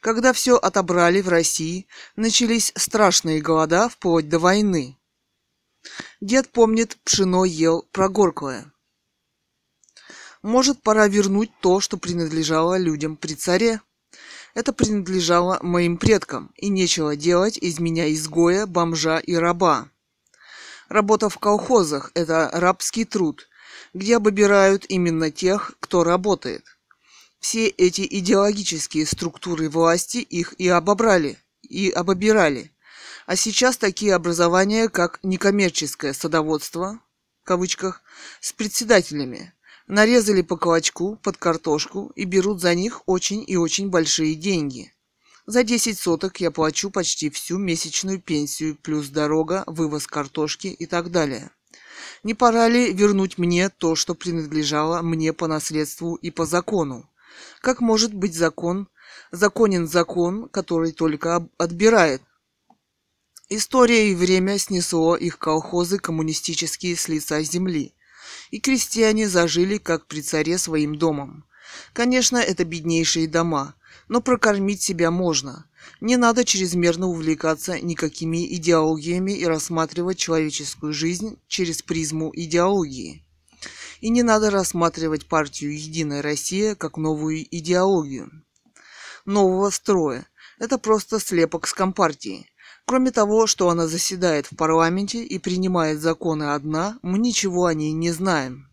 Когда 0.00 0.32
все 0.32 0.56
отобрали 0.56 1.20
в 1.20 1.28
России, 1.28 1.86
начались 2.16 2.72
страшные 2.76 3.40
голода 3.40 3.88
вплоть 3.88 4.28
до 4.28 4.38
войны. 4.38 4.98
Дед 6.20 6.50
помнит, 6.50 6.96
пшено 7.04 7.44
ел 7.44 7.86
прогорклое. 7.92 8.72
Может, 10.44 10.82
пора 10.82 11.08
вернуть 11.08 11.50
то, 11.60 11.80
что 11.80 11.96
принадлежало 11.96 12.76
людям 12.76 13.16
при 13.16 13.32
царе? 13.32 13.80
Это 14.52 14.74
принадлежало 14.74 15.58
моим 15.62 15.96
предкам, 15.96 16.52
и 16.56 16.68
нечего 16.68 17.16
делать 17.16 17.56
из 17.56 17.78
меня 17.78 18.12
изгоя, 18.12 18.66
бомжа 18.66 19.18
и 19.20 19.34
раба. 19.36 19.88
Работа 20.90 21.30
в 21.30 21.38
колхозах– 21.38 22.10
это 22.14 22.50
рабский 22.52 23.06
труд, 23.06 23.48
где 23.94 24.18
обобирают 24.18 24.84
именно 24.90 25.30
тех, 25.30 25.72
кто 25.80 26.04
работает 26.04 26.62
все 27.40 27.68
эти 27.68 28.06
идеологические 28.06 29.06
структуры 29.06 29.70
власти 29.70 30.18
их 30.18 30.52
и 30.58 30.68
обобрали, 30.68 31.38
и 31.62 31.88
обобирали. 31.90 32.70
А 33.24 33.36
сейчас 33.36 33.78
такие 33.78 34.14
образования, 34.14 34.90
как 34.90 35.20
некоммерческое 35.22 36.12
садоводство, 36.12 37.00
в 37.42 37.46
кавычках, 37.46 38.02
с 38.40 38.52
председателями, 38.52 39.54
нарезали 39.86 40.42
по 40.42 40.56
клочку 40.56 41.16
под 41.22 41.36
картошку 41.36 42.12
и 42.16 42.24
берут 42.24 42.60
за 42.60 42.74
них 42.74 43.02
очень 43.06 43.44
и 43.46 43.56
очень 43.56 43.90
большие 43.90 44.34
деньги. 44.34 44.92
За 45.46 45.62
10 45.62 45.98
соток 45.98 46.40
я 46.40 46.50
плачу 46.50 46.90
почти 46.90 47.28
всю 47.28 47.58
месячную 47.58 48.20
пенсию, 48.20 48.76
плюс 48.80 49.08
дорога, 49.08 49.64
вывоз 49.66 50.06
картошки 50.06 50.68
и 50.68 50.86
так 50.86 51.10
далее. 51.10 51.50
Не 52.22 52.32
пора 52.32 52.68
ли 52.68 52.92
вернуть 52.92 53.36
мне 53.36 53.68
то, 53.68 53.94
что 53.94 54.14
принадлежало 54.14 55.02
мне 55.02 55.34
по 55.34 55.46
наследству 55.46 56.14
и 56.14 56.30
по 56.30 56.46
закону? 56.46 57.10
Как 57.60 57.80
может 57.80 58.14
быть 58.14 58.34
закон, 58.34 58.88
законен 59.32 59.86
закон, 59.86 60.48
который 60.48 60.92
только 60.92 61.46
отбирает? 61.58 62.22
История 63.50 64.10
и 64.10 64.14
время 64.14 64.58
снесло 64.58 65.16
их 65.16 65.38
колхозы 65.38 65.98
коммунистические 65.98 66.96
с 66.96 67.08
лица 67.08 67.42
земли, 67.42 67.94
и 68.50 68.60
крестьяне 68.60 69.28
зажили, 69.28 69.78
как 69.78 70.06
при 70.06 70.20
царе, 70.20 70.58
своим 70.58 70.96
домом. 70.96 71.44
Конечно, 71.92 72.36
это 72.36 72.64
беднейшие 72.64 73.28
дома, 73.28 73.74
но 74.08 74.20
прокормить 74.20 74.82
себя 74.82 75.10
можно. 75.10 75.66
Не 76.00 76.16
надо 76.16 76.44
чрезмерно 76.44 77.06
увлекаться 77.08 77.80
никакими 77.80 78.54
идеологиями 78.54 79.32
и 79.32 79.44
рассматривать 79.44 80.18
человеческую 80.18 80.92
жизнь 80.92 81.38
через 81.48 81.82
призму 81.82 82.30
идеологии. 82.34 83.24
И 84.00 84.08
не 84.10 84.22
надо 84.22 84.50
рассматривать 84.50 85.26
партию 85.26 85.78
«Единая 85.78 86.22
Россия» 86.22 86.74
как 86.74 86.96
новую 86.96 87.44
идеологию 87.56 88.44
нового 89.24 89.70
строя. 89.70 90.26
Это 90.58 90.78
просто 90.78 91.18
слепок 91.18 91.66
с 91.66 91.74
компартии. 91.74 92.48
Кроме 92.86 93.10
того, 93.10 93.46
что 93.46 93.70
она 93.70 93.86
заседает 93.86 94.50
в 94.50 94.56
парламенте 94.56 95.24
и 95.24 95.38
принимает 95.38 96.00
законы 96.00 96.54
одна, 96.54 96.98
мы 97.02 97.18
ничего 97.18 97.66
о 97.66 97.74
ней 97.74 97.92
не 97.92 98.12
знаем. 98.12 98.68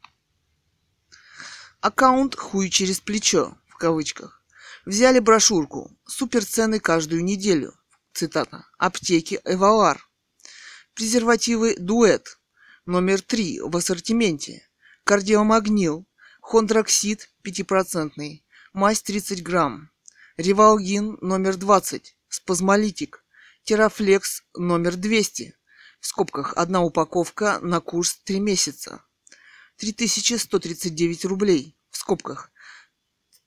Аккаунт 1.79 2.35
«Хуй 2.35 2.69
через 2.69 2.99
плечо» 2.99 3.57
в 3.67 3.75
кавычках. 3.77 4.43
Взяли 4.85 5.19
брошюрку 5.19 5.91
«Суперцены 6.05 6.79
каждую 6.79 7.23
неделю». 7.23 7.73
Цитата. 8.13 8.65
Аптеки 8.77 9.39
«Эвалар». 9.45 10.05
Презервативы 10.93 11.75
«Дуэт». 11.77 12.37
Номер 12.85 13.21
три 13.21 13.61
в 13.61 13.75
ассортименте 13.77 14.67
кардиомагнил, 15.03 16.05
хондроксид 16.41 17.29
5%, 17.43 18.41
мазь 18.73 19.01
30 19.01 19.43
грамм, 19.43 19.89
ревалгин 20.37 21.17
номер 21.21 21.57
20, 21.57 22.15
спазмолитик, 22.29 23.20
терафлекс 23.63 24.43
номер 24.55 24.95
200, 24.95 25.55
в 25.99 26.05
скобках 26.05 26.53
одна 26.55 26.81
упаковка 26.81 27.59
на 27.61 27.79
курс 27.79 28.19
3 28.23 28.39
месяца, 28.39 29.03
3139 29.77 31.25
рублей, 31.25 31.77
в 31.89 31.97
скобках 31.97 32.51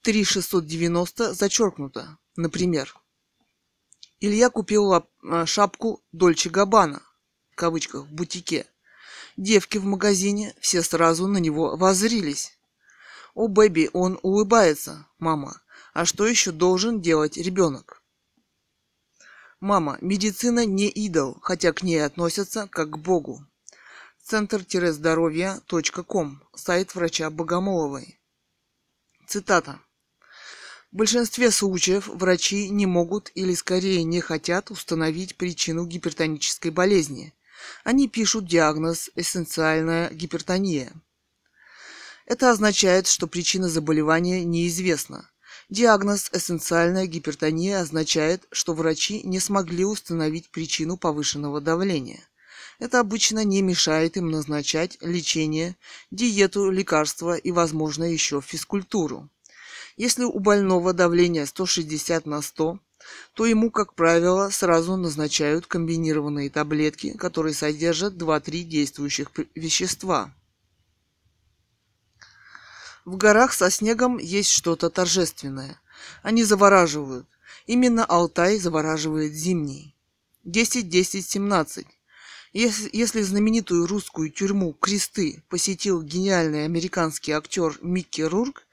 3690 0.02 1.34
зачеркнуто, 1.34 2.18
например. 2.36 2.94
Илья 4.20 4.50
купил 4.50 5.06
шапку 5.46 6.04
Дольче 6.12 6.50
Габбана, 6.50 7.02
в 7.50 7.56
кавычках, 7.56 8.04
в 8.04 8.12
бутике, 8.12 8.66
Девки 9.36 9.78
в 9.78 9.84
магазине 9.84 10.54
все 10.60 10.80
сразу 10.82 11.26
на 11.26 11.38
него 11.38 11.76
воззрились. 11.76 12.56
«О, 13.34 13.48
Бэби, 13.48 13.90
он 13.92 14.20
улыбается, 14.22 15.08
мама. 15.18 15.60
А 15.92 16.04
что 16.04 16.24
еще 16.24 16.52
должен 16.52 17.00
делать 17.00 17.36
ребенок?» 17.36 18.03
Мама, 19.64 19.96
медицина 20.02 20.66
не 20.66 20.90
идол, 20.90 21.38
хотя 21.40 21.72
к 21.72 21.82
ней 21.82 22.04
относятся 22.04 22.68
как 22.70 22.90
к 22.90 22.98
Богу. 22.98 23.46
Центр-здоровья.ком, 24.22 26.42
сайт 26.54 26.94
врача 26.94 27.30
Богомоловой. 27.30 28.20
Цитата. 29.26 29.80
В 30.92 30.96
большинстве 30.96 31.50
случаев 31.50 32.08
врачи 32.08 32.68
не 32.68 32.84
могут 32.84 33.32
или 33.34 33.54
скорее 33.54 34.04
не 34.04 34.20
хотят 34.20 34.70
установить 34.70 35.36
причину 35.36 35.86
гипертонической 35.86 36.70
болезни– 36.70 37.32
они 37.84 38.08
пишут 38.08 38.46
диагноз 38.46 39.08
эссенциальная 39.14 40.10
гипертония. 40.10 40.92
Это 42.26 42.50
означает, 42.50 43.06
что 43.06 43.26
причина 43.26 43.70
заболевания 43.70 44.44
неизвестна. 44.44 45.30
Диагноз 45.70 46.28
«эссенциальная 46.32 47.06
гипертония» 47.06 47.80
означает, 47.80 48.46
что 48.52 48.74
врачи 48.74 49.22
не 49.24 49.40
смогли 49.40 49.84
установить 49.84 50.50
причину 50.50 50.98
повышенного 50.98 51.60
давления. 51.60 52.20
Это 52.78 53.00
обычно 53.00 53.44
не 53.44 53.62
мешает 53.62 54.16
им 54.16 54.30
назначать 54.30 54.98
лечение, 55.00 55.76
диету, 56.10 56.70
лекарства 56.70 57.34
и, 57.36 57.50
возможно, 57.50 58.04
еще 58.04 58.40
физкультуру. 58.40 59.30
Если 59.96 60.24
у 60.24 60.38
больного 60.38 60.92
давление 60.92 61.46
160 61.46 62.26
на 62.26 62.42
100, 62.42 62.78
то 63.34 63.46
ему, 63.46 63.70
как 63.70 63.94
правило, 63.94 64.50
сразу 64.50 64.96
назначают 64.96 65.66
комбинированные 65.66 66.50
таблетки, 66.50 67.16
которые 67.16 67.54
содержат 67.54 68.14
2-3 68.14 68.62
действующих 68.62 69.30
вещества. 69.54 70.34
В 73.04 73.18
горах 73.18 73.52
со 73.52 73.70
снегом 73.70 74.18
есть 74.18 74.50
что-то 74.50 74.88
торжественное. 74.88 75.78
Они 76.22 76.42
завораживают. 76.42 77.26
Именно 77.66 78.04
Алтай 78.04 78.58
завораживает 78.58 79.34
зимний. 79.34 79.94
10-10-17. 80.46 81.86
Если, 82.54 82.88
если 82.92 83.20
знаменитую 83.20 83.86
русскую 83.86 84.30
тюрьму 84.30 84.72
Кресты 84.72 85.42
посетил 85.48 86.02
гениальный 86.02 86.64
американский 86.64 87.32
актер 87.32 87.78
Микки 87.82 88.22
Рурк, 88.22 88.66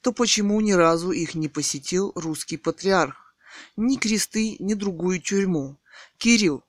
то 0.00 0.12
почему 0.12 0.60
ни 0.60 0.72
разу 0.72 1.12
их 1.12 1.34
не 1.34 1.48
посетил 1.48 2.12
русский 2.16 2.56
патриарх? 2.56 3.34
Ни 3.76 3.96
кресты, 3.96 4.56
ни 4.58 4.74
другую 4.74 5.20
тюрьму. 5.20 5.76
Кирилл, 6.18 6.64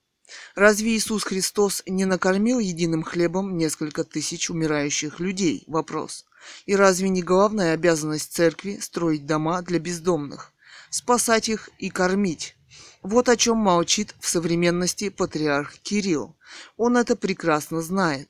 разве 0.55 0.95
Иисус 0.95 1.23
Христос 1.23 1.81
не 1.87 2.05
накормил 2.05 2.59
единым 2.59 3.03
хлебом 3.03 3.57
несколько 3.57 4.03
тысяч 4.03 4.49
умирающих 4.49 5.19
людей? 5.19 5.63
Вопрос. 5.67 6.26
И 6.65 6.75
разве 6.75 7.09
не 7.09 7.23
главная 7.23 7.73
обязанность 7.73 8.33
церкви 8.33 8.79
строить 8.81 9.25
дома 9.25 9.61
для 9.61 9.79
бездомных, 9.79 10.53
спасать 10.89 11.49
их 11.49 11.69
и 11.77 11.89
кормить? 11.89 12.55
Вот 13.01 13.29
о 13.29 13.37
чем 13.37 13.57
молчит 13.57 14.15
в 14.19 14.27
современности 14.27 15.09
патриарх 15.09 15.77
Кирилл. 15.79 16.35
Он 16.75 16.97
это 16.97 17.15
прекрасно 17.15 17.81
знает. 17.81 18.29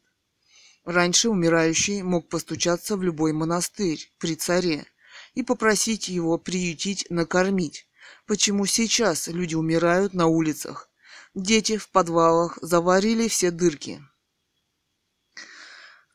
Раньше 0.85 1.29
умирающий 1.29 2.01
мог 2.01 2.29
постучаться 2.29 2.95
в 2.95 3.03
любой 3.03 3.33
монастырь 3.33 4.11
при 4.19 4.35
царе 4.35 4.85
и 5.33 5.43
попросить 5.43 6.07
его 6.07 6.37
приютить, 6.37 7.07
накормить. 7.09 7.87
Почему 8.25 8.65
сейчас 8.65 9.27
люди 9.27 9.55
умирают 9.55 10.13
на 10.13 10.27
улицах? 10.27 10.89
Дети 11.33 11.77
в 11.77 11.89
подвалах 11.89 12.57
заварили 12.61 13.27
все 13.27 13.51
дырки. 13.51 14.01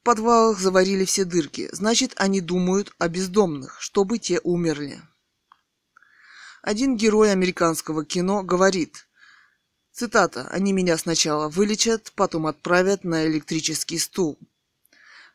В 0.03 0.05
подвалах 0.05 0.59
заварили 0.59 1.05
все 1.05 1.25
дырки. 1.25 1.69
Значит, 1.71 2.15
они 2.17 2.41
думают 2.41 2.93
о 2.99 3.07
бездомных, 3.07 3.81
чтобы 3.81 4.19
те 4.19 4.41
умерли. 4.43 5.01
Один 6.61 6.97
герой 6.97 7.31
американского 7.31 8.05
кино 8.05 8.43
говорит, 8.43 9.07
цитата, 9.93 10.49
«Они 10.51 10.73
меня 10.73 10.99
сначала 10.99 11.49
вылечат, 11.49 12.11
потом 12.17 12.49
отправят 12.49 13.05
на 13.05 13.27
электрический 13.29 13.99
стул». 13.99 14.41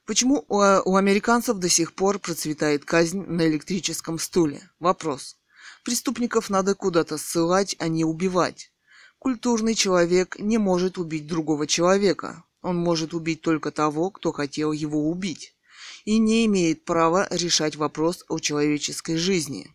Почему 0.05 0.43
у, 0.49 0.59
американцев 0.59 1.59
до 1.59 1.69
сих 1.69 1.95
пор 1.95 2.19
процветает 2.19 2.83
казнь 2.83 3.23
на 3.25 3.47
электрическом 3.47 4.19
стуле? 4.19 4.69
Вопрос. 4.79 5.37
Преступников 5.85 6.49
надо 6.49 6.75
куда-то 6.75 7.17
ссылать, 7.17 7.77
а 7.79 7.87
не 7.87 8.03
убивать. 8.03 8.73
Культурный 9.17 9.75
человек 9.75 10.37
не 10.39 10.57
может 10.57 10.97
убить 10.97 11.25
другого 11.25 11.67
человека. 11.67 12.43
Он 12.67 12.75
может 12.75 13.13
убить 13.13 13.39
только 13.39 13.71
того, 13.71 14.11
кто 14.11 14.33
хотел 14.33 14.73
его 14.73 15.09
убить, 15.09 15.55
и 16.03 16.17
не 16.17 16.45
имеет 16.47 16.83
права 16.83 17.25
решать 17.31 17.77
вопрос 17.77 18.25
о 18.27 18.39
человеческой 18.39 19.15
жизни. 19.15 19.73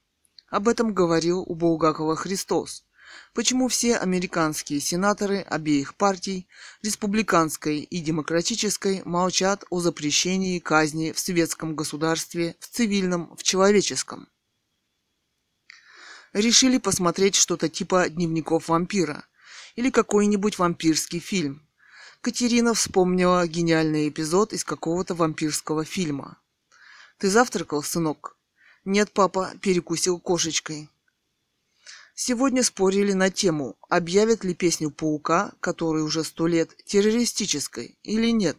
Об 0.50 0.68
этом 0.68 0.92
говорил 0.92 1.40
у 1.40 1.54
Булгакова 1.54 2.16
Христос. 2.16 2.84
Почему 3.32 3.68
все 3.68 3.96
американские 3.96 4.78
сенаторы 4.78 5.40
обеих 5.40 5.94
партий, 5.94 6.46
республиканской 6.82 7.78
и 7.78 8.00
демократической, 8.00 9.00
молчат 9.06 9.64
о 9.70 9.80
запрещении 9.80 10.58
казни 10.58 11.12
в 11.12 11.18
светском 11.18 11.74
государстве, 11.74 12.56
в 12.60 12.68
цивильном, 12.68 13.34
в 13.38 13.42
человеческом? 13.42 14.28
Решили 16.34 16.76
посмотреть 16.76 17.36
что-то 17.36 17.70
типа 17.70 18.10
дневников 18.10 18.68
вампира 18.68 19.24
или 19.76 19.88
какой-нибудь 19.88 20.58
вампирский 20.58 21.20
фильм. 21.20 21.66
Катерина 22.22 22.72
вспомнила 22.72 23.44
гениальный 23.48 24.08
эпизод 24.08 24.52
из 24.52 24.62
какого-то 24.62 25.12
вампирского 25.16 25.84
фильма. 25.84 26.38
«Ты 27.18 27.28
завтракал, 27.28 27.82
сынок?» 27.82 28.36
«Нет, 28.84 29.10
папа»,– 29.10 29.50
перекусил 29.60 30.20
кошечкой. 30.20 30.88
Сегодня 32.14 32.62
спорили 32.62 33.12
на 33.12 33.32
тему, 33.32 33.74
объявят 33.88 34.44
ли 34.44 34.54
песню 34.54 34.92
«Паука», 34.92 35.52
которой 35.58 36.04
уже 36.04 36.22
сто 36.22 36.46
лет, 36.46 36.70
террористической 36.84 37.98
или 38.04 38.30
нет. 38.30 38.56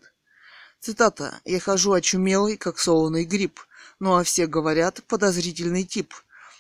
Цитата 0.82 1.40
«Я 1.46 1.62
хожу 1.62 1.94
очумелый, 1.94 2.58
как 2.58 2.78
солоный 2.78 3.24
гриб, 3.24 3.62
ну 3.98 4.18
а 4.18 4.26
все 4.26 4.46
говорят 4.46 5.02
подозрительный 5.06 5.86
тип. 5.86 6.14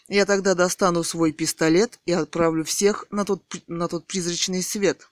Я 0.07 0.25
тогда 0.25 0.55
достану 0.55 1.03
свой 1.03 1.33
пистолет 1.33 1.99
и 2.05 2.13
отправлю 2.13 2.63
всех 2.63 3.03
на 3.11 3.25
тот, 3.25 3.43
на 3.67 3.89
тот 3.89 4.07
призрачный 4.07 4.63
свет». 4.63 5.09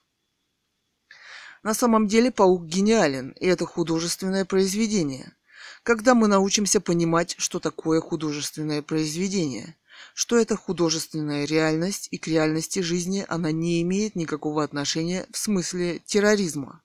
На 1.62 1.74
самом 1.74 2.08
деле 2.08 2.32
паук 2.32 2.64
гениален, 2.66 3.30
и 3.38 3.46
это 3.46 3.66
художественное 3.66 4.44
произведение. 4.44 5.36
Когда 5.84 6.14
мы 6.14 6.26
научимся 6.26 6.80
понимать, 6.80 7.36
что 7.38 7.60
такое 7.60 8.00
художественное 8.00 8.82
произведение, 8.82 9.76
что 10.14 10.36
это 10.36 10.56
художественная 10.56 11.44
реальность, 11.44 12.08
и 12.10 12.18
к 12.18 12.26
реальности 12.26 12.80
жизни 12.80 13.24
она 13.28 13.52
не 13.52 13.80
имеет 13.82 14.16
никакого 14.16 14.64
отношения 14.64 15.26
в 15.30 15.38
смысле 15.38 16.00
терроризма. 16.00 16.82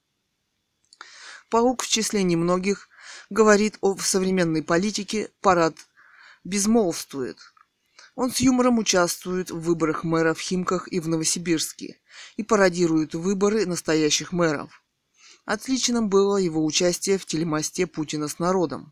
Паук 1.49 1.84
в 1.84 1.88
числе 1.88 2.24
немногих 2.24 2.90
говорит 3.32 3.78
о 3.82 3.98
современной 3.98 4.62
политике, 4.62 5.32
парад 5.41 5.76
безмолвствует– 6.44 7.38
он 8.18 8.31
с 8.31 8.39
юмором 8.39 8.80
участвует 8.80 9.52
в 9.52 9.60
выборах 9.60 10.03
мэра 10.03 10.34
в 10.34 10.39
Химках 10.39 10.91
и 10.91 10.99
в 10.99 11.07
Новосибирске 11.07 11.99
и 12.35 12.41
пародирует 12.41 13.14
выборы 13.14 13.68
настоящих 13.68 14.31
мэров. 14.31 14.84
Отличным 15.45 16.10
было 16.10 16.38
его 16.38 16.65
участие 16.65 17.19
в 17.19 17.27
телемосте 17.27 17.85
Путина 17.85 18.27
с 18.27 18.39
народом. 18.39 18.91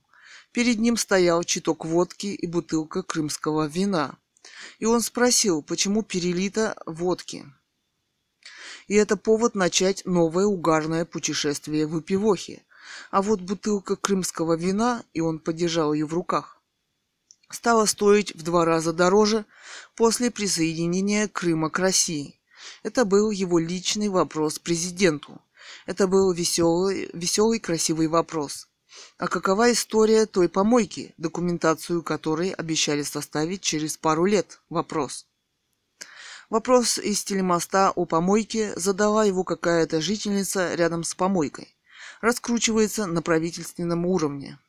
Перед 0.52 0.78
ним 0.78 0.96
стоял 0.96 1.44
читок 1.44 1.86
водки 1.86 2.28
и 2.28 2.46
бутылка 2.46 3.02
крымского 3.02 3.66
вина. 3.66 4.16
И 4.78 4.86
он 4.86 5.02
спросил, 5.02 5.64
почему 5.64 6.04
перелито 6.04 6.80
водки. 6.86 7.48
И 8.88 8.94
это 8.94 9.18
повод 9.18 9.56
начать 9.56 10.06
новое 10.06 10.46
угарное 10.46 11.04
путешествие 11.04 11.88
в 11.88 12.00
Эпивохе. 12.00 12.62
А 13.10 13.24
вот 13.24 13.42
бутылка 13.42 13.96
крымского 13.96 14.56
вина, 14.56 15.04
и 15.14 15.20
он 15.20 15.40
подержал 15.40 15.94
ее 15.94 16.06
в 16.06 16.14
руках, 16.14 16.55
стала 17.56 17.86
стоить 17.86 18.36
в 18.36 18.44
два 18.44 18.66
раза 18.66 18.94
дороже 18.94 19.46
после 19.96 20.30
присоединения 20.30 21.28
Крыма 21.28 21.70
к 21.70 21.80
России. 21.80 22.40
Это 22.84 23.06
был 23.06 23.32
его 23.32 23.58
личный 23.58 24.10
вопрос 24.10 24.60
президенту. 24.60 25.42
Это 25.86 26.08
был 26.08 26.32
веселый, 26.32 27.10
веселый 27.14 27.60
красивый 27.60 28.08
вопрос. 28.08 28.68
А 29.18 29.28
какова 29.28 29.72
история 29.72 30.26
той 30.26 30.50
помойки, 30.50 31.14
документацию 31.18 32.04
которой 32.04 32.52
обещали 32.52 33.02
составить 33.02 33.62
через 33.62 33.98
пару 33.98 34.26
лет? 34.26 34.60
Вопрос. 34.70 35.26
Вопрос 36.50 36.98
из 36.98 37.24
телемоста 37.24 37.92
о 37.96 38.06
помойке 38.06 38.74
задала 38.76 39.26
его 39.26 39.44
какая-то 39.44 40.02
жительница 40.02 40.76
рядом 40.76 41.04
с 41.04 41.16
помойкой. 41.16 41.76
Раскручивается 42.22 43.06
на 43.08 43.22
правительственном 43.22 44.06
уровне. 44.06 44.60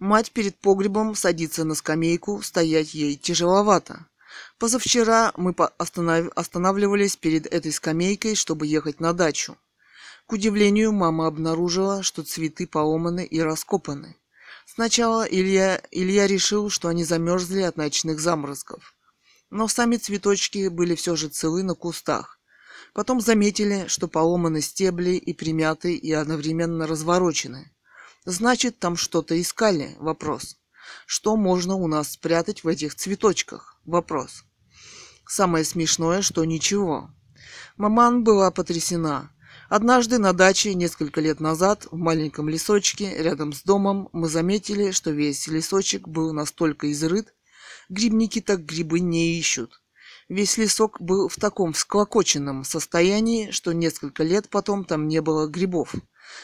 Мать 0.00 0.32
перед 0.32 0.56
погребом 0.56 1.14
садится 1.14 1.64
на 1.64 1.74
скамейку, 1.74 2.40
стоять 2.40 2.94
ей 2.94 3.16
тяжеловато. 3.16 4.06
Позавчера 4.58 5.30
мы 5.36 5.54
останов... 5.76 6.32
останавливались 6.34 7.16
перед 7.16 7.46
этой 7.46 7.70
скамейкой, 7.70 8.34
чтобы 8.34 8.66
ехать 8.66 8.98
на 8.98 9.12
дачу. 9.12 9.58
К 10.26 10.32
удивлению, 10.32 10.92
мама 10.92 11.26
обнаружила, 11.26 12.02
что 12.02 12.22
цветы 12.22 12.66
поломаны 12.66 13.26
и 13.26 13.40
раскопаны. 13.40 14.16
Сначала 14.64 15.24
Илья, 15.24 15.82
Илья 15.90 16.26
решил, 16.26 16.70
что 16.70 16.88
они 16.88 17.04
замерзли 17.04 17.60
от 17.60 17.76
ночных 17.76 18.20
заморозков. 18.20 18.94
Но 19.50 19.68
сами 19.68 19.98
цветочки 19.98 20.68
были 20.68 20.94
все 20.94 21.14
же 21.14 21.28
целы 21.28 21.62
на 21.62 21.74
кустах. 21.74 22.38
Потом 22.94 23.20
заметили, 23.20 23.84
что 23.88 24.08
поломаны 24.08 24.62
стебли 24.62 25.16
и 25.16 25.34
примяты 25.34 25.94
и 25.94 26.10
одновременно 26.10 26.86
разворочены. 26.86 27.70
Значит, 28.24 28.78
там 28.78 28.96
что-то 28.96 29.40
искали? 29.40 29.96
Вопрос. 29.98 30.58
Что 31.06 31.36
можно 31.36 31.74
у 31.76 31.86
нас 31.86 32.12
спрятать 32.12 32.64
в 32.64 32.68
этих 32.68 32.94
цветочках? 32.94 33.80
Вопрос. 33.84 34.44
Самое 35.26 35.64
смешное, 35.64 36.20
что 36.20 36.44
ничего. 36.44 37.10
Маман 37.76 38.24
была 38.24 38.50
потрясена. 38.50 39.30
Однажды 39.70 40.18
на 40.18 40.32
даче 40.32 40.74
несколько 40.74 41.20
лет 41.20 41.40
назад 41.40 41.86
в 41.90 41.96
маленьком 41.96 42.48
лесочке 42.48 43.14
рядом 43.22 43.52
с 43.52 43.62
домом 43.62 44.08
мы 44.12 44.28
заметили, 44.28 44.90
что 44.90 45.12
весь 45.12 45.46
лесочек 45.46 46.08
был 46.08 46.32
настолько 46.32 46.90
изрыт, 46.92 47.32
грибники 47.88 48.40
так 48.40 48.66
грибы 48.66 49.00
не 49.00 49.38
ищут. 49.38 49.80
Весь 50.28 50.58
лесок 50.58 51.00
был 51.00 51.28
в 51.28 51.36
таком 51.36 51.72
всклокоченном 51.72 52.64
состоянии, 52.64 53.50
что 53.50 53.72
несколько 53.72 54.24
лет 54.24 54.48
потом 54.48 54.84
там 54.84 55.08
не 55.08 55.22
было 55.22 55.46
грибов. 55.46 55.94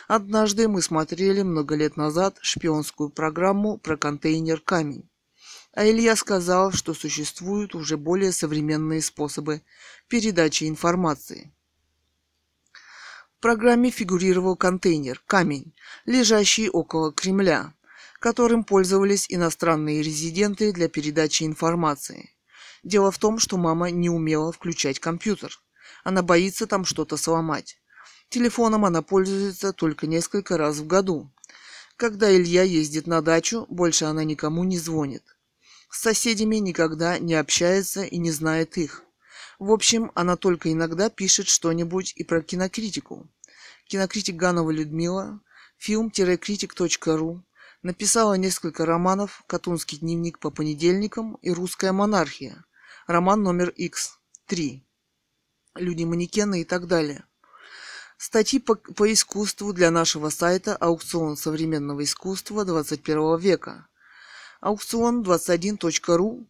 Однажды 0.08 0.68
мы 0.68 0.82
смотрели 0.82 1.42
много 1.42 1.74
лет 1.74 1.96
назад 1.96 2.38
шпионскую 2.40 3.10
программу 3.10 3.78
про 3.78 3.96
контейнер 3.96 4.60
«Камень». 4.60 5.08
А 5.72 5.86
Илья 5.86 6.16
сказал, 6.16 6.72
что 6.72 6.94
существуют 6.94 7.74
уже 7.74 7.96
более 7.96 8.32
современные 8.32 9.02
способы 9.02 9.62
передачи 10.08 10.64
информации. 10.64 11.52
В 13.36 13.40
программе 13.40 13.90
фигурировал 13.90 14.56
контейнер 14.56 15.22
«Камень», 15.26 15.74
лежащий 16.06 16.70
около 16.70 17.12
Кремля, 17.12 17.74
которым 18.18 18.64
пользовались 18.64 19.26
иностранные 19.28 20.02
резиденты 20.02 20.72
для 20.72 20.88
передачи 20.88 21.44
информации. 21.44 22.30
Дело 22.82 23.10
в 23.10 23.18
том, 23.18 23.38
что 23.38 23.56
мама 23.58 23.90
не 23.90 24.08
умела 24.08 24.52
включать 24.52 24.98
компьютер. 25.00 25.60
Она 26.04 26.22
боится 26.22 26.66
там 26.66 26.84
что-то 26.84 27.16
сломать. 27.16 27.78
Телефоном 28.28 28.84
она 28.84 29.02
пользуется 29.02 29.72
только 29.72 30.06
несколько 30.06 30.56
раз 30.56 30.78
в 30.78 30.86
году. 30.86 31.30
Когда 31.96 32.34
Илья 32.34 32.62
ездит 32.62 33.06
на 33.06 33.22
дачу, 33.22 33.66
больше 33.68 34.04
она 34.04 34.24
никому 34.24 34.64
не 34.64 34.78
звонит. 34.78 35.22
С 35.90 36.00
соседями 36.00 36.56
никогда 36.56 37.18
не 37.18 37.34
общается 37.34 38.02
и 38.02 38.18
не 38.18 38.30
знает 38.30 38.76
их. 38.76 39.02
В 39.58 39.70
общем, 39.70 40.12
она 40.14 40.36
только 40.36 40.70
иногда 40.70 41.08
пишет 41.08 41.48
что-нибудь 41.48 42.12
и 42.16 42.24
про 42.24 42.42
кинокритику. 42.42 43.26
Кинокритик 43.86 44.36
Ганова 44.36 44.70
Людмила, 44.70 45.40
фильм-критик.ру, 45.78 47.42
написала 47.82 48.34
несколько 48.34 48.84
романов 48.84 49.44
«Катунский 49.46 49.98
дневник 49.98 50.38
по 50.38 50.50
понедельникам» 50.50 51.36
и 51.36 51.50
«Русская 51.50 51.92
монархия», 51.92 52.64
роман 53.06 53.42
номер 53.42 53.72
X3, 53.78 54.82
«Люди-манекены» 55.76 56.62
и 56.62 56.64
так 56.64 56.86
далее. 56.86 57.24
Статьи 58.18 58.58
по, 58.58 58.76
по 58.76 59.12
искусству 59.12 59.74
для 59.74 59.90
нашего 59.90 60.30
сайта 60.30 60.74
«Аукцион 60.76 61.36
современного 61.36 62.02
искусства 62.02 62.64
21 62.64 63.38
века», 63.38 63.88
аукцион21.ру 64.62 66.48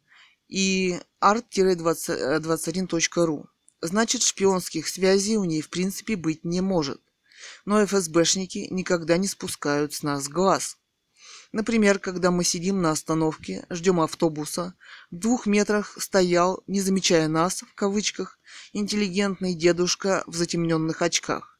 и 0.48 1.00
art-21.ru. 1.20 3.46
Значит, 3.80 4.22
шпионских 4.22 4.86
связей 4.86 5.36
у 5.36 5.42
ней 5.44 5.60
в 5.60 5.68
принципе 5.68 6.14
быть 6.14 6.44
не 6.44 6.60
может. 6.60 7.00
Но 7.64 7.84
ФСБшники 7.84 8.68
никогда 8.70 9.16
не 9.16 9.26
спускают 9.26 9.92
с 9.92 10.04
нас 10.04 10.28
глаз. 10.28 10.78
Например, 11.50 11.98
когда 11.98 12.30
мы 12.30 12.44
сидим 12.44 12.80
на 12.80 12.92
остановке, 12.92 13.66
ждем 13.70 14.00
автобуса, 14.00 14.74
в 15.10 15.16
двух 15.16 15.46
метрах 15.46 16.00
стоял, 16.00 16.62
не 16.68 16.80
замечая 16.80 17.26
нас, 17.26 17.62
в 17.62 17.74
кавычках, 17.74 18.38
интеллигентный 18.72 19.54
дедушка 19.54 20.22
в 20.26 20.36
затемненных 20.36 21.02
очках. 21.02 21.55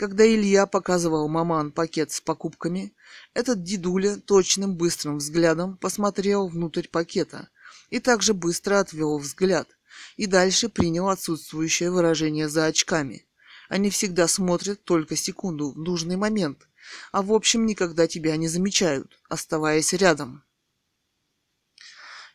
Когда 0.00 0.26
Илья 0.26 0.64
показывал 0.64 1.28
маман 1.28 1.72
пакет 1.72 2.10
с 2.10 2.22
покупками, 2.22 2.94
этот 3.34 3.62
дедуля 3.62 4.16
точным 4.16 4.74
быстрым 4.74 5.18
взглядом 5.18 5.76
посмотрел 5.76 6.48
внутрь 6.48 6.88
пакета– 6.88 7.50
и 7.90 8.00
также 8.00 8.32
быстро 8.32 8.80
отвел 8.80 9.18
взгляд 9.18 9.68
и 10.16 10.24
дальше 10.26 10.70
принял 10.70 11.10
отсутствующее 11.10 11.90
выражение 11.90 12.48
за 12.48 12.64
очками. 12.64 13.26
Они 13.68 13.90
всегда 13.90 14.26
смотрят 14.26 14.82
только 14.84 15.16
секунду 15.16 15.72
в 15.72 15.78
нужный 15.78 16.16
момент, 16.16 16.66
а 17.12 17.20
в 17.20 17.30
общем 17.30 17.66
никогда 17.66 18.06
тебя 18.06 18.36
не 18.36 18.48
замечают, 18.48 19.20
оставаясь 19.28 19.92
рядом. 19.92 20.42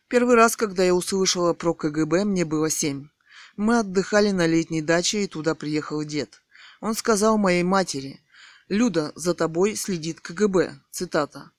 Первый 0.06 0.36
раз, 0.36 0.56
когда 0.56 0.84
я 0.84 0.94
услышала 0.94 1.52
про 1.52 1.74
КГБ, 1.74 2.26
мне 2.26 2.44
было 2.44 2.70
семь. 2.70 3.08
Мы 3.56 3.80
отдыхали 3.80 4.30
на 4.30 4.46
летней 4.46 4.82
даче, 4.82 5.24
и 5.24 5.26
туда 5.26 5.56
приехал 5.56 6.04
дед. 6.04 6.42
Он 6.80 6.94
сказал 6.94 7.38
моей 7.38 7.62
матери, 7.62 8.20
«Люда, 8.68 9.12
за 9.14 9.34
тобой 9.34 9.76
следит 9.76 10.20
КГБ», 10.20 10.80
цитата. 10.90 11.52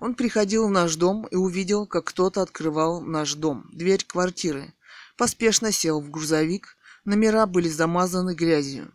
Он 0.00 0.14
приходил 0.14 0.66
в 0.66 0.70
наш 0.70 0.96
дом 0.96 1.26
и 1.26 1.36
увидел, 1.36 1.86
как 1.86 2.06
кто-то 2.06 2.42
открывал 2.42 3.00
наш 3.00 3.34
дом, 3.34 3.68
дверь 3.72 4.04
квартиры. 4.04 4.74
Поспешно 5.16 5.72
сел 5.72 6.00
в 6.00 6.10
грузовик, 6.10 6.76
номера 7.04 7.46
были 7.46 7.68
замазаны 7.68 8.34
грязью. 8.34 8.92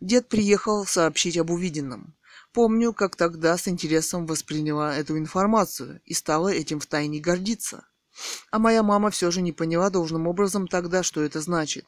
Дед 0.00 0.28
приехал 0.28 0.84
сообщить 0.84 1.38
об 1.38 1.50
увиденном. 1.50 2.16
Помню, 2.52 2.92
как 2.92 3.16
тогда 3.16 3.56
с 3.56 3.68
интересом 3.68 4.26
восприняла 4.26 4.94
эту 4.94 5.18
информацию 5.18 6.00
и 6.04 6.14
стала 6.14 6.48
этим 6.48 6.80
втайне 6.80 7.20
гордиться. 7.20 7.86
А 8.50 8.58
моя 8.58 8.82
мама 8.82 9.10
все 9.10 9.30
же 9.30 9.42
не 9.42 9.52
поняла 9.52 9.90
должным 9.90 10.26
образом 10.26 10.66
тогда, 10.66 11.02
что 11.02 11.22
это 11.22 11.40
значит. 11.40 11.86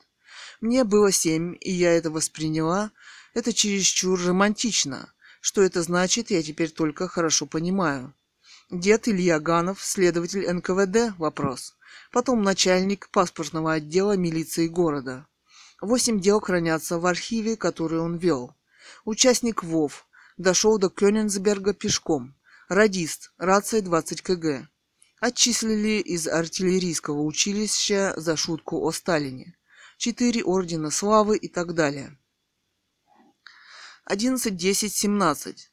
Мне 0.61 0.85
было 0.85 1.11
семь, 1.11 1.57
и 1.61 1.71
я 1.73 1.93
это 1.93 2.11
восприняла. 2.11 2.91
Это 3.39 3.53
чересчур 3.53 4.21
романтично. 4.21 5.15
Что 5.41 5.63
это 5.63 5.85
значит, 5.85 6.33
я 6.33 6.43
теперь 6.43 6.71
только 6.73 7.07
хорошо 7.07 7.47
понимаю. 7.47 8.13
Дед 8.69 9.07
Илья 9.07 9.39
Ганов, 9.39 9.81
следователь 9.81 10.45
НКВД, 10.53 11.17
вопрос. 11.19 11.77
Потом 12.11 12.43
начальник 12.43 13.09
паспортного 13.11 13.75
отдела 13.75 14.17
милиции 14.17 14.67
города. 14.67 15.29
Восемь 15.81 16.21
дел 16.21 16.41
хранятся 16.41 16.99
в 16.99 17.07
архиве, 17.07 17.57
который 17.57 18.01
он 18.01 18.17
вел. 18.17 18.57
Участник 19.05 19.63
ВОВ. 19.63 20.09
Дошел 20.37 20.77
до 20.77 20.91
Кёнигсберга 20.91 21.75
пешком. 21.75 22.35
Радист. 22.69 23.31
Рация 23.39 23.83
20 23.83 24.21
кг. 24.21 24.69
Отчислили 25.21 26.01
из 26.01 26.27
артиллерийского 26.27 27.23
училища 27.23 28.15
за 28.17 28.37
шутку 28.37 28.85
о 28.85 28.91
Сталине. 28.91 29.57
Четыре 29.97 30.43
ордена 30.43 30.91
славы 30.91 31.37
и 31.37 31.47
так 31.47 31.75
далее. 31.75 32.19
11, 34.11 34.57
10, 34.57 34.91
17. 34.91 35.71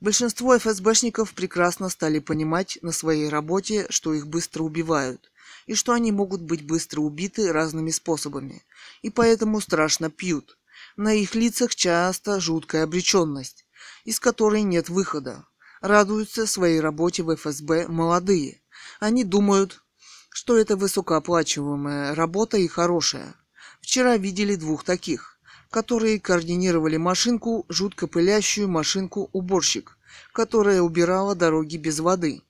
Большинство 0.00 0.58
ФСБшников 0.58 1.32
прекрасно 1.32 1.88
стали 1.88 2.18
понимать 2.18 2.78
на 2.82 2.92
своей 2.92 3.30
работе, 3.30 3.86
что 3.88 4.12
их 4.12 4.26
быстро 4.26 4.62
убивают, 4.62 5.32
и 5.64 5.74
что 5.74 5.92
они 5.92 6.12
могут 6.12 6.42
быть 6.42 6.66
быстро 6.66 7.00
убиты 7.00 7.50
разными 7.50 7.90
способами, 7.92 8.62
и 9.00 9.08
поэтому 9.08 9.62
страшно 9.62 10.10
пьют. 10.10 10.58
На 10.98 11.14
их 11.14 11.34
лицах 11.34 11.74
часто 11.74 12.40
жуткая 12.40 12.84
обреченность, 12.84 13.64
из 14.04 14.20
которой 14.20 14.60
нет 14.60 14.90
выхода. 14.90 15.46
Радуются 15.80 16.46
своей 16.46 16.80
работе 16.80 17.22
в 17.22 17.34
ФСБ 17.34 17.88
молодые. 17.88 18.60
Они 19.00 19.24
думают, 19.24 19.82
что 20.28 20.58
это 20.58 20.76
высокооплачиваемая 20.76 22.14
работа 22.14 22.58
и 22.58 22.68
хорошая. 22.68 23.34
Вчера 23.80 24.18
видели 24.18 24.56
двух 24.56 24.84
таких 24.84 25.35
которые 25.70 26.20
координировали 26.20 26.96
машинку, 26.96 27.66
жутко 27.68 28.06
пылящую 28.06 28.68
машинку-уборщик, 28.68 29.98
которая 30.32 30.80
убирала 30.80 31.34
дороги 31.34 31.76
без 31.76 32.00
воды. 32.00 32.42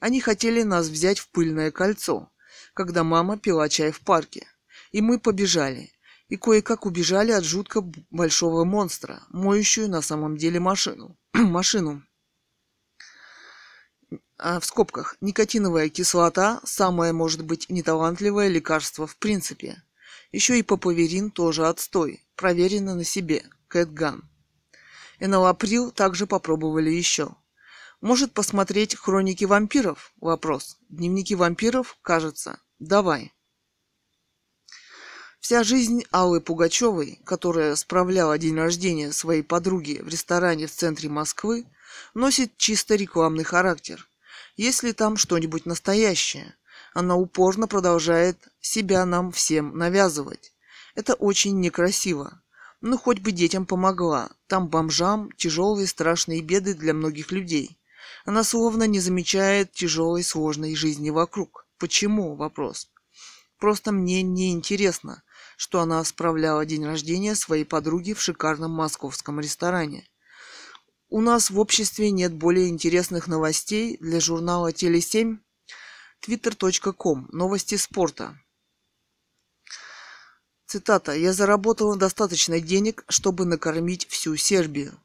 Они 0.00 0.20
хотели 0.20 0.62
нас 0.62 0.88
взять 0.88 1.18
в 1.18 1.28
пыльное 1.30 1.70
кольцо, 1.70 2.30
когда 2.74 3.04
мама 3.04 3.38
пила 3.38 3.68
чай 3.68 3.90
в 3.90 4.00
парке. 4.00 4.46
И 4.92 5.00
мы 5.00 5.18
побежали. 5.18 5.92
И 6.28 6.36
кое-как 6.36 6.86
убежали 6.86 7.30
от 7.30 7.44
жутко 7.44 7.82
большого 8.10 8.64
монстра, 8.64 9.22
моющую 9.30 9.88
на 9.88 10.02
самом 10.02 10.36
деле 10.36 10.60
машину. 10.60 11.16
машину. 11.32 12.02
А 14.38 14.60
в 14.60 14.66
скобках, 14.66 15.16
никотиновая 15.20 15.88
кислота– 15.88 16.60
самое, 16.64 17.12
может 17.12 17.42
быть, 17.42 17.70
неталантливое 17.70 18.48
лекарство 18.48 19.06
в 19.06 19.16
принципе. 19.16 19.82
Еще 20.30 20.58
и 20.58 20.62
папаверин 20.62 21.30
тоже 21.30 21.66
отстой. 21.66 22.25
Проверено 22.36 22.94
на 22.94 23.04
себе. 23.04 23.44
Кэтган. 23.68 24.28
Энолаприл 25.18 25.90
также 25.90 26.26
попробовали 26.26 26.90
еще. 26.90 27.34
Может 28.02 28.32
посмотреть 28.32 28.94
хроники 28.94 29.44
вампиров? 29.44 30.12
Вопрос. 30.20 30.76
Дневники 30.90 31.34
вампиров, 31.34 31.96
кажется. 32.02 32.60
Давай. 32.78 33.32
Вся 35.40 35.64
жизнь 35.64 36.04
Аллы 36.10 36.40
Пугачевой, 36.42 37.20
которая 37.24 37.74
справляла 37.76 38.36
день 38.36 38.56
рождения 38.56 39.12
своей 39.12 39.42
подруги 39.42 40.00
в 40.02 40.08
ресторане 40.08 40.66
в 40.66 40.72
центре 40.72 41.08
Москвы, 41.08 41.66
носит 42.12 42.56
чисто 42.58 42.96
рекламный 42.96 43.44
характер. 43.44 44.08
Есть 44.56 44.82
ли 44.82 44.92
там 44.92 45.16
что-нибудь 45.16 45.64
настоящее? 45.64 46.54
Она 46.92 47.16
упорно 47.16 47.66
продолжает 47.66 48.48
себя 48.60 49.06
нам 49.06 49.32
всем 49.32 49.76
навязывать. 49.78 50.52
Это 50.96 51.12
очень 51.12 51.60
некрасиво. 51.60 52.42
Ну, 52.80 52.96
хоть 52.96 53.20
бы 53.20 53.30
детям 53.30 53.66
помогла. 53.66 54.30
Там 54.46 54.68
бомжам 54.68 55.30
тяжелые 55.36 55.86
страшные 55.86 56.40
беды 56.40 56.74
для 56.74 56.94
многих 56.94 57.32
людей. 57.32 57.78
Она 58.24 58.42
словно 58.42 58.84
не 58.84 58.98
замечает 58.98 59.72
тяжелой 59.72 60.24
сложной 60.24 60.74
жизни 60.74 61.10
вокруг. 61.10 61.66
Почему? 61.78 62.34
Вопрос. 62.34 62.90
Просто 63.58 63.92
мне 63.92 64.22
не 64.22 64.52
интересно. 64.52 65.22
что 65.58 65.80
она 65.80 66.04
справляла 66.04 66.66
день 66.66 66.84
рождения 66.84 67.34
своей 67.34 67.64
подруги 67.64 68.12
в 68.12 68.20
шикарном 68.20 68.72
московском 68.72 69.40
ресторане. 69.40 70.06
У 71.08 71.22
нас 71.22 71.48
в 71.48 71.58
обществе 71.58 72.10
нет 72.10 72.34
более 72.34 72.68
интересных 72.68 73.26
новостей 73.26 73.96
для 73.98 74.20
журнала 74.20 74.70
Теле7 74.70 75.38
twitter.com 76.22 77.28
Новости 77.32 77.76
спорта. 77.76 78.38
Цитата. 80.66 81.12
«Я 81.12 81.32
заработала 81.32 81.96
достаточно 81.96 82.58
денег, 82.60 83.04
чтобы 83.08 83.44
накормить 83.44 84.08
всю 84.08 84.36
Сербию. 84.36 84.98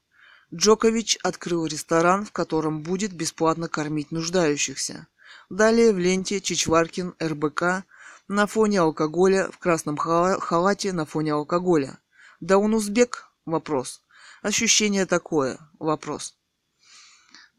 Джокович 0.54 1.20
открыл 1.22 1.68
ресторан, 1.68 2.26
в 2.26 2.32
котором 2.32 2.82
будет 2.82 3.14
бесплатно 3.14 3.70
кормить 3.70 4.12
нуждающихся. 4.12 5.08
Далее 5.50 5.94
в 5.94 6.00
ленте 6.00 6.42
Чичваркин, 6.42 7.14
РБК, 7.22 7.84
на 8.28 8.48
фоне 8.48 8.82
алкоголя, 8.82 9.52
в 9.52 9.60
красном 9.60 9.98
халате 9.98 10.94
на 10.94 11.06
фоне 11.06 11.34
алкоголя. 11.34 12.00
Да 12.40 12.58
он 12.58 12.74
узбек? 12.74 13.32
Вопрос. 13.46 14.02
Ощущение 14.42 15.06
такое. 15.06 15.60
Вопрос. 15.80 16.36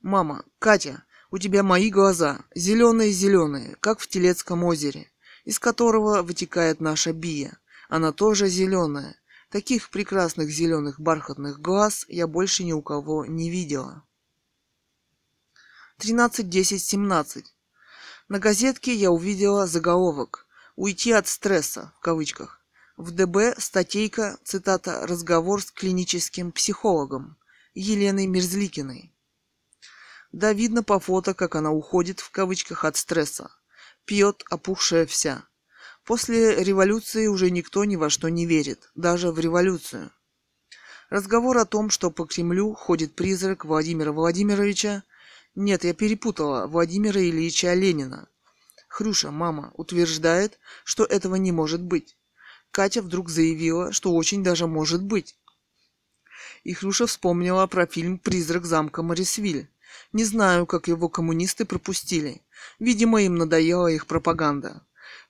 Мама, 0.02 0.44
Катя, 0.58 1.04
у 1.30 1.38
тебя 1.38 1.62
мои 1.62 1.88
глаза, 1.88 2.40
зеленые-зеленые, 2.54 3.76
как 3.78 4.00
в 4.00 4.08
Телецком 4.08 4.64
озере, 4.64 5.10
из 5.44 5.60
которого 5.60 6.22
вытекает 6.22 6.80
наша 6.80 7.12
Бия. 7.12 7.58
Она 7.92 8.10
тоже 8.10 8.48
зеленая. 8.48 9.16
Таких 9.50 9.90
прекрасных 9.90 10.48
зеленых 10.48 10.98
бархатных 10.98 11.60
глаз 11.60 12.06
я 12.08 12.26
больше 12.26 12.64
ни 12.64 12.72
у 12.72 12.80
кого 12.80 13.26
не 13.26 13.50
видела. 13.50 14.02
13.10.17. 15.98 17.44
На 18.28 18.38
газетке 18.38 18.94
я 18.94 19.10
увидела 19.10 19.66
заголовок 19.66 20.46
«Уйти 20.74 21.12
от 21.12 21.28
стресса» 21.28 21.92
в 21.98 22.00
кавычках. 22.00 22.64
В 22.96 23.10
ДБ 23.10 23.60
статейка, 23.60 24.38
цитата, 24.42 25.06
«Разговор 25.06 25.60
с 25.60 25.70
клиническим 25.70 26.50
психологом» 26.50 27.36
Еленой 27.74 28.26
Мерзликиной. 28.26 29.14
Да, 30.32 30.54
видно 30.54 30.82
по 30.82 30.98
фото, 30.98 31.34
как 31.34 31.56
она 31.56 31.70
уходит 31.72 32.20
в 32.20 32.30
кавычках 32.30 32.86
от 32.86 32.96
стресса. 32.96 33.50
Пьет, 34.06 34.44
опухшая 34.48 35.04
вся. 35.04 35.44
После 36.04 36.56
революции 36.64 37.28
уже 37.28 37.50
никто 37.50 37.84
ни 37.84 37.94
во 37.94 38.10
что 38.10 38.28
не 38.28 38.44
верит, 38.44 38.90
даже 38.96 39.30
в 39.30 39.38
революцию. 39.38 40.10
Разговор 41.10 41.58
о 41.58 41.64
том, 41.64 41.90
что 41.90 42.10
по 42.10 42.24
Кремлю 42.24 42.74
ходит 42.74 43.14
призрак 43.14 43.64
Владимира 43.64 44.10
Владимировича, 44.10 45.04
нет, 45.54 45.84
я 45.84 45.94
перепутала 45.94 46.66
Владимира 46.66 47.20
Ильича 47.20 47.74
Ленина. 47.74 48.28
Хрюша, 48.88 49.30
мама, 49.30 49.72
утверждает, 49.74 50.58
что 50.82 51.04
этого 51.04 51.36
не 51.36 51.52
может 51.52 51.82
быть. 51.82 52.16
Катя 52.72 53.00
вдруг 53.00 53.28
заявила, 53.28 53.92
что 53.92 54.12
очень 54.12 54.42
даже 54.42 54.66
может 54.66 55.02
быть. 55.02 55.36
И 56.64 56.72
Хрюша 56.72 57.06
вспомнила 57.06 57.66
про 57.68 57.86
фильм 57.86 58.18
«Призрак 58.18 58.64
замка 58.64 59.02
Морисвиль». 59.02 59.68
Не 60.12 60.24
знаю, 60.24 60.66
как 60.66 60.88
его 60.88 61.08
коммунисты 61.08 61.64
пропустили. 61.64 62.42
Видимо, 62.78 63.22
им 63.22 63.36
надоела 63.36 63.88
их 63.88 64.06
пропаганда. 64.06 64.82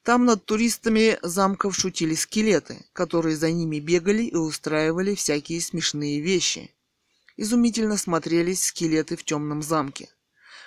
Там 0.02 0.24
над 0.24 0.44
туристами 0.44 1.18
замков 1.22 1.76
шутили 1.76 2.16
скелеты, 2.16 2.84
которые 2.92 3.36
за 3.36 3.52
ними 3.52 3.78
бегали 3.78 4.24
и 4.24 4.34
устраивали 4.34 5.14
всякие 5.14 5.60
смешные 5.60 6.20
вещи. 6.20 6.74
Изумительно 7.36 7.96
смотрелись 7.96 8.64
скелеты 8.64 9.16
в 9.16 9.22
темном 9.22 9.62
замке. 9.62 10.08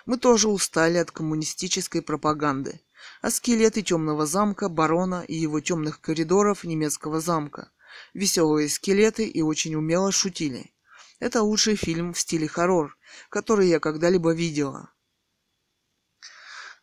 Мы 0.06 0.18
тоже 0.18 0.48
устали 0.48 0.98
от 0.98 1.12
коммунистической 1.12 2.02
пропаганды, 2.02 2.80
а 3.22 3.30
скелеты 3.30 3.82
темного 3.82 4.26
замка, 4.26 4.70
барона 4.70 5.26
и 5.28 5.36
его 5.36 5.60
темных 5.60 5.99
коридоров 5.99 6.64
немецкого 6.64 7.20
замка. 7.20 7.72
Веселые 8.14 8.70
скелеты 8.70 9.28
и 9.28 9.41
очень 9.41 9.76
умело 9.76 10.14
шутили. 10.14 10.74
Это 11.20 11.41
лучший 11.41 11.76
фильм 11.76 12.14
в 12.14 12.20
стиле 12.20 12.48
хоррор, 12.48 12.98
который 13.30 13.68
я 13.68 13.80
когда-либо 13.80 14.34
видела. 14.34 14.94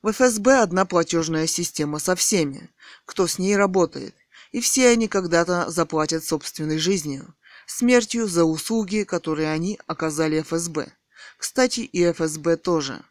В 0.02 0.10
ФСБ 0.10 0.62
одна 0.62 0.84
платежная 0.84 1.46
система 1.46 2.00
со 2.00 2.16
всеми, 2.16 2.70
кто 3.04 3.28
с 3.28 3.38
ней 3.38 3.56
работает, 3.56 4.16
и 4.50 4.60
все 4.60 4.88
они 4.88 5.06
когда-то 5.06 5.70
заплатят 5.70 6.24
собственной 6.24 6.78
жизнью, 6.78 7.36
смертью 7.66 8.26
за 8.26 8.44
услуги, 8.44 9.04
которые 9.04 9.52
они 9.52 9.78
оказали 9.86 10.42
ФСБ. 10.42 10.92
Кстати, 11.38 11.80
и 11.80 12.12
ФСБ 12.12 12.56
тоже. 12.56 13.04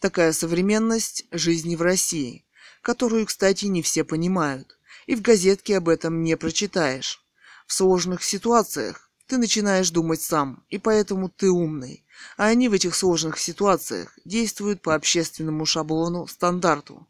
Такая 0.00 0.32
современность 0.32 1.26
жизни 1.32 1.76
в 1.76 1.82
России, 1.82 2.46
которую, 2.80 3.26
кстати, 3.26 3.66
не 3.66 3.82
все 3.82 4.02
понимают, 4.02 4.78
и 5.06 5.16
в 5.16 5.20
газетке 5.20 5.76
об 5.76 5.90
этом 5.90 6.22
не 6.22 6.34
прочитаешь. 6.38 7.22
В 7.66 7.74
сложных 7.74 8.24
ситуациях 8.24 9.10
ты 9.26 9.36
начинаешь 9.36 9.90
думать 9.90 10.22
сам, 10.22 10.64
и 10.70 10.78
поэтому 10.78 11.28
ты 11.28 11.50
умный, 11.50 12.06
а 12.36 12.46
они 12.46 12.68
в 12.68 12.72
этих 12.72 12.94
сложных 12.94 13.38
ситуациях 13.38 14.18
действуют 14.24 14.82
по 14.82 14.94
общественному 14.94 15.66
шаблону, 15.66 16.26
стандарту. 16.26 17.06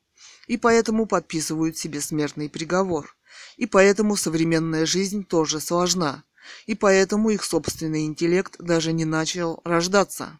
И 0.47 0.57
поэтому 0.57 1.07
подписывают 1.07 1.77
себе 1.77 2.01
смертный 2.01 2.49
приговор. 2.49 3.15
И 3.57 3.67
поэтому 3.67 4.17
современная 4.17 4.87
жизнь 4.87 5.25
тоже 5.25 5.61
сложна. 5.61 6.25
И 6.67 6.75
поэтому 6.75 7.31
их 7.31 7.45
собственный 7.45 8.07
интеллект 8.07 8.57
даже 8.59 8.93
не 8.93 9.05
начал 9.05 9.61
рождаться. 9.65 10.39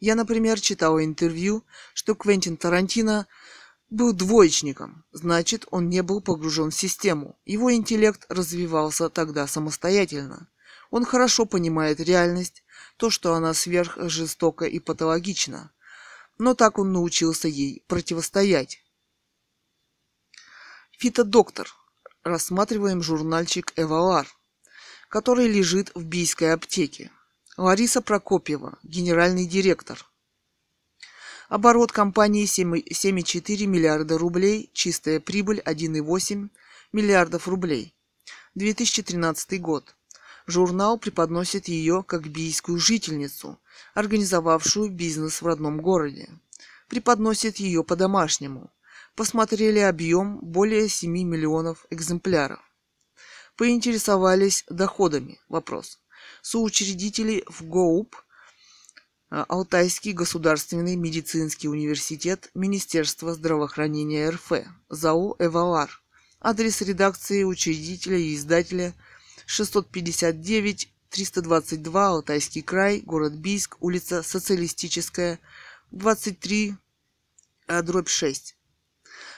Я, 0.00 0.14
например, 0.14 0.60
читала 0.60 1.04
интервью, 1.04 1.64
что 1.94 2.14
Квентин 2.14 2.56
Тарантино 2.56 3.26
был 3.90 4.12
двоечником, 4.12 5.04
значит, 5.12 5.66
он 5.70 5.88
не 5.88 6.02
был 6.02 6.20
погружен 6.20 6.70
в 6.70 6.74
систему. 6.74 7.38
Его 7.44 7.72
интеллект 7.72 8.26
развивался 8.28 9.08
тогда 9.08 9.46
самостоятельно. 9.46 10.48
Он 10.90 11.04
хорошо 11.04 11.46
понимает 11.46 12.00
реальность, 12.00 12.63
то, 13.04 13.10
что 13.10 13.34
она 13.34 13.52
сверхжестока 13.52 14.64
и 14.64 14.78
патологична. 14.78 15.70
Но 16.38 16.54
так 16.54 16.78
он 16.78 16.90
научился 16.94 17.48
ей 17.48 17.84
противостоять. 17.86 18.82
Фитодоктор. 20.92 21.68
Рассматриваем 22.22 23.02
журнальчик 23.02 23.74
«Эвалар», 23.76 24.26
который 25.10 25.48
лежит 25.48 25.92
в 25.94 26.02
бийской 26.02 26.54
аптеке. 26.54 27.10
Лариса 27.58 28.00
Прокопьева, 28.00 28.78
генеральный 28.82 29.44
директор. 29.44 30.02
Оборот 31.50 31.92
компании 31.92 32.46
7,4 32.46 33.66
миллиарда 33.66 34.16
рублей, 34.16 34.70
чистая 34.72 35.20
прибыль 35.20 35.60
1,8 35.60 36.48
миллиардов 36.92 37.48
рублей. 37.48 37.94
2013 38.54 39.60
год. 39.60 39.94
Журнал 40.46 40.98
преподносит 40.98 41.68
ее 41.68 42.02
как 42.02 42.28
бийскую 42.28 42.78
жительницу, 42.78 43.58
организовавшую 43.94 44.90
бизнес 44.90 45.40
в 45.40 45.46
родном 45.46 45.80
городе. 45.80 46.28
Преподносит 46.88 47.56
ее 47.56 47.82
по-домашнему. 47.82 48.70
Посмотрели 49.16 49.78
объем 49.78 50.38
более 50.40 50.88
7 50.88 51.10
миллионов 51.10 51.86
экземпляров. 51.88 52.60
Поинтересовались 53.56 54.64
доходами. 54.68 55.40
Вопрос. 55.48 56.00
Соучредители 56.42 57.44
в 57.48 57.62
ГОУП 57.62 58.16
а, 59.30 59.44
Алтайский 59.48 60.12
государственный 60.12 60.96
медицинский 60.96 61.68
университет 61.68 62.50
Министерства 62.54 63.32
здравоохранения 63.32 64.28
РФ, 64.28 64.52
ЗАО 64.90 65.36
«Эвалар». 65.38 66.02
Адрес 66.40 66.82
редакции 66.82 67.44
учредителя 67.44 68.18
и 68.18 68.34
издателя 68.34 68.92
659 69.46 70.92
322 71.10 72.08
Алтайский 72.08 72.62
край, 72.62 73.00
город 73.00 73.34
Бийск, 73.34 73.76
улица 73.80 74.22
Социалистическая, 74.22 75.38
23, 75.92 76.74
э, 77.68 77.82
дробь 77.82 78.08
6. 78.08 78.56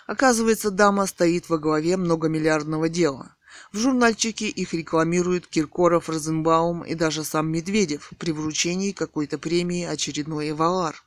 Оказывается, 0.06 0.70
дама 0.70 1.06
стоит 1.06 1.48
во 1.48 1.58
главе 1.58 1.96
многомиллиардного 1.96 2.88
дела. 2.88 3.36
В 3.72 3.78
журнальчике 3.78 4.48
их 4.48 4.72
рекламируют 4.72 5.46
Киркоров, 5.48 6.08
Розенбаум 6.08 6.82
и 6.82 6.94
даже 6.94 7.24
сам 7.24 7.50
Медведев 7.50 8.12
при 8.18 8.30
вручении 8.32 8.92
какой-то 8.92 9.38
премии 9.38 9.84
очередной 9.84 10.50
Эвалар. 10.50 11.02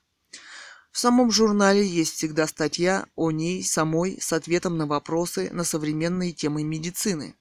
В 0.91 0.99
самом 0.99 1.31
журнале 1.31 1.85
есть 1.85 2.15
всегда 2.15 2.47
статья 2.47 3.05
о 3.15 3.31
ней 3.31 3.63
самой 3.63 4.19
с 4.19 4.33
ответом 4.33 4.77
на 4.77 4.85
вопросы 4.85 5.49
на 5.51 5.63
современные 5.63 6.33
темы 6.33 6.63
медицины. 6.63 7.35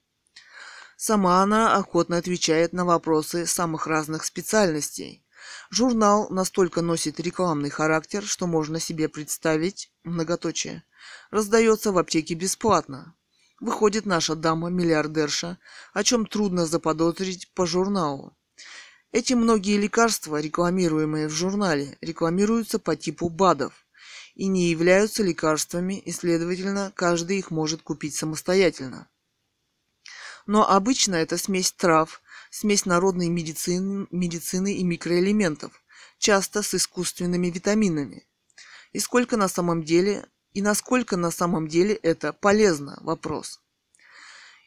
Сама 1.01 1.41
она 1.41 1.77
охотно 1.77 2.17
отвечает 2.17 2.73
на 2.73 2.83
вопросы 2.83 3.45
самых 3.45 3.87
разных 3.87 4.25
специальностей. 4.25 5.23
Журнал 5.69 6.29
настолько 6.29 6.81
носит 6.81 7.21
рекламный 7.21 7.69
характер, 7.69 8.21
что 8.21 8.47
можно 8.47 8.81
себе 8.81 9.07
представить, 9.07 9.93
многоточие, 10.03 10.83
раздается 11.31 11.93
в 11.93 11.97
аптеке 11.97 12.33
бесплатно. 12.33 13.15
Выходит 13.61 14.05
наша 14.05 14.35
дама-миллиардерша, 14.35 15.57
о 15.93 16.03
чем 16.03 16.25
трудно 16.25 16.65
заподозрить 16.65 17.49
по 17.53 17.65
журналу. 17.65 18.35
Эти 19.13 19.35
многие 19.35 19.77
лекарства, 19.77 20.41
рекламируемые 20.41 21.29
в 21.29 21.31
журнале, 21.31 21.97
рекламируются 22.01 22.77
по 22.77 22.97
типу 22.97 23.29
БАДов 23.29 23.85
и 24.35 24.47
не 24.47 24.69
являются 24.69 25.23
лекарствами, 25.23 25.97
и, 25.97 26.11
следовательно, 26.11 26.91
каждый 26.93 27.39
их 27.39 27.51
может 27.51 27.83
купить 27.83 28.15
самостоятельно. 28.15 29.07
Но 30.49 30.67
обычно 30.67 31.13
это 31.13 31.37
смесь 31.37 31.71
трав, 31.71 32.23
смесь 32.49 32.87
народной 32.87 33.29
медицины, 33.29 34.07
медицины 34.09 34.73
и 34.73 34.83
микроэлементов, 34.83 35.71
часто 36.17 36.63
с 36.63 36.73
искусственными 36.73 37.51
витаминами. 37.51 38.25
И 38.91 38.97
сколько 38.97 39.37
на 39.37 39.47
самом 39.47 39.83
деле, 39.83 40.25
и 40.53 40.63
насколько 40.63 41.17
на 41.17 41.29
самом 41.29 41.67
деле 41.67 41.93
это 41.93 42.33
полезно? 42.33 42.97
Вопрос. 43.01 43.61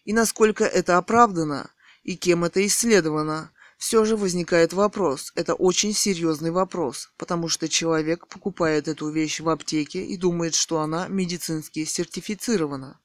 И 0.05 0.13
насколько 0.13 0.63
это 0.63 0.99
оправдано, 0.99 1.69
и 2.05 2.17
кем 2.17 2.45
это 2.45 2.65
исследовано, 2.65 3.51
все 3.77 4.05
же 4.05 4.17
возникает 4.17 4.73
вопрос. 4.73 5.33
Это 5.35 5.55
очень 5.55 5.95
серьезный 5.95 6.53
вопрос, 6.53 7.11
потому 7.17 7.49
что 7.49 7.69
человек 7.69 8.29
покупает 8.29 8.87
эту 8.87 9.11
вещь 9.11 9.41
в 9.41 9.49
аптеке 9.49 10.07
и 10.07 10.17
думает, 10.17 10.55
что 10.55 10.79
она 10.79 11.09
медицински 11.09 11.85
сертифицирована. 11.85 13.01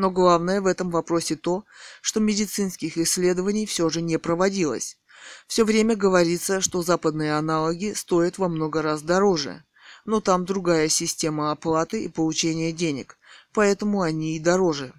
Но 0.00 0.10
главное 0.10 0.62
в 0.62 0.66
этом 0.66 0.90
вопросе 0.90 1.36
то, 1.36 1.66
что 2.00 2.20
медицинских 2.20 2.96
исследований 2.96 3.66
все 3.66 3.90
же 3.90 4.00
не 4.00 4.18
проводилось. 4.18 4.96
Все 5.46 5.62
время 5.62 5.94
говорится, 5.94 6.62
что 6.62 6.80
западные 6.80 7.36
аналоги 7.36 7.92
стоят 7.92 8.38
во 8.38 8.48
много 8.48 8.80
раз 8.80 9.02
дороже, 9.02 9.62
но 10.06 10.22
там 10.22 10.46
другая 10.46 10.88
система 10.88 11.50
оплаты 11.50 12.02
и 12.02 12.08
получения 12.08 12.72
денег, 12.72 13.18
поэтому 13.52 14.00
они 14.00 14.36
и 14.36 14.40
дороже. 14.40 14.94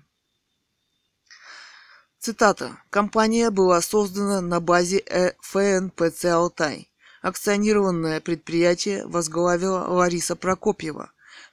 Цитата. 2.20 2.78
Компания 2.92 3.50
была 3.50 3.82
создана 3.82 4.40
на 4.40 4.60
базе 4.60 5.00
э, 5.00 5.34
ФНПЦ 5.42 6.26
«Алтай». 6.26 6.92
Акционированное 7.24 8.22
предприятие 8.22 9.08
возглавила 9.08 9.80
Лариса 9.80 10.36
Прокопьева, 10.36 11.12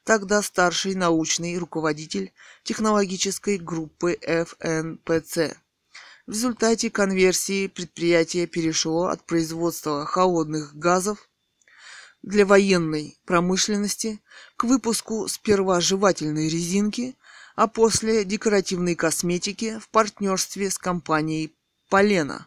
тогда 0.09 0.41
старший 0.41 0.95
научный 0.95 1.59
руководитель 1.59 2.33
технологической 2.63 3.59
группы 3.59 4.19
ФНПЦ. 4.23 5.55
В 6.27 6.31
результате 6.33 6.91
конверсии 6.91 7.67
предприятие 7.67 8.47
перешло 8.47 9.09
от 9.09 9.23
производства 9.27 10.07
холодных 10.07 10.75
газов 10.75 11.29
для 12.23 12.47
военной 12.47 13.19
промышленности 13.27 14.23
к 14.57 14.65
выпуску 14.65 15.29
сперва 15.29 15.79
жевательной 15.83 16.49
резинки, 16.49 17.15
а 17.55 17.69
после 17.69 18.25
декоративной 18.25 18.95
косметики 18.95 19.79
в 19.79 19.91
партнерстве 19.91 20.71
с 20.71 20.79
компанией 20.79 21.55
Полена. 21.91 22.47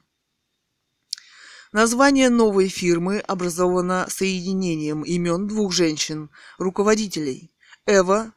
Название 1.72 2.30
новой 2.30 2.68
фирмы 2.68 3.20
образовано 3.20 4.06
соединением 4.10 5.04
имен 5.04 5.48
двух 5.48 5.72
женщин-руководителей– 5.72 7.50
Эва, 7.86 8.34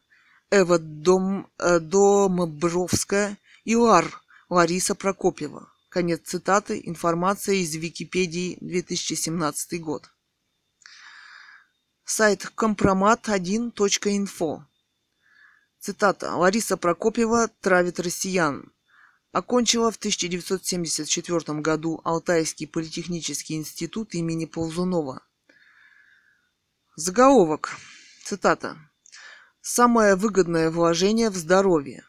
Эва 0.51 0.79
Дом, 0.79 1.51
э, 1.59 1.81
Домбровская 1.81 3.37
и 3.65 3.75
Лар, 3.75 4.23
Лариса 4.49 4.95
Прокопьева. 4.95 5.69
Конец 5.89 6.21
цитаты. 6.25 6.81
Информация 6.85 7.57
из 7.57 7.75
Википедии 7.75 8.57
2017 8.61 9.81
год. 9.81 10.11
Сайт 12.05 12.53
компромат1.инфо 12.57 14.65
Цитата. 15.81 16.37
Лариса 16.37 16.77
Прокопьева 16.77 17.49
травит 17.61 17.99
россиян. 18.01 18.74
Окончила 19.35 19.91
в 19.91 19.97
1974 19.97 21.61
году 21.61 22.01
Алтайский 22.05 22.69
политехнический 22.69 23.57
институт 23.57 24.15
имени 24.15 24.45
Ползунова. 24.45 25.23
Заголовок. 26.95 27.77
Цитата. 28.25 28.77
Самое 29.61 30.15
выгодное 30.15 30.71
вложение 30.71 31.31
в 31.31 31.35
здоровье. 31.37 32.05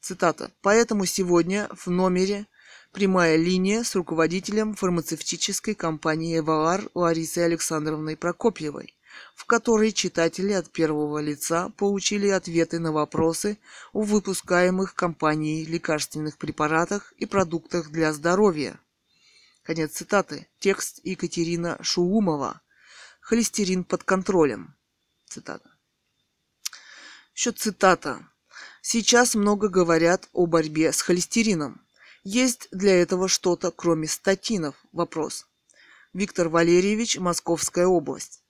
Цитата. 0.00 0.50
Поэтому 0.60 1.06
сегодня 1.06 1.68
в 1.72 1.86
номере 1.86 2.48
прямая 2.90 3.36
линия 3.36 3.84
с 3.84 3.94
руководителем 3.94 4.74
фармацевтической 4.74 5.76
компании 5.76 6.40
«Эвалар» 6.40 6.90
Ларисой 6.94 7.44
Александровной 7.44 8.16
Прокопьевой 8.16 8.98
в 9.34 9.46
которой 9.46 9.92
читатели 9.92 10.52
от 10.52 10.70
первого 10.70 11.18
лица 11.18 11.70
получили 11.70 12.28
ответы 12.28 12.78
на 12.78 12.92
вопросы 12.92 13.58
о 13.92 14.02
выпускаемых 14.02 14.94
компанией 14.94 15.64
лекарственных 15.64 16.36
препаратах 16.38 17.12
и 17.16 17.26
продуктах 17.26 17.90
для 17.90 18.12
здоровья. 18.12 18.78
Конец 19.62 19.92
цитаты. 19.92 20.48
Текст 20.58 21.00
Екатерина 21.04 21.78
Шуумова. 21.82 22.60
Холестерин 23.20 23.84
под 23.84 24.04
контролем. 24.04 24.74
Цитата. 25.26 25.70
Еще 27.34 27.52
цитата. 27.52 28.28
Сейчас 28.82 29.34
много 29.34 29.68
говорят 29.68 30.28
о 30.32 30.46
борьбе 30.46 30.92
с 30.92 31.02
холестерином. 31.02 31.80
Есть 32.24 32.68
для 32.72 33.00
этого 33.00 33.28
что-то, 33.28 33.70
кроме 33.70 34.06
статинов? 34.06 34.74
Вопрос. 34.92 35.46
Виктор 36.12 36.48
Валерьевич, 36.48 37.18
Московская 37.18 37.86
область 37.86 38.42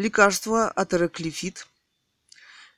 лекарство 0.00 0.70
атероклифит 0.70 1.66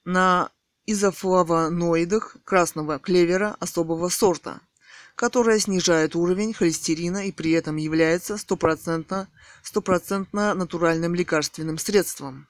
на 0.05 0.51
изофлавоноидах 0.87 2.37
красного 2.45 2.99
клевера 2.99 3.57
особого 3.61 4.09
сорта, 4.09 4.61
которое 5.15 5.61
снижает 5.61 6.17
уровень 6.17 6.53
холестерина 6.53 7.29
и 7.29 7.31
при 7.31 7.53
этом 7.53 7.77
является 7.77 8.37
стопроцентно, 8.37 9.29
стопроцентно 9.63 10.53
натуральным 10.55 11.15
лекарственным 11.15 11.79
средством. 11.79 12.49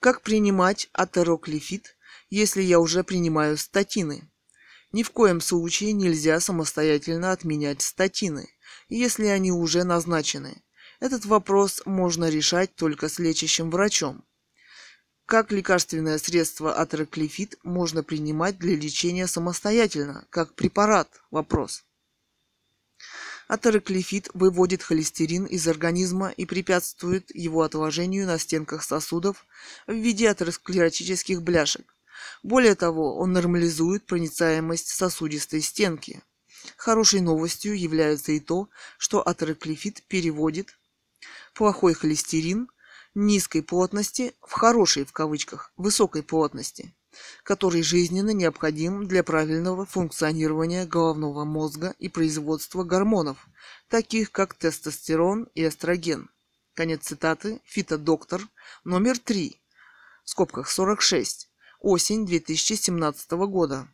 Как 0.00 0.22
принимать 0.22 0.88
атероклифит, 0.94 1.96
если 2.30 2.62
я 2.62 2.80
уже 2.80 3.04
принимаю 3.04 3.58
статины? 3.58 4.26
Ни 4.92 5.02
в 5.02 5.10
коем 5.10 5.42
случае 5.42 5.92
нельзя 5.92 6.40
самостоятельно 6.40 7.32
отменять 7.32 7.82
статины, 7.82 8.48
если 8.88 9.26
они 9.26 9.52
уже 9.52 9.84
назначены. 9.84 10.62
Этот 11.00 11.24
вопрос 11.24 11.82
можно 11.84 12.28
решать 12.28 12.74
только 12.74 13.08
с 13.08 13.18
лечащим 13.18 13.70
врачом. 13.70 14.24
Как 15.26 15.52
лекарственное 15.52 16.18
средство 16.18 16.74
атроклифит 16.74 17.56
можно 17.62 18.02
принимать 18.02 18.58
для 18.58 18.76
лечения 18.76 19.26
самостоятельно, 19.26 20.26
как 20.30 20.54
препарат? 20.54 21.08
Вопрос. 21.30 21.84
Атероклифит 23.48 24.28
выводит 24.32 24.82
холестерин 24.82 25.44
из 25.44 25.66
организма 25.68 26.30
и 26.30 26.46
препятствует 26.46 27.34
его 27.34 27.62
отложению 27.62 28.26
на 28.26 28.38
стенках 28.38 28.82
сосудов 28.82 29.46
в 29.86 29.92
виде 29.92 30.28
атеросклеротических 30.30 31.42
бляшек. 31.42 31.94
Более 32.42 32.74
того, 32.74 33.16
он 33.16 33.32
нормализует 33.32 34.06
проницаемость 34.06 34.88
сосудистой 34.88 35.60
стенки. 35.60 36.22
Хорошей 36.76 37.20
новостью 37.20 37.78
является 37.78 38.32
и 38.32 38.40
то, 38.40 38.68
что 38.98 39.26
атероклифит 39.26 40.02
переводит 40.08 40.78
плохой 41.54 41.94
холестерин 41.94 42.68
низкой 43.14 43.62
плотности 43.62 44.34
в 44.42 44.52
хорошей 44.52 45.04
в 45.04 45.12
кавычках 45.12 45.72
высокой 45.76 46.22
плотности, 46.22 46.94
который 47.42 47.82
жизненно 47.82 48.30
необходим 48.30 49.06
для 49.06 49.22
правильного 49.22 49.86
функционирования 49.86 50.84
головного 50.84 51.44
мозга 51.44 51.94
и 51.98 52.08
производства 52.08 52.82
гормонов, 52.82 53.46
таких 53.88 54.32
как 54.32 54.54
тестостерон 54.54 55.48
и 55.54 55.66
эстроген. 55.66 56.28
Конец 56.74 57.04
цитаты. 57.04 57.60
Фитодоктор 57.64 58.42
номер 58.82 59.16
3, 59.18 59.62
в 60.24 60.30
скобках 60.30 60.68
46, 60.68 61.48
осень 61.78 62.26
2017 62.26 63.30
года. 63.32 63.88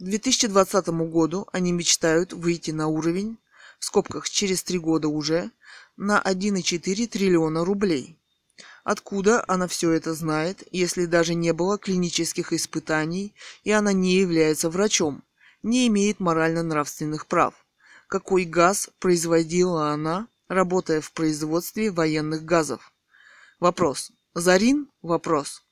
К 0.00 0.02
2020 0.02 0.88
году 0.88 1.46
они 1.52 1.70
мечтают 1.70 2.32
выйти 2.32 2.72
на 2.72 2.88
уровень 2.88 3.38
в 3.84 3.86
скобках 3.86 4.30
через 4.30 4.62
три 4.62 4.78
года 4.78 5.08
уже, 5.08 5.50
на 5.98 6.18
1,4 6.18 7.06
триллиона 7.06 7.66
рублей. 7.66 8.18
Откуда 8.82 9.44
она 9.46 9.68
все 9.68 9.90
это 9.90 10.14
знает, 10.14 10.66
если 10.72 11.04
даже 11.04 11.34
не 11.34 11.52
было 11.52 11.76
клинических 11.76 12.54
испытаний 12.54 13.34
и 13.62 13.72
она 13.72 13.92
не 13.92 14.14
является 14.14 14.70
врачом, 14.70 15.22
не 15.62 15.86
имеет 15.88 16.18
морально-нравственных 16.18 17.26
прав? 17.26 17.66
Какой 18.08 18.46
газ 18.46 18.88
производила 19.00 19.90
она, 19.90 20.28
работая 20.48 21.02
в 21.02 21.12
производстве 21.12 21.90
военных 21.90 22.42
газов? 22.42 22.90
Вопрос. 23.60 24.12
Зарин? 24.32 24.90
Вопрос. 25.02 25.62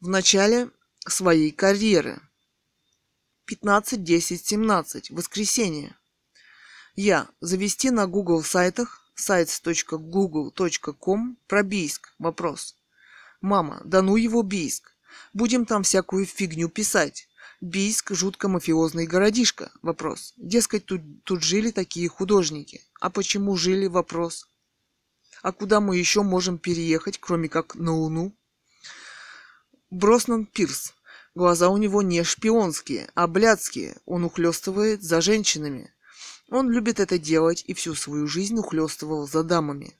В 0.00 0.08
начале 0.08 0.70
своей 1.06 1.50
карьеры. 1.50 2.22
15, 3.44 4.02
10, 4.02 4.46
17. 4.46 5.10
Воскресенье. 5.10 5.97
Я. 7.00 7.28
Завести 7.40 7.92
на 7.92 8.08
Google 8.08 8.42
сайтах 8.42 9.08
sites.google.com 9.16 11.36
про 11.46 11.62
Бийск. 11.62 12.12
Вопрос. 12.18 12.74
Мама, 13.40 13.80
да 13.84 14.02
ну 14.02 14.16
его 14.16 14.42
Бийск. 14.42 14.96
Будем 15.32 15.64
там 15.64 15.84
всякую 15.84 16.26
фигню 16.26 16.68
писать. 16.68 17.28
Бийск– 17.60 18.10
жутко 18.14 18.48
мафиозный 18.48 19.06
городишко. 19.06 19.70
Вопрос. 19.80 20.34
Дескать, 20.36 20.86
тут, 20.86 21.02
тут 21.22 21.44
жили 21.44 21.70
такие 21.70 22.08
художники. 22.08 22.82
А 23.00 23.10
почему 23.10 23.56
жили? 23.56 23.86
Вопрос. 23.86 24.48
А 25.40 25.52
куда 25.52 25.80
мы 25.80 25.98
еще 25.98 26.24
можем 26.24 26.58
переехать, 26.58 27.20
кроме 27.20 27.48
как 27.48 27.76
на 27.76 27.94
Луну? 27.94 28.34
Броснан 29.90 30.46
Пирс. 30.46 30.94
Глаза 31.36 31.68
у 31.68 31.76
него 31.76 32.02
не 32.02 32.24
шпионские, 32.24 33.08
а 33.14 33.28
блядские. 33.28 33.98
Он 34.04 34.24
ухлёстывает 34.24 35.04
за 35.04 35.20
женщинами. 35.20 35.92
Он 36.50 36.70
любит 36.70 36.98
это 36.98 37.18
делать 37.18 37.62
и 37.66 37.74
всю 37.74 37.94
свою 37.94 38.26
жизнь 38.26 38.58
ухлёстывал 38.58 39.28
за 39.28 39.42
дамами. 39.42 39.94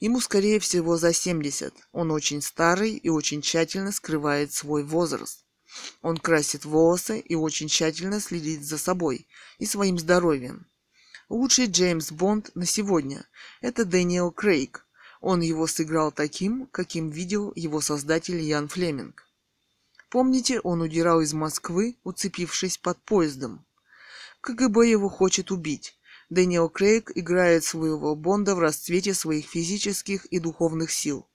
Ему, 0.00 0.20
скорее 0.20 0.58
всего, 0.58 0.96
за 0.96 1.12
70. 1.12 1.74
Он 1.92 2.10
очень 2.10 2.40
старый 2.40 2.92
и 2.92 3.08
очень 3.08 3.42
тщательно 3.42 3.92
скрывает 3.92 4.52
свой 4.52 4.84
возраст. 4.84 5.44
Он 6.00 6.16
красит 6.16 6.64
волосы 6.64 7.20
и 7.20 7.34
очень 7.34 7.68
тщательно 7.68 8.20
следит 8.20 8.64
за 8.64 8.78
собой 8.78 9.26
и 9.58 9.66
своим 9.66 9.98
здоровьем. 9.98 10.66
Лучший 11.28 11.66
Джеймс 11.66 12.10
Бонд 12.10 12.50
на 12.54 12.66
сегодня– 12.66 13.24
это 13.60 13.84
Дэниел 13.84 14.32
Крейг. 14.32 14.86
Он 15.20 15.40
его 15.40 15.66
сыграл 15.66 16.10
таким, 16.10 16.66
каким 16.66 17.10
видел 17.10 17.52
его 17.54 17.80
создатель 17.80 18.40
Ян 18.40 18.68
Флеминг. 18.68 19.26
Помните, 20.10 20.60
он 20.60 20.82
удирал 20.82 21.20
из 21.20 21.32
Москвы, 21.32 21.96
уцепившись 22.02 22.76
под 22.76 22.98
поездом. 23.02 23.64
КГБ 24.42 24.90
его 24.90 25.08
хочет 25.08 25.52
убить. 25.52 25.96
Дэниел 26.28 26.68
Крейг 26.68 27.12
играет 27.14 27.62
своего 27.62 28.16
Бонда 28.16 28.56
в 28.56 28.58
расцвете 28.58 29.14
своих 29.14 29.46
физических 29.46 30.26
и 30.26 30.40
духовных 30.40 30.90
сил. 30.90 31.28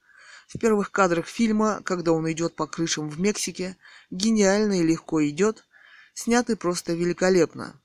В 0.49 0.59
первых 0.59 0.91
кадрах 0.91 1.25
фильма, 1.25 1.79
когда 1.85 2.11
он 2.11 2.29
идет 2.29 2.55
по 2.55 2.67
крышам 2.67 3.09
в 3.09 3.17
Мексике, 3.17 3.77
гениально 4.11 4.81
и 4.81 4.84
легко 4.84 5.25
идет, 5.25 5.65
сняты 6.13 6.57
просто 6.57 6.93
великолепно. 6.93 7.81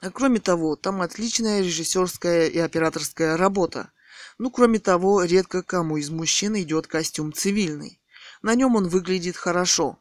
А 0.00 0.10
кроме 0.10 0.40
того, 0.40 0.74
там 0.74 1.02
отличная 1.02 1.60
режиссерская 1.60 2.48
и 2.48 2.58
операторская 2.58 3.36
работа. 3.36 3.92
Ну, 4.38 4.50
кроме 4.50 4.80
того, 4.80 5.22
редко 5.22 5.62
кому 5.62 5.98
из 5.98 6.10
мужчин 6.10 6.56
идет 6.56 6.88
костюм 6.88 7.32
цивильный. 7.32 8.00
На 8.42 8.56
нем 8.56 8.74
он 8.74 8.88
выглядит 8.88 9.36
хорошо. 9.36 10.00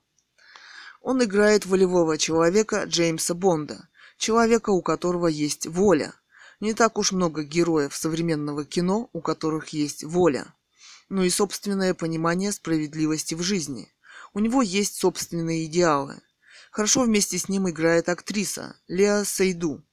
Он 0.99 1.23
играет 1.23 1.67
волевого 1.67 2.17
человека 2.17 2.85
Джеймса 2.85 3.35
Бонда, 3.35 3.87
человека, 4.21 4.69
у 4.69 4.81
которого 4.81 5.27
есть 5.27 5.65
воля. 5.67 6.13
Не 6.59 6.73
так 6.73 6.97
уж 6.99 7.11
много 7.11 7.43
героев 7.43 7.95
современного 7.95 8.63
кино, 8.63 9.09
у 9.13 9.21
которых 9.21 9.69
есть 9.69 10.03
воля, 10.03 10.53
но 11.09 11.23
и 11.23 11.29
собственное 11.29 11.95
понимание 11.95 12.51
справедливости 12.51 13.33
в 13.33 13.41
жизни. 13.41 13.91
У 14.33 14.39
него 14.39 14.61
есть 14.61 14.95
собственные 14.95 15.65
идеалы. 15.65 16.21
Хорошо 16.69 17.01
вместе 17.01 17.37
с 17.37 17.49
ним 17.49 17.67
играет 17.69 18.07
актриса 18.09 18.77
Леа 18.87 19.25
Сейду. 19.25 19.83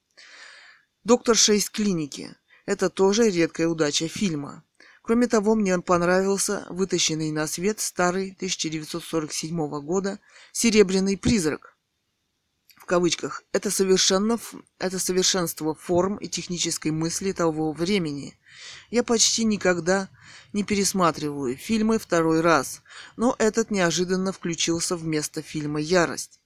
Докторша 1.05 1.55
из 1.55 1.71
клиники. 1.71 2.37
Это 2.67 2.91
тоже 2.91 3.31
редкая 3.31 3.67
удача 3.67 4.09
фильма. 4.09 4.63
Кроме 5.01 5.27
того, 5.27 5.55
мне 5.55 5.79
понравился 5.81 6.67
вытащенный 6.69 7.31
на 7.31 7.47
свет 7.47 7.81
старый 7.81 8.33
1947 8.33 9.57
года 9.81 10.21
«Серебряный 10.53 11.17
призрак». 11.17 11.78
Кавычках. 12.89 13.45
Это, 13.53 13.71
совершенно, 13.71 14.39
это 14.79 14.99
совершенство 14.99 15.75
форм 15.75 16.17
и 16.17 16.27
технической 16.27 16.91
мысли 16.91 17.33
того 17.33 17.73
времени. 17.73 18.39
Я 18.91 19.03
почти 19.03 19.45
никогда 19.45 20.09
не 20.55 20.65
пересматриваю 20.65 21.55
фильмы 21.55 21.99
второй 21.99 22.41
раз, 22.41 22.81
но 23.19 23.37
этот 23.39 23.71
неожиданно 23.71 24.33
включился 24.33 24.97
вместо 24.97 25.43
фильма 25.43 25.81
«Ярость». 25.81 26.41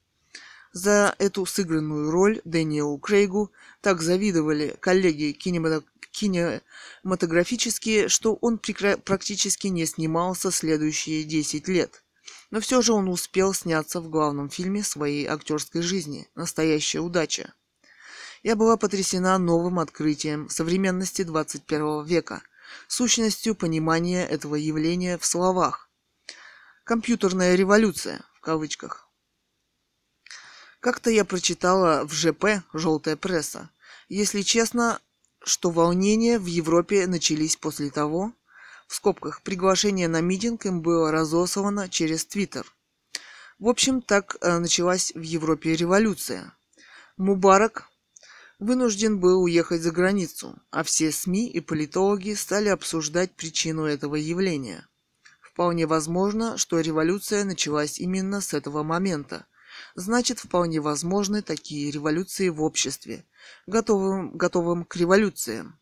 За 0.73 1.15
эту 1.21 1.47
сыгранную 1.47 2.11
роль 2.11 2.41
Дэниелу 2.45 2.99
Крейгу 2.99 3.53
так 3.81 4.03
завидовали 4.03 4.77
коллеги 4.81 5.31
кинематографистов 5.31 5.93
кинематографически, 6.13 8.09
что 8.09 8.35
он 8.35 8.59
практически 8.59 9.69
не 9.69 9.87
снимался 9.87 10.51
следующие 10.51 11.25
10 11.25 11.69
лет. 11.69 12.02
Но 12.53 12.61
все 12.61 12.83
же 12.83 12.93
он 12.93 13.09
успел 13.09 13.55
сняться 13.55 13.99
в 13.99 14.11
главном 14.11 14.51
фильме 14.51 14.85
своей 14.85 15.27
актерской 15.27 15.81
жизни 15.81 16.29
«Настоящая 16.35 17.01
удача». 17.01 17.55
Я 18.43 18.57
была 18.57 18.77
потрясена 18.77 19.39
новым 19.39 19.79
открытием 19.79 20.51
современности 20.51 21.23
21 21.23 22.05
века, 22.05 22.43
сущностью 22.89 23.55
понимания 23.55 24.27
этого 24.27 24.57
явления 24.57 25.17
в 25.17 25.25
словах. 25.25 25.89
«Компьютерная 26.85 27.55
революция» 27.55 28.23
в 28.35 28.41
кавычках. 28.43 29.09
Как-то 30.81 31.09
я 31.09 31.25
прочитала 31.25 32.05
в 32.05 32.13
ЖП 32.13 32.63
«Желтая 32.75 33.17
пресса». 33.17 33.71
Если 34.11 34.43
честно, 34.43 35.01
что 35.43 35.71
волнения 35.71 36.39
в 36.39 36.45
Европе 36.45 37.07
начались 37.07 37.57
после 37.57 37.89
того, 37.89 38.35
в 38.93 38.95
скобках, 38.95 39.41
приглашение 39.41 40.07
на 40.07 40.21
митинг 40.21 40.67
им 40.67 40.83
было 40.83 41.11
разослано 41.11 41.89
через 41.89 42.27
Твиттер. 42.27 42.67
В 43.59 43.69
общем, 43.69 44.03
так 44.03 44.37
э, 44.43 44.59
началась 44.59 45.13
в 45.15 45.23
Европе 45.23 45.75
революция. 45.75 46.55
Мубарак 47.17 47.89
вынужден 48.59 49.19
был 49.19 49.45
уехать 49.45 49.81
за 49.81 49.93
границу, 49.93 50.59
а 50.71 50.83
все 50.83 51.11
СМИ 51.11 51.49
и 51.49 51.61
политологи 51.61 52.35
стали 52.35 52.69
обсуждать 52.69 53.35
причину 53.35 53.85
этого 53.85 54.17
явления. 54.17 54.87
Вполне 55.41 55.87
возможно, 55.87 56.59
что 56.59 56.79
революция 56.79 57.45
началась 57.45 57.99
именно 57.99 58.43
с 58.43 58.53
этого 58.53 58.83
момента. 58.83 59.47
Значит, 59.95 60.39
вполне 60.39 60.81
возможны 60.81 61.41
такие 61.41 61.91
революции 61.91 62.51
в 62.51 62.63
обществе, 62.63 63.25
готовым, 63.67 64.37
готовым 64.37 64.85
к 64.85 64.97
революциям. 64.97 65.79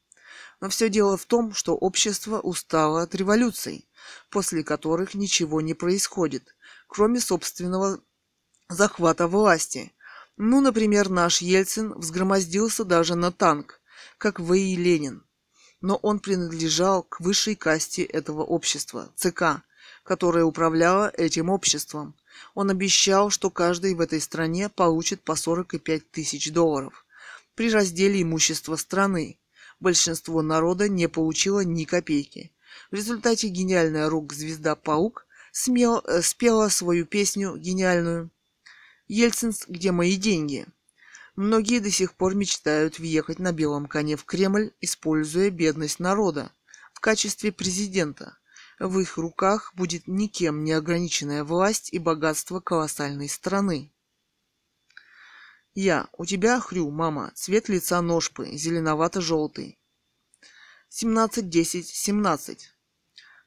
Но 0.61 0.69
все 0.69 0.91
дело 0.91 1.17
в 1.17 1.25
том, 1.25 1.55
что 1.55 1.75
общество 1.75 2.39
устало 2.39 3.03
от 3.03 3.15
революций, 3.15 3.89
после 4.29 4.63
которых 4.63 5.15
ничего 5.15 5.61
не 5.61 5.75
происходит, 5.75 6.55
кроме 6.87 7.21
собственного 7.21 8.01
захвата 8.69 9.27
власти. 9.27 9.93
Ну, 10.37 10.61
например, 10.61 11.09
наш 11.09 11.41
Ельцин 11.41 11.95
взгромоздился 11.99 12.85
даже 12.85 13.15
на 13.15 13.33
танк, 13.33 13.81
как 14.19 14.39
В.И. 14.39 14.77
Ленин. 14.77 15.25
Но 15.81 15.97
он 15.97 16.21
принадлежал 16.21 17.03
к 17.03 17.21
высшей 17.21 17.57
касте 17.57 18.03
этого 18.03 18.43
общества, 18.43 19.13
ЦК, 19.17 19.63
которая 20.05 20.45
управляла 20.45 21.09
этим 21.17 21.49
обществом. 21.49 22.15
Он 22.55 22.71
обещал, 22.71 23.31
что 23.31 23.51
каждый 23.51 23.95
в 23.95 24.01
этой 24.01 24.21
стране 24.21 24.69
получит 24.69 25.23
по 25.23 25.37
45 25.37 26.11
тысяч 26.11 26.53
долларов 26.53 27.07
при 27.55 27.71
разделе 27.71 28.23
имущества 28.23 28.77
страны. 28.77 29.40
Большинство 29.81 30.43
народа 30.43 30.89
не 30.89 31.09
получило 31.09 31.65
ни 31.65 31.85
копейки. 31.85 32.53
В 32.91 32.95
результате 32.95 33.49
гениальная 33.49 34.11
рок-звезда 34.11 34.77
Паук 34.77 35.27
смел, 35.53 36.03
э, 36.07 36.21
спела 36.23 36.69
свою 36.69 37.07
песню 37.07 37.57
гениальную 37.57 38.31
«Ельцин, 39.09 39.53
где 39.69 39.91
мои 39.91 40.17
деньги?». 40.17 40.67
Многие 41.35 41.81
до 41.81 41.91
сих 41.91 42.15
пор 42.15 42.35
мечтают 42.35 42.99
въехать 42.99 43.39
на 43.39 43.53
белом 43.53 43.87
коне 43.87 44.17
в 44.17 44.25
Кремль, 44.25 44.73
используя 44.83 45.49
бедность 45.49 45.99
народа 45.99 46.53
в 46.93 47.01
качестве 47.01 47.51
президента. 47.51 48.37
В 48.79 48.99
их 48.99 49.17
руках 49.17 49.73
будет 49.75 50.07
никем 50.07 50.65
не 50.65 50.73
ограниченная 50.73 51.45
власть 51.45 51.93
и 51.93 51.99
богатство 51.99 52.61
колоссальной 52.61 53.29
страны. 53.29 53.93
Я. 55.81 56.09
У 56.19 56.27
тебя 56.27 56.61
хрю, 56.61 56.91
мама. 56.91 57.33
Цвет 57.35 57.71
лица 57.71 58.03
ножпы. 58.03 58.51
Зеленовато-желтый. 58.53 59.79
17-10-17. 60.91 62.59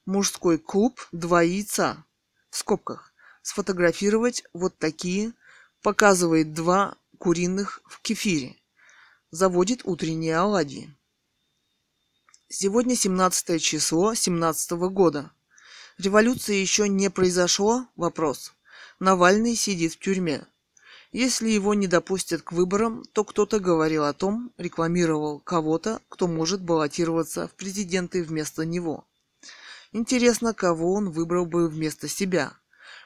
Мужской 0.08 0.58
клуб. 0.58 1.00
Два 1.12 1.44
яйца. 1.44 2.04
В 2.50 2.58
скобках. 2.58 3.14
Сфотографировать 3.44 4.44
вот 4.52 4.76
такие. 4.80 5.34
Показывает 5.84 6.54
два 6.54 6.98
куриных 7.20 7.82
в 7.86 8.02
кефире. 8.02 8.56
Заводит 9.30 9.82
утренние 9.84 10.36
оладьи. 10.38 10.90
Сегодня 12.50 12.96
17 12.96 13.62
число 13.62 14.16
17 14.16 14.72
года. 14.90 15.32
Революция 16.00 16.56
еще 16.56 16.90
не 16.90 17.12
произошло? 17.12 17.86
Вопрос. 17.96 18.56
Навальный 18.98 19.54
сидит 19.54 19.94
в 19.94 20.00
тюрьме. 20.00 20.48
Если 21.14 21.50
его 21.50 21.76
не 21.76 21.86
допустят 21.86 22.42
к 22.42 22.52
выборам, 22.54 23.04
то 23.14 23.24
кто-то 23.24 23.60
говорил 23.60 24.04
о 24.04 24.14
том, 24.14 24.52
рекламировал 24.58 25.40
кого-то, 25.40 26.02
кто 26.10 26.28
может 26.28 26.64
баллотироваться 26.64 27.48
в 27.48 27.52
президенты 27.52 28.24
вместо 28.24 28.66
него. 28.66 29.08
Интересно, 29.92 30.56
кого 30.56 30.96
он 30.96 31.12
выбрал 31.12 31.46
бы 31.46 31.70
вместо 31.70 32.08
себя. 32.08 32.54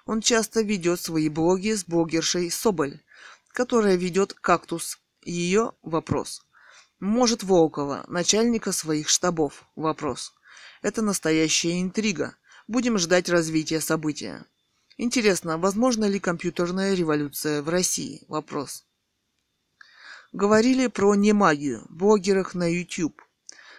Он 0.05 0.21
часто 0.21 0.61
ведет 0.61 1.01
свои 1.01 1.27
блоги 1.27 1.73
с 1.73 1.83
блогершей 1.83 2.49
Соболь, 2.49 3.01
которая 3.49 3.97
ведет 3.97 4.33
«Кактус». 4.33 4.99
Ее 5.23 5.73
вопрос. 5.81 6.45
Может 7.01 7.43
Волкова, 7.43 8.05
начальника 8.07 8.71
своих 8.71 9.09
штабов? 9.09 9.65
Вопрос. 9.75 10.33
Это 10.81 11.01
настоящая 11.01 11.81
интрига. 11.81 12.37
Будем 12.69 12.97
ждать 12.97 13.27
развития 13.27 13.81
события. 13.81 14.45
Интересно, 14.99 15.59
возможно 15.59 16.05
ли 16.05 16.19
компьютерная 16.19 16.95
революция 16.95 17.61
в 17.61 17.69
России? 17.69 18.23
Вопрос. 18.27 18.83
Говорили 20.33 20.87
про 20.87 21.13
немагию, 21.13 21.85
блогерах 21.89 22.55
на 22.55 22.67
YouTube. 22.67 23.21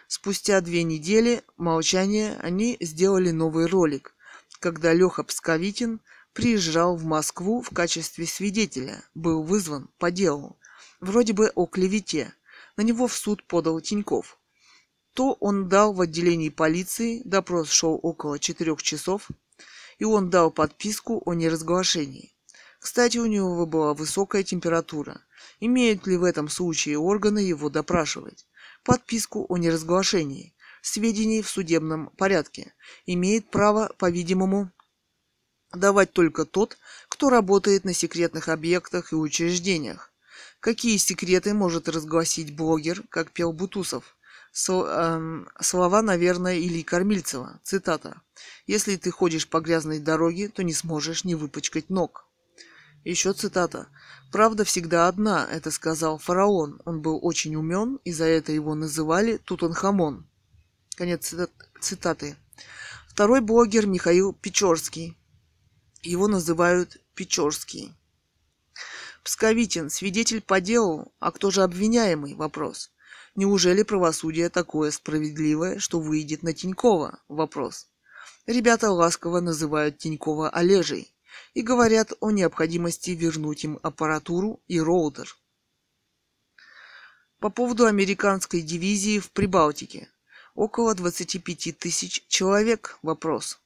Спустя 0.06 0.60
две 0.60 0.84
недели 0.84 1.42
молчания 1.56 2.38
они 2.40 2.76
сделали 2.80 3.32
новый 3.32 3.66
ролик, 3.66 4.14
когда 4.60 4.94
Леха 4.94 5.24
Псковитин 5.24 6.00
приезжал 6.32 6.96
в 6.96 7.04
Москву 7.04 7.62
в 7.62 7.70
качестве 7.70 8.24
свидетеля, 8.24 9.02
был 9.16 9.42
вызван 9.42 9.90
по 9.98 10.12
делу, 10.12 10.56
вроде 11.00 11.32
бы 11.32 11.50
о 11.56 11.66
клевете. 11.66 12.32
На 12.76 12.82
него 12.82 13.08
в 13.08 13.14
суд 13.14 13.44
подал 13.48 13.80
Тиньков. 13.80 14.38
То 15.14 15.32
он 15.40 15.68
дал 15.68 15.92
в 15.92 16.00
отделении 16.00 16.48
полиции, 16.48 17.22
допрос 17.24 17.70
шел 17.70 17.98
около 18.00 18.38
четырех 18.38 18.80
часов, 18.82 19.28
и 19.98 20.04
он 20.04 20.30
дал 20.30 20.50
подписку 20.50 21.22
о 21.26 21.34
неразглашении. 21.34 22.34
Кстати, 22.78 23.18
у 23.18 23.26
него 23.26 23.66
была 23.66 23.94
высокая 23.94 24.42
температура. 24.42 25.20
Имеют 25.60 26.06
ли 26.06 26.16
в 26.16 26.24
этом 26.24 26.48
случае 26.48 26.98
органы 26.98 27.40
его 27.40 27.68
допрашивать? 27.68 28.46
Подписку 28.84 29.44
о 29.48 29.56
неразглашении 29.56 30.54
сведений 30.82 31.42
в 31.42 31.48
судебном 31.48 32.10
порядке 32.16 32.72
имеет 33.06 33.50
право, 33.50 33.92
по-видимому, 33.98 34.70
давать 35.72 36.12
только 36.12 36.44
тот, 36.44 36.78
кто 37.08 37.28
работает 37.30 37.84
на 37.84 37.92
секретных 37.92 38.48
объектах 38.48 39.12
и 39.12 39.16
учреждениях. 39.16 40.12
Какие 40.60 40.96
секреты 40.96 41.54
может 41.54 41.88
разгласить 41.88 42.54
блогер, 42.54 43.02
как 43.10 43.32
пел 43.32 43.52
Бутусов? 43.52 44.16
Эм, 44.52 45.48
слова, 45.60 46.02
наверное, 46.02 46.58
Ильи 46.58 46.82
Кормильцева. 46.82 47.60
Цитата. 47.62 48.22
«Если 48.66 48.96
ты 48.96 49.10
ходишь 49.10 49.48
по 49.48 49.60
грязной 49.60 49.98
дороге, 49.98 50.48
то 50.48 50.62
не 50.62 50.72
сможешь 50.72 51.24
не 51.24 51.34
выпачкать 51.34 51.90
ног». 51.90 52.26
Еще 53.04 53.32
цитата. 53.32 53.88
«Правда 54.32 54.64
всегда 54.64 55.08
одна»,— 55.08 55.46
это 55.50 55.70
сказал 55.70 56.18
фараон. 56.18 56.80
Он 56.84 57.00
был 57.00 57.18
очень 57.22 57.56
умен, 57.56 58.00
и 58.04 58.12
за 58.12 58.24
это 58.24 58.52
его 58.52 58.74
называли 58.74 59.38
Тутанхамон. 59.38 60.26
Конец 60.96 61.34
цитаты. 61.80 62.36
Второй 63.08 63.40
блогер 63.40 63.86
Михаил 63.86 64.32
Печорский. 64.32 65.16
Его 66.02 66.28
называют 66.28 67.00
Печорский. 67.14 67.94
Псковитин, 69.24 69.90
свидетель 69.90 70.40
по 70.40 70.60
делу, 70.60 71.12
а 71.18 71.30
кто 71.32 71.50
же 71.50 71.62
обвиняемый? 71.62 72.34
Вопрос. 72.34 72.90
Неужели 73.38 73.84
правосудие 73.84 74.48
такое 74.48 74.90
справедливое, 74.90 75.78
что 75.78 76.00
выйдет 76.00 76.42
на 76.42 76.52
Тинькова? 76.52 77.20
Вопрос. 77.28 77.86
Ребята 78.46 78.90
ласково 78.90 79.38
называют 79.38 79.96
Тинькова 79.98 80.50
Олежей 80.50 81.14
и 81.54 81.62
говорят 81.62 82.12
о 82.18 82.32
необходимости 82.32 83.10
вернуть 83.10 83.62
им 83.62 83.78
аппаратуру 83.84 84.60
и 84.66 84.80
роутер. 84.80 85.36
По 87.38 87.48
поводу 87.48 87.86
американской 87.86 88.60
дивизии 88.60 89.20
в 89.20 89.30
Прибалтике. 89.30 90.08
Около 90.56 90.96
25 90.96 91.78
тысяч 91.78 92.26
человек. 92.26 92.98
Вопрос. 93.02 93.60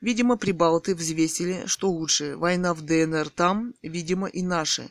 Видимо, 0.00 0.38
прибалты 0.38 0.94
взвесили, 0.94 1.66
что 1.66 1.90
лучше, 1.90 2.38
война 2.38 2.72
в 2.72 2.80
ДНР 2.80 3.28
там, 3.28 3.74
видимо, 3.82 4.28
и 4.28 4.40
наши, 4.40 4.88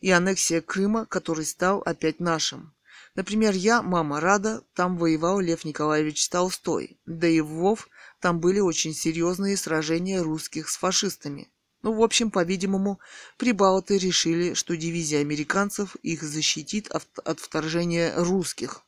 и 0.00 0.10
аннексия 0.10 0.60
Крыма, 0.60 1.06
который 1.06 1.44
стал 1.44 1.82
опять 1.86 2.18
нашим. 2.18 2.74
Например, 3.14 3.52
я, 3.54 3.82
мама, 3.82 4.20
рада, 4.20 4.62
там 4.74 4.96
воевал 4.96 5.40
Лев 5.40 5.64
Николаевич 5.64 6.28
Толстой, 6.28 6.98
да 7.06 7.26
и 7.26 7.40
в 7.40 7.48
Вов 7.48 7.88
там 8.20 8.38
были 8.38 8.60
очень 8.60 8.94
серьезные 8.94 9.56
сражения 9.56 10.22
русских 10.22 10.68
с 10.68 10.76
фашистами. 10.76 11.50
Ну, 11.82 11.94
в 11.94 12.02
общем, 12.02 12.30
по-видимому, 12.30 13.00
прибалты 13.38 13.98
решили, 13.98 14.54
что 14.54 14.76
дивизия 14.76 15.20
американцев 15.20 15.96
их 15.96 16.22
защитит 16.22 16.88
от 16.88 17.40
вторжения 17.40 18.14
русских. 18.16 18.84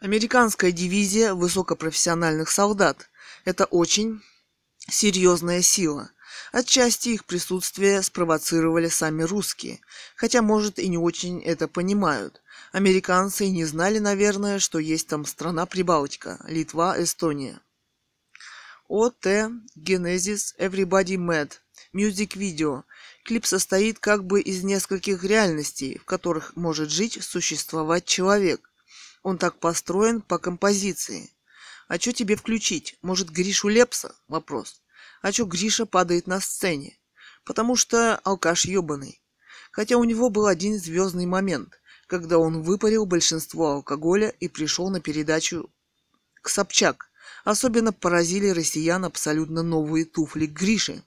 Американская 0.00 0.70
дивизия 0.70 1.34
высокопрофессиональных 1.34 2.50
солдат– 2.50 3.10
это 3.44 3.64
очень 3.64 4.22
серьезная 4.78 5.60
сила. 5.60 6.12
Отчасти 6.50 7.10
их 7.10 7.26
присутствие 7.26 8.02
спровоцировали 8.02 8.88
сами 8.88 9.22
русские, 9.22 9.80
хотя, 10.16 10.40
может, 10.40 10.78
и 10.78 10.88
не 10.88 10.96
очень 10.96 11.42
это 11.42 11.68
понимают. 11.68 12.40
Американцы 12.72 13.48
не 13.48 13.64
знали, 13.64 13.98
наверное, 13.98 14.58
что 14.58 14.78
есть 14.78 15.08
там 15.08 15.26
страна 15.26 15.66
Прибалтика, 15.66 16.42
Литва, 16.48 17.00
Эстония. 17.02 17.60
ОТ, 18.88 19.26
Genesis, 19.76 20.56
Everybody 20.58 21.16
Mad, 21.16 21.52
Music 21.94 22.36
Video. 22.36 22.84
Клип 23.24 23.44
состоит 23.44 23.98
как 23.98 24.24
бы 24.24 24.40
из 24.40 24.64
нескольких 24.64 25.22
реальностей, 25.24 25.98
в 25.98 26.06
которых 26.06 26.56
может 26.56 26.90
жить, 26.90 27.22
существовать 27.22 28.06
человек. 28.06 28.70
Он 29.22 29.36
так 29.36 29.58
построен 29.60 30.22
по 30.22 30.38
композиции. 30.38 31.30
А 31.88 31.98
что 31.98 32.14
тебе 32.14 32.36
включить? 32.36 32.96
Может, 33.02 33.28
Гришу 33.28 33.68
Лепса? 33.68 34.14
Вопрос. 34.28 34.80
А 35.22 35.32
что 35.32 35.44
Гриша 35.44 35.86
падает 35.86 36.26
на 36.26 36.40
сцене? 36.40 36.98
Потому 37.44 37.76
что 37.76 38.16
алкаш 38.16 38.64
ебаный. 38.66 39.22
Хотя 39.72 39.96
у 39.96 40.04
него 40.04 40.30
был 40.30 40.46
один 40.46 40.78
звездный 40.78 41.26
момент, 41.26 41.80
когда 42.06 42.38
он 42.38 42.62
выпарил 42.62 43.06
большинство 43.06 43.72
алкоголя 43.72 44.28
и 44.28 44.48
пришел 44.48 44.90
на 44.90 45.00
передачу 45.00 45.70
к 46.42 46.48
Собчак. 46.48 47.10
Особенно 47.44 47.92
поразили 47.92 48.48
россиян 48.48 49.04
абсолютно 49.04 49.62
новые 49.62 50.04
туфли 50.04 50.46
Гриши 50.46 51.02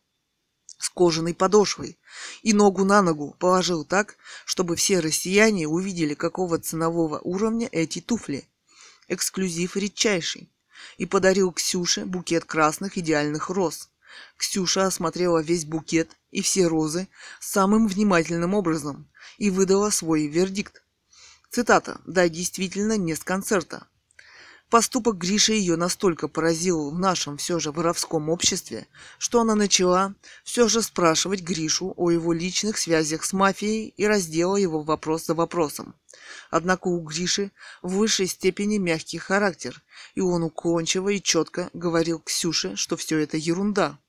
с 0.81 0.89
кожаной 0.89 1.33
подошвой 1.33 1.99
и 2.41 2.53
ногу 2.53 2.83
на 2.83 3.01
ногу 3.01 3.35
положил 3.39 3.85
так, 3.85 4.17
чтобы 4.45 4.75
все 4.75 4.99
россияне 4.99 5.67
увидели, 5.67 6.15
какого 6.15 6.57
ценового 6.57 7.19
уровня 7.19 7.69
эти 7.71 8.01
туфли. 8.01 8.47
Эксклюзив 9.07 9.75
редчайший. 9.75 10.49
И 10.97 11.05
подарил 11.05 11.51
Ксюше 11.51 12.05
букет 12.05 12.45
красных 12.45 12.97
идеальных 12.97 13.49
роз. 13.49 13.89
Ксюша 14.37 14.87
осмотрела 14.87 15.39
весь 15.39 15.65
букет 15.65 16.17
и 16.31 16.41
все 16.41 16.67
розы 16.67 17.07
самым 17.39 17.87
внимательным 17.87 18.53
образом 18.53 19.11
и 19.37 19.49
выдала 19.49 19.89
свой 19.89 20.27
вердикт. 20.27 20.83
Цитата. 21.49 21.99
«Да, 22.05 22.29
действительно, 22.29 22.97
не 22.97 23.15
с 23.15 23.23
концерта. 23.23 23.87
Поступок 24.71 25.17
Гриши 25.17 25.51
ее 25.51 25.75
настолько 25.75 26.29
поразил 26.29 26.91
в 26.91 26.97
нашем 26.97 27.35
все 27.35 27.59
же 27.59 27.73
воровском 27.73 28.29
обществе, 28.29 28.87
что 29.17 29.41
она 29.41 29.53
начала 29.53 30.15
все 30.45 30.69
же 30.69 30.81
спрашивать 30.81 31.41
Гришу 31.41 31.93
о 31.97 32.09
его 32.09 32.31
личных 32.31 32.77
связях 32.77 33.25
с 33.25 33.33
мафией 33.33 33.93
и 33.97 34.07
раздела 34.07 34.55
его 34.55 34.81
вопрос 34.81 35.25
за 35.25 35.33
вопросом. 35.33 35.93
Однако 36.51 36.87
у 36.87 37.01
Гриши 37.01 37.51
в 37.81 37.95
высшей 37.95 38.27
степени 38.27 38.77
мягкий 38.77 39.17
характер, 39.17 39.83
и 40.15 40.21
он 40.21 40.41
уклончиво 40.41 41.09
и 41.09 41.21
четко 41.21 41.69
говорил 41.73 42.19
Ксюше, 42.19 42.77
что 42.77 42.95
все 42.95 43.17
это 43.17 43.35
ерунда. 43.35 43.99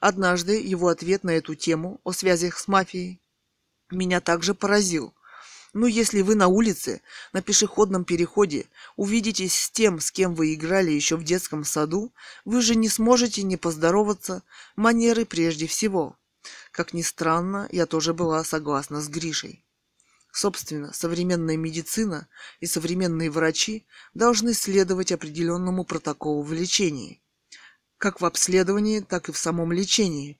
Однажды 0.00 0.60
его 0.60 0.88
ответ 0.88 1.22
на 1.22 1.30
эту 1.30 1.54
тему 1.54 2.00
о 2.02 2.10
связях 2.10 2.58
с 2.58 2.66
мафией 2.66 3.20
меня 3.88 4.20
также 4.20 4.52
поразил– 4.52 5.14
ну, 5.72 5.86
если 5.86 6.20
вы 6.20 6.34
на 6.34 6.48
улице, 6.48 7.00
на 7.32 7.40
пешеходном 7.40 8.04
переходе, 8.04 8.66
увидитесь 8.96 9.54
с 9.58 9.70
тем, 9.70 10.00
с 10.00 10.10
кем 10.10 10.34
вы 10.34 10.52
играли 10.52 10.90
еще 10.90 11.16
в 11.16 11.24
детском 11.24 11.64
саду, 11.64 12.12
вы 12.44 12.60
же 12.60 12.74
не 12.74 12.90
сможете 12.90 13.42
не 13.42 13.56
поздороваться, 13.56 14.42
манеры 14.76 15.24
прежде 15.24 15.66
всего. 15.66 16.16
Как 16.72 16.92
ни 16.92 17.00
странно, 17.00 17.68
я 17.72 17.86
тоже 17.86 18.12
была 18.12 18.44
согласна 18.44 19.00
с 19.00 19.08
Гришей. 19.08 19.64
Собственно, 20.30 20.92
современная 20.92 21.56
медицина 21.56 22.28
и 22.60 22.66
современные 22.66 23.30
врачи 23.30 23.86
должны 24.12 24.54
следовать 24.54 25.12
определенному 25.12 25.84
протоколу 25.84 26.42
в 26.42 26.52
лечении. 26.52 27.22
Как 27.96 28.20
в 28.20 28.24
обследовании, 28.26 29.00
так 29.00 29.28
и 29.28 29.32
в 29.32 29.38
самом 29.38 29.72
лечении. 29.72 30.38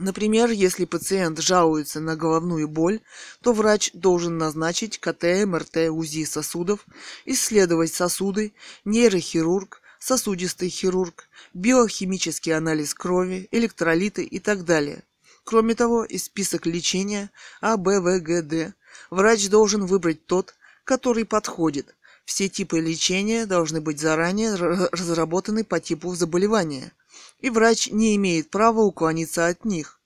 Например, 0.00 0.50
если 0.50 0.86
пациент 0.86 1.40
жалуется 1.40 2.00
на 2.00 2.16
головную 2.16 2.66
боль, 2.68 3.00
то 3.42 3.52
врач 3.52 3.90
должен 3.92 4.38
назначить 4.38 4.98
КТ, 4.98 5.44
МРТ, 5.44 5.90
УЗИ 5.90 6.24
сосудов, 6.24 6.86
исследовать 7.26 7.92
сосуды, 7.92 8.54
нейрохирург, 8.86 9.82
сосудистый 9.98 10.70
хирург, 10.70 11.28
биохимический 11.52 12.56
анализ 12.56 12.94
крови, 12.94 13.46
электролиты 13.50 14.24
и 14.24 14.38
так 14.38 14.64
далее. 14.64 15.02
Кроме 15.44 15.74
того, 15.74 16.06
из 16.06 16.24
список 16.24 16.64
лечения 16.64 17.30
А, 17.60 17.76
Б, 17.76 18.00
В, 18.00 18.20
Г, 18.20 18.40
Д 18.40 18.72
врач 19.10 19.50
должен 19.50 19.84
выбрать 19.84 20.24
тот, 20.24 20.54
который 20.84 21.26
подходит. 21.26 21.94
Все 22.24 22.48
типы 22.48 22.80
лечения 22.80 23.44
должны 23.44 23.82
быть 23.82 24.00
заранее 24.00 24.54
разработаны 24.54 25.62
по 25.62 25.78
типу 25.78 26.14
заболевания– 26.14 26.94
и 27.38 27.50
врач 27.50 27.88
не 27.90 28.16
имеет 28.16 28.50
права 28.50 28.80
уклониться 28.80 29.46
от 29.46 29.64
них. 29.64 30.00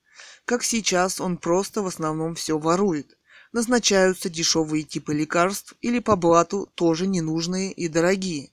Как 0.44 0.62
сейчас, 0.62 1.20
он 1.20 1.39
просто 1.39 1.83
в 1.83 1.86
основном 1.86 2.34
все 2.34 2.58
ворует. 2.58 3.16
Назначаются 3.52 4.28
дешевые 4.28 4.83
типы 4.83 5.15
лекарств 5.15 5.74
или 5.81 6.00
по 6.00 6.16
блату 6.16 6.70
тоже 6.74 7.07
ненужные 7.07 7.73
и 7.73 7.89
дорогие. 7.89 8.50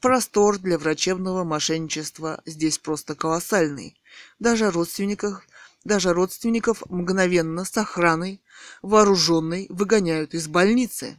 Простор 0.00 0.58
для 0.58 0.78
врачебного 0.78 1.42
мошенничества 1.42 2.42
здесь 2.46 2.78
просто 2.78 3.14
колоссальный. 3.14 4.00
Даже 4.38 4.70
родственников, 4.70 5.42
даже 5.84 6.12
родственников 6.12 6.82
мгновенно 6.88 7.64
с 7.64 7.76
охраной, 7.76 8.40
вооруженной, 8.82 9.66
выгоняют 9.68 10.34
из 10.34 10.48
больницы. 10.48 11.16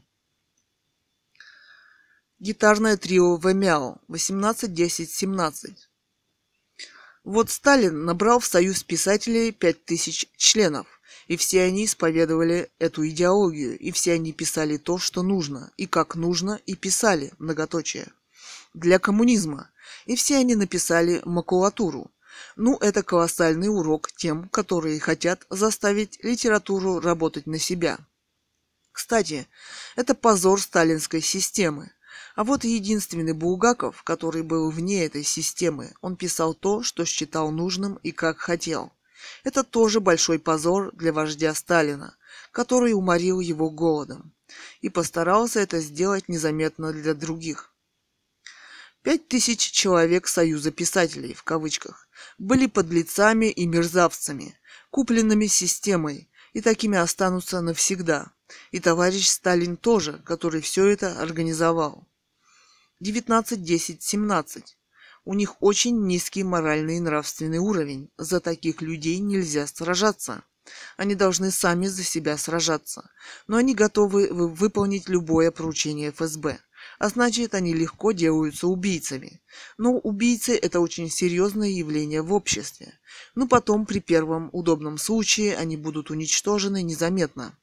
Гитарное 2.39 2.97
трио 2.97 3.35
Вэмяо 3.35 3.97
18-10-17. 4.09 5.75
Вот 7.27 7.49
Сталин 7.49 8.05
набрал 8.05 8.39
в 8.39 8.45
Союз 8.45 8.83
писателей 8.83 9.51
пять 9.51 9.83
тысяч 9.83 10.29
членов, 10.37 10.87
и 11.27 11.35
все 11.35 11.63
они 11.63 11.83
исповедовали 11.83 12.71
эту 12.79 13.05
идеологию, 13.05 13.77
и 13.77 13.91
все 13.91 14.13
они 14.13 14.31
писали 14.31 14.77
то, 14.77 14.97
что 14.97 15.23
нужно, 15.23 15.69
и 15.75 15.87
как 15.87 16.15
нужно, 16.15 16.57
и 16.65 16.73
писали, 16.73 17.33
многоточие, 17.37 18.07
для 18.73 18.97
коммунизма. 18.97 19.69
И 20.05 20.15
все 20.15 20.37
они 20.37 20.55
написали 20.55 21.21
макулатуру. 21.25 22.11
Ну, 22.55 22.77
это 22.77 23.03
колоссальный 23.03 23.67
урок 23.67 24.09
тем, 24.13 24.47
которые 24.47 24.97
хотят 25.01 25.45
заставить 25.49 26.23
литературу 26.23 27.01
работать 27.01 27.45
на 27.45 27.59
себя. 27.59 27.99
Кстати, 28.93 29.49
это 29.97 30.15
позор 30.15 30.61
сталинской 30.61 31.19
системы. 31.19 31.91
А 32.37 32.43
вот 32.43 32.63
единственный 32.65 33.33
Булгаков, 33.33 34.03
который 34.03 34.43
был 34.43 34.69
вне 34.69 35.03
этой 35.03 35.23
системы, 35.23 35.91
он 36.01 36.15
писал 36.15 36.53
то, 36.53 36.83
что 36.83 37.03
считал 37.03 37.49
нужным 37.49 37.95
и 38.03 38.11
как 38.11 38.37
хотел. 38.37 38.93
Это 39.43 39.63
тоже 39.63 40.01
большой 40.01 40.37
позор 40.37 40.91
для 40.93 41.11
вождя 41.11 41.55
Сталина, 41.55 42.15
который 42.51 42.93
уморил 42.93 43.39
его 43.39 43.71
голодом. 43.71 44.35
И 44.81 44.89
постарался 44.89 45.61
это 45.61 45.79
сделать 45.79 46.29
незаметно 46.29 46.93
для 46.93 47.15
других. 47.15 47.73
Пять 49.01 49.27
тысяч 49.27 49.71
человек 49.71 50.27
Союза 50.27 50.69
писателей, 50.69 51.33
в 51.33 51.41
кавычках, 51.41 52.07
были 52.37 52.67
подлецами 52.67 53.47
и 53.47 53.65
мерзавцами, 53.65 54.55
купленными 54.91 55.47
системой, 55.47 56.29
и 56.53 56.61
такими 56.61 56.99
останутся 56.99 57.61
навсегда. 57.61 58.31
И 58.69 58.79
товарищ 58.79 59.27
Сталин 59.27 59.75
тоже, 59.75 60.21
который 60.23 60.61
все 60.61 60.85
это 60.85 61.19
организовал. 61.19 62.07
19-10-17. 63.03 64.63
У 65.25 65.33
них 65.33 65.61
очень 65.61 66.05
низкий 66.07 66.43
моральный 66.43 66.97
и 66.97 67.01
нравственный 67.01 67.59
уровень. 67.59 68.09
За 68.17 68.39
таких 68.39 68.81
людей 68.81 69.19
нельзя 69.19 69.67
сражаться. 69.67 70.43
Они 70.95 71.15
должны 71.15 71.51
сами 71.51 71.87
за 71.87 72.03
себя 72.03 72.37
сражаться. 72.37 73.09
Но 73.47 73.57
они 73.57 73.75
готовы 73.75 74.29
выполнить 74.31 75.09
любое 75.09 75.51
поручение 75.51 76.11
ФСБ. 76.11 76.59
А 76.99 77.09
значит, 77.09 77.53
они 77.53 77.73
легко 77.73 78.11
делаются 78.11 78.67
убийцами. 78.67 79.41
Но 79.77 79.97
убийцы– 79.97 80.55
это 80.61 80.79
очень 80.79 81.09
серьезное 81.09 81.69
явление 81.69 82.21
в 82.21 82.33
обществе. 82.33 82.99
Но 83.35 83.47
потом, 83.47 83.85
при 83.85 83.99
первом 83.99 84.49
удобном 84.53 84.97
случае, 84.97 85.57
они 85.57 85.77
будут 85.77 86.09
уничтожены 86.09 86.81
незаметно 86.81 87.57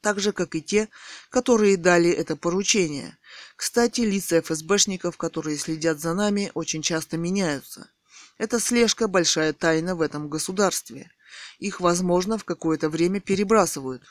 так 0.00 0.20
же, 0.20 0.32
как 0.32 0.54
и 0.54 0.62
те, 0.62 0.88
которые 1.30 1.76
дали 1.76 2.10
это 2.10 2.36
поручение. 2.36 3.18
Кстати, 3.56 4.02
лица 4.02 4.40
ФСБшников, 4.40 5.16
которые 5.16 5.58
следят 5.58 6.00
за 6.00 6.14
нами, 6.14 6.50
очень 6.54 6.82
часто 6.82 7.16
меняются. 7.16 7.90
Это 8.38 8.60
слежка– 8.60 9.08
большая 9.08 9.52
тайна 9.52 9.96
в 9.96 10.00
этом 10.00 10.28
государстве. 10.28 11.10
Их, 11.58 11.80
возможно, 11.80 12.38
в 12.38 12.44
какое-то 12.44 12.88
время 12.88 13.20
перебрасывают. 13.20 14.04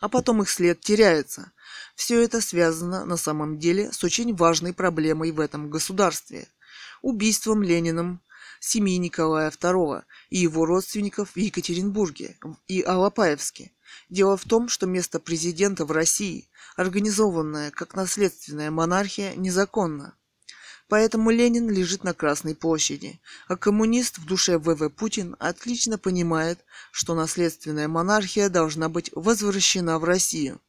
А 0.00 0.10
потом 0.10 0.42
их 0.42 0.50
след 0.50 0.80
теряется. 0.80 1.52
Все 1.96 2.20
это 2.22 2.42
связано 2.42 3.06
на 3.06 3.16
самом 3.16 3.58
деле 3.58 3.90
с 3.90 4.04
очень 4.04 4.34
важной 4.36 4.74
проблемой 4.74 5.32
в 5.32 5.40
этом 5.40 5.70
государстве– 5.70 6.48
убийством 7.02 7.62
Лениным 7.62 8.20
семьи 8.60 8.96
Николая 8.98 9.50
II 9.50 10.02
и 10.30 10.38
его 10.38 10.66
родственников 10.66 11.30
в 11.30 11.36
Екатеринбурге 11.38 12.36
и 12.66 12.82
Алапаевске– 12.82 13.72
Дело 14.08 14.36
в 14.36 14.44
том, 14.44 14.68
что 14.68 14.86
место 14.86 15.20
президента 15.20 15.84
в 15.84 15.92
России, 15.92 16.48
организованное 16.76 17.70
как 17.70 17.94
наследственная 17.94 18.70
монархия, 18.70 19.34
незаконно. 19.34 20.14
Поэтому 20.88 21.30
Ленин 21.30 21.68
лежит 21.68 22.02
на 22.02 22.14
Красной 22.14 22.54
площади, 22.54 23.20
а 23.46 23.56
коммунист 23.56 24.18
в 24.18 24.24
душе 24.24 24.58
ВВ 24.58 24.88
Путин 24.90 25.36
отлично 25.38 25.98
понимает, 25.98 26.64
что 26.92 27.14
наследственная 27.14 27.88
монархия 27.88 28.48
должна 28.48 28.88
быть 28.88 29.10
возвращена 29.14 29.98
в 29.98 30.04
Россию. 30.04 30.60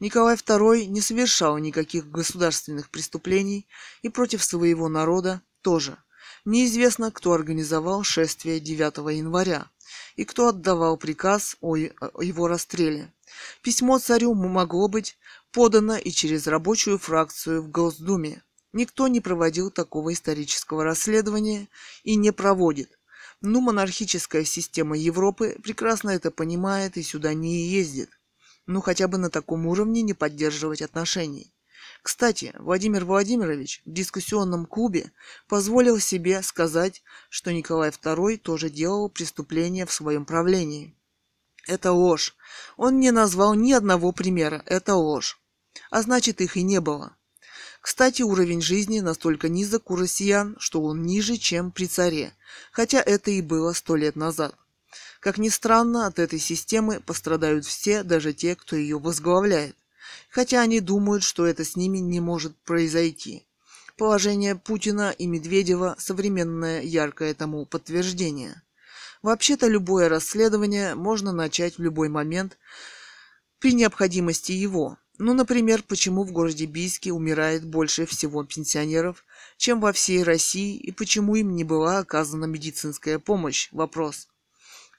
Николай 0.00 0.34
II 0.34 0.86
не 0.86 1.00
совершал 1.00 1.56
никаких 1.58 2.10
государственных 2.10 2.90
преступлений 2.90 3.68
и 4.02 4.08
против 4.08 4.42
своего 4.42 4.88
народа 4.88 5.40
тоже. 5.62 5.98
Неизвестно, 6.44 7.10
кто 7.12 7.32
организовал 7.32 8.02
шествие 8.02 8.60
9 8.60 9.16
января 9.16 9.70
и 10.16 10.24
кто 10.24 10.48
отдавал 10.48 10.96
приказ 10.96 11.56
о 11.60 11.76
его 11.76 12.48
расстреле. 12.48 13.12
Письмо 13.62 13.98
царю 13.98 14.34
могло 14.34 14.88
быть 14.88 15.18
подано 15.52 15.96
и 15.96 16.10
через 16.10 16.46
рабочую 16.46 16.98
фракцию 16.98 17.62
в 17.62 17.70
Госдуме. 17.70 18.42
Никто 18.72 19.06
не 19.06 19.20
проводил 19.20 19.70
такого 19.70 20.12
исторического 20.12 20.82
расследования 20.82 21.68
и 22.02 22.16
не 22.16 22.32
проводит. 22.32 22.98
Ну, 23.40 23.60
монархическая 23.60 24.44
система 24.44 24.98
Европы 24.98 25.56
прекрасно 25.62 26.10
это 26.10 26.30
понимает 26.30 26.96
и 26.96 27.02
сюда 27.02 27.34
не 27.34 27.68
ездит. 27.68 28.10
Ну, 28.66 28.80
хотя 28.80 29.06
бы 29.06 29.18
на 29.18 29.30
таком 29.30 29.66
уровне 29.66 30.02
не 30.02 30.14
поддерживать 30.14 30.82
отношений. 30.82 31.53
Кстати, 32.04 32.52
Владимир 32.58 33.06
Владимирович 33.06 33.80
в 33.86 33.90
дискуссионном 33.90 34.66
клубе 34.66 35.10
позволил 35.48 35.98
себе 35.98 36.42
сказать, 36.42 37.02
что 37.30 37.50
Николай 37.50 37.88
II 37.88 38.36
тоже 38.36 38.68
делал 38.68 39.08
преступления 39.08 39.86
в 39.86 39.92
своем 39.92 40.26
правлении. 40.26 40.94
Это 41.66 41.92
ложь. 41.92 42.36
Он 42.76 43.00
не 43.00 43.10
назвал 43.10 43.54
ни 43.54 43.72
одного 43.72 44.12
примера. 44.12 44.62
Это 44.66 44.96
ложь. 44.96 45.40
А 45.90 46.02
значит, 46.02 46.42
их 46.42 46.58
и 46.58 46.62
не 46.62 46.78
было. 46.78 47.16
Кстати, 47.80 48.20
уровень 48.20 48.60
жизни 48.60 49.00
настолько 49.00 49.48
низок 49.48 49.90
у 49.90 49.96
россиян, 49.96 50.56
что 50.58 50.82
он 50.82 51.04
ниже, 51.04 51.38
чем 51.38 51.72
при 51.72 51.86
царе, 51.86 52.34
хотя 52.70 53.00
это 53.00 53.30
и 53.30 53.40
было 53.40 53.72
сто 53.72 53.96
лет 53.96 54.14
назад. 54.14 54.54
Как 55.20 55.38
ни 55.38 55.48
странно, 55.48 56.06
от 56.06 56.18
этой 56.18 56.38
системы 56.38 57.00
пострадают 57.00 57.64
все, 57.64 58.02
даже 58.02 58.34
те, 58.34 58.56
кто 58.56 58.76
ее 58.76 58.98
возглавляет 58.98 59.74
хотя 60.34 60.62
они 60.62 60.80
думают, 60.80 61.22
что 61.22 61.46
это 61.46 61.64
с 61.64 61.76
ними 61.76 61.98
не 61.98 62.18
может 62.18 62.56
произойти. 62.64 63.46
Положение 63.96 64.56
Путина 64.56 65.14
и 65.16 65.28
Медведева– 65.28 65.94
современное 66.00 66.82
яркое 66.82 67.34
тому 67.34 67.64
подтверждение. 67.66 68.60
Вообще-то 69.22 69.68
любое 69.68 70.08
расследование 70.08 70.96
можно 70.96 71.30
начать 71.30 71.78
в 71.78 71.82
любой 71.82 72.08
момент 72.08 72.58
при 73.60 73.74
необходимости 73.74 74.50
его. 74.50 74.98
Ну, 75.18 75.34
например, 75.34 75.84
почему 75.84 76.24
в 76.24 76.32
городе 76.32 76.66
Бийске 76.66 77.12
умирает 77.12 77.64
больше 77.64 78.04
всего 78.04 78.42
пенсионеров, 78.42 79.24
чем 79.56 79.80
во 79.80 79.92
всей 79.92 80.24
России, 80.24 80.76
и 80.76 80.90
почему 80.90 81.36
им 81.36 81.54
не 81.54 81.62
была 81.62 81.98
оказана 81.98 82.46
медицинская 82.46 83.20
помощь? 83.20 83.68
Вопрос. 83.70 84.26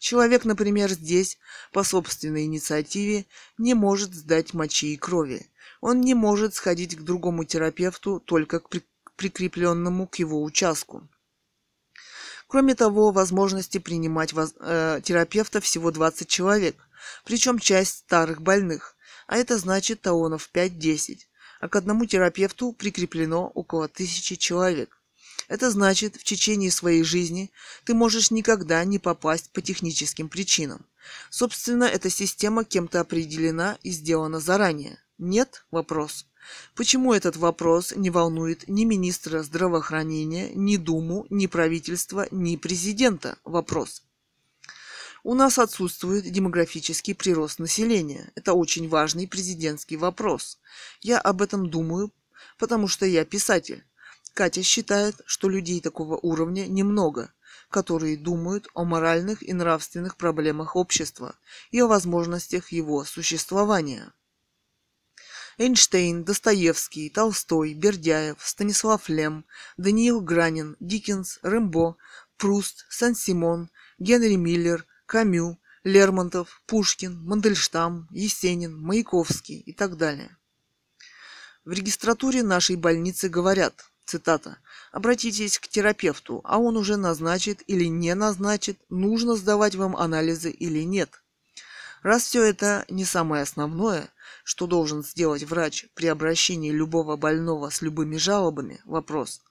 Человек, 0.06 0.46
например, 0.46 0.92
здесь 0.92 1.40
по 1.72 1.84
собственной 1.84 2.46
инициативе 2.46 3.26
не 3.58 3.74
может 3.74 4.14
сдать 4.14 4.54
мочи 4.54 4.94
и 4.94 4.98
крови. 4.98 5.50
Он 5.82 6.00
не 6.00 6.14
может 6.14 6.54
сходить 6.54 6.96
к 6.96 7.02
другому 7.02 7.44
терапевту 7.44 8.20
только 8.20 8.60
к 8.60 8.70
прикрепленному 9.16 10.06
к 10.06 10.18
его 10.20 10.44
участку. 10.44 11.10
Кроме 12.46 12.76
того, 12.76 13.10
возможности 13.10 13.80
принимать 13.80 14.32
воз... 14.34 14.54
э, 14.60 15.02
терапевта 15.04 15.60
всего 15.60 15.90
20 15.90 16.28
человек, 16.28 16.76
причем 17.24 17.58
часть 17.58 17.98
старых 18.06 18.44
больных, 18.44 18.96
а 19.26 19.38
это 19.38 19.58
значит 19.58 20.02
талонов 20.02 20.52
5-10, 20.54 21.18
а 21.62 21.68
к 21.68 21.76
одному 21.76 22.06
терапевту 22.06 22.74
прикреплено 22.74 23.48
около 23.48 23.88
тысячи 23.88 24.36
человек. 24.36 24.95
Это 25.48 25.70
значит, 25.70 26.16
в 26.16 26.24
течение 26.24 26.72
своей 26.72 27.04
жизни 27.04 27.52
ты 27.84 27.94
можешь 27.94 28.32
никогда 28.32 28.84
не 28.84 29.00
попасть 29.00 29.52
по 29.52 29.62
техническим 29.62 30.30
причинам. 30.30 30.86
Собственно, 31.30 31.84
эта 31.84 32.10
система 32.10 32.64
кем-то 32.64 33.00
определена 33.00 33.78
и 33.84 33.92
сделана 33.92 34.40
заранее. 34.40 35.00
Нет? 35.18 35.66
Вопрос. 35.72 36.26
Почему 36.76 37.14
этот 37.14 37.38
вопрос 37.38 37.94
не 37.96 38.10
волнует 38.10 38.68
ни 38.68 38.86
министра 38.86 39.42
здравоохранения, 39.44 40.52
ни 40.54 40.78
Думу, 40.78 41.26
ни 41.30 41.48
правительства, 41.48 42.28
ни 42.32 42.56
президента? 42.56 43.38
Вопрос. 43.44 44.04
У 45.24 45.34
нас 45.34 45.58
отсутствует 45.58 46.32
демографический 46.32 47.16
прирост 47.16 47.58
населения. 47.58 48.32
Это 48.36 48.54
очень 48.54 48.88
важный 48.88 49.28
президентский 49.28 49.98
вопрос. 49.98 50.60
Я 51.02 51.20
об 51.20 51.42
этом 51.42 51.70
думаю, 51.70 52.12
потому 52.60 52.88
что 52.88 53.08
я 53.08 53.26
писатель. 53.26 53.84
Катя 54.36 54.64
считает, 54.64 55.22
что 55.26 55.48
людей 55.48 55.80
такого 55.80 56.18
уровня 56.18 56.68
немного, 56.68 57.34
которые 57.70 58.18
думают 58.18 58.68
о 58.74 58.84
моральных 58.84 59.42
и 59.42 59.54
нравственных 59.54 60.18
проблемах 60.18 60.76
общества 60.76 61.36
и 61.72 61.80
о 61.80 61.88
возможностях 61.88 62.74
его 62.74 63.06
существования. 63.06 64.12
Эйнштейн, 65.58 66.26
Достоевский, 66.26 67.10
Толстой, 67.10 67.74
Бердяев, 67.74 68.36
Станислав 68.42 69.08
Лем, 69.08 69.46
Даниил 69.78 70.20
Гранин, 70.20 70.76
Диккенс, 70.82 71.40
Рэмбо, 71.42 71.96
Пруст, 72.36 72.86
Сан-Симон, 72.90 73.70
Генри 74.00 74.36
Миллер, 74.36 74.86
Камю, 75.06 75.58
Лермонтов, 75.86 76.62
Пушкин, 76.66 77.24
Мандельштам, 77.24 78.10
Есенин, 78.12 78.78
Маяковский 78.82 79.60
и 79.60 79.72
так 79.72 79.96
далее. 79.96 80.36
В 81.64 81.72
регистратуре 81.72 82.44
нашей 82.44 82.76
больницы 82.76 83.30
говорят, 83.30 83.86
цитата, 84.06 84.58
«Обратитесь 84.92 85.60
к 85.60 85.68
терапевту, 85.68 86.42
а 86.44 86.58
он 86.60 86.78
уже 86.78 86.96
назначит 86.96 87.64
или 87.68 87.86
не 87.86 88.16
назначит, 88.16 88.80
нужно 88.90 89.36
сдавать 89.36 89.76
вам 89.76 89.96
анализы 89.96 90.52
или 90.52 90.84
нет». 90.84 91.22
Раз 92.06 92.26
все 92.26 92.44
это 92.44 92.86
не 92.88 93.04
самое 93.04 93.42
основное, 93.42 94.10
что 94.44 94.68
должен 94.68 95.04
сделать 95.04 95.42
врач 95.42 95.88
при 95.96 96.06
обращении 96.06 96.70
любого 96.70 97.16
больного 97.16 97.72
с 97.72 97.82
любыми 97.82 98.18
жалобами, 98.18 98.80
вопрос. 98.86 99.42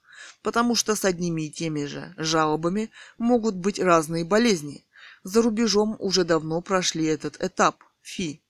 Потому 0.41 0.73
что 0.73 0.95
с 0.95 1.03
одними 1.03 1.47
и 1.47 1.49
теми 1.51 1.83
же 1.83 2.13
жалобами 2.15 2.91
могут 3.17 3.55
быть 3.55 3.77
разные 3.77 4.23
болезни. 4.23 4.85
За 5.23 5.41
рубежом 5.41 5.97
уже 5.99 6.23
давно 6.23 6.61
прошли 6.61 7.05
этот 7.05 7.43
этап. 7.43 7.83
Фи. 8.01 8.41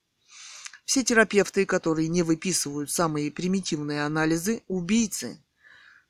Все 0.84 1.02
терапевты, 1.02 1.66
которые 1.66 2.06
не 2.06 2.22
выписывают 2.22 2.92
самые 2.92 3.32
примитивные 3.32 4.04
анализы, 4.04 4.62
убийцы. 4.68 5.42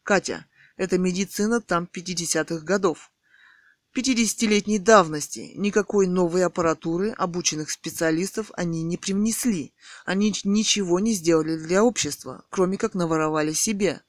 Катя, 0.06 0.46
это 0.76 0.98
медицина 0.98 1.60
там 1.60 1.88
50-х 1.92 2.64
годов. 2.64 3.10
50-летней 3.92 4.78
давности. 4.78 5.50
Никакой 5.56 6.06
новой 6.06 6.44
аппаратуры, 6.44 7.10
обученных 7.10 7.72
специалистов 7.72 8.52
они 8.54 8.84
не 8.84 8.98
привнесли. 8.98 9.74
Они 10.04 10.32
ничего 10.44 11.00
не 11.00 11.12
сделали 11.12 11.58
для 11.58 11.82
общества, 11.82 12.44
кроме 12.50 12.78
как 12.78 12.94
наворовали 12.94 13.52
себе. 13.52 14.00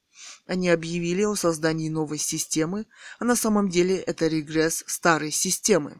Они 0.46 0.70
объявили 0.70 1.24
о 1.24 1.36
создании 1.36 1.90
новой 1.90 2.20
системы, 2.20 2.86
а 3.18 3.26
на 3.26 3.36
самом 3.36 3.68
деле 3.68 3.98
это 3.98 4.28
регресс 4.28 4.84
старой 4.86 5.32
системы. 5.32 6.00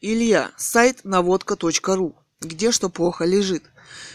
Илья, 0.00 0.50
сайт 0.56 1.04
наводка.ру. 1.04 2.16
Где 2.40 2.70
что 2.70 2.88
плохо 2.88 3.24
лежит. 3.24 3.64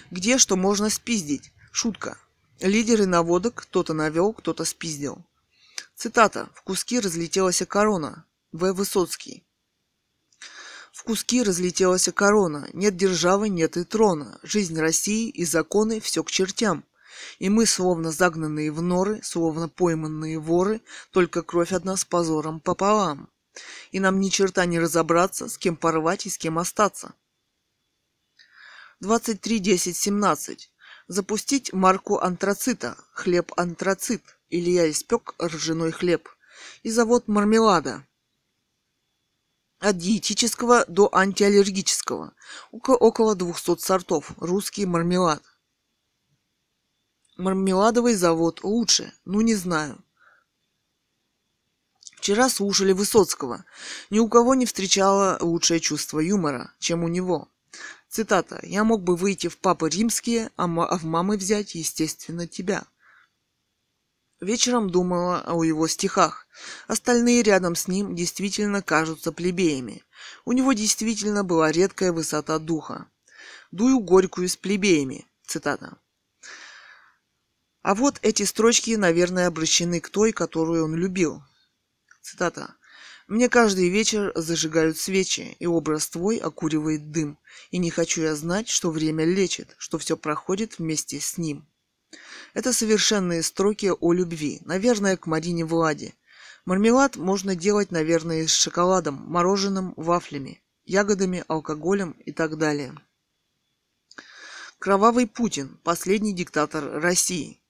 Где 0.09 0.37
что 0.37 0.55
можно 0.55 0.89
спиздить. 0.89 1.51
Шутка. 1.71 2.17
Лидеры 2.61 3.05
наводок 3.05 3.55
кто-то 3.55 3.93
навел, 3.93 4.31
кто-то 4.31 4.63
спиздил. 4.63 5.25
Цитата. 5.95 6.49
«В 6.53 6.61
куски 6.61 7.01
разлетелась 7.01 7.61
корона». 7.67 8.25
В. 8.53 8.71
Высоцкий. 8.71 9.43
В 10.93 11.03
куски 11.03 11.43
разлетелась 11.43 12.07
корона. 12.13 12.69
Нет 12.71 12.95
державы, 12.95 13.49
нет 13.49 13.75
и 13.75 13.83
трона. 13.83 14.39
Жизнь 14.41 14.79
России 14.79 15.27
и 15.27 15.43
законы 15.43 15.99
все 15.99 16.23
к 16.23 16.31
чертям. 16.31 16.85
И 17.39 17.49
мы, 17.49 17.65
словно 17.65 18.11
загнанные 18.11 18.71
в 18.71 18.81
норы, 18.81 19.19
словно 19.21 19.67
пойманные 19.67 20.39
воры, 20.39 20.81
только 21.11 21.41
кровь 21.41 21.73
от 21.73 21.83
нас 21.83 22.05
позором 22.05 22.61
пополам. 22.61 23.29
И 23.91 23.99
нам 23.99 24.21
ни 24.21 24.29
черта 24.29 24.65
не 24.65 24.79
разобраться, 24.79 25.49
с 25.49 25.57
кем 25.57 25.75
порвать 25.75 26.25
и 26.25 26.29
с 26.29 26.37
кем 26.37 26.57
остаться. 26.57 27.15
23.10.17. 29.03 30.69
Запустить 31.07 31.73
марку 31.73 32.19
антрацита, 32.19 32.95
хлеб 33.11 33.51
антрацит, 33.57 34.23
или 34.49 34.69
я 34.69 34.89
испек 34.89 35.35
ржаной 35.41 35.91
хлеб, 35.91 36.29
и 36.83 36.89
завод 36.89 37.27
мармелада. 37.27 38.07
От 39.79 39.97
диетического 39.97 40.85
до 40.87 41.13
антиаллергического. 41.13 42.33
Около 42.71 43.35
200 43.35 43.79
сортов. 43.79 44.31
Русский 44.37 44.85
мармелад. 44.85 45.43
Мармеладовый 47.35 48.15
завод 48.15 48.63
лучше. 48.63 49.11
Ну, 49.25 49.41
не 49.41 49.55
знаю. 49.55 50.01
Вчера 52.15 52.47
слушали 52.47 52.93
Высоцкого. 52.93 53.65
Ни 54.09 54.19
у 54.19 54.29
кого 54.29 54.55
не 54.55 54.65
встречало 54.65 55.37
лучшее 55.41 55.81
чувство 55.81 56.21
юмора, 56.21 56.73
чем 56.79 57.03
у 57.03 57.09
него. 57.09 57.52
Цитата. 58.13 58.59
«Я 58.61 58.83
мог 58.83 59.01
бы 59.01 59.15
выйти 59.15 59.47
в 59.47 59.57
папы 59.57 59.89
римские, 59.89 60.51
а, 60.55 60.65
а 60.65 60.97
в 60.99 61.03
мамы 61.03 61.35
взять, 61.35 61.73
естественно, 61.73 62.45
тебя». 62.45 62.83
Вечером 64.39 64.91
думала 64.91 65.41
о 65.47 65.63
его 65.63 65.87
стихах. 65.87 66.45
Остальные 66.87 67.41
рядом 67.41 67.75
с 67.75 67.87
ним 67.87 68.13
действительно 68.13 68.83
кажутся 68.83 69.31
плебеями. 69.31 70.03
У 70.45 70.51
него 70.51 70.73
действительно 70.73 71.43
была 71.43 71.71
редкая 71.71 72.11
высота 72.11 72.59
духа. 72.59 73.07
«Дую 73.71 73.99
горькую 73.99 74.47
с 74.47 74.55
плебеями». 74.57 75.25
Цитата. 75.47 75.97
А 77.81 77.95
вот 77.95 78.19
эти 78.21 78.43
строчки, 78.43 78.91
наверное, 78.91 79.47
обращены 79.47 79.99
к 79.99 80.09
той, 80.09 80.33
которую 80.33 80.85
он 80.85 80.93
любил. 80.93 81.41
Цитата. 82.21 82.75
Мне 83.27 83.47
каждый 83.47 83.89
вечер 83.89 84.33
зажигают 84.35 84.97
свечи, 84.97 85.55
и 85.59 85.65
образ 85.65 86.09
твой 86.09 86.37
окуривает 86.37 87.11
дым. 87.11 87.37
И 87.71 87.77
не 87.77 87.89
хочу 87.89 88.21
я 88.21 88.35
знать, 88.35 88.67
что 88.67 88.91
время 88.91 89.23
лечит, 89.23 89.75
что 89.77 89.97
все 89.97 90.17
проходит 90.17 90.77
вместе 90.77 91.19
с 91.19 91.37
ним. 91.37 91.65
Это 92.53 92.73
совершенные 92.73 93.41
строки 93.41 93.91
о 93.97 94.13
любви, 94.13 94.59
наверное, 94.65 95.15
к 95.17 95.25
Марине 95.25 95.65
Владе. 95.65 96.13
Мармелад 96.65 97.15
можно 97.15 97.55
делать, 97.55 97.91
наверное, 97.91 98.45
с 98.45 98.51
шоколадом, 98.51 99.15
мороженым, 99.15 99.93
вафлями, 99.95 100.61
ягодами, 100.85 101.43
алкоголем 101.47 102.11
и 102.25 102.31
так 102.31 102.57
далее. 102.57 102.93
Кровавый 104.79 105.27
Путин, 105.27 105.79
последний 105.83 106.33
диктатор 106.33 106.99
России– 107.01 107.61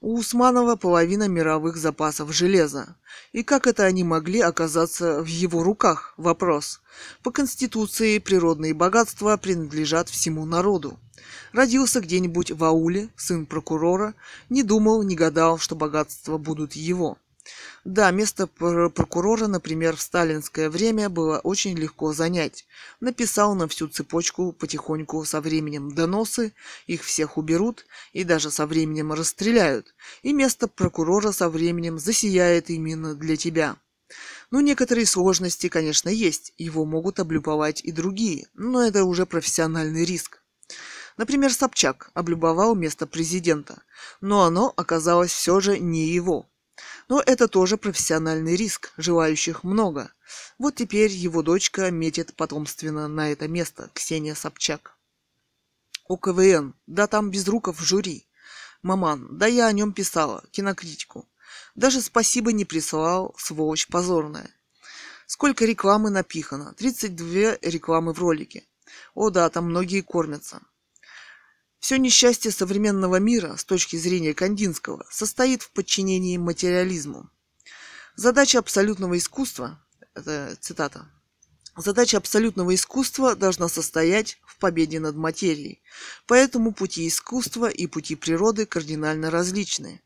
у 0.00 0.18
Усманова 0.18 0.76
половина 0.76 1.28
мировых 1.28 1.76
запасов 1.76 2.32
железа. 2.32 2.96
И 3.32 3.42
как 3.42 3.66
это 3.66 3.84
они 3.84 4.04
могли 4.04 4.40
оказаться 4.40 5.22
в 5.22 5.26
его 5.26 5.62
руках? 5.62 6.14
Вопрос. 6.16 6.80
По 7.22 7.30
Конституции 7.30 8.18
природные 8.18 8.74
богатства 8.74 9.36
принадлежат 9.36 10.08
всему 10.08 10.44
народу. 10.44 10.98
Родился 11.52 12.00
где-нибудь 12.00 12.52
в 12.52 12.64
ауле, 12.64 13.08
сын 13.16 13.46
прокурора, 13.46 14.14
не 14.48 14.62
думал, 14.62 15.02
не 15.02 15.16
гадал, 15.16 15.58
что 15.58 15.74
богатства 15.74 16.38
будут 16.38 16.74
его. 16.74 17.18
Да, 17.84 18.10
место 18.10 18.46
прокурора, 18.46 19.46
например, 19.46 19.96
в 19.96 20.00
сталинское 20.00 20.68
время 20.68 21.08
было 21.08 21.38
очень 21.38 21.76
легко 21.76 22.12
занять. 22.12 22.66
Написал 23.00 23.54
на 23.54 23.68
всю 23.68 23.88
цепочку 23.88 24.52
потихоньку 24.52 25.24
со 25.24 25.40
временем 25.40 25.94
доносы, 25.94 26.52
их 26.86 27.02
всех 27.02 27.38
уберут 27.38 27.86
и 28.12 28.24
даже 28.24 28.50
со 28.50 28.66
временем 28.66 29.12
расстреляют. 29.12 29.94
И 30.22 30.32
место 30.32 30.68
прокурора 30.68 31.32
со 31.32 31.48
временем 31.48 31.98
засияет 31.98 32.70
именно 32.70 33.14
для 33.14 33.36
тебя. 33.36 33.76
Ну, 34.50 34.60
некоторые 34.60 35.06
сложности, 35.06 35.68
конечно, 35.68 36.08
есть, 36.08 36.54
его 36.56 36.84
могут 36.84 37.20
облюбовать 37.20 37.82
и 37.82 37.92
другие, 37.92 38.48
но 38.54 38.82
это 38.82 39.04
уже 39.04 39.26
профессиональный 39.26 40.04
риск. 40.04 40.42
Например, 41.18 41.52
Собчак 41.52 42.10
облюбовал 42.14 42.74
место 42.74 43.06
президента, 43.06 43.82
но 44.20 44.44
оно 44.44 44.72
оказалось 44.76 45.32
все 45.32 45.60
же 45.60 45.78
не 45.78 46.06
его. 46.06 46.48
Но 47.08 47.22
это 47.24 47.48
тоже 47.48 47.78
профессиональный 47.78 48.54
риск, 48.54 48.92
желающих 48.98 49.64
много. 49.64 50.12
Вот 50.58 50.74
теперь 50.74 51.10
его 51.10 51.42
дочка 51.42 51.90
метит 51.90 52.34
потомственно 52.36 53.08
на 53.08 53.32
это 53.32 53.48
место, 53.48 53.90
Ксения 53.94 54.34
Собчак. 54.34 54.94
КВН, 56.06 56.74
да 56.86 57.06
там 57.06 57.30
Безруков 57.30 57.80
в 57.80 57.84
жюри. 57.84 58.26
Маман, 58.82 59.38
да 59.38 59.46
я 59.46 59.66
о 59.66 59.72
нем 59.72 59.92
писала, 59.92 60.44
кинокритику. 60.50 61.26
Даже 61.74 62.00
спасибо 62.00 62.52
не 62.52 62.64
присылал, 62.64 63.34
сволочь 63.38 63.88
позорная. 63.88 64.50
Сколько 65.26 65.64
рекламы 65.64 66.10
напихано? 66.10 66.74
32 66.74 67.58
рекламы 67.62 68.12
в 68.12 68.18
ролике. 68.18 68.64
О 69.14 69.30
да, 69.30 69.48
там 69.50 69.66
многие 69.66 70.00
кормятся. 70.00 70.60
Все 71.80 71.96
несчастье 71.98 72.50
современного 72.50 73.16
мира 73.16 73.56
с 73.56 73.64
точки 73.64 73.96
зрения 73.96 74.34
Кандинского 74.34 75.06
состоит 75.10 75.62
в 75.62 75.70
подчинении 75.72 76.36
материализму. 76.36 77.30
Задача 78.16 78.58
абсолютного 78.58 79.16
искусства, 79.16 79.80
это 80.14 80.56
цитата, 80.60 81.08
Задача 81.76 82.16
абсолютного 82.16 82.74
искусства 82.74 83.36
должна 83.36 83.68
состоять 83.68 84.40
в 84.44 84.58
победе 84.58 84.98
над 84.98 85.14
материей, 85.14 85.80
поэтому 86.26 86.72
пути 86.72 87.06
искусства 87.06 87.68
и 87.68 87.86
пути 87.86 88.16
природы 88.16 88.66
кардинально 88.66 89.30
различны. 89.30 90.02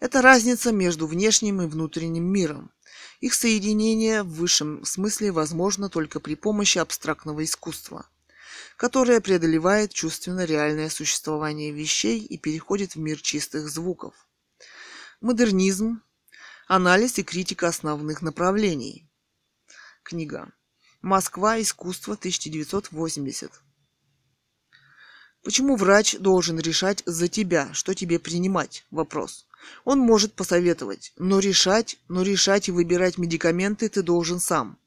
Это 0.00 0.22
разница 0.22 0.72
между 0.72 1.06
внешним 1.06 1.60
и 1.60 1.66
внутренним 1.66 2.24
миром. 2.24 2.70
Их 3.20 3.34
соединение 3.34 4.22
в 4.22 4.28
высшем 4.28 4.86
смысле 4.86 5.32
возможно 5.32 5.90
только 5.90 6.18
при 6.18 6.34
помощи 6.34 6.78
абстрактного 6.78 7.44
искусства– 7.44 8.08
которая 8.76 9.20
преодолевает 9.20 9.92
чувственно 9.92 10.44
реальное 10.44 10.90
существование 10.90 11.72
вещей 11.72 12.20
и 12.20 12.36
переходит 12.36 12.94
в 12.94 12.98
мир 12.98 13.20
чистых 13.20 13.68
звуков. 13.68 14.14
Модернизм. 15.20 16.02
Анализ 16.68 17.18
и 17.18 17.22
критика 17.22 17.68
основных 17.68 18.22
направлений. 18.22 19.08
Книга. 20.02 20.52
Москва. 21.00 21.60
Искусство. 21.60 22.14
1980. 22.14 23.52
Почему 25.42 25.76
врач 25.76 26.16
должен 26.18 26.58
решать 26.58 27.04
за 27.06 27.28
тебя, 27.28 27.72
что 27.72 27.94
тебе 27.94 28.18
принимать? 28.18 28.84
Вопрос. 28.90 29.46
Он 29.84 30.00
может 30.00 30.34
посоветовать, 30.34 31.12
но 31.16 31.38
решать, 31.38 31.98
но 32.08 32.22
решать 32.22 32.68
и 32.68 32.72
выбирать 32.72 33.16
медикаменты 33.16 33.88
ты 33.88 34.02
должен 34.02 34.40
сам. 34.40 34.78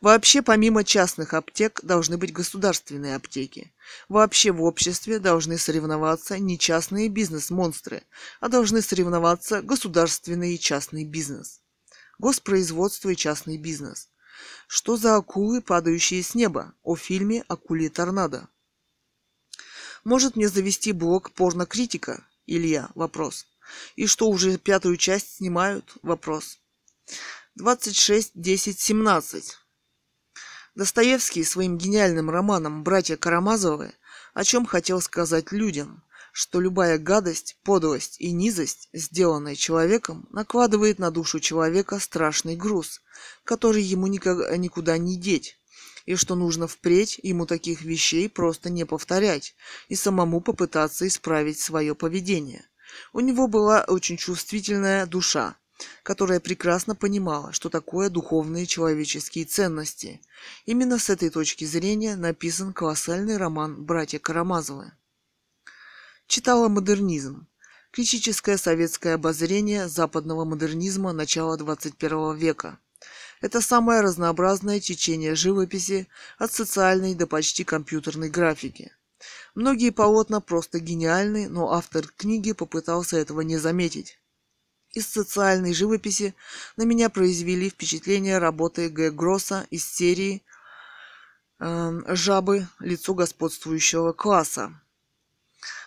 Вообще, 0.00 0.42
помимо 0.42 0.84
частных 0.84 1.32
аптек, 1.34 1.80
должны 1.82 2.18
быть 2.18 2.32
государственные 2.32 3.16
аптеки. 3.16 3.72
Вообще 4.08 4.52
в 4.52 4.62
обществе 4.62 5.18
должны 5.18 5.58
соревноваться 5.58 6.38
не 6.38 6.58
частные 6.58 7.08
бизнес-монстры, 7.08 8.02
а 8.40 8.48
должны 8.48 8.82
соревноваться 8.82 9.62
государственный 9.62 10.54
и 10.54 10.58
частный 10.58 11.04
бизнес. 11.04 11.60
Госпроизводство 12.18 13.10
и 13.10 13.16
частный 13.16 13.56
бизнес. 13.56 14.10
Что 14.68 14.96
за 14.96 15.16
акулы, 15.16 15.62
падающие 15.62 16.22
с 16.22 16.34
неба? 16.34 16.74
О 16.82 16.96
фильме 16.96 17.44
«Акулий 17.48 17.88
торнадо». 17.88 18.48
Может 20.04 20.36
мне 20.36 20.48
завести 20.48 20.92
блог 20.92 21.32
порнокритика? 21.32 22.26
Илья. 22.46 22.90
Вопрос. 22.94 23.46
И 23.96 24.06
что, 24.06 24.28
уже 24.28 24.58
пятую 24.58 24.96
часть 24.96 25.36
снимают? 25.36 25.96
Вопрос. 26.02 26.60
26, 27.58 28.32
10, 28.34 28.78
17. 28.78 29.56
Достоевский 30.74 31.42
своим 31.42 31.78
гениальным 31.78 32.28
романом 32.28 32.84
«Братья 32.84 33.16
Карамазовы» 33.16 33.94
о 34.34 34.44
чем 34.44 34.66
хотел 34.66 35.00
сказать 35.00 35.52
людям, 35.52 36.04
что 36.32 36.60
любая 36.60 36.98
гадость, 36.98 37.56
подлость 37.64 38.20
и 38.20 38.30
низость, 38.30 38.90
сделанная 38.92 39.54
человеком, 39.54 40.28
накладывает 40.32 40.98
на 40.98 41.10
душу 41.10 41.40
человека 41.40 41.98
страшный 41.98 42.56
груз, 42.56 43.00
который 43.42 43.82
ему 43.82 44.06
никуда 44.06 44.98
не 44.98 45.16
деть, 45.16 45.58
и 46.04 46.14
что 46.14 46.34
нужно 46.34 46.68
впредь 46.68 47.18
ему 47.22 47.46
таких 47.46 47.80
вещей 47.80 48.28
просто 48.28 48.68
не 48.68 48.84
повторять 48.84 49.54
и 49.88 49.94
самому 49.94 50.42
попытаться 50.42 51.06
исправить 51.06 51.58
свое 51.58 51.94
поведение. 51.94 52.68
У 53.14 53.20
него 53.20 53.48
была 53.48 53.84
очень 53.84 54.18
чувствительная 54.18 55.06
душа, 55.06 55.56
которая 56.02 56.40
прекрасно 56.40 56.94
понимала, 56.94 57.52
что 57.52 57.68
такое 57.68 58.08
духовные 58.08 58.66
человеческие 58.66 59.44
ценности. 59.44 60.20
Именно 60.64 60.98
с 60.98 61.10
этой 61.10 61.30
точки 61.30 61.64
зрения 61.64 62.16
написан 62.16 62.72
колоссальный 62.72 63.36
роман 63.36 63.84
«Братья 63.84 64.18
Карамазовы». 64.18 64.92
Читала 66.26 66.68
модернизм. 66.68 67.46
Критическое 67.92 68.58
советское 68.58 69.14
обозрение 69.14 69.88
западного 69.88 70.44
модернизма 70.44 71.12
начала 71.12 71.56
XXI 71.56 72.36
века. 72.36 72.78
Это 73.40 73.60
самое 73.60 74.00
разнообразное 74.00 74.80
течение 74.80 75.34
живописи 75.34 76.08
от 76.38 76.52
социальной 76.52 77.14
до 77.14 77.26
почти 77.26 77.64
компьютерной 77.64 78.30
графики. 78.30 78.92
Многие 79.54 79.90
полотна 79.90 80.40
просто 80.40 80.80
гениальны, 80.80 81.48
но 81.48 81.72
автор 81.72 82.06
книги 82.08 82.52
попытался 82.52 83.16
этого 83.16 83.40
не 83.42 83.56
заметить. 83.56 84.18
Из 84.96 85.06
социальной 85.06 85.74
живописи 85.74 86.34
на 86.78 86.84
меня 86.84 87.10
произвели 87.10 87.68
впечатление 87.68 88.38
работы 88.38 88.88
Г. 88.88 89.10
Гросса 89.10 89.66
из 89.68 89.84
серии 89.84 90.42
э, 91.58 92.00
«Жабы. 92.14 92.66
Лицо 92.80 93.12
господствующего 93.12 94.14
класса». 94.14 94.80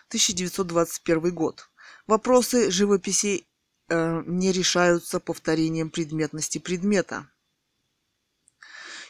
1921 0.09 1.33
год. 1.33 1.71
Вопросы 2.05 2.69
живописи 2.69 3.47
э, 3.87 4.21
не 4.27 4.51
решаются 4.51 5.19
повторением 5.19 5.89
предметности 5.89 6.59
предмета 6.59 7.27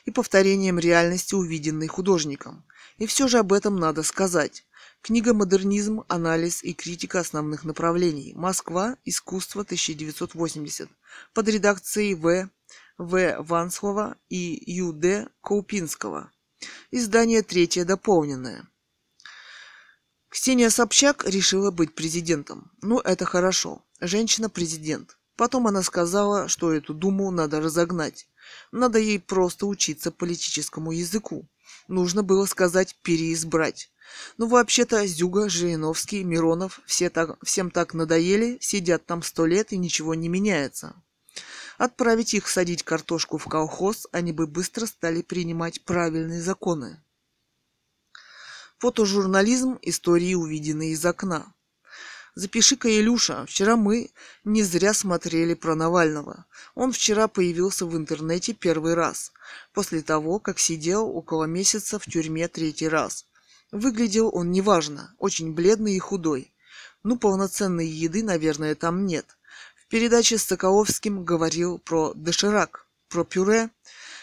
и 0.06 0.11
повторением 0.11 0.80
реальности, 0.80 1.36
увиденной 1.36 1.88
художником. 1.88 2.64
И 3.00 3.06
все 3.06 3.28
же 3.28 3.40
об 3.40 3.52
этом 3.52 3.76
надо 3.76 4.03
сказать. 4.03 4.66
Книга 5.02 5.34
«Модернизм. 5.34 6.03
Анализ 6.10 6.61
и 6.61 6.74
критика 6.74 7.22
основных 7.22 7.64
направлений. 7.64 8.34
Москва. 8.36 8.98
Искусство. 9.06 9.61
1980». 9.64 10.90
Под 11.34 11.48
редакцией 11.48 12.16
В. 12.16 12.50
В. 12.98 13.36
Ванслова 13.40 14.18
и 14.28 14.61
Ю. 14.72 14.92
Д. 14.92 15.30
Каупинского. 15.42 16.32
Издание 16.92 17.44
третье 17.44 17.86
дополненное. 17.86 18.68
Ксения 20.28 20.69
Собчак 20.69 21.24
решила 21.26 21.72
быть 21.72 21.95
президентом. 21.95 22.72
Ну, 22.82 23.00
это 23.00 23.26
хорошо. 23.26 23.86
Женщина-президент. 24.02 25.18
Потом 25.38 25.68
она 25.68 25.82
сказала, 25.82 26.50
что 26.50 26.74
эту 26.74 26.94
думу 26.94 27.32
надо 27.32 27.61
разогнать. 27.61 28.28
Надо 28.74 29.00
ей 29.00 29.19
просто 29.19 29.66
учиться 29.66 30.11
политическому 30.11 30.92
языку. 30.92 31.50
Нужно 31.88 32.23
было 32.23 32.45
сказать 32.45 32.98
«переизбрать». 33.01 33.91
Ну, 34.38 34.48
вообще-то, 34.48 35.06
Зюга, 35.06 35.49
Жириновский, 35.49 36.23
Миронов, 36.23 36.81
все 36.85 37.09
так, 37.09 37.38
всем 37.43 37.69
так 37.69 37.93
надоели, 37.93 38.57
сидят 38.59 39.06
там 39.06 39.22
сто 39.22 39.45
лет 39.45 39.72
и 39.72 39.77
ничего 39.77 40.15
не 40.15 40.30
меняется. 40.30 40.95
Отправить 41.77 42.33
их 42.33 42.48
садить 42.48 42.83
картошку 42.83 43.38
в 43.38 43.45
колхоз, 43.45 44.07
они 44.11 44.33
бы 44.33 44.48
быстро 44.48 44.85
стали 44.85 45.22
принимать 45.22 45.85
правильные 45.85 46.41
законы. 46.41 47.01
Фотожурнализм 48.80 49.77
истории, 49.81 50.33
увиденные 50.33 50.91
из 50.91 51.06
окна. 51.06 51.53
Запиши-ка, 52.40 52.90
Илюша, 52.90 53.45
вчера 53.48 53.76
мы 53.76 54.11
не 54.45 54.64
зря 54.64 54.93
смотрели 54.93 55.56
про 55.56 55.76
Навального. 55.76 56.45
Он 56.74 56.93
вчера 56.93 57.27
появился 57.27 57.85
в 57.85 57.98
интернете 57.98 58.53
первый 58.53 58.93
раз, 58.93 59.34
после 59.74 60.01
того, 60.01 60.40
как 60.40 60.58
сидел 60.58 61.09
около 61.09 61.43
месяца 61.43 62.00
в 62.00 62.06
тюрьме 62.06 62.48
третий 62.48 62.88
раз. 62.88 63.26
Выглядел 63.74 64.34
он 64.34 64.51
неважно, 64.51 65.14
очень 65.18 65.53
бледный 65.53 65.98
и 65.98 66.00
худой. 66.00 66.53
Ну, 67.03 67.18
полноценной 67.18 67.88
еды, 67.88 68.24
наверное, 68.24 68.74
там 68.74 69.06
нет. 69.06 69.26
В 69.76 69.88
передаче 69.90 70.38
с 70.38 70.43
Соколовским 70.43 71.26
говорил 71.26 71.77
про 71.77 72.14
доширак, 72.14 72.85
про 73.09 73.26
пюре, 73.26 73.69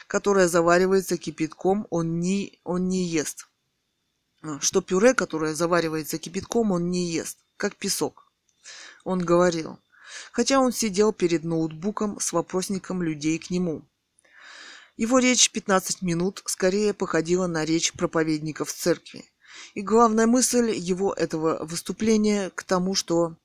которое 0.07 0.49
заваривается 0.49 1.19
кипятком, 1.19 1.87
он 1.91 2.19
не, 2.19 2.59
он 2.65 2.89
не 2.89 3.05
ест. 3.05 3.47
Что 4.61 4.81
пюре, 4.81 5.13
которое 5.13 5.55
заваривается 5.55 6.17
кипятком, 6.17 6.73
он 6.73 6.91
не 6.91 7.11
ест, 7.11 7.37
как 7.57 7.77
песок. 7.77 8.31
Он 9.05 9.21
говорил, 9.25 9.79
хотя 10.33 10.61
он 10.61 10.73
сидел 10.73 11.13
перед 11.13 11.45
ноутбуком 11.45 12.19
с 12.21 12.33
вопросником 12.33 13.03
людей 13.03 13.39
к 13.39 13.51
нему. 13.51 13.83
Его 14.97 15.19
речь 15.19 15.51
15 15.51 16.03
минут 16.03 16.43
скорее 16.47 16.95
походила 16.95 17.47
на 17.47 17.65
речь 17.65 17.93
проповедников 17.93 18.73
церкви. 18.73 19.25
И 19.75 19.83
главная 19.83 20.27
мысль 20.27 20.71
его 20.71 21.13
этого 21.13 21.65
выступления 21.65 22.51
к 22.51 22.63
тому, 22.63 22.95
что 22.95 23.37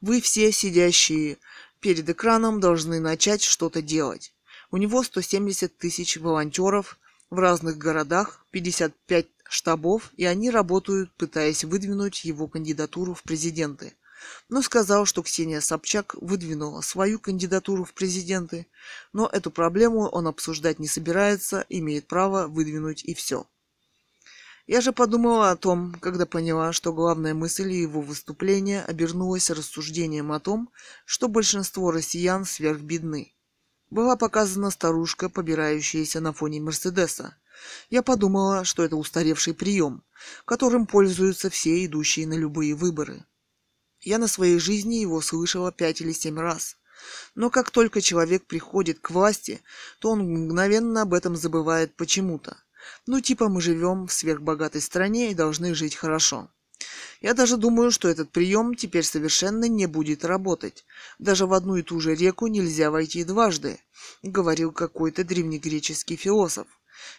вы 0.00 0.20
все 0.20 0.52
сидящие 0.52 1.38
перед 1.80 2.08
экраном 2.08 2.60
должны 2.60 3.00
начать 3.00 3.42
что-то 3.42 3.82
делать. 3.82 4.32
У 4.70 4.76
него 4.76 5.02
170 5.02 5.76
тысяч 5.78 6.16
волонтеров 6.16 6.98
в 7.28 7.38
разных 7.38 7.76
городах, 7.76 8.44
55 8.50 9.26
штабов, 9.50 10.12
и 10.16 10.24
они 10.24 10.50
работают, 10.50 11.10
пытаясь 11.16 11.64
выдвинуть 11.64 12.24
его 12.24 12.46
кандидатуру 12.46 13.14
в 13.14 13.22
президенты. 13.22 13.94
Но 14.48 14.62
сказал, 14.62 15.06
что 15.06 15.22
Ксения 15.22 15.60
Собчак 15.60 16.14
выдвинула 16.20 16.82
свою 16.82 17.18
кандидатуру 17.18 17.84
в 17.84 17.92
президенты, 17.92 18.66
но 19.12 19.28
эту 19.30 19.50
проблему 19.50 20.08
он 20.08 20.28
обсуждать 20.28 20.78
не 20.78 20.86
собирается, 20.86 21.66
имеет 21.68 22.06
право 22.06 22.46
выдвинуть 22.46 23.04
и 23.04 23.14
все. 23.14 23.46
Я 24.66 24.80
же 24.80 24.92
подумала 24.92 25.50
о 25.50 25.56
том, 25.56 25.96
когда 26.00 26.26
поняла, 26.26 26.72
что 26.72 26.92
главная 26.92 27.34
мысль 27.34 27.72
его 27.72 28.00
выступления 28.00 28.84
обернулась 28.84 29.50
рассуждением 29.50 30.30
о 30.30 30.38
том, 30.38 30.70
что 31.04 31.26
большинство 31.26 31.90
россиян 31.90 32.44
сверхбедны. 32.44 33.34
Была 33.90 34.14
показана 34.14 34.70
старушка, 34.70 35.28
побирающаяся 35.28 36.20
на 36.20 36.32
фоне 36.32 36.60
Мерседеса. 36.60 37.34
Я 37.88 38.02
подумала, 38.02 38.64
что 38.64 38.82
это 38.82 38.96
устаревший 38.96 39.54
прием, 39.54 40.02
которым 40.44 40.86
пользуются 40.86 41.50
все 41.50 41.84
идущие 41.84 42.26
на 42.26 42.34
любые 42.34 42.74
выборы. 42.74 43.24
Я 44.00 44.18
на 44.18 44.28
своей 44.28 44.58
жизни 44.58 44.96
его 44.96 45.20
слышала 45.20 45.72
пять 45.72 46.00
или 46.00 46.12
семь 46.12 46.38
раз. 46.38 46.76
Но 47.34 47.50
как 47.50 47.70
только 47.70 48.00
человек 48.00 48.46
приходит 48.46 49.00
к 49.00 49.10
власти, 49.10 49.60
то 49.98 50.10
он 50.10 50.20
мгновенно 50.20 51.02
об 51.02 51.14
этом 51.14 51.36
забывает 51.36 51.94
почему-то. 51.96 52.56
Ну, 53.06 53.20
типа 53.20 53.48
мы 53.48 53.60
живем 53.60 54.06
в 54.06 54.12
сверхбогатой 54.12 54.80
стране 54.80 55.30
и 55.30 55.34
должны 55.34 55.74
жить 55.74 55.94
хорошо. 55.94 56.50
Я 57.20 57.34
даже 57.34 57.58
думаю, 57.58 57.90
что 57.90 58.08
этот 58.08 58.30
прием 58.30 58.74
теперь 58.74 59.04
совершенно 59.04 59.66
не 59.66 59.86
будет 59.86 60.24
работать. 60.24 60.86
Даже 61.18 61.46
в 61.46 61.52
одну 61.52 61.76
и 61.76 61.82
ту 61.82 62.00
же 62.00 62.14
реку 62.14 62.46
нельзя 62.46 62.90
войти 62.90 63.24
дважды, 63.24 63.78
говорил 64.22 64.72
какой-то 64.72 65.24
древнегреческий 65.24 66.16
философ. 66.16 66.66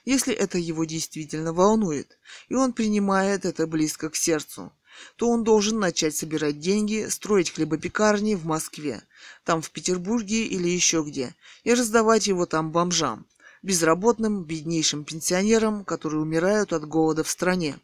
Если 0.05 0.33
это 0.33 0.57
его 0.57 0.85
действительно 0.85 1.53
волнует, 1.53 2.17
и 2.49 2.55
он 2.55 2.73
принимает 2.73 3.45
это 3.45 3.67
близко 3.67 4.09
к 4.09 4.15
сердцу, 4.15 4.71
то 5.15 5.29
он 5.29 5.43
должен 5.43 5.79
начать 5.79 6.15
собирать 6.15 6.59
деньги, 6.59 7.07
строить 7.09 7.51
хлебопекарни 7.51 8.35
в 8.35 8.45
Москве, 8.45 9.03
там 9.43 9.61
в 9.61 9.71
Петербурге 9.71 10.45
или 10.45 10.67
еще 10.67 11.03
где, 11.03 11.35
и 11.63 11.73
раздавать 11.73 12.27
его 12.27 12.45
там 12.45 12.71
бомжам, 12.71 13.25
безработным, 13.61 14.43
беднейшим 14.43 15.03
пенсионерам, 15.03 15.85
которые 15.85 16.21
умирают 16.21 16.73
от 16.73 16.87
голода 16.87 17.23
в 17.23 17.29
стране. 17.29 17.79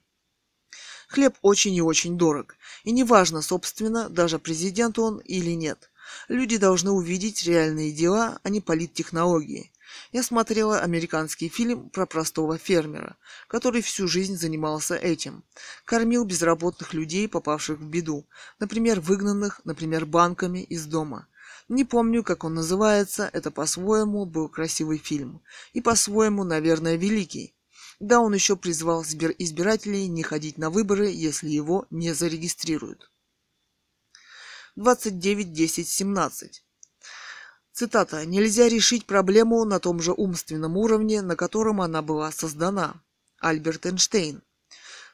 Хлеб 1.07 1.35
очень 1.41 1.73
и 1.73 1.81
очень 1.81 2.17
дорог, 2.17 2.55
и 2.83 2.91
неважно, 2.91 3.41
собственно, 3.41 4.09
даже 4.09 4.39
президент 4.39 4.99
он 4.99 5.19
или 5.19 5.51
нет. 5.51 5.89
Люди 6.27 6.57
должны 6.57 6.91
увидеть 6.91 7.43
реальные 7.43 7.91
дела, 7.91 8.39
а 8.43 8.49
не 8.49 8.59
политтехнологии. 8.59 9.71
Я 10.11 10.23
смотрела 10.23 10.79
американский 10.79 11.49
фильм 11.49 11.89
про 11.89 12.05
простого 12.05 12.57
фермера, 12.57 13.17
который 13.47 13.81
всю 13.81 14.07
жизнь 14.07 14.37
занимался 14.37 14.95
этим. 14.95 15.43
Кормил 15.85 16.25
безработных 16.25 16.93
людей, 16.93 17.27
попавших 17.27 17.79
в 17.79 17.85
беду, 17.85 18.25
например, 18.59 18.99
выгнанных, 18.99 19.61
например, 19.63 20.05
банками 20.05 20.63
из 20.63 20.85
дома. 20.85 21.27
Не 21.69 21.83
помню, 21.83 22.23
как 22.23 22.43
он 22.43 22.53
называется, 22.53 23.29
это 23.33 23.51
по-своему 23.51 24.25
был 24.25 24.47
красивый 24.47 24.97
фильм. 24.97 25.41
И 25.73 25.81
по-своему, 25.81 26.43
наверное, 26.43 26.95
великий. 26.95 27.53
Да, 27.99 28.19
он 28.19 28.33
еще 28.33 28.55
призвал 28.55 29.03
избирателей 29.03 30.07
не 30.07 30.23
ходить 30.23 30.57
на 30.57 30.69
выборы, 30.69 31.07
если 31.07 31.49
его 31.49 31.87
не 31.89 32.13
зарегистрируют. 32.13 33.11
29.10.17 34.77 36.66
Цитата. 37.77 38.25
«Нельзя 38.25 38.67
решить 38.67 39.05
проблему 39.05 39.63
на 39.63 39.79
том 39.79 40.01
же 40.01 40.11
умственном 40.11 40.77
уровне, 40.77 41.21
на 41.21 41.35
котором 41.35 41.79
она 41.79 42.01
была 42.01 42.31
создана». 42.31 43.03
Альберт 43.37 43.85
Эйнштейн. 43.85 44.41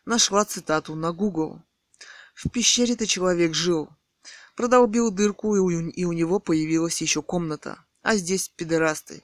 Нашла 0.05 0.45
цитату 0.45 0.95
на 0.95 1.11
Google. 1.11 1.61
В 2.33 2.49
пещере-то 2.49 3.05
человек 3.05 3.53
жил. 3.53 3.89
Продолбил 4.55 5.11
дырку, 5.11 5.57
и 5.57 5.59
у, 5.59 5.89
и 5.89 6.05
у 6.05 6.13
него 6.13 6.39
появилась 6.39 7.01
еще 7.01 7.21
комната. 7.21 7.83
А 8.01 8.15
здесь 8.15 8.47
пидорасты. 8.47 9.23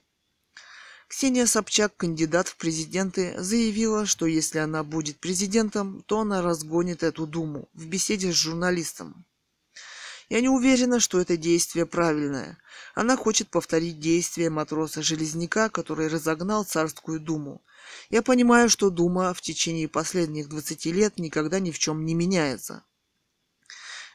Ксения 1.08 1.46
Собчак, 1.46 1.96
кандидат 1.96 2.50
в 2.50 2.58
президенты, 2.58 3.42
заявила, 3.42 4.06
что 4.06 4.26
если 4.26 4.58
она 4.58 4.84
будет 4.84 5.18
президентом, 5.22 6.04
то 6.08 6.20
она 6.20 6.42
разгонит 6.42 7.04
эту 7.04 7.26
думу 7.26 7.70
в 7.74 7.86
беседе 7.86 8.34
с 8.34 8.36
журналистом. 8.36 9.24
Я 10.30 10.42
не 10.42 10.50
уверена, 10.50 11.00
что 11.00 11.20
это 11.20 11.38
действие 11.38 11.88
правильное. 11.88 12.60
Она 12.94 13.18
хочет 13.18 13.50
повторить 13.50 14.00
действия 14.00 14.52
матроса-железняка, 14.52 15.70
который 15.70 16.08
разогнал 16.08 16.64
царскую 16.64 17.20
думу. 17.20 17.64
Я 18.12 18.22
понимаю, 18.22 18.70
что 18.70 18.92
дума 18.92 19.34
в 19.34 19.42
течение 19.42 19.88
последних 19.88 20.48
20 20.48 20.86
лет 20.86 21.18
никогда 21.18 21.60
ни 21.60 21.72
в 21.72 21.80
чем 21.80 22.06
не 22.06 22.14
меняется. 22.14 22.84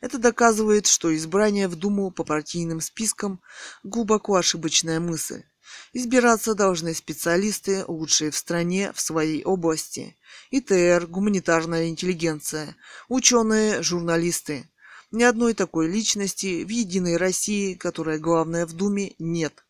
Это 0.01 0.19
доказывает, 0.19 0.87
что 0.87 1.17
избрание 1.17 1.67
в 1.67 1.77
Думу 1.77 2.11
по 2.11 2.25
партийным 2.25 2.83
спискам– 2.83 3.41
глубоко 3.83 4.35
ошибочная 4.35 5.01
мысль. 5.01 5.45
Избираться 5.95 6.55
должны 6.55 6.93
специалисты, 6.93 7.85
лучшие 7.89 8.31
в 8.31 8.37
стране 8.37 8.93
в 8.93 9.01
своей 9.01 9.43
области. 9.45 10.17
ИТР, 10.51 11.07
гуманитарная 11.07 11.89
интеллигенция, 11.89 12.77
ученые, 13.09 13.83
журналисты. 13.83 14.69
Ни 15.15 15.23
одной 15.23 15.55
такой 15.55 15.87
личности 15.87 16.65
в 16.65 16.69
Единой 16.69 17.19
России, 17.19 17.75
которая 17.75 18.19
главная 18.19 18.67
в 18.67 18.73
Думе, 18.73 19.15
нет. 19.21 19.65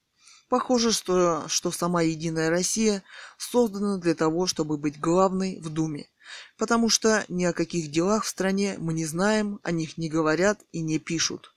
Похоже, 0.48 0.90
что, 0.90 1.44
что 1.48 1.70
сама 1.70 2.00
Единая 2.00 2.48
Россия 2.48 3.02
создана 3.36 3.98
для 3.98 4.14
того, 4.14 4.46
чтобы 4.46 4.78
быть 4.78 4.98
главной 4.98 5.60
в 5.60 5.68
Думе. 5.68 6.08
Потому 6.56 6.88
что 6.88 7.26
ни 7.28 7.44
о 7.44 7.52
каких 7.52 7.90
делах 7.90 8.24
в 8.24 8.28
стране 8.28 8.76
мы 8.78 8.94
не 8.94 9.04
знаем, 9.04 9.60
о 9.62 9.70
них 9.70 9.98
не 9.98 10.08
говорят 10.08 10.62
и 10.72 10.80
не 10.80 10.98
пишут. 10.98 11.54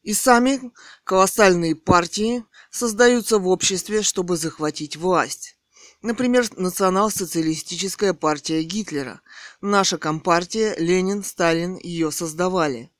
И 0.00 0.14
сами 0.14 0.72
колоссальные 1.04 1.76
партии 1.76 2.42
создаются 2.70 3.36
в 3.36 3.46
обществе, 3.46 4.00
чтобы 4.00 4.38
захватить 4.38 4.96
власть. 4.96 5.58
Например, 6.02 6.46
национал-социалистическая 6.56 8.14
партия 8.14 8.62
Гитлера. 8.62 9.20
Наша 9.60 9.98
компартия, 9.98 10.74
Ленин, 10.78 11.22
Сталин 11.22 11.76
ее 11.76 12.10
создавали. 12.10 12.90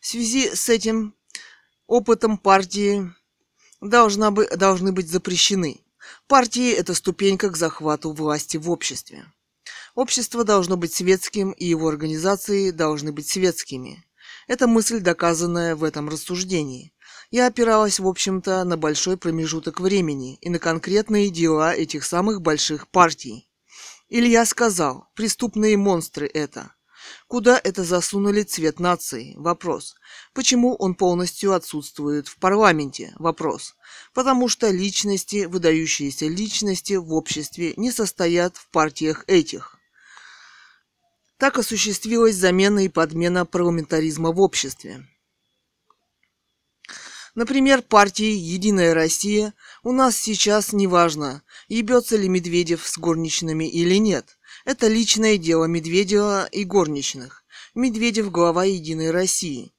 В 0.00 0.06
связи 0.06 0.50
с 0.54 0.68
этим 0.68 1.14
опытом 1.86 2.36
партии 2.36 3.12
должна 3.80 4.32
бы, 4.32 4.48
должны 4.48 4.90
быть 4.90 5.08
запрещены. 5.08 5.84
Партии– 6.26 6.72
это 6.72 6.94
ступенька 6.94 7.50
к 7.50 7.56
захвату 7.56 8.10
власти 8.12 8.56
в 8.56 8.68
обществе. 8.70 9.24
Общество 9.94 10.42
должно 10.42 10.76
быть 10.76 10.92
светским, 10.92 11.52
и 11.52 11.64
его 11.64 11.86
организации 11.88 12.72
должны 12.72 13.12
быть 13.12 13.28
светскими. 13.28 14.04
Это 14.48 14.66
мысль, 14.66 14.98
доказанная 14.98 15.76
в 15.76 15.84
этом 15.84 16.08
рассуждении– 16.08 16.92
я 17.30 17.46
опиралась, 17.46 17.98
в 17.98 18.06
общем-то, 18.06 18.64
на 18.64 18.76
большой 18.76 19.16
промежуток 19.16 19.80
времени 19.80 20.38
и 20.40 20.48
на 20.48 20.58
конкретные 20.58 21.30
дела 21.30 21.74
этих 21.74 22.04
самых 22.04 22.40
больших 22.40 22.88
партий. 22.88 23.48
Илья 24.08 24.46
сказал, 24.46 25.08
преступные 25.14 25.76
монстры 25.76 26.26
это. 26.26 26.72
Куда 27.26 27.60
это 27.62 27.84
засунули 27.84 28.42
цвет 28.42 28.80
нации? 28.80 29.34
Вопрос. 29.36 29.94
Почему 30.32 30.74
он 30.74 30.94
полностью 30.94 31.52
отсутствует 31.52 32.28
в 32.28 32.38
парламенте? 32.38 33.12
Вопрос. 33.18 33.76
Потому 34.14 34.48
что 34.48 34.70
личности, 34.70 35.44
выдающиеся 35.44 36.26
личности 36.26 36.94
в 36.94 37.12
обществе 37.12 37.74
не 37.76 37.92
состоят 37.92 38.56
в 38.56 38.70
партиях 38.70 39.24
этих. 39.26 39.76
Так 41.36 41.58
осуществилась 41.58 42.34
замена 42.34 42.84
и 42.84 42.88
подмена 42.88 43.46
парламентаризма 43.46 44.32
в 44.32 44.40
обществе. 44.40 45.06
Например, 47.38 47.82
партии 47.82 48.34
«Единая 48.34 48.94
Россия» 48.94 49.54
у 49.84 49.92
нас 49.92 50.16
сейчас 50.16 50.72
не 50.72 50.88
важно, 50.88 51.44
ебется 51.68 52.16
ли 52.16 52.28
Медведев 52.28 52.84
с 52.84 52.98
горничными 52.98 53.64
или 53.64 53.94
нет. 53.94 54.40
Это 54.64 54.88
личное 54.88 55.38
дело 55.38 55.66
Медведева 55.66 56.46
и 56.46 56.64
горничных. 56.64 57.44
Медведев– 57.76 58.28
глава 58.32 58.64
«Единой 58.64 59.12
России». 59.12 59.72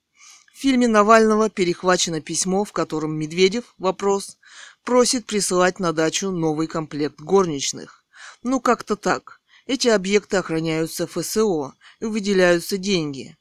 В 0.53 0.57
фильме 0.57 0.87
Навального 0.87 1.49
перехвачено 1.49 2.21
письмо, 2.21 2.63
в 2.63 2.71
котором 2.71 3.19
Медведев, 3.19 3.75
вопрос, 3.77 4.37
просит 4.85 5.25
присылать 5.25 5.79
на 5.79 5.91
дачу 5.91 6.31
новый 6.31 6.67
комплект 6.67 7.19
горничных. 7.19 8.05
Ну, 8.41 8.61
как-то 8.61 8.95
так. 8.95 9.41
Эти 9.65 9.89
объекты 9.89 10.37
охраняются 10.37 11.07
ФСО 11.07 11.73
и 11.99 12.05
выделяются 12.05 12.77
деньги. 12.77 13.35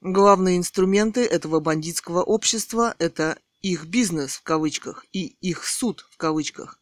Главные 0.00 0.58
инструменты 0.58 1.24
этого 1.24 1.58
бандитского 1.58 2.22
общества– 2.22 2.94
это 3.00 3.36
их 3.72 3.86
бизнес 3.86 4.34
в 4.36 4.42
кавычках 4.42 5.06
и 5.12 5.36
их 5.40 5.64
суд 5.64 6.06
в 6.10 6.18
кавычках. 6.18 6.78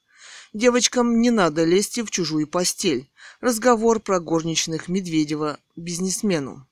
Девочкам 0.53 1.21
не 1.21 1.31
надо 1.31 1.65
лезть 1.65 1.99
в 2.01 2.11
чужую 2.11 2.49
постель. 2.49 3.09
Разговор 3.41 4.01
про 4.01 4.19
горничных 4.19 4.89
Медведева 4.89 5.61
бизнесмену. 5.77 6.67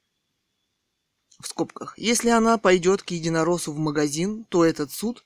В 1.41 1.47
скобках. 1.47 1.97
Если 1.97 2.29
она 2.29 2.59
пойдет 2.59 3.03
к 3.05 3.13
единоросу 3.13 3.73
в 3.73 3.79
магазин, 3.79 4.45
то 4.49 4.65
этот 4.65 4.91
суд, 4.91 5.25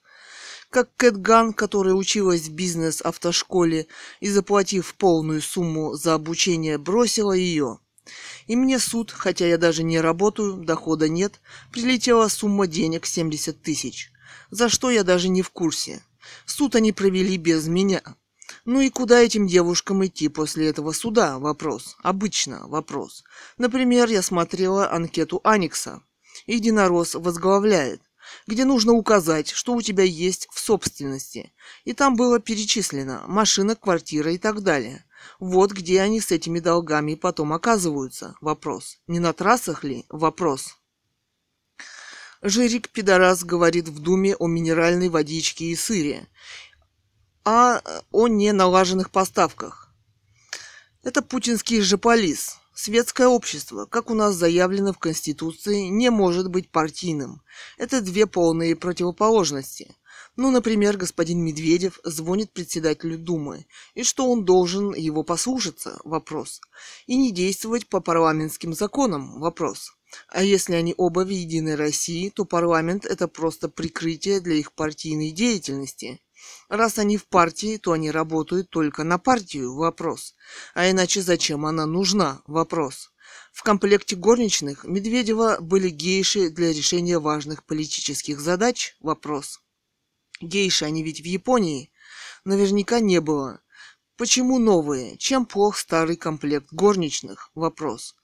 как 0.69 0.95
Кэтган, 0.97 1.55
которая 1.55 1.95
училась 1.95 2.43
в 2.43 2.53
бизнес-автошколе 2.53 3.87
и, 4.21 4.29
заплатив 4.29 4.95
полную 4.97 5.41
сумму 5.41 5.95
за 5.95 6.15
обучение, 6.15 6.77
бросила 6.77 7.33
ее. 7.33 7.79
И 8.47 8.55
мне 8.55 8.79
суд, 8.79 9.11
хотя 9.11 9.47
я 9.47 9.57
даже 9.57 9.83
не 9.83 9.99
работаю, 9.99 10.57
дохода 10.57 11.09
нет, 11.09 11.41
прилетела 11.73 12.29
сумма 12.29 12.67
денег 12.67 13.07
70 13.07 13.63
тысяч 13.63 14.11
за 14.51 14.69
что 14.69 14.91
я 14.91 15.05
даже 15.05 15.29
не 15.29 15.43
в 15.43 15.51
курсе. 15.51 16.03
Суд 16.47 16.75
они 16.77 16.93
провели 16.93 17.37
без 17.37 17.67
меня. 17.69 18.03
Ну 18.65 18.81
и 18.81 18.91
куда 18.91 19.21
этим 19.21 19.47
девушкам 19.47 20.05
идти 20.05 20.29
после 20.29 20.69
этого 20.69 20.93
суда? 20.93 21.39
Вопрос. 21.39 21.97
Обычно 22.03 22.67
вопрос. 22.67 23.25
Например, 23.59 24.09
я 24.09 24.23
смотрела 24.23 24.91
анкету 24.91 25.41
Аникса. 25.45 26.03
Единорос 26.47 27.15
возглавляет 27.15 28.03
где 28.47 28.65
нужно 28.65 28.93
указать, 28.93 29.51
что 29.51 29.75
у 29.75 29.83
тебя 29.83 30.05
есть 30.05 30.49
в 30.51 30.59
собственности. 30.59 31.53
И 31.85 31.93
там 31.93 32.17
было 32.17 32.39
перечислено 32.41 33.23
машина, 33.27 33.77
квартира 33.77 34.33
и 34.33 34.39
так 34.39 34.63
далее. 34.63 35.05
Вот 35.39 35.73
где 35.73 36.01
они 36.01 36.21
с 36.21 36.31
этими 36.31 36.61
долгами 36.61 37.15
потом 37.15 37.53
оказываются. 37.53 38.35
Вопрос. 38.41 38.99
Не 39.07 39.21
на 39.21 39.33
трассах 39.33 39.85
ли? 39.85 40.05
Вопрос. 40.09 40.77
Жирик 42.47 42.91
Пидорас 42.91 43.43
говорит 43.43 43.89
в 43.89 44.01
Думе 44.01 44.37
о 44.37 44.47
минеральной 44.49 45.09
водичке 45.09 45.65
и 45.65 45.75
сыре, 45.75 46.29
а 47.43 47.81
о 48.13 48.29
неналаженных 48.29 49.11
поставках. 49.11 49.89
Это 51.03 51.23
путинский 51.23 51.81
жополис. 51.81 52.59
Светское 52.75 53.29
общество, 53.29 53.87
как 53.87 54.11
у 54.11 54.15
нас 54.15 54.35
заявлено 54.35 54.93
в 54.93 54.99
Конституции, 54.99 55.85
не 55.85 56.11
может 56.11 56.51
быть 56.51 56.69
партийным. 56.69 57.41
Это 57.79 58.03
две 58.03 58.27
полные 58.27 58.77
противоположности. 58.77 59.97
Ну, 60.37 60.51
например, 60.51 60.99
господин 60.99 61.43
Медведев 61.43 61.99
звонит 62.05 62.53
председателю 62.53 63.17
Думы, 63.17 63.65
и 63.95 64.03
что 64.03 64.31
он 64.31 64.45
должен 64.45 64.93
его 64.93 65.23
послушаться? 65.23 65.99
Вопрос. 66.05 66.61
И 67.07 67.17
не 67.17 67.33
действовать 67.33 67.87
по 67.87 68.01
парламентским 68.01 68.75
законам? 68.75 69.41
Вопрос. 69.41 69.95
А 70.29 70.43
если 70.43 70.75
они 70.75 70.95
оба 70.97 71.21
в 71.21 71.29
Единой 71.29 71.75
России, 71.75 72.31
то 72.31 72.45
парламент– 72.45 73.05
это 73.07 73.29
просто 73.29 73.69
прикрытие 73.69 74.41
для 74.41 74.55
их 74.55 74.73
партийной 74.73 75.31
деятельности. 75.31 76.21
Раз 76.69 76.99
они 76.99 77.17
в 77.17 77.27
партии, 77.27 77.77
то 77.77 77.93
они 77.93 78.11
работают 78.11 78.71
только 78.71 79.05
на 79.05 79.19
партию– 79.19 79.75
вопрос. 79.77 80.35
А 80.75 80.91
иначе 80.91 81.23
зачем 81.23 81.67
она 81.67 81.87
нужна– 81.87 82.43
вопрос. 82.47 83.13
В 83.53 83.63
комплекте 83.63 84.17
горничных 84.17 84.85
Медведева 84.85 85.59
были 85.61 85.89
гейши 85.89 86.51
для 86.51 86.73
решения 86.73 87.19
важных 87.19 87.65
политических 87.65 88.41
задач– 88.41 88.97
вопрос. 89.01 89.61
Гейши 90.41 90.85
они 90.85 91.03
ведь 91.03 91.21
в 91.21 91.25
Японии. 91.25 91.91
Наверняка 92.45 93.01
не 93.01 93.21
было. 93.21 93.61
Почему 94.17 94.59
новые? 94.59 95.17
Чем 95.17 95.47
плох 95.47 95.79
старый 95.79 96.17
комплект 96.17 96.73
горничных? 96.73 97.51
Вопрос. 97.55 98.15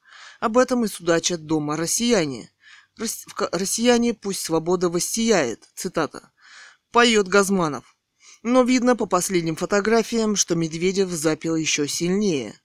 Об 0.41 0.57
этом 0.57 0.87
и 0.87 0.89
судачат 0.89 1.45
дома 1.45 1.77
россияне. 1.77 2.51
Россияне 3.53 4.15
пусть 4.15 4.41
свобода 4.41 4.89
воссияет. 4.89 5.69
Цитата. 5.75 6.33
Поет 6.91 7.29
Газманов. 7.29 7.95
Но 8.43 8.63
видно 8.63 8.97
по 8.97 9.05
последним 9.05 9.55
фотографиям, 9.55 10.37
что 10.37 10.55
Медведев 10.55 11.11
запил 11.11 11.57
еще 11.57 11.87
сильнее. 11.87 12.59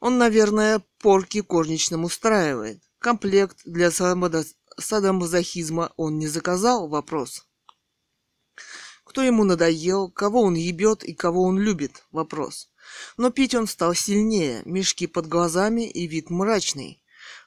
Он, 0.00 0.18
наверное, 0.18 0.82
порки 0.98 1.38
горничным 1.38 2.04
устраивает. 2.04 2.82
Комплект 2.98 3.58
для 3.64 3.92
садомазохизма 3.92 5.92
он 5.96 6.18
не 6.18 6.26
заказал? 6.26 6.88
Вопрос. 6.88 7.46
Кто 9.04 9.22
ему 9.22 9.44
надоел, 9.44 10.10
кого 10.10 10.42
он 10.42 10.54
ебет 10.54 11.04
и 11.04 11.14
кого 11.14 11.44
он 11.44 11.58
любит? 11.58 12.04
Вопрос. 12.10 12.68
Но 13.16 13.30
пить 13.30 13.54
он 13.54 13.68
стал 13.68 13.94
сильнее, 13.94 14.62
мешки 14.64 15.06
под 15.06 15.28
глазами 15.28 15.88
и 15.88 16.08
вид 16.08 16.30
мрачный. 16.30 17.01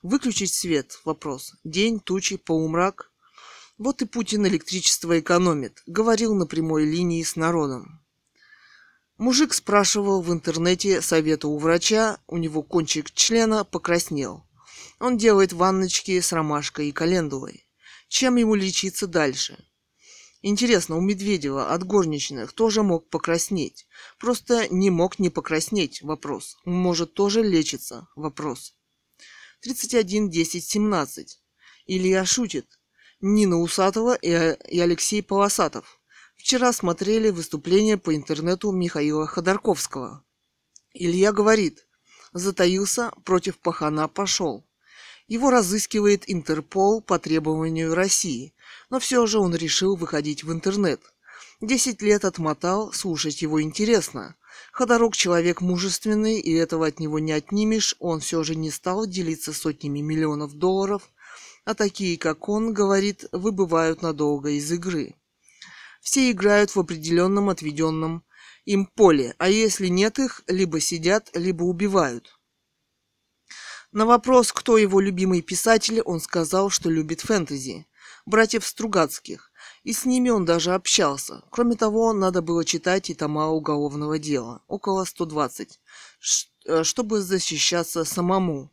Выключить 0.06 0.54
свет? 0.54 1.00
Вопрос. 1.04 1.56
День, 1.64 2.00
тучи, 2.00 2.38
полумрак. 2.38 3.12
Вот 3.80 4.04
и 4.04 4.06
Путин 4.06 4.46
электричество 4.46 5.20
экономит, 5.20 5.82
говорил 5.88 6.36
на 6.36 6.46
прямой 6.46 6.86
линии 6.86 7.24
с 7.24 7.36
народом. 7.36 8.06
Мужик 9.18 9.52
спрашивал 9.52 10.22
в 10.22 10.32
интернете 10.32 11.02
совета 11.02 11.48
у 11.48 11.58
врача, 11.58 12.20
у 12.28 12.38
него 12.38 12.62
кончик 12.62 13.10
члена 13.10 13.64
покраснел. 13.64 14.46
Он 15.00 15.18
делает 15.18 15.54
ванночки 15.54 16.20
с 16.20 16.32
ромашкой 16.32 16.90
и 16.90 16.92
календулой. 16.92 17.68
Чем 18.08 18.36
ему 18.36 18.54
лечиться 18.54 19.08
дальше? 19.08 19.58
Интересно, 20.44 20.98
у 20.98 21.02
Медведева 21.02 21.74
от 21.74 21.84
горничных 21.84 22.54
тоже 22.54 22.84
мог 22.84 23.10
покраснеть. 23.10 23.88
Просто 24.20 24.68
не 24.68 24.92
мог 24.92 25.18
не 25.18 25.32
покраснеть. 25.32 26.04
Вопрос. 26.04 26.58
Может, 26.64 27.16
тоже 27.16 27.42
лечится? 27.42 28.08
Вопрос. 28.16 28.76
31, 29.66 30.30
10, 30.30 30.64
17. 30.64 31.40
Илья 31.88 32.24
шутит. 32.24 32.68
Нина 33.20 33.60
Усатова 33.60 34.14
и, 34.14 34.30
и 34.70 34.80
Алексей 34.80 35.24
Полосатов. 35.24 36.00
Вчера 36.38 36.72
смотрели 36.72 37.32
выступление 37.32 37.98
по 37.98 38.16
интернету 38.16 38.72
Михаила 38.72 39.26
Ходорковского. 39.26 40.24
Илья 40.94 41.32
говорит, 41.32 41.88
затаился, 42.32 43.12
против 43.24 43.58
пахана 43.58 44.08
пошел. 44.08 44.64
Его 45.28 45.50
разыскивает 45.50 46.30
Интерпол 46.30 47.02
по 47.02 47.18
требованию 47.18 47.96
России, 47.96 48.54
но 48.92 49.00
все 49.00 49.26
же 49.26 49.40
он 49.40 49.56
решил 49.56 49.96
выходить 49.96 50.44
в 50.44 50.52
интернет. 50.52 51.02
Десять 51.60 52.04
лет 52.04 52.24
отмотал, 52.24 52.94
слушать 52.94 53.42
его 53.42 53.60
интересно. 53.60 54.36
Ходорок 54.78 55.16
человек 55.16 55.62
мужественный, 55.62 56.38
и 56.42 56.52
этого 56.52 56.88
от 56.88 57.00
него 57.00 57.18
не 57.20 57.32
отнимешь, 57.32 57.96
он 58.00 58.20
все 58.20 58.44
же 58.44 58.56
не 58.56 58.72
стал 58.72 59.06
делиться 59.08 59.54
сотнями 59.54 60.02
миллионов 60.02 60.54
долларов. 60.56 61.10
А 61.64 61.76
такие, 61.76 62.18
как 62.18 62.50
он, 62.50 62.74
говорит, 62.74 63.24
выбывают 63.32 64.02
надолго 64.02 64.50
из 64.50 64.70
игры. 64.70 65.16
Все 66.02 66.30
играют 66.30 66.76
в 66.76 66.80
определенном 66.82 67.48
отведенном 67.48 68.26
им 68.66 68.86
поле, 68.86 69.34
а 69.38 69.48
если 69.48 69.88
нет 69.88 70.20
их, 70.20 70.44
либо 70.46 70.82
сидят, 70.82 71.30
либо 71.34 71.64
убивают. 71.64 72.38
На 73.94 74.06
вопрос, 74.06 74.52
кто 74.52 74.78
его 74.78 75.00
любимый 75.00 75.42
писатель, 75.42 76.02
он 76.02 76.20
сказал, 76.20 76.70
что 76.70 76.90
любит 76.90 77.22
фэнтези, 77.22 77.88
братьев 78.26 78.68
Стругацких, 78.68 79.54
и 79.86 79.94
с 79.94 80.04
ними 80.04 80.30
он 80.30 80.46
даже 80.46 80.74
общался. 80.74 81.44
Кроме 81.52 81.76
того, 81.76 82.12
надо 82.12 82.42
было 82.42 82.66
читать 82.66 83.12
и 83.12 83.14
тома 83.14 83.50
уголовного 83.50 84.18
дела, 84.18 84.64
около 84.68 85.06
120, 85.06 85.80
э, 86.66 86.84
чтобы 86.84 87.22
защищаться 87.22 88.04
самому. 88.04 88.72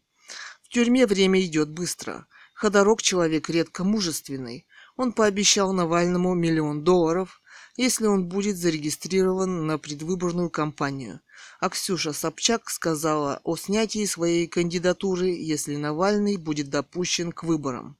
В 0.63 0.71
тюрьме 0.71 1.07
время 1.07 1.39
идет 1.43 1.69
быстро. 1.69 2.27
Ходорок 2.55 3.03
человек 3.03 3.51
редко 3.51 3.85
мужественный. 3.85 4.67
Он 4.97 5.13
пообещал 5.13 5.75
Навальному 5.75 6.33
миллион 6.35 6.83
долларов, 6.83 7.43
если 7.77 8.07
он 8.07 8.29
будет 8.29 8.57
зарегистрирован 8.57 9.67
на 9.67 9.77
предвыборную 9.77 10.49
кампанию. 10.49 11.21
А 11.61 11.69
Ксюша 11.69 12.15
Собчак 12.15 12.71
сказала 12.71 13.41
о 13.45 13.57
снятии 13.57 14.07
своей 14.07 14.47
кандидатуры, 14.47 15.29
если 15.29 15.77
Навальный 15.77 16.39
будет 16.39 16.71
допущен 16.71 17.33
к 17.33 17.43
выборам. 17.43 17.99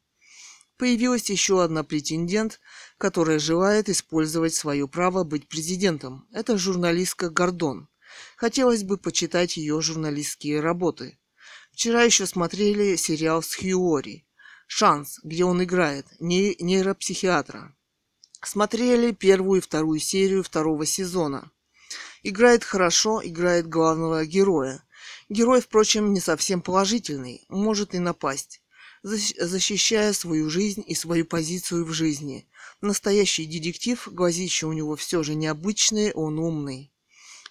Появилась 0.83 1.31
еще 1.31 1.63
одна 1.63 1.85
претендент, 1.85 2.59
которая 2.99 3.39
желает 3.39 3.89
использовать 3.89 4.53
свое 4.53 4.89
право 4.89 5.23
быть 5.23 5.47
президентом. 5.47 6.27
Это 6.33 6.59
журналистка 6.59 7.31
Гордон. 7.31 7.89
Хотелось 8.37 8.83
бы 8.83 8.99
почитать 8.99 9.57
ее 9.57 9.81
журналистские 9.81 10.59
работы. 10.59 11.21
Вчера 11.71 12.03
еще 12.03 12.27
смотрели 12.27 12.97
сериал 12.97 13.45
с 13.45 13.55
Хьюори. 13.55 14.27
«Шанс», 14.67 15.21
где 15.23 15.45
он 15.45 15.63
играет, 15.63 16.09
не 16.19 16.57
нейропсихиатра. 16.59 17.77
Смотрели 18.43 19.13
первую 19.13 19.61
и 19.61 19.63
вторую 19.63 20.01
серию 20.01 20.43
второго 20.43 20.85
сезона. 20.85 21.53
Играет 22.25 22.65
хорошо, 22.65 23.23
играет 23.25 23.69
главного 23.69 24.27
героя. 24.27 24.83
Герой, 25.29 25.61
впрочем, 25.61 26.13
не 26.13 26.19
совсем 26.19 26.61
положительный, 26.61 27.47
может 27.49 27.95
и 27.95 28.01
напасть, 28.01 28.62
защищая 29.03 30.13
свою 30.13 30.49
жизнь 30.49 30.85
и 30.87 30.95
свою 30.95 31.25
позицию 31.25 31.85
в 31.85 31.93
жизни. 31.93 32.49
Настоящий 32.81 33.47
детектив, 33.47 34.09
глазища 34.11 34.67
у 34.67 34.73
него 34.73 34.97
все 34.97 35.23
же 35.23 35.35
необычные, 35.35 36.13
он 36.13 36.39
умный. 36.39 36.93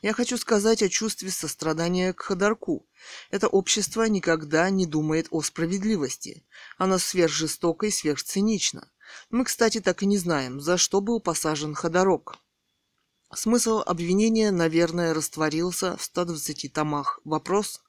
Я 0.02 0.14
хочу 0.14 0.38
сказать 0.38 0.82
о 0.82 0.90
чувстве 0.90 1.30
сострадания 1.30 2.14
к 2.14 2.22
Ходорку. 2.22 2.88
Это 3.30 3.48
общество 3.48 4.04
никогда 4.04 4.70
не 4.72 4.88
думает 4.88 5.28
о 5.30 5.44
справедливости. 5.44 6.44
Оно 6.78 6.98
сверхжестоко 6.98 7.86
и 7.86 7.92
сверхцинично. 7.92 8.90
Мы, 9.30 9.46
кстати, 9.46 9.80
так 9.80 10.02
и 10.02 10.08
не 10.08 10.18
знаем, 10.18 10.60
за 10.60 10.78
что 10.78 11.02
был 11.02 11.20
посажен 11.20 11.76
Ходорок. 11.76 12.38
Смысл 13.34 13.82
обвинения, 13.86 14.52
наверное, 14.52 15.14
растворился 15.14 15.96
в 15.98 16.04
120 16.04 16.74
томах. 16.74 17.20
Вопрос? 17.24 17.82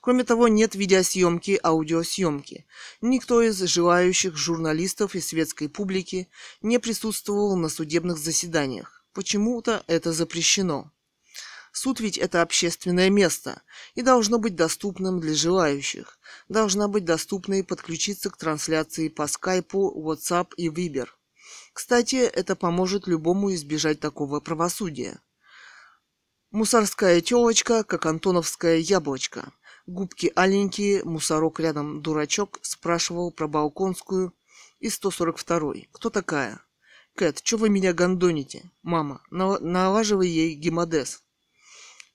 Кроме 0.00 0.24
того, 0.24 0.48
нет 0.48 0.74
видеосъемки, 0.74 1.58
аудиосъемки. 1.62 2.66
Никто 3.00 3.42
из 3.42 3.58
желающих 3.58 4.36
журналистов 4.36 5.14
и 5.14 5.20
светской 5.20 5.68
публики 5.68 6.28
не 6.62 6.78
присутствовал 6.78 7.56
на 7.56 7.68
судебных 7.68 8.18
заседаниях. 8.18 9.04
Почему-то 9.12 9.84
это 9.86 10.12
запрещено. 10.12 10.90
Суд 11.72 11.98
ведь 11.98 12.18
это 12.18 12.40
общественное 12.40 13.10
место 13.10 13.62
и 13.96 14.02
должно 14.02 14.38
быть 14.38 14.54
доступным 14.54 15.18
для 15.18 15.34
желающих. 15.34 16.18
Должна 16.48 16.86
быть 16.86 17.04
доступна 17.04 17.54
и 17.54 17.62
подключиться 17.62 18.30
к 18.30 18.36
трансляции 18.36 19.08
по 19.08 19.26
скайпу, 19.26 19.92
WhatsApp 19.96 20.54
и 20.56 20.68
Viber. 20.68 21.08
Кстати, 21.72 22.16
это 22.16 22.54
поможет 22.54 23.08
любому 23.08 23.52
избежать 23.54 23.98
такого 23.98 24.38
правосудия. 24.38 25.20
Мусорская 26.54 27.20
телочка, 27.20 27.82
как 27.82 28.06
антоновское 28.06 28.76
яблочко. 28.76 29.52
Губки 29.88 30.30
аленькие, 30.36 31.02
мусорок 31.02 31.58
рядом 31.58 32.00
дурачок, 32.00 32.60
спрашивал 32.62 33.32
про 33.32 33.48
балконскую 33.48 34.32
и 34.78 34.86
142-й. 34.86 35.88
Кто 35.90 36.10
такая? 36.10 36.60
Кэт, 37.16 37.40
что 37.42 37.56
вы 37.56 37.70
меня 37.70 37.92
гондоните? 37.92 38.70
Мама, 38.84 39.20
налаживай 39.30 40.28
ей 40.28 40.54
гемодез. 40.54 41.24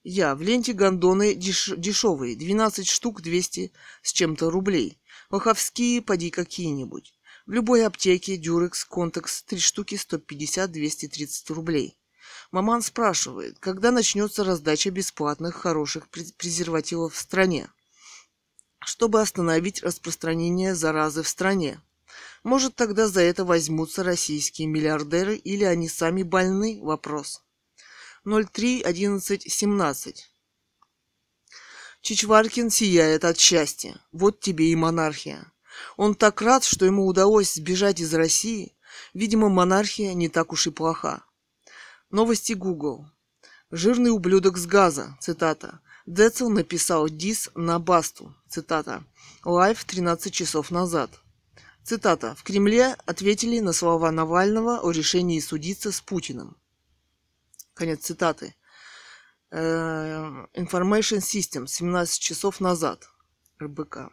Я. 0.04 0.36
В 0.36 0.42
ленте 0.42 0.72
гондоны 0.72 1.36
деш... 1.36 1.74
дешевые. 1.76 2.38
12 2.38 2.88
штук 2.88 3.22
200 3.22 3.74
с 4.02 4.14
чем-то 4.14 4.50
рублей. 4.50 5.02
Лоховские 5.32 6.02
поди 6.02 6.30
какие-нибудь. 6.30 7.14
В 7.46 7.52
любой 7.52 7.86
аптеке 7.86 8.38
Дюрекс, 8.38 8.86
Контекс, 8.86 9.44
3 9.44 9.60
штуки 9.60 9.96
150-230 9.96 11.54
рублей. 11.54 11.99
Маман 12.52 12.82
спрашивает, 12.82 13.60
когда 13.60 13.92
начнется 13.92 14.44
раздача 14.44 14.90
бесплатных 14.90 15.56
хороших 15.56 16.10
презервативов 16.10 17.14
в 17.14 17.20
стране, 17.20 17.70
чтобы 18.80 19.22
остановить 19.22 19.84
распространение 19.84 20.74
заразы 20.74 21.22
в 21.22 21.28
стране. 21.28 21.80
Может, 22.44 22.76
тогда 22.76 23.08
за 23.08 23.22
это 23.22 23.46
возьмутся 23.46 24.04
российские 24.04 24.68
миллиардеры 24.68 25.36
или 25.36 25.64
они 25.64 25.88
сами 25.88 26.24
больны? 26.24 26.80
Вопрос. 26.82 27.44
03.11.17. 28.26 30.16
Чичваркин 32.02 32.72
сияет 32.72 33.26
от 33.26 33.38
счастья. 33.38 34.02
Вот 34.12 34.40
тебе 34.40 34.72
и 34.72 34.76
монархия. 34.76 35.52
Он 35.98 36.16
так 36.16 36.42
рад, 36.42 36.64
что 36.64 36.86
ему 36.86 37.06
удалось 37.06 37.54
сбежать 37.54 38.00
из 38.00 38.12
России. 38.14 38.76
Видимо, 39.14 39.50
монархия 39.50 40.14
не 40.14 40.30
так 40.30 40.52
уж 40.52 40.68
и 40.68 40.72
плоха. 40.72 41.24
Новости 42.12 42.54
Google. 42.54 43.06
Жирный 43.70 44.10
ублюдок 44.10 44.58
с 44.58 44.66
газа. 44.66 45.16
Цитата. 45.20 45.80
Децл 46.08 46.50
написал 46.50 47.08
дис 47.08 47.52
на 47.54 47.80
Басту. 47.80 48.34
Цитата. 48.48 49.04
Лайв 49.46 49.84
13 49.86 50.34
часов 50.34 50.72
назад. 50.72 51.12
Цитата. 51.84 52.34
«В 52.36 52.42
Кремле 52.42 52.96
ответили 53.06 53.60
на 53.60 53.74
слова 53.74 54.12
Навального 54.12 54.80
о 54.80 54.90
решении 54.90 55.40
судиться 55.40 55.92
с 55.92 56.02
Путиным». 56.02 56.58
Конец 57.76 58.00
цитаты. 58.00 58.56
Э, 59.52 60.48
Information 60.56 61.20
System, 61.20 61.68
17 61.68 62.20
часов 62.20 62.60
назад. 62.60 63.08
РБК. 63.62 64.10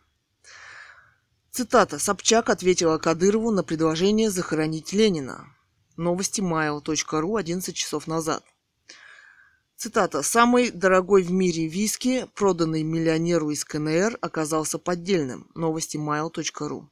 Цитата. 1.51 1.99
Собчак 1.99 2.51
ответила 2.51 2.99
Кадырову 2.99 3.51
на 3.51 3.63
предложение 3.63 4.31
захоронить 4.31 4.93
Ленина. 4.93 5.56
Новости 5.97 6.41
mail.ru 6.41 7.39
11 7.39 7.75
часов 7.75 8.07
назад. 8.07 8.45
Цитата. 9.77 10.23
«Самый 10.23 10.71
дорогой 10.71 11.23
в 11.23 11.31
мире 11.31 11.69
виски, 11.69 12.27
проданный 12.35 12.83
миллионеру 12.83 13.51
из 13.51 13.65
КНР, 13.65 14.19
оказался 14.21 14.79
поддельным. 14.79 15.51
Новости 15.55 15.97
mail.ru 15.97 16.89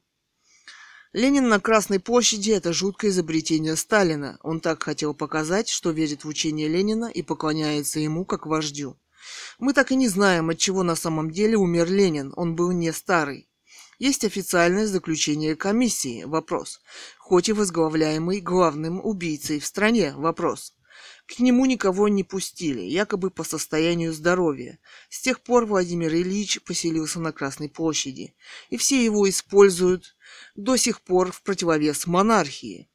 Ленин 1.13 1.49
на 1.49 1.61
Красной 1.61 2.01
площади– 2.01 2.51
это 2.53 2.73
жуткое 2.73 3.11
изобретение 3.11 3.77
Сталина. 3.77 4.39
Он 4.43 4.61
так 4.61 4.83
хотел 4.83 5.15
показать, 5.15 5.69
что 5.69 5.91
верит 5.91 6.25
в 6.25 6.29
учение 6.29 6.67
Ленина 6.67 7.07
и 7.07 7.23
поклоняется 7.23 8.01
ему 8.01 8.25
как 8.25 8.47
вождю. 8.47 8.99
Мы 9.59 9.73
так 9.75 9.93
и 9.93 9.97
не 9.97 10.09
знаем, 10.09 10.51
от 10.51 10.59
чего 10.59 10.83
на 10.83 10.97
самом 10.97 11.31
деле 11.31 11.57
умер 11.57 11.91
Ленин. 11.91 12.33
Он 12.37 12.57
был 12.57 12.73
не 12.73 12.93
старый. 12.93 13.49
Есть 13.99 14.25
официальное 14.25 14.87
заключение 14.87 15.57
комиссии. 15.57 16.25
Вопрос. 16.25 16.81
Хоть 17.19 17.49
и 17.49 17.53
возглавляемый 17.53 18.41
главным 18.41 19.05
убийцей 19.05 19.61
в 19.61 19.67
стране. 19.67 20.13
Вопрос. 20.17 20.75
К 21.27 21.39
нему 21.41 21.65
никого 21.65 22.09
не 22.09 22.23
пустили, 22.23 22.83
якобы 22.83 23.31
по 23.31 23.45
состоянию 23.45 24.13
здоровья. 24.13 24.79
С 25.09 25.21
тех 25.23 25.41
пор 25.41 25.65
Владимир 25.65 26.13
Ильич 26.13 26.63
поселился 26.63 27.19
на 27.19 27.33
Красной 27.33 27.69
площади, 27.69 28.35
и 28.69 28.77
все 28.77 29.03
его 29.03 29.29
используют 29.29 30.17
до 30.55 30.77
сих 30.77 31.01
пор 31.01 31.33
в 31.33 31.43
противовес 31.43 32.07
монархии. 32.07 32.89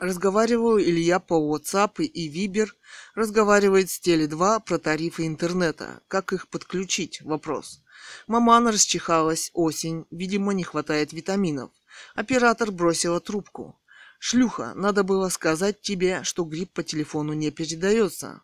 Разговариваю 0.00 0.82
Илья 0.82 1.20
по 1.20 1.34
WhatsApp 1.34 2.02
и 2.02 2.28
Viber, 2.28 2.68
разговаривает 3.14 3.90
с 3.90 4.00
Теле2 4.00 4.64
про 4.64 4.78
тарифы 4.78 5.26
интернета. 5.26 6.02
Как 6.08 6.32
их 6.32 6.48
подключить? 6.48 7.20
Вопрос. 7.22 7.83
Маман 8.26 8.68
расчихалась, 8.68 9.50
осень, 9.52 10.06
видимо, 10.10 10.52
не 10.52 10.64
хватает 10.64 11.12
витаминов. 11.12 11.70
Оператор 12.14 12.70
бросила 12.70 13.20
трубку. 13.20 13.80
Шлюха, 14.18 14.72
надо 14.74 15.02
было 15.02 15.28
сказать 15.28 15.80
тебе, 15.80 16.22
что 16.24 16.44
грипп 16.44 16.72
по 16.72 16.82
телефону 16.82 17.32
не 17.32 17.50
передается. 17.50 18.42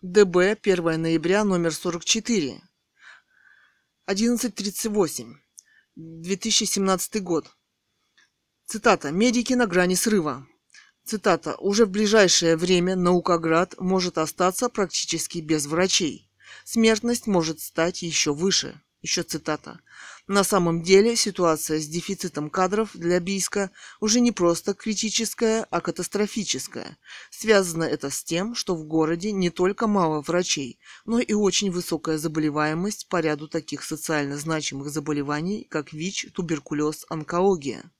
ДБ, 0.00 0.56
1 0.62 1.02
ноября, 1.02 1.44
номер 1.44 1.74
44. 1.74 2.62
11.38. 4.08 5.34
2017 5.96 7.22
год. 7.22 7.50
Цитата. 8.66 9.10
«Медики 9.10 9.54
на 9.54 9.66
грани 9.66 9.94
срыва». 9.94 10.46
Цитата. 11.04 11.56
«Уже 11.56 11.86
в 11.86 11.90
ближайшее 11.90 12.56
время 12.56 12.94
Наукоград 12.94 13.74
может 13.78 14.18
остаться 14.18 14.68
практически 14.68 15.38
без 15.38 15.66
врачей. 15.66 16.25
Смертность 16.64 17.26
может 17.26 17.60
стать 17.60 18.02
еще 18.02 18.32
выше». 18.32 18.80
Еще 19.02 19.22
цитата. 19.22 19.78
На 20.26 20.42
самом 20.42 20.82
деле 20.82 21.14
ситуация 21.14 21.78
с 21.78 21.86
дефицитом 21.86 22.50
кадров 22.50 22.90
для 22.94 23.20
Бийска 23.20 23.70
уже 24.00 24.18
не 24.18 24.32
просто 24.32 24.74
критическая, 24.74 25.64
а 25.70 25.80
катастрофическая. 25.80 26.98
Связано 27.30 27.84
это 27.84 28.10
с 28.10 28.24
тем, 28.24 28.56
что 28.56 28.74
в 28.74 28.84
городе 28.84 29.30
не 29.30 29.50
только 29.50 29.86
мало 29.86 30.22
врачей, 30.22 30.80
но 31.04 31.20
и 31.20 31.34
очень 31.34 31.70
высокая 31.70 32.18
заболеваемость 32.18 33.08
по 33.08 33.20
ряду 33.20 33.46
таких 33.46 33.84
социально 33.84 34.36
значимых 34.36 34.90
заболеваний, 34.90 35.68
как 35.70 35.92
ВИЧ, 35.92 36.32
туберкулез, 36.32 37.06
онкология. 37.08 37.92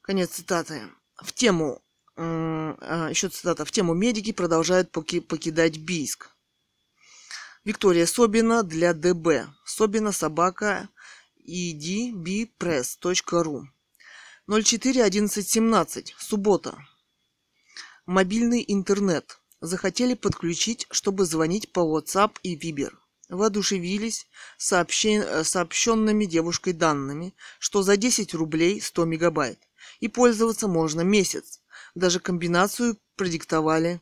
Конец 0.00 0.30
цитаты. 0.30 0.88
В 1.16 1.32
тему, 1.34 1.81
еще 2.16 3.28
цитата, 3.28 3.64
в 3.64 3.70
тему 3.70 3.94
медики 3.94 4.32
продолжают 4.32 4.90
покидать 4.90 5.78
Бийск. 5.78 6.30
Виктория 7.64 8.06
Собина 8.06 8.64
для 8.64 8.92
ДБ. 8.92 9.46
Собина 9.64 10.10
собака 10.12 10.88
edbpress.ru 11.48 13.62
04.11.17. 14.48 16.12
Суббота. 16.18 16.76
Мобильный 18.04 18.64
интернет. 18.66 19.38
Захотели 19.60 20.14
подключить, 20.14 20.88
чтобы 20.90 21.24
звонить 21.24 21.72
по 21.72 21.78
WhatsApp 21.80 22.32
и 22.42 22.56
Viber. 22.56 22.92
Воодушевились 23.28 24.26
сообщен... 24.58 25.44
сообщенными 25.44 26.24
девушкой 26.24 26.72
данными, 26.72 27.32
что 27.60 27.84
за 27.84 27.96
10 27.96 28.34
рублей 28.34 28.80
100 28.80 29.04
мегабайт. 29.04 29.60
И 30.00 30.08
пользоваться 30.08 30.66
можно 30.66 31.02
месяц. 31.02 31.61
Даже 31.94 32.20
комбинацию 32.20 32.96
продиктовали 33.16 34.00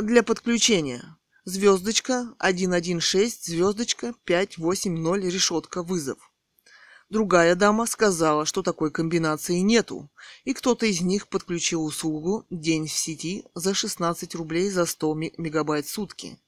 для 0.00 0.22
подключения 0.22 1.18
звездочка 1.44 2.34
116, 2.38 3.44
звездочка 3.44 4.14
580, 4.24 5.30
решетка, 5.30 5.82
вызов. 5.82 6.18
Другая 7.10 7.54
дама 7.54 7.86
сказала, 7.86 8.46
что 8.46 8.62
такой 8.62 8.90
комбинации 8.90 9.58
нету, 9.58 10.10
и 10.44 10.54
кто-то 10.54 10.86
из 10.86 11.02
них 11.02 11.28
подключил 11.28 11.84
услугу 11.84 12.46
«День 12.48 12.86
в 12.86 12.92
сети» 12.92 13.44
за 13.54 13.74
16 13.74 14.34
рублей 14.34 14.70
за 14.70 14.86
100 14.86 15.14
мегабайт 15.36 15.86
сутки. 15.86 16.38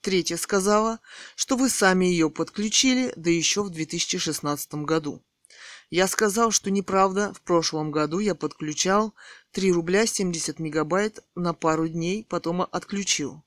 Третья 0.00 0.36
сказала, 0.36 1.00
что 1.34 1.56
вы 1.56 1.68
сами 1.68 2.06
ее 2.06 2.30
подключили, 2.30 3.12
да 3.16 3.28
еще 3.30 3.64
в 3.64 3.70
2016 3.70 4.74
году. 4.74 5.22
Я 5.90 6.06
сказал, 6.06 6.52
что 6.52 6.70
неправда, 6.70 7.32
в 7.34 7.40
прошлом 7.42 7.90
году 7.90 8.20
я 8.20 8.36
подключал 8.36 9.12
3 9.52 9.72
рубля 9.72 10.06
70 10.06 10.58
мегабайт 10.58 11.24
на 11.34 11.54
пару 11.54 11.88
дней, 11.88 12.24
потом 12.28 12.62
отключил 12.62 13.42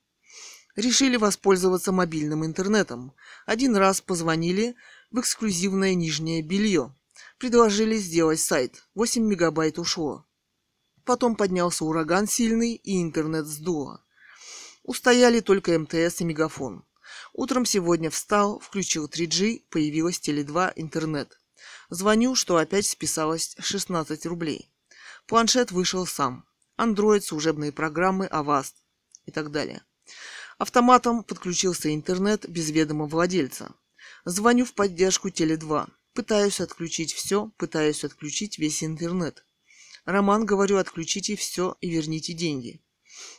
решили 0.76 1.16
воспользоваться 1.16 1.92
мобильным 1.92 2.44
интернетом. 2.44 3.12
Один 3.46 3.76
раз 3.76 4.00
позвонили 4.00 4.74
в 5.10 5.20
эксклюзивное 5.20 5.94
нижнее 5.94 6.42
белье. 6.42 6.94
Предложили 7.38 7.96
сделать 7.96 8.40
сайт. 8.40 8.84
8 8.94 9.22
мегабайт 9.22 9.78
ушло. 9.78 10.26
Потом 11.04 11.36
поднялся 11.36 11.84
ураган 11.84 12.26
сильный 12.26 12.74
и 12.74 13.02
интернет 13.02 13.46
сдуло. 13.46 14.02
Устояли 14.82 15.40
только 15.40 15.78
МТС 15.78 16.20
и 16.20 16.24
Мегафон. 16.24 16.84
Утром 17.32 17.66
сегодня 17.66 18.10
встал, 18.10 18.58
включил 18.58 19.06
3G, 19.06 19.62
появилась 19.70 20.20
Теле2 20.20 20.72
интернет. 20.76 21.38
Звоню, 21.90 22.34
что 22.34 22.56
опять 22.56 22.86
списалось 22.86 23.56
16 23.58 24.26
рублей. 24.26 24.70
Планшет 25.26 25.72
вышел 25.72 26.06
сам. 26.06 26.44
Android, 26.76 27.20
служебные 27.20 27.72
программы, 27.72 28.26
Avast 28.26 28.74
и 29.24 29.30
так 29.30 29.50
далее. 29.50 29.82
Автоматом 30.58 31.24
подключился 31.24 31.94
интернет 31.94 32.48
без 32.48 32.70
ведома 32.70 33.06
владельца. 33.06 33.74
Звоню 34.26 34.66
в 34.66 34.74
поддержку 34.74 35.28
Теле2. 35.28 35.88
Пытаюсь 36.12 36.60
отключить 36.60 37.14
все, 37.14 37.50
пытаюсь 37.56 38.04
отключить 38.04 38.58
весь 38.58 38.84
интернет. 38.84 39.46
Роман, 40.04 40.44
говорю, 40.44 40.76
отключите 40.76 41.36
все 41.36 41.76
и 41.80 41.88
верните 41.88 42.34
деньги. 42.34 42.82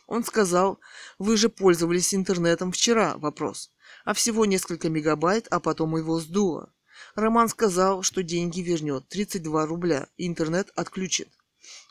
Он 0.08 0.24
сказал, 0.24 0.80
вы 1.18 1.36
же 1.36 1.48
пользовались 1.48 2.14
интернетом 2.14 2.72
вчера, 2.72 3.16
вопрос. 3.16 3.70
А 4.04 4.12
всего 4.12 4.44
несколько 4.44 4.88
мегабайт, 4.88 5.46
а 5.50 5.60
потом 5.60 5.96
его 5.96 6.18
сдуло. 6.18 6.72
Роман 7.14 7.48
сказал, 7.48 8.02
что 8.02 8.22
деньги 8.22 8.60
вернет 8.60 9.08
32 9.08 9.66
рубля, 9.66 10.08
интернет 10.16 10.70
отключит. 10.74 11.28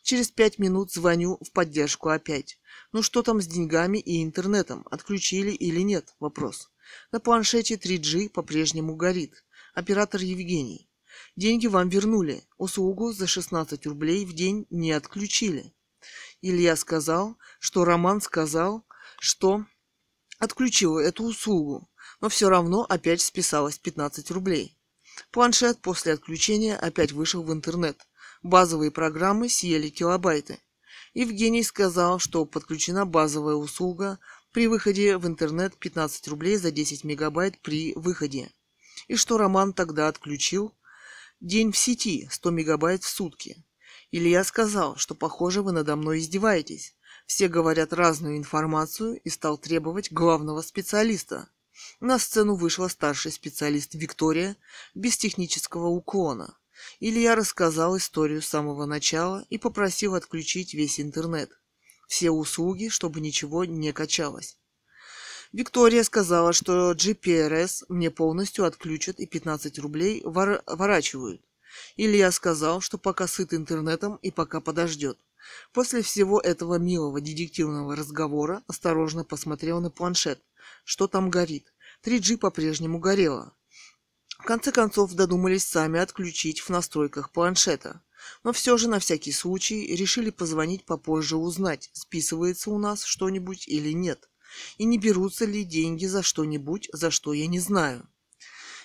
Через 0.05 0.29
пять 0.29 0.59
минут 0.59 0.91
звоню 0.91 1.39
в 1.41 1.51
поддержку 1.51 2.09
опять. 2.09 2.59
Ну 2.91 3.01
что 3.01 3.23
там 3.23 3.41
с 3.41 3.47
деньгами 3.47 3.97
и 3.97 4.23
интернетом? 4.23 4.85
Отключили 4.91 5.49
или 5.49 5.79
нет? 5.79 6.13
Вопрос. 6.19 6.69
На 7.11 7.19
планшете 7.19 7.73
3G 7.73 8.29
по-прежнему 8.29 8.95
горит. 8.95 9.43
Оператор 9.73 10.21
Евгений. 10.21 10.91
Деньги 11.35 11.65
вам 11.65 11.89
вернули. 11.89 12.43
Услугу 12.59 13.13
за 13.13 13.25
16 13.25 13.83
рублей 13.87 14.27
в 14.27 14.33
день 14.33 14.67
не 14.69 14.91
отключили. 14.91 15.73
Илья 16.39 16.75
сказал, 16.75 17.39
что 17.59 17.83
Роман 17.83 18.21
сказал, 18.21 18.85
что 19.19 19.65
отключил 20.37 20.99
эту 20.99 21.23
услугу, 21.23 21.89
но 22.21 22.29
все 22.29 22.47
равно 22.49 22.85
опять 22.87 23.21
списалось 23.21 23.79
15 23.79 24.29
рублей. 24.29 24.77
Планшет 25.31 25.81
после 25.81 26.13
отключения 26.13 26.77
опять 26.77 27.11
вышел 27.11 27.41
в 27.41 27.51
интернет. 27.51 28.05
Базовые 28.45 28.91
программы 28.91 29.49
съели 29.49 29.89
килобайты. 29.89 30.59
Евгений 31.15 31.63
сказал, 31.63 32.19
что 32.19 32.45
подключена 32.45 33.03
базовая 33.03 33.55
услуга 33.55 34.19
при 34.51 34.67
выходе 34.67 35.17
в 35.17 35.25
интернет 35.25 35.75
15 35.77 36.27
рублей 36.27 36.57
за 36.57 36.69
10 36.69 37.05
мегабайт 37.05 37.59
при 37.63 37.93
выходе. 37.95 38.51
И 39.07 39.15
что 39.15 39.39
Роман 39.39 39.73
тогда 39.73 40.09
отключил 40.09 40.75
день 41.39 41.71
в 41.71 41.77
сети 41.79 42.29
100 42.31 42.51
мегабайт 42.51 43.03
в 43.03 43.09
сутки. 43.09 43.65
Илья 44.11 44.43
сказал, 44.43 44.95
что 44.95 45.15
похоже 45.15 45.63
вы 45.63 45.71
надо 45.71 45.95
мной 45.95 46.19
издеваетесь. 46.19 46.95
Все 47.25 47.47
говорят 47.47 47.93
разную 47.93 48.37
информацию 48.37 49.19
и 49.21 49.29
стал 49.31 49.57
требовать 49.57 50.11
главного 50.11 50.61
специалиста. 50.61 51.49
На 51.99 52.19
сцену 52.19 52.53
вышла 52.53 52.89
старший 52.89 53.31
специалист 53.31 53.95
Виктория 53.95 54.55
без 54.93 55.17
технического 55.17 55.87
уклона. 55.87 56.55
Илья 56.99 57.35
рассказал 57.35 57.97
историю 57.97 58.41
с 58.41 58.47
самого 58.47 58.85
начала 58.85 59.45
и 59.49 59.57
попросил 59.57 60.15
отключить 60.15 60.73
весь 60.73 60.99
интернет. 60.99 61.51
Все 62.07 62.31
услуги, 62.31 62.89
чтобы 62.89 63.21
ничего 63.21 63.65
не 63.65 63.91
качалось. 63.91 64.57
Виктория 65.51 66.03
сказала, 66.03 66.53
что 66.53 66.91
GPRS 66.91 67.85
мне 67.89 68.11
полностью 68.11 68.65
отключат 68.65 69.19
и 69.19 69.25
15 69.25 69.79
рублей 69.79 70.21
вор- 70.25 70.61
ворачивают. 70.65 71.41
Илья 71.95 72.31
сказал, 72.31 72.81
что 72.81 72.97
пока 72.97 73.27
сыт 73.27 73.53
интернетом 73.53 74.17
и 74.17 74.31
пока 74.31 74.59
подождет. 74.59 75.17
После 75.73 76.01
всего 76.01 76.39
этого 76.39 76.75
милого 76.75 77.21
детективного 77.21 77.95
разговора 77.95 78.63
осторожно 78.67 79.23
посмотрел 79.23 79.79
на 79.79 79.89
планшет. 79.89 80.41
Что 80.83 81.07
там 81.07 81.29
горит? 81.29 81.73
3G 82.03 82.37
по-прежнему 82.37 82.99
горело. 82.99 83.55
В 84.45 84.47
конце 84.47 84.71
концов 84.71 85.11
додумались 85.13 85.65
сами 85.65 85.99
отключить 85.99 86.59
в 86.59 86.69
настройках 86.69 87.31
планшета. 87.31 88.03
Но 88.43 88.53
все 88.53 88.77
же 88.77 88.87
на 88.87 88.99
всякий 88.99 89.31
случай 89.31 89.95
решили 89.95 90.29
позвонить 90.29 90.85
попозже 90.85 91.35
узнать, 91.35 91.89
списывается 91.93 92.69
у 92.69 92.77
нас 92.77 93.03
что-нибудь 93.03 93.67
или 93.67 93.89
нет. 93.89 94.29
И 94.77 94.85
не 94.85 94.99
берутся 94.99 95.45
ли 95.45 95.63
деньги 95.63 96.05
за 96.05 96.21
что-нибудь, 96.21 96.91
за 96.93 97.09
что 97.09 97.33
я 97.33 97.47
не 97.47 97.59
знаю. 97.59 98.07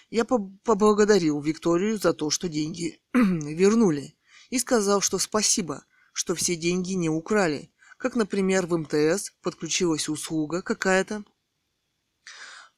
Я 0.09 0.25
поблагодарил 0.25 1.39
Викторию 1.43 1.99
за 1.99 2.15
то, 2.15 2.31
что 2.31 2.49
деньги 2.49 3.03
вернули, 3.13 4.17
и 4.49 4.59
сказал, 4.59 5.03
что 5.03 5.19
спасибо, 5.19 5.85
что 6.15 6.35
все 6.35 6.57
деньги 6.57 6.95
не 6.95 7.11
украли, 7.11 7.71
как, 7.99 8.17
например, 8.17 8.65
в 8.67 8.79
МТС 8.79 9.33
подключилась 9.43 10.09
услуга 10.09 10.63
какая-то, 10.63 11.23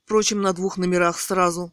впрочем, 0.02 0.43
на 0.43 0.52
двух 0.52 0.78
номерах 0.78 1.20
сразу. 1.20 1.73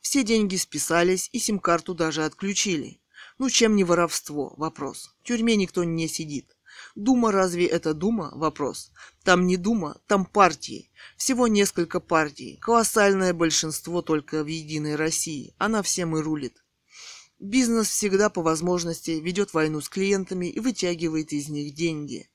Все 0.00 0.22
деньги 0.22 0.56
списались 0.56 1.28
и 1.32 1.38
сим-карту 1.38 1.94
даже 1.94 2.24
отключили. 2.24 3.00
Ну, 3.38 3.50
чем 3.50 3.76
не 3.76 3.84
воровство? 3.84 4.54
Вопрос. 4.56 5.14
В 5.20 5.26
тюрьме 5.26 5.56
никто 5.56 5.84
не 5.84 6.08
сидит. 6.08 6.56
Дума 6.94 7.32
разве 7.32 7.66
это 7.66 7.94
Дума? 7.94 8.30
Вопрос. 8.34 8.92
Там 9.24 9.46
не 9.46 9.56
Дума, 9.56 10.00
там 10.06 10.24
партии. 10.24 10.90
Всего 11.16 11.46
несколько 11.46 12.00
партий. 12.00 12.58
Колоссальное 12.60 13.34
большинство 13.34 14.02
только 14.02 14.42
в 14.42 14.46
Единой 14.46 14.96
России. 14.96 15.54
Она 15.58 15.82
всем 15.82 16.16
и 16.16 16.20
рулит. 16.20 16.62
Бизнес 17.38 17.88
всегда 17.88 18.30
по 18.30 18.42
возможности 18.42 19.10
ведет 19.10 19.52
войну 19.52 19.80
с 19.80 19.88
клиентами 19.88 20.46
и 20.46 20.58
вытягивает 20.58 21.32
из 21.32 21.48
них 21.48 21.74
деньги. 21.74 22.30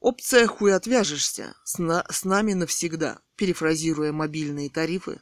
Опция 0.00 0.46
«Хуй 0.46 0.74
отвяжешься» 0.74 1.54
с, 1.64 1.78
на, 1.78 2.04
с 2.10 2.24
нами 2.24 2.52
навсегда, 2.52 3.20
перефразируя 3.36 4.12
мобильные 4.12 4.68
тарифы. 4.70 5.20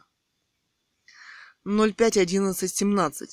05.11.17. 1.67 3.27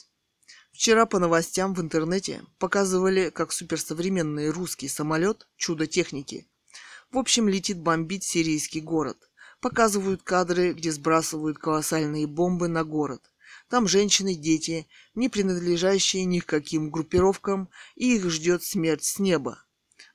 Вчера 0.72 1.06
по 1.06 1.20
новостям 1.20 1.74
в 1.74 1.82
интернете 1.82 2.44
показывали, 2.60 3.30
как 3.30 3.52
суперсовременный 3.52 4.50
русский 4.50 4.88
самолет 4.88 5.48
«Чудо 5.56 5.88
техники» 5.88 6.48
в 7.16 7.18
общем 7.18 7.48
летит 7.48 7.80
бомбить 7.80 8.26
сирийский 8.26 8.82
город. 8.82 9.18
Показывают 9.62 10.22
кадры, 10.24 10.74
где 10.74 10.92
сбрасывают 10.92 11.58
колоссальные 11.58 12.28
бомбы 12.28 12.68
на 12.68 12.84
город. 12.84 13.22
Там 13.70 13.88
женщины, 13.88 14.36
дети, 14.36 14.86
не 15.16 15.30
принадлежащие 15.30 16.26
ни 16.26 16.40
к 16.40 16.46
каким 16.46 16.92
группировкам, 16.92 17.70
и 17.96 18.16
их 18.16 18.30
ждет 18.30 18.64
смерть 18.64 19.06
с 19.06 19.18
неба. 19.18 19.64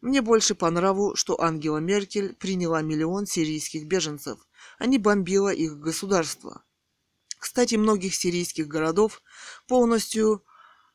Мне 0.03 0.21
больше 0.21 0.55
по 0.55 0.71
нраву, 0.71 1.17
что 1.17 1.41
Ангела 1.41 1.79
Меркель 1.79 2.35
приняла 2.35 2.83
миллион 2.83 3.27
сирийских 3.27 3.87
беженцев, 3.87 4.39
а 4.79 4.85
не 4.85 4.99
бомбила 4.99 5.53
их 5.53 5.79
государство. 5.79 6.65
Кстати, 7.41 7.75
многих 7.75 8.15
сирийских 8.15 8.69
городов 8.69 9.21
полностью 9.67 10.45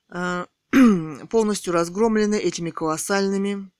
Э, 0.10 0.46
полностью 1.30 1.74
разгромлены 1.74 2.36
этими 2.36 2.70
колоссальными 2.70 3.72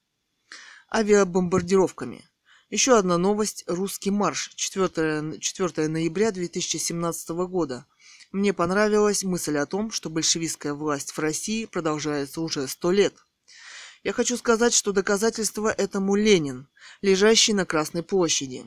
авиабомбардировками. 0.94 2.28
Еще 2.70 2.98
одна 2.98 3.18
новость– 3.18 3.64
русский 3.68 4.12
марш, 4.12 4.52
4, 4.56 5.40
4 5.40 5.88
ноября 5.88 6.32
2017 6.32 7.30
года. 7.48 7.86
Мне 8.32 8.54
понравилась 8.54 9.24
мысль 9.24 9.58
о 9.58 9.66
том, 9.66 9.92
что 9.92 10.10
большевистская 10.10 10.74
власть 10.74 11.12
в 11.12 11.20
России 11.20 11.66
продолжается 11.66 12.42
уже 12.42 12.68
сто 12.68 12.92
лет. 12.92 13.14
Я 14.04 14.14
хочу 14.14 14.36
сказать, 14.38 14.74
что 14.74 14.92
доказательство 14.92 15.70
этому 15.70 16.16
Ленин, 16.16 16.68
лежащий 17.02 17.54
на 17.54 17.66
Красной 17.66 18.04
площади, 18.04 18.66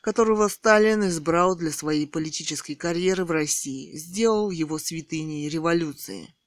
которого 0.00 0.48
Сталин 0.48 1.06
избрал 1.08 1.56
для 1.56 1.70
своей 1.70 2.06
политической 2.06 2.74
карьеры 2.74 3.24
в 3.24 3.30
России, 3.30 3.96
сделал 3.96 4.50
его 4.50 4.78
святыней 4.78 5.48
революции– 5.48 6.34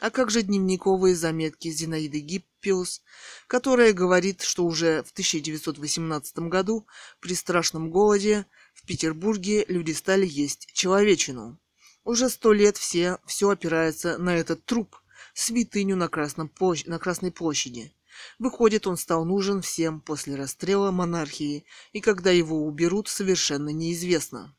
а 0.00 0.10
как 0.10 0.30
же 0.30 0.42
дневниковые 0.42 1.16
заметки 1.16 1.70
Зинаиды 1.70 2.20
Гиппиус, 2.20 3.02
которая 3.48 3.92
говорит, 3.92 4.42
что 4.42 4.64
уже 4.64 5.02
в 5.02 5.10
1918 5.10 6.38
году 6.40 6.86
при 7.20 7.34
страшном 7.34 7.90
голоде 7.90 8.46
в 8.74 8.86
Петербурге 8.86 9.64
люди 9.66 9.92
стали 9.92 10.26
есть 10.26 10.72
человечину. 10.72 11.58
Уже 12.04 12.30
сто 12.30 12.52
лет 12.52 12.76
все, 12.76 13.18
все 13.26 13.50
опирается 13.50 14.18
на 14.18 14.36
этот 14.36 14.64
труп, 14.64 14.96
святыню 15.34 15.96
на, 15.96 16.08
Красном 16.08 16.48
площ... 16.48 16.84
на 16.84 16.98
Красной 16.98 17.32
площади. 17.32 17.92
Выходит, 18.38 18.86
он 18.86 18.96
стал 18.96 19.24
нужен 19.24 19.62
всем 19.62 20.00
после 20.00 20.34
расстрела 20.36 20.90
монархии, 20.90 21.64
и 21.92 22.00
когда 22.00 22.30
его 22.30 22.66
уберут, 22.66 23.08
совершенно 23.08 23.70
неизвестно. 23.70 24.54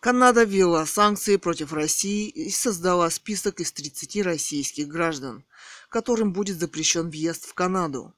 Канада 0.00 0.44
ввела 0.44 0.84
санкции 0.86 1.36
против 1.36 1.72
России 1.72 2.28
и 2.28 2.50
создала 2.50 3.08
список 3.10 3.60
из 3.60 3.72
30 3.72 4.22
российских 4.22 4.88
граждан, 4.88 5.44
которым 5.88 6.32
будет 6.32 6.58
запрещен 6.58 7.08
въезд 7.08 7.46
в 7.46 7.54
Канаду. 7.54 8.14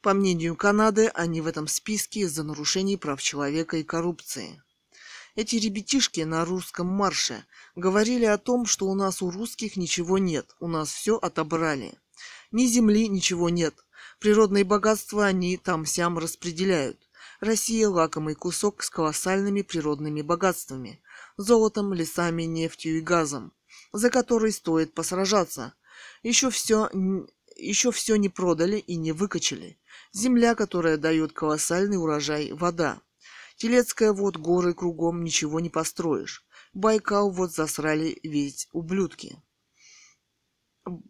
По 0.00 0.14
мнению 0.14 0.56
Канады, 0.56 1.08
они 1.08 1.40
в 1.40 1.46
этом 1.46 1.68
списке 1.68 2.20
из-за 2.20 2.44
нарушений 2.44 2.96
прав 2.96 3.20
человека 3.20 3.76
и 3.76 3.84
коррупции. 3.84 4.62
Эти 5.34 5.56
ребятишки 5.56 6.22
на 6.22 6.44
русском 6.44 6.86
марше 6.86 7.44
говорили 7.76 8.24
о 8.24 8.38
том, 8.38 8.66
что 8.66 8.86
у 8.86 8.94
нас 8.94 9.22
у 9.22 9.30
русских 9.30 9.76
ничего 9.76 10.18
нет, 10.18 10.56
у 10.58 10.66
нас 10.66 10.90
все 10.90 11.16
отобрали. 11.16 11.98
Ни 12.50 12.66
земли 12.66 13.08
ничего 13.08 13.48
нет, 13.48 13.74
природные 14.18 14.64
богатства 14.64 15.26
они 15.26 15.56
там-сям 15.56 16.18
распределяют. 16.18 17.08
Россия– 17.40 17.88
лакомый 17.90 18.34
кусок 18.34 18.82
с 18.82 18.90
колоссальными 18.90 19.62
природными 19.62 20.22
богатствами, 20.22 21.00
золотом, 21.36 21.92
лесами, 21.92 22.42
нефтью 22.42 22.98
и 22.98 23.00
газом, 23.00 23.52
за 23.92 24.10
который 24.10 24.52
стоит 24.52 24.94
посражаться. 24.94 25.74
Еще 26.22 26.50
все, 26.50 26.90
еще 27.56 27.92
все 27.92 28.16
не 28.16 28.28
продали 28.28 28.78
и 28.78 28.96
не 28.96 29.12
выкачали. 29.12 29.78
Земля, 30.12 30.54
которая 30.54 30.96
дает 30.96 31.32
колоссальный 31.32 31.96
урожай, 31.96 32.52
вода. 32.52 33.00
Телецкая 33.56 34.12
вот 34.12 34.36
горы 34.36 34.74
кругом 34.74 35.22
ничего 35.22 35.60
не 35.60 35.68
построишь. 35.68 36.44
Байкал 36.72 37.30
вот 37.30 37.52
засрали 37.52 38.18
ведь 38.22 38.68
ублюдки. 38.72 39.42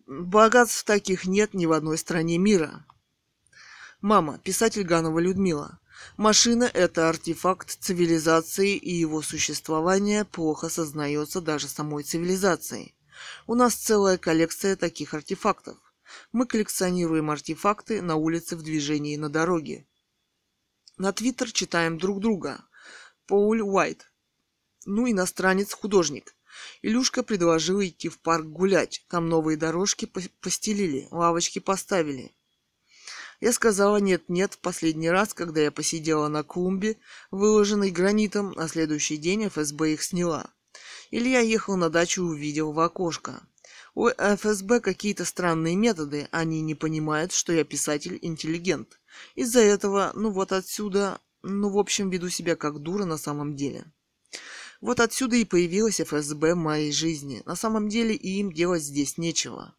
Богатств 0.06 0.84
таких 0.84 1.26
нет 1.26 1.54
ни 1.54 1.66
в 1.66 1.72
одной 1.72 1.98
стране 1.98 2.38
мира. 2.38 2.84
Мама, 4.00 4.38
писатель 4.38 4.84
Ганова 4.84 5.18
Людмила. 5.18 5.80
Машина– 6.16 6.64
это 6.74 7.08
артефакт 7.08 7.78
цивилизации, 7.80 8.76
и 8.76 8.92
его 8.94 9.22
существование 9.22 10.24
плохо 10.24 10.68
сознается 10.68 11.40
даже 11.40 11.66
самой 11.68 12.04
цивилизацией. 12.04 12.94
У 13.46 13.54
нас 13.54 13.74
целая 13.74 14.16
коллекция 14.16 14.76
таких 14.76 15.14
артефактов. 15.14 15.76
Мы 16.32 16.46
коллекционируем 16.46 17.30
артефакты 17.30 18.00
на 18.00 18.14
улице, 18.16 18.56
в 18.56 18.62
движении, 18.62 19.16
на 19.16 19.28
дороге. 19.28 19.86
На 20.96 21.12
Твиттер 21.12 21.52
читаем 21.52 21.98
друг 21.98 22.20
друга. 22.20 22.64
Поуль 23.26 23.62
Уайт. 23.62 24.10
Ну, 24.86 25.10
иностранец-художник. 25.10 26.34
Илюшка 26.82 27.22
предложил 27.22 27.82
идти 27.82 28.08
в 28.08 28.18
парк 28.20 28.46
гулять. 28.46 29.04
Там 29.08 29.28
новые 29.28 29.56
дорожки 29.56 30.06
постелили, 30.40 31.08
лавочки 31.10 31.58
поставили. 31.58 32.34
Я 33.40 33.52
сказала 33.52 33.98
нет-нет 33.98 34.54
в 34.54 34.58
последний 34.58 35.10
раз, 35.10 35.32
когда 35.32 35.60
я 35.60 35.70
посидела 35.70 36.26
на 36.28 36.42
клумбе, 36.42 36.96
выложенной 37.30 37.90
гранитом, 37.90 38.50
на 38.52 38.66
следующий 38.66 39.16
день 39.16 39.48
ФСБ 39.48 39.92
их 39.92 40.02
сняла. 40.02 40.52
Илья 41.10 41.40
ехал 41.40 41.76
на 41.76 41.88
дачу 41.88 42.22
и 42.22 42.30
увидел 42.30 42.72
в 42.72 42.80
окошко. 42.80 43.40
У 43.94 44.08
ФСБ 44.08 44.80
какие-то 44.80 45.24
странные 45.24 45.76
методы, 45.76 46.28
они 46.32 46.60
не 46.62 46.74
понимают, 46.74 47.32
что 47.32 47.52
я 47.52 47.64
писатель-интеллигент. 47.64 49.00
Из-за 49.34 49.60
этого, 49.60 50.12
ну 50.14 50.30
вот 50.30 50.52
отсюда, 50.52 51.20
ну 51.42 51.70
в 51.70 51.78
общем, 51.78 52.10
веду 52.10 52.28
себя 52.28 52.56
как 52.56 52.80
дура 52.80 53.04
на 53.04 53.18
самом 53.18 53.56
деле. 53.56 53.84
Вот 54.80 55.00
отсюда 55.00 55.36
и 55.36 55.44
появилась 55.44 56.00
ФСБ 56.00 56.54
в 56.54 56.58
моей 56.58 56.92
жизни. 56.92 57.42
На 57.46 57.56
самом 57.56 57.88
деле 57.88 58.14
и 58.14 58.38
им 58.38 58.52
делать 58.52 58.82
здесь 58.82 59.18
нечего. 59.18 59.74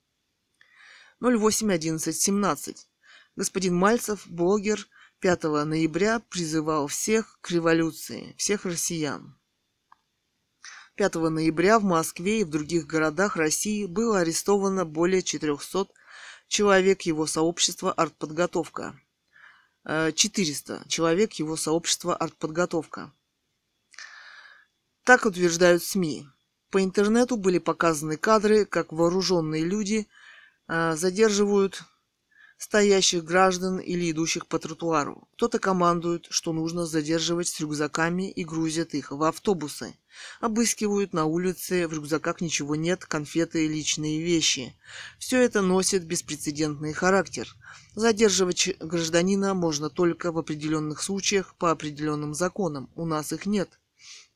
08.11.17. 1.22 2.76
Господин 3.36 3.76
Мальцев, 3.76 4.28
блогер, 4.28 4.88
5 5.20 5.44
ноября 5.44 6.20
призывал 6.20 6.88
всех 6.88 7.40
к 7.42 7.52
революции, 7.52 8.34
всех 8.38 8.66
россиян. 8.66 9.38
5 10.96 11.16
ноября 11.16 11.80
в 11.80 11.84
Москве 11.84 12.42
и 12.42 12.44
в 12.44 12.50
других 12.50 12.86
городах 12.86 13.38
России 13.38 13.86
было 13.86 14.20
арестовано 14.20 14.86
более 14.86 15.22
400 15.22 15.88
человек 16.50 17.04
его 17.04 17.26
сообщества 17.26 17.94
«Артподготовка». 17.94 19.00
400 19.86 20.74
э, 20.74 20.90
человек 20.90 21.34
его 21.34 21.56
сообщества 21.56 22.16
«Артподготовка». 22.16 23.14
Так 25.04 25.26
утверждают 25.26 25.84
СМИ. 25.84 26.28
По 26.70 26.84
интернету 26.84 27.36
были 27.36 27.58
показаны 27.58 28.18
кадры, 28.18 28.66
как 28.66 28.92
вооруженные 28.92 29.64
люди 29.64 30.08
э, 30.68 30.96
задерживают 30.96 31.84
стоящих 32.60 33.24
граждан 33.24 33.80
или 33.80 34.12
идущих 34.12 34.46
по 34.46 34.60
тротуару. 34.60 35.28
Кто-то 35.34 35.60
командует, 35.60 36.28
что 36.30 36.52
нужно 36.52 36.86
задерживать 36.86 37.48
с 37.48 37.60
рюкзаками 37.60 38.30
и 38.30 38.44
грузят 38.44 38.94
их 38.94 39.12
в 39.12 39.24
автобусы. 39.24 39.96
Обыскивают 40.42 41.14
на 41.14 41.26
улице, 41.26 41.88
в 41.88 41.94
рюкзаках 41.94 42.42
ничего 42.42 42.76
нет, 42.76 43.06
конфеты 43.06 43.66
и 43.66 43.70
личные 43.70 44.22
вещи. 44.22 44.76
Все 45.18 45.42
это 45.42 45.62
носит 45.62 46.04
беспрецедентный 46.04 46.92
характер. 46.92 47.48
Задерживать 47.96 48.76
гражданина 48.80 49.54
можно 49.54 49.90
только 49.90 50.34
в 50.34 50.38
определенных 50.38 51.02
случаях 51.02 51.56
по 51.56 51.72
определенным 51.72 52.34
законам. 52.34 52.90
У 52.96 53.06
нас 53.06 53.32
их 53.32 53.46
нет. 53.46 53.79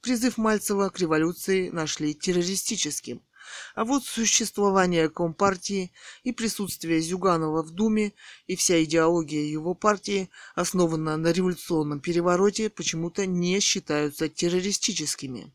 Призыв 0.03 0.37
Мальцева 0.37 0.89
к 0.89 0.99
революции 0.99 1.69
нашли 1.69 2.13
террористическим– 2.13 3.23
а 3.75 3.83
вот 3.85 4.03
существование 4.03 5.09
Компартии 5.09 5.91
и 6.23 6.31
присутствие 6.31 7.01
Зюганова 7.01 7.63
в 7.63 7.71
Думе 7.71 8.13
и 8.47 8.55
вся 8.55 8.83
идеология 8.83 9.45
его 9.45 9.73
партии, 9.73 10.29
основанная 10.55 11.17
на 11.17 11.31
революционном 11.31 11.99
перевороте, 11.99 12.69
почему-то 12.69 13.25
не 13.25 13.59
считаются 13.59 14.29
террористическими. 14.29 15.53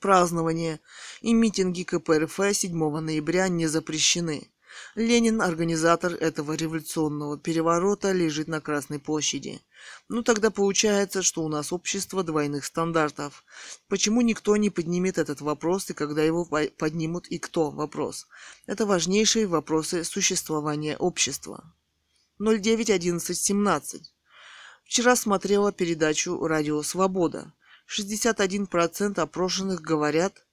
Празднования 0.00 0.80
и 1.20 1.32
митинги 1.32 1.82
КПРФ 1.82 2.40
7 2.52 2.98
ноября 3.00 3.48
не 3.48 3.66
запрещены. 3.66 4.51
Ленин, 4.94 5.40
организатор 5.40 6.12
этого 6.14 6.52
революционного 6.52 7.38
переворота, 7.38 8.12
лежит 8.12 8.48
на 8.48 8.60
Красной 8.60 8.98
площади. 8.98 9.60
Ну 10.08 10.22
тогда 10.22 10.50
получается, 10.50 11.22
что 11.22 11.42
у 11.42 11.48
нас 11.48 11.72
общество 11.72 12.22
двойных 12.22 12.64
стандартов. 12.64 13.44
Почему 13.88 14.20
никто 14.20 14.56
не 14.56 14.70
поднимет 14.70 15.18
этот 15.18 15.40
вопрос 15.40 15.90
и 15.90 15.94
когда 15.94 16.22
его 16.22 16.44
поднимут 16.76 17.26
и 17.28 17.38
кто 17.38 17.70
вопрос? 17.70 18.26
Это 18.66 18.86
важнейшие 18.86 19.46
вопросы 19.46 20.04
существования 20.04 20.96
общества. 20.96 21.64
09.11.17. 22.40 24.02
Вчера 24.84 25.16
смотрела 25.16 25.72
передачу 25.72 26.46
«Радио 26.46 26.82
Свобода». 26.82 27.52
61% 27.88 29.20
опрошенных 29.20 29.80
говорят, 29.80 30.44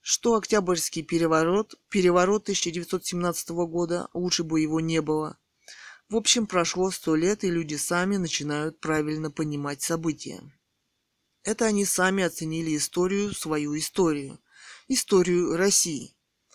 что 0.00 0.34
Октябрьский 0.34 1.02
переворот, 1.02 1.74
переворот 1.88 2.42
1917 2.44 3.50
года, 3.50 4.08
лучше 4.14 4.44
бы 4.44 4.60
его 4.60 4.80
не 4.80 5.00
было. 5.02 5.38
В 6.08 6.16
общем, 6.16 6.46
прошло 6.46 6.90
сто 6.90 7.14
лет, 7.14 7.44
и 7.44 7.50
люди 7.50 7.76
сами 7.76 8.16
начинают 8.16 8.80
правильно 8.80 9.30
понимать 9.30 9.82
события. 9.82 10.42
Это 11.44 11.66
они 11.66 11.84
сами 11.84 12.24
оценили 12.24 12.76
историю, 12.76 13.32
свою 13.32 13.78
историю, 13.78 14.40
историю 14.88 15.56
России. 15.56 16.14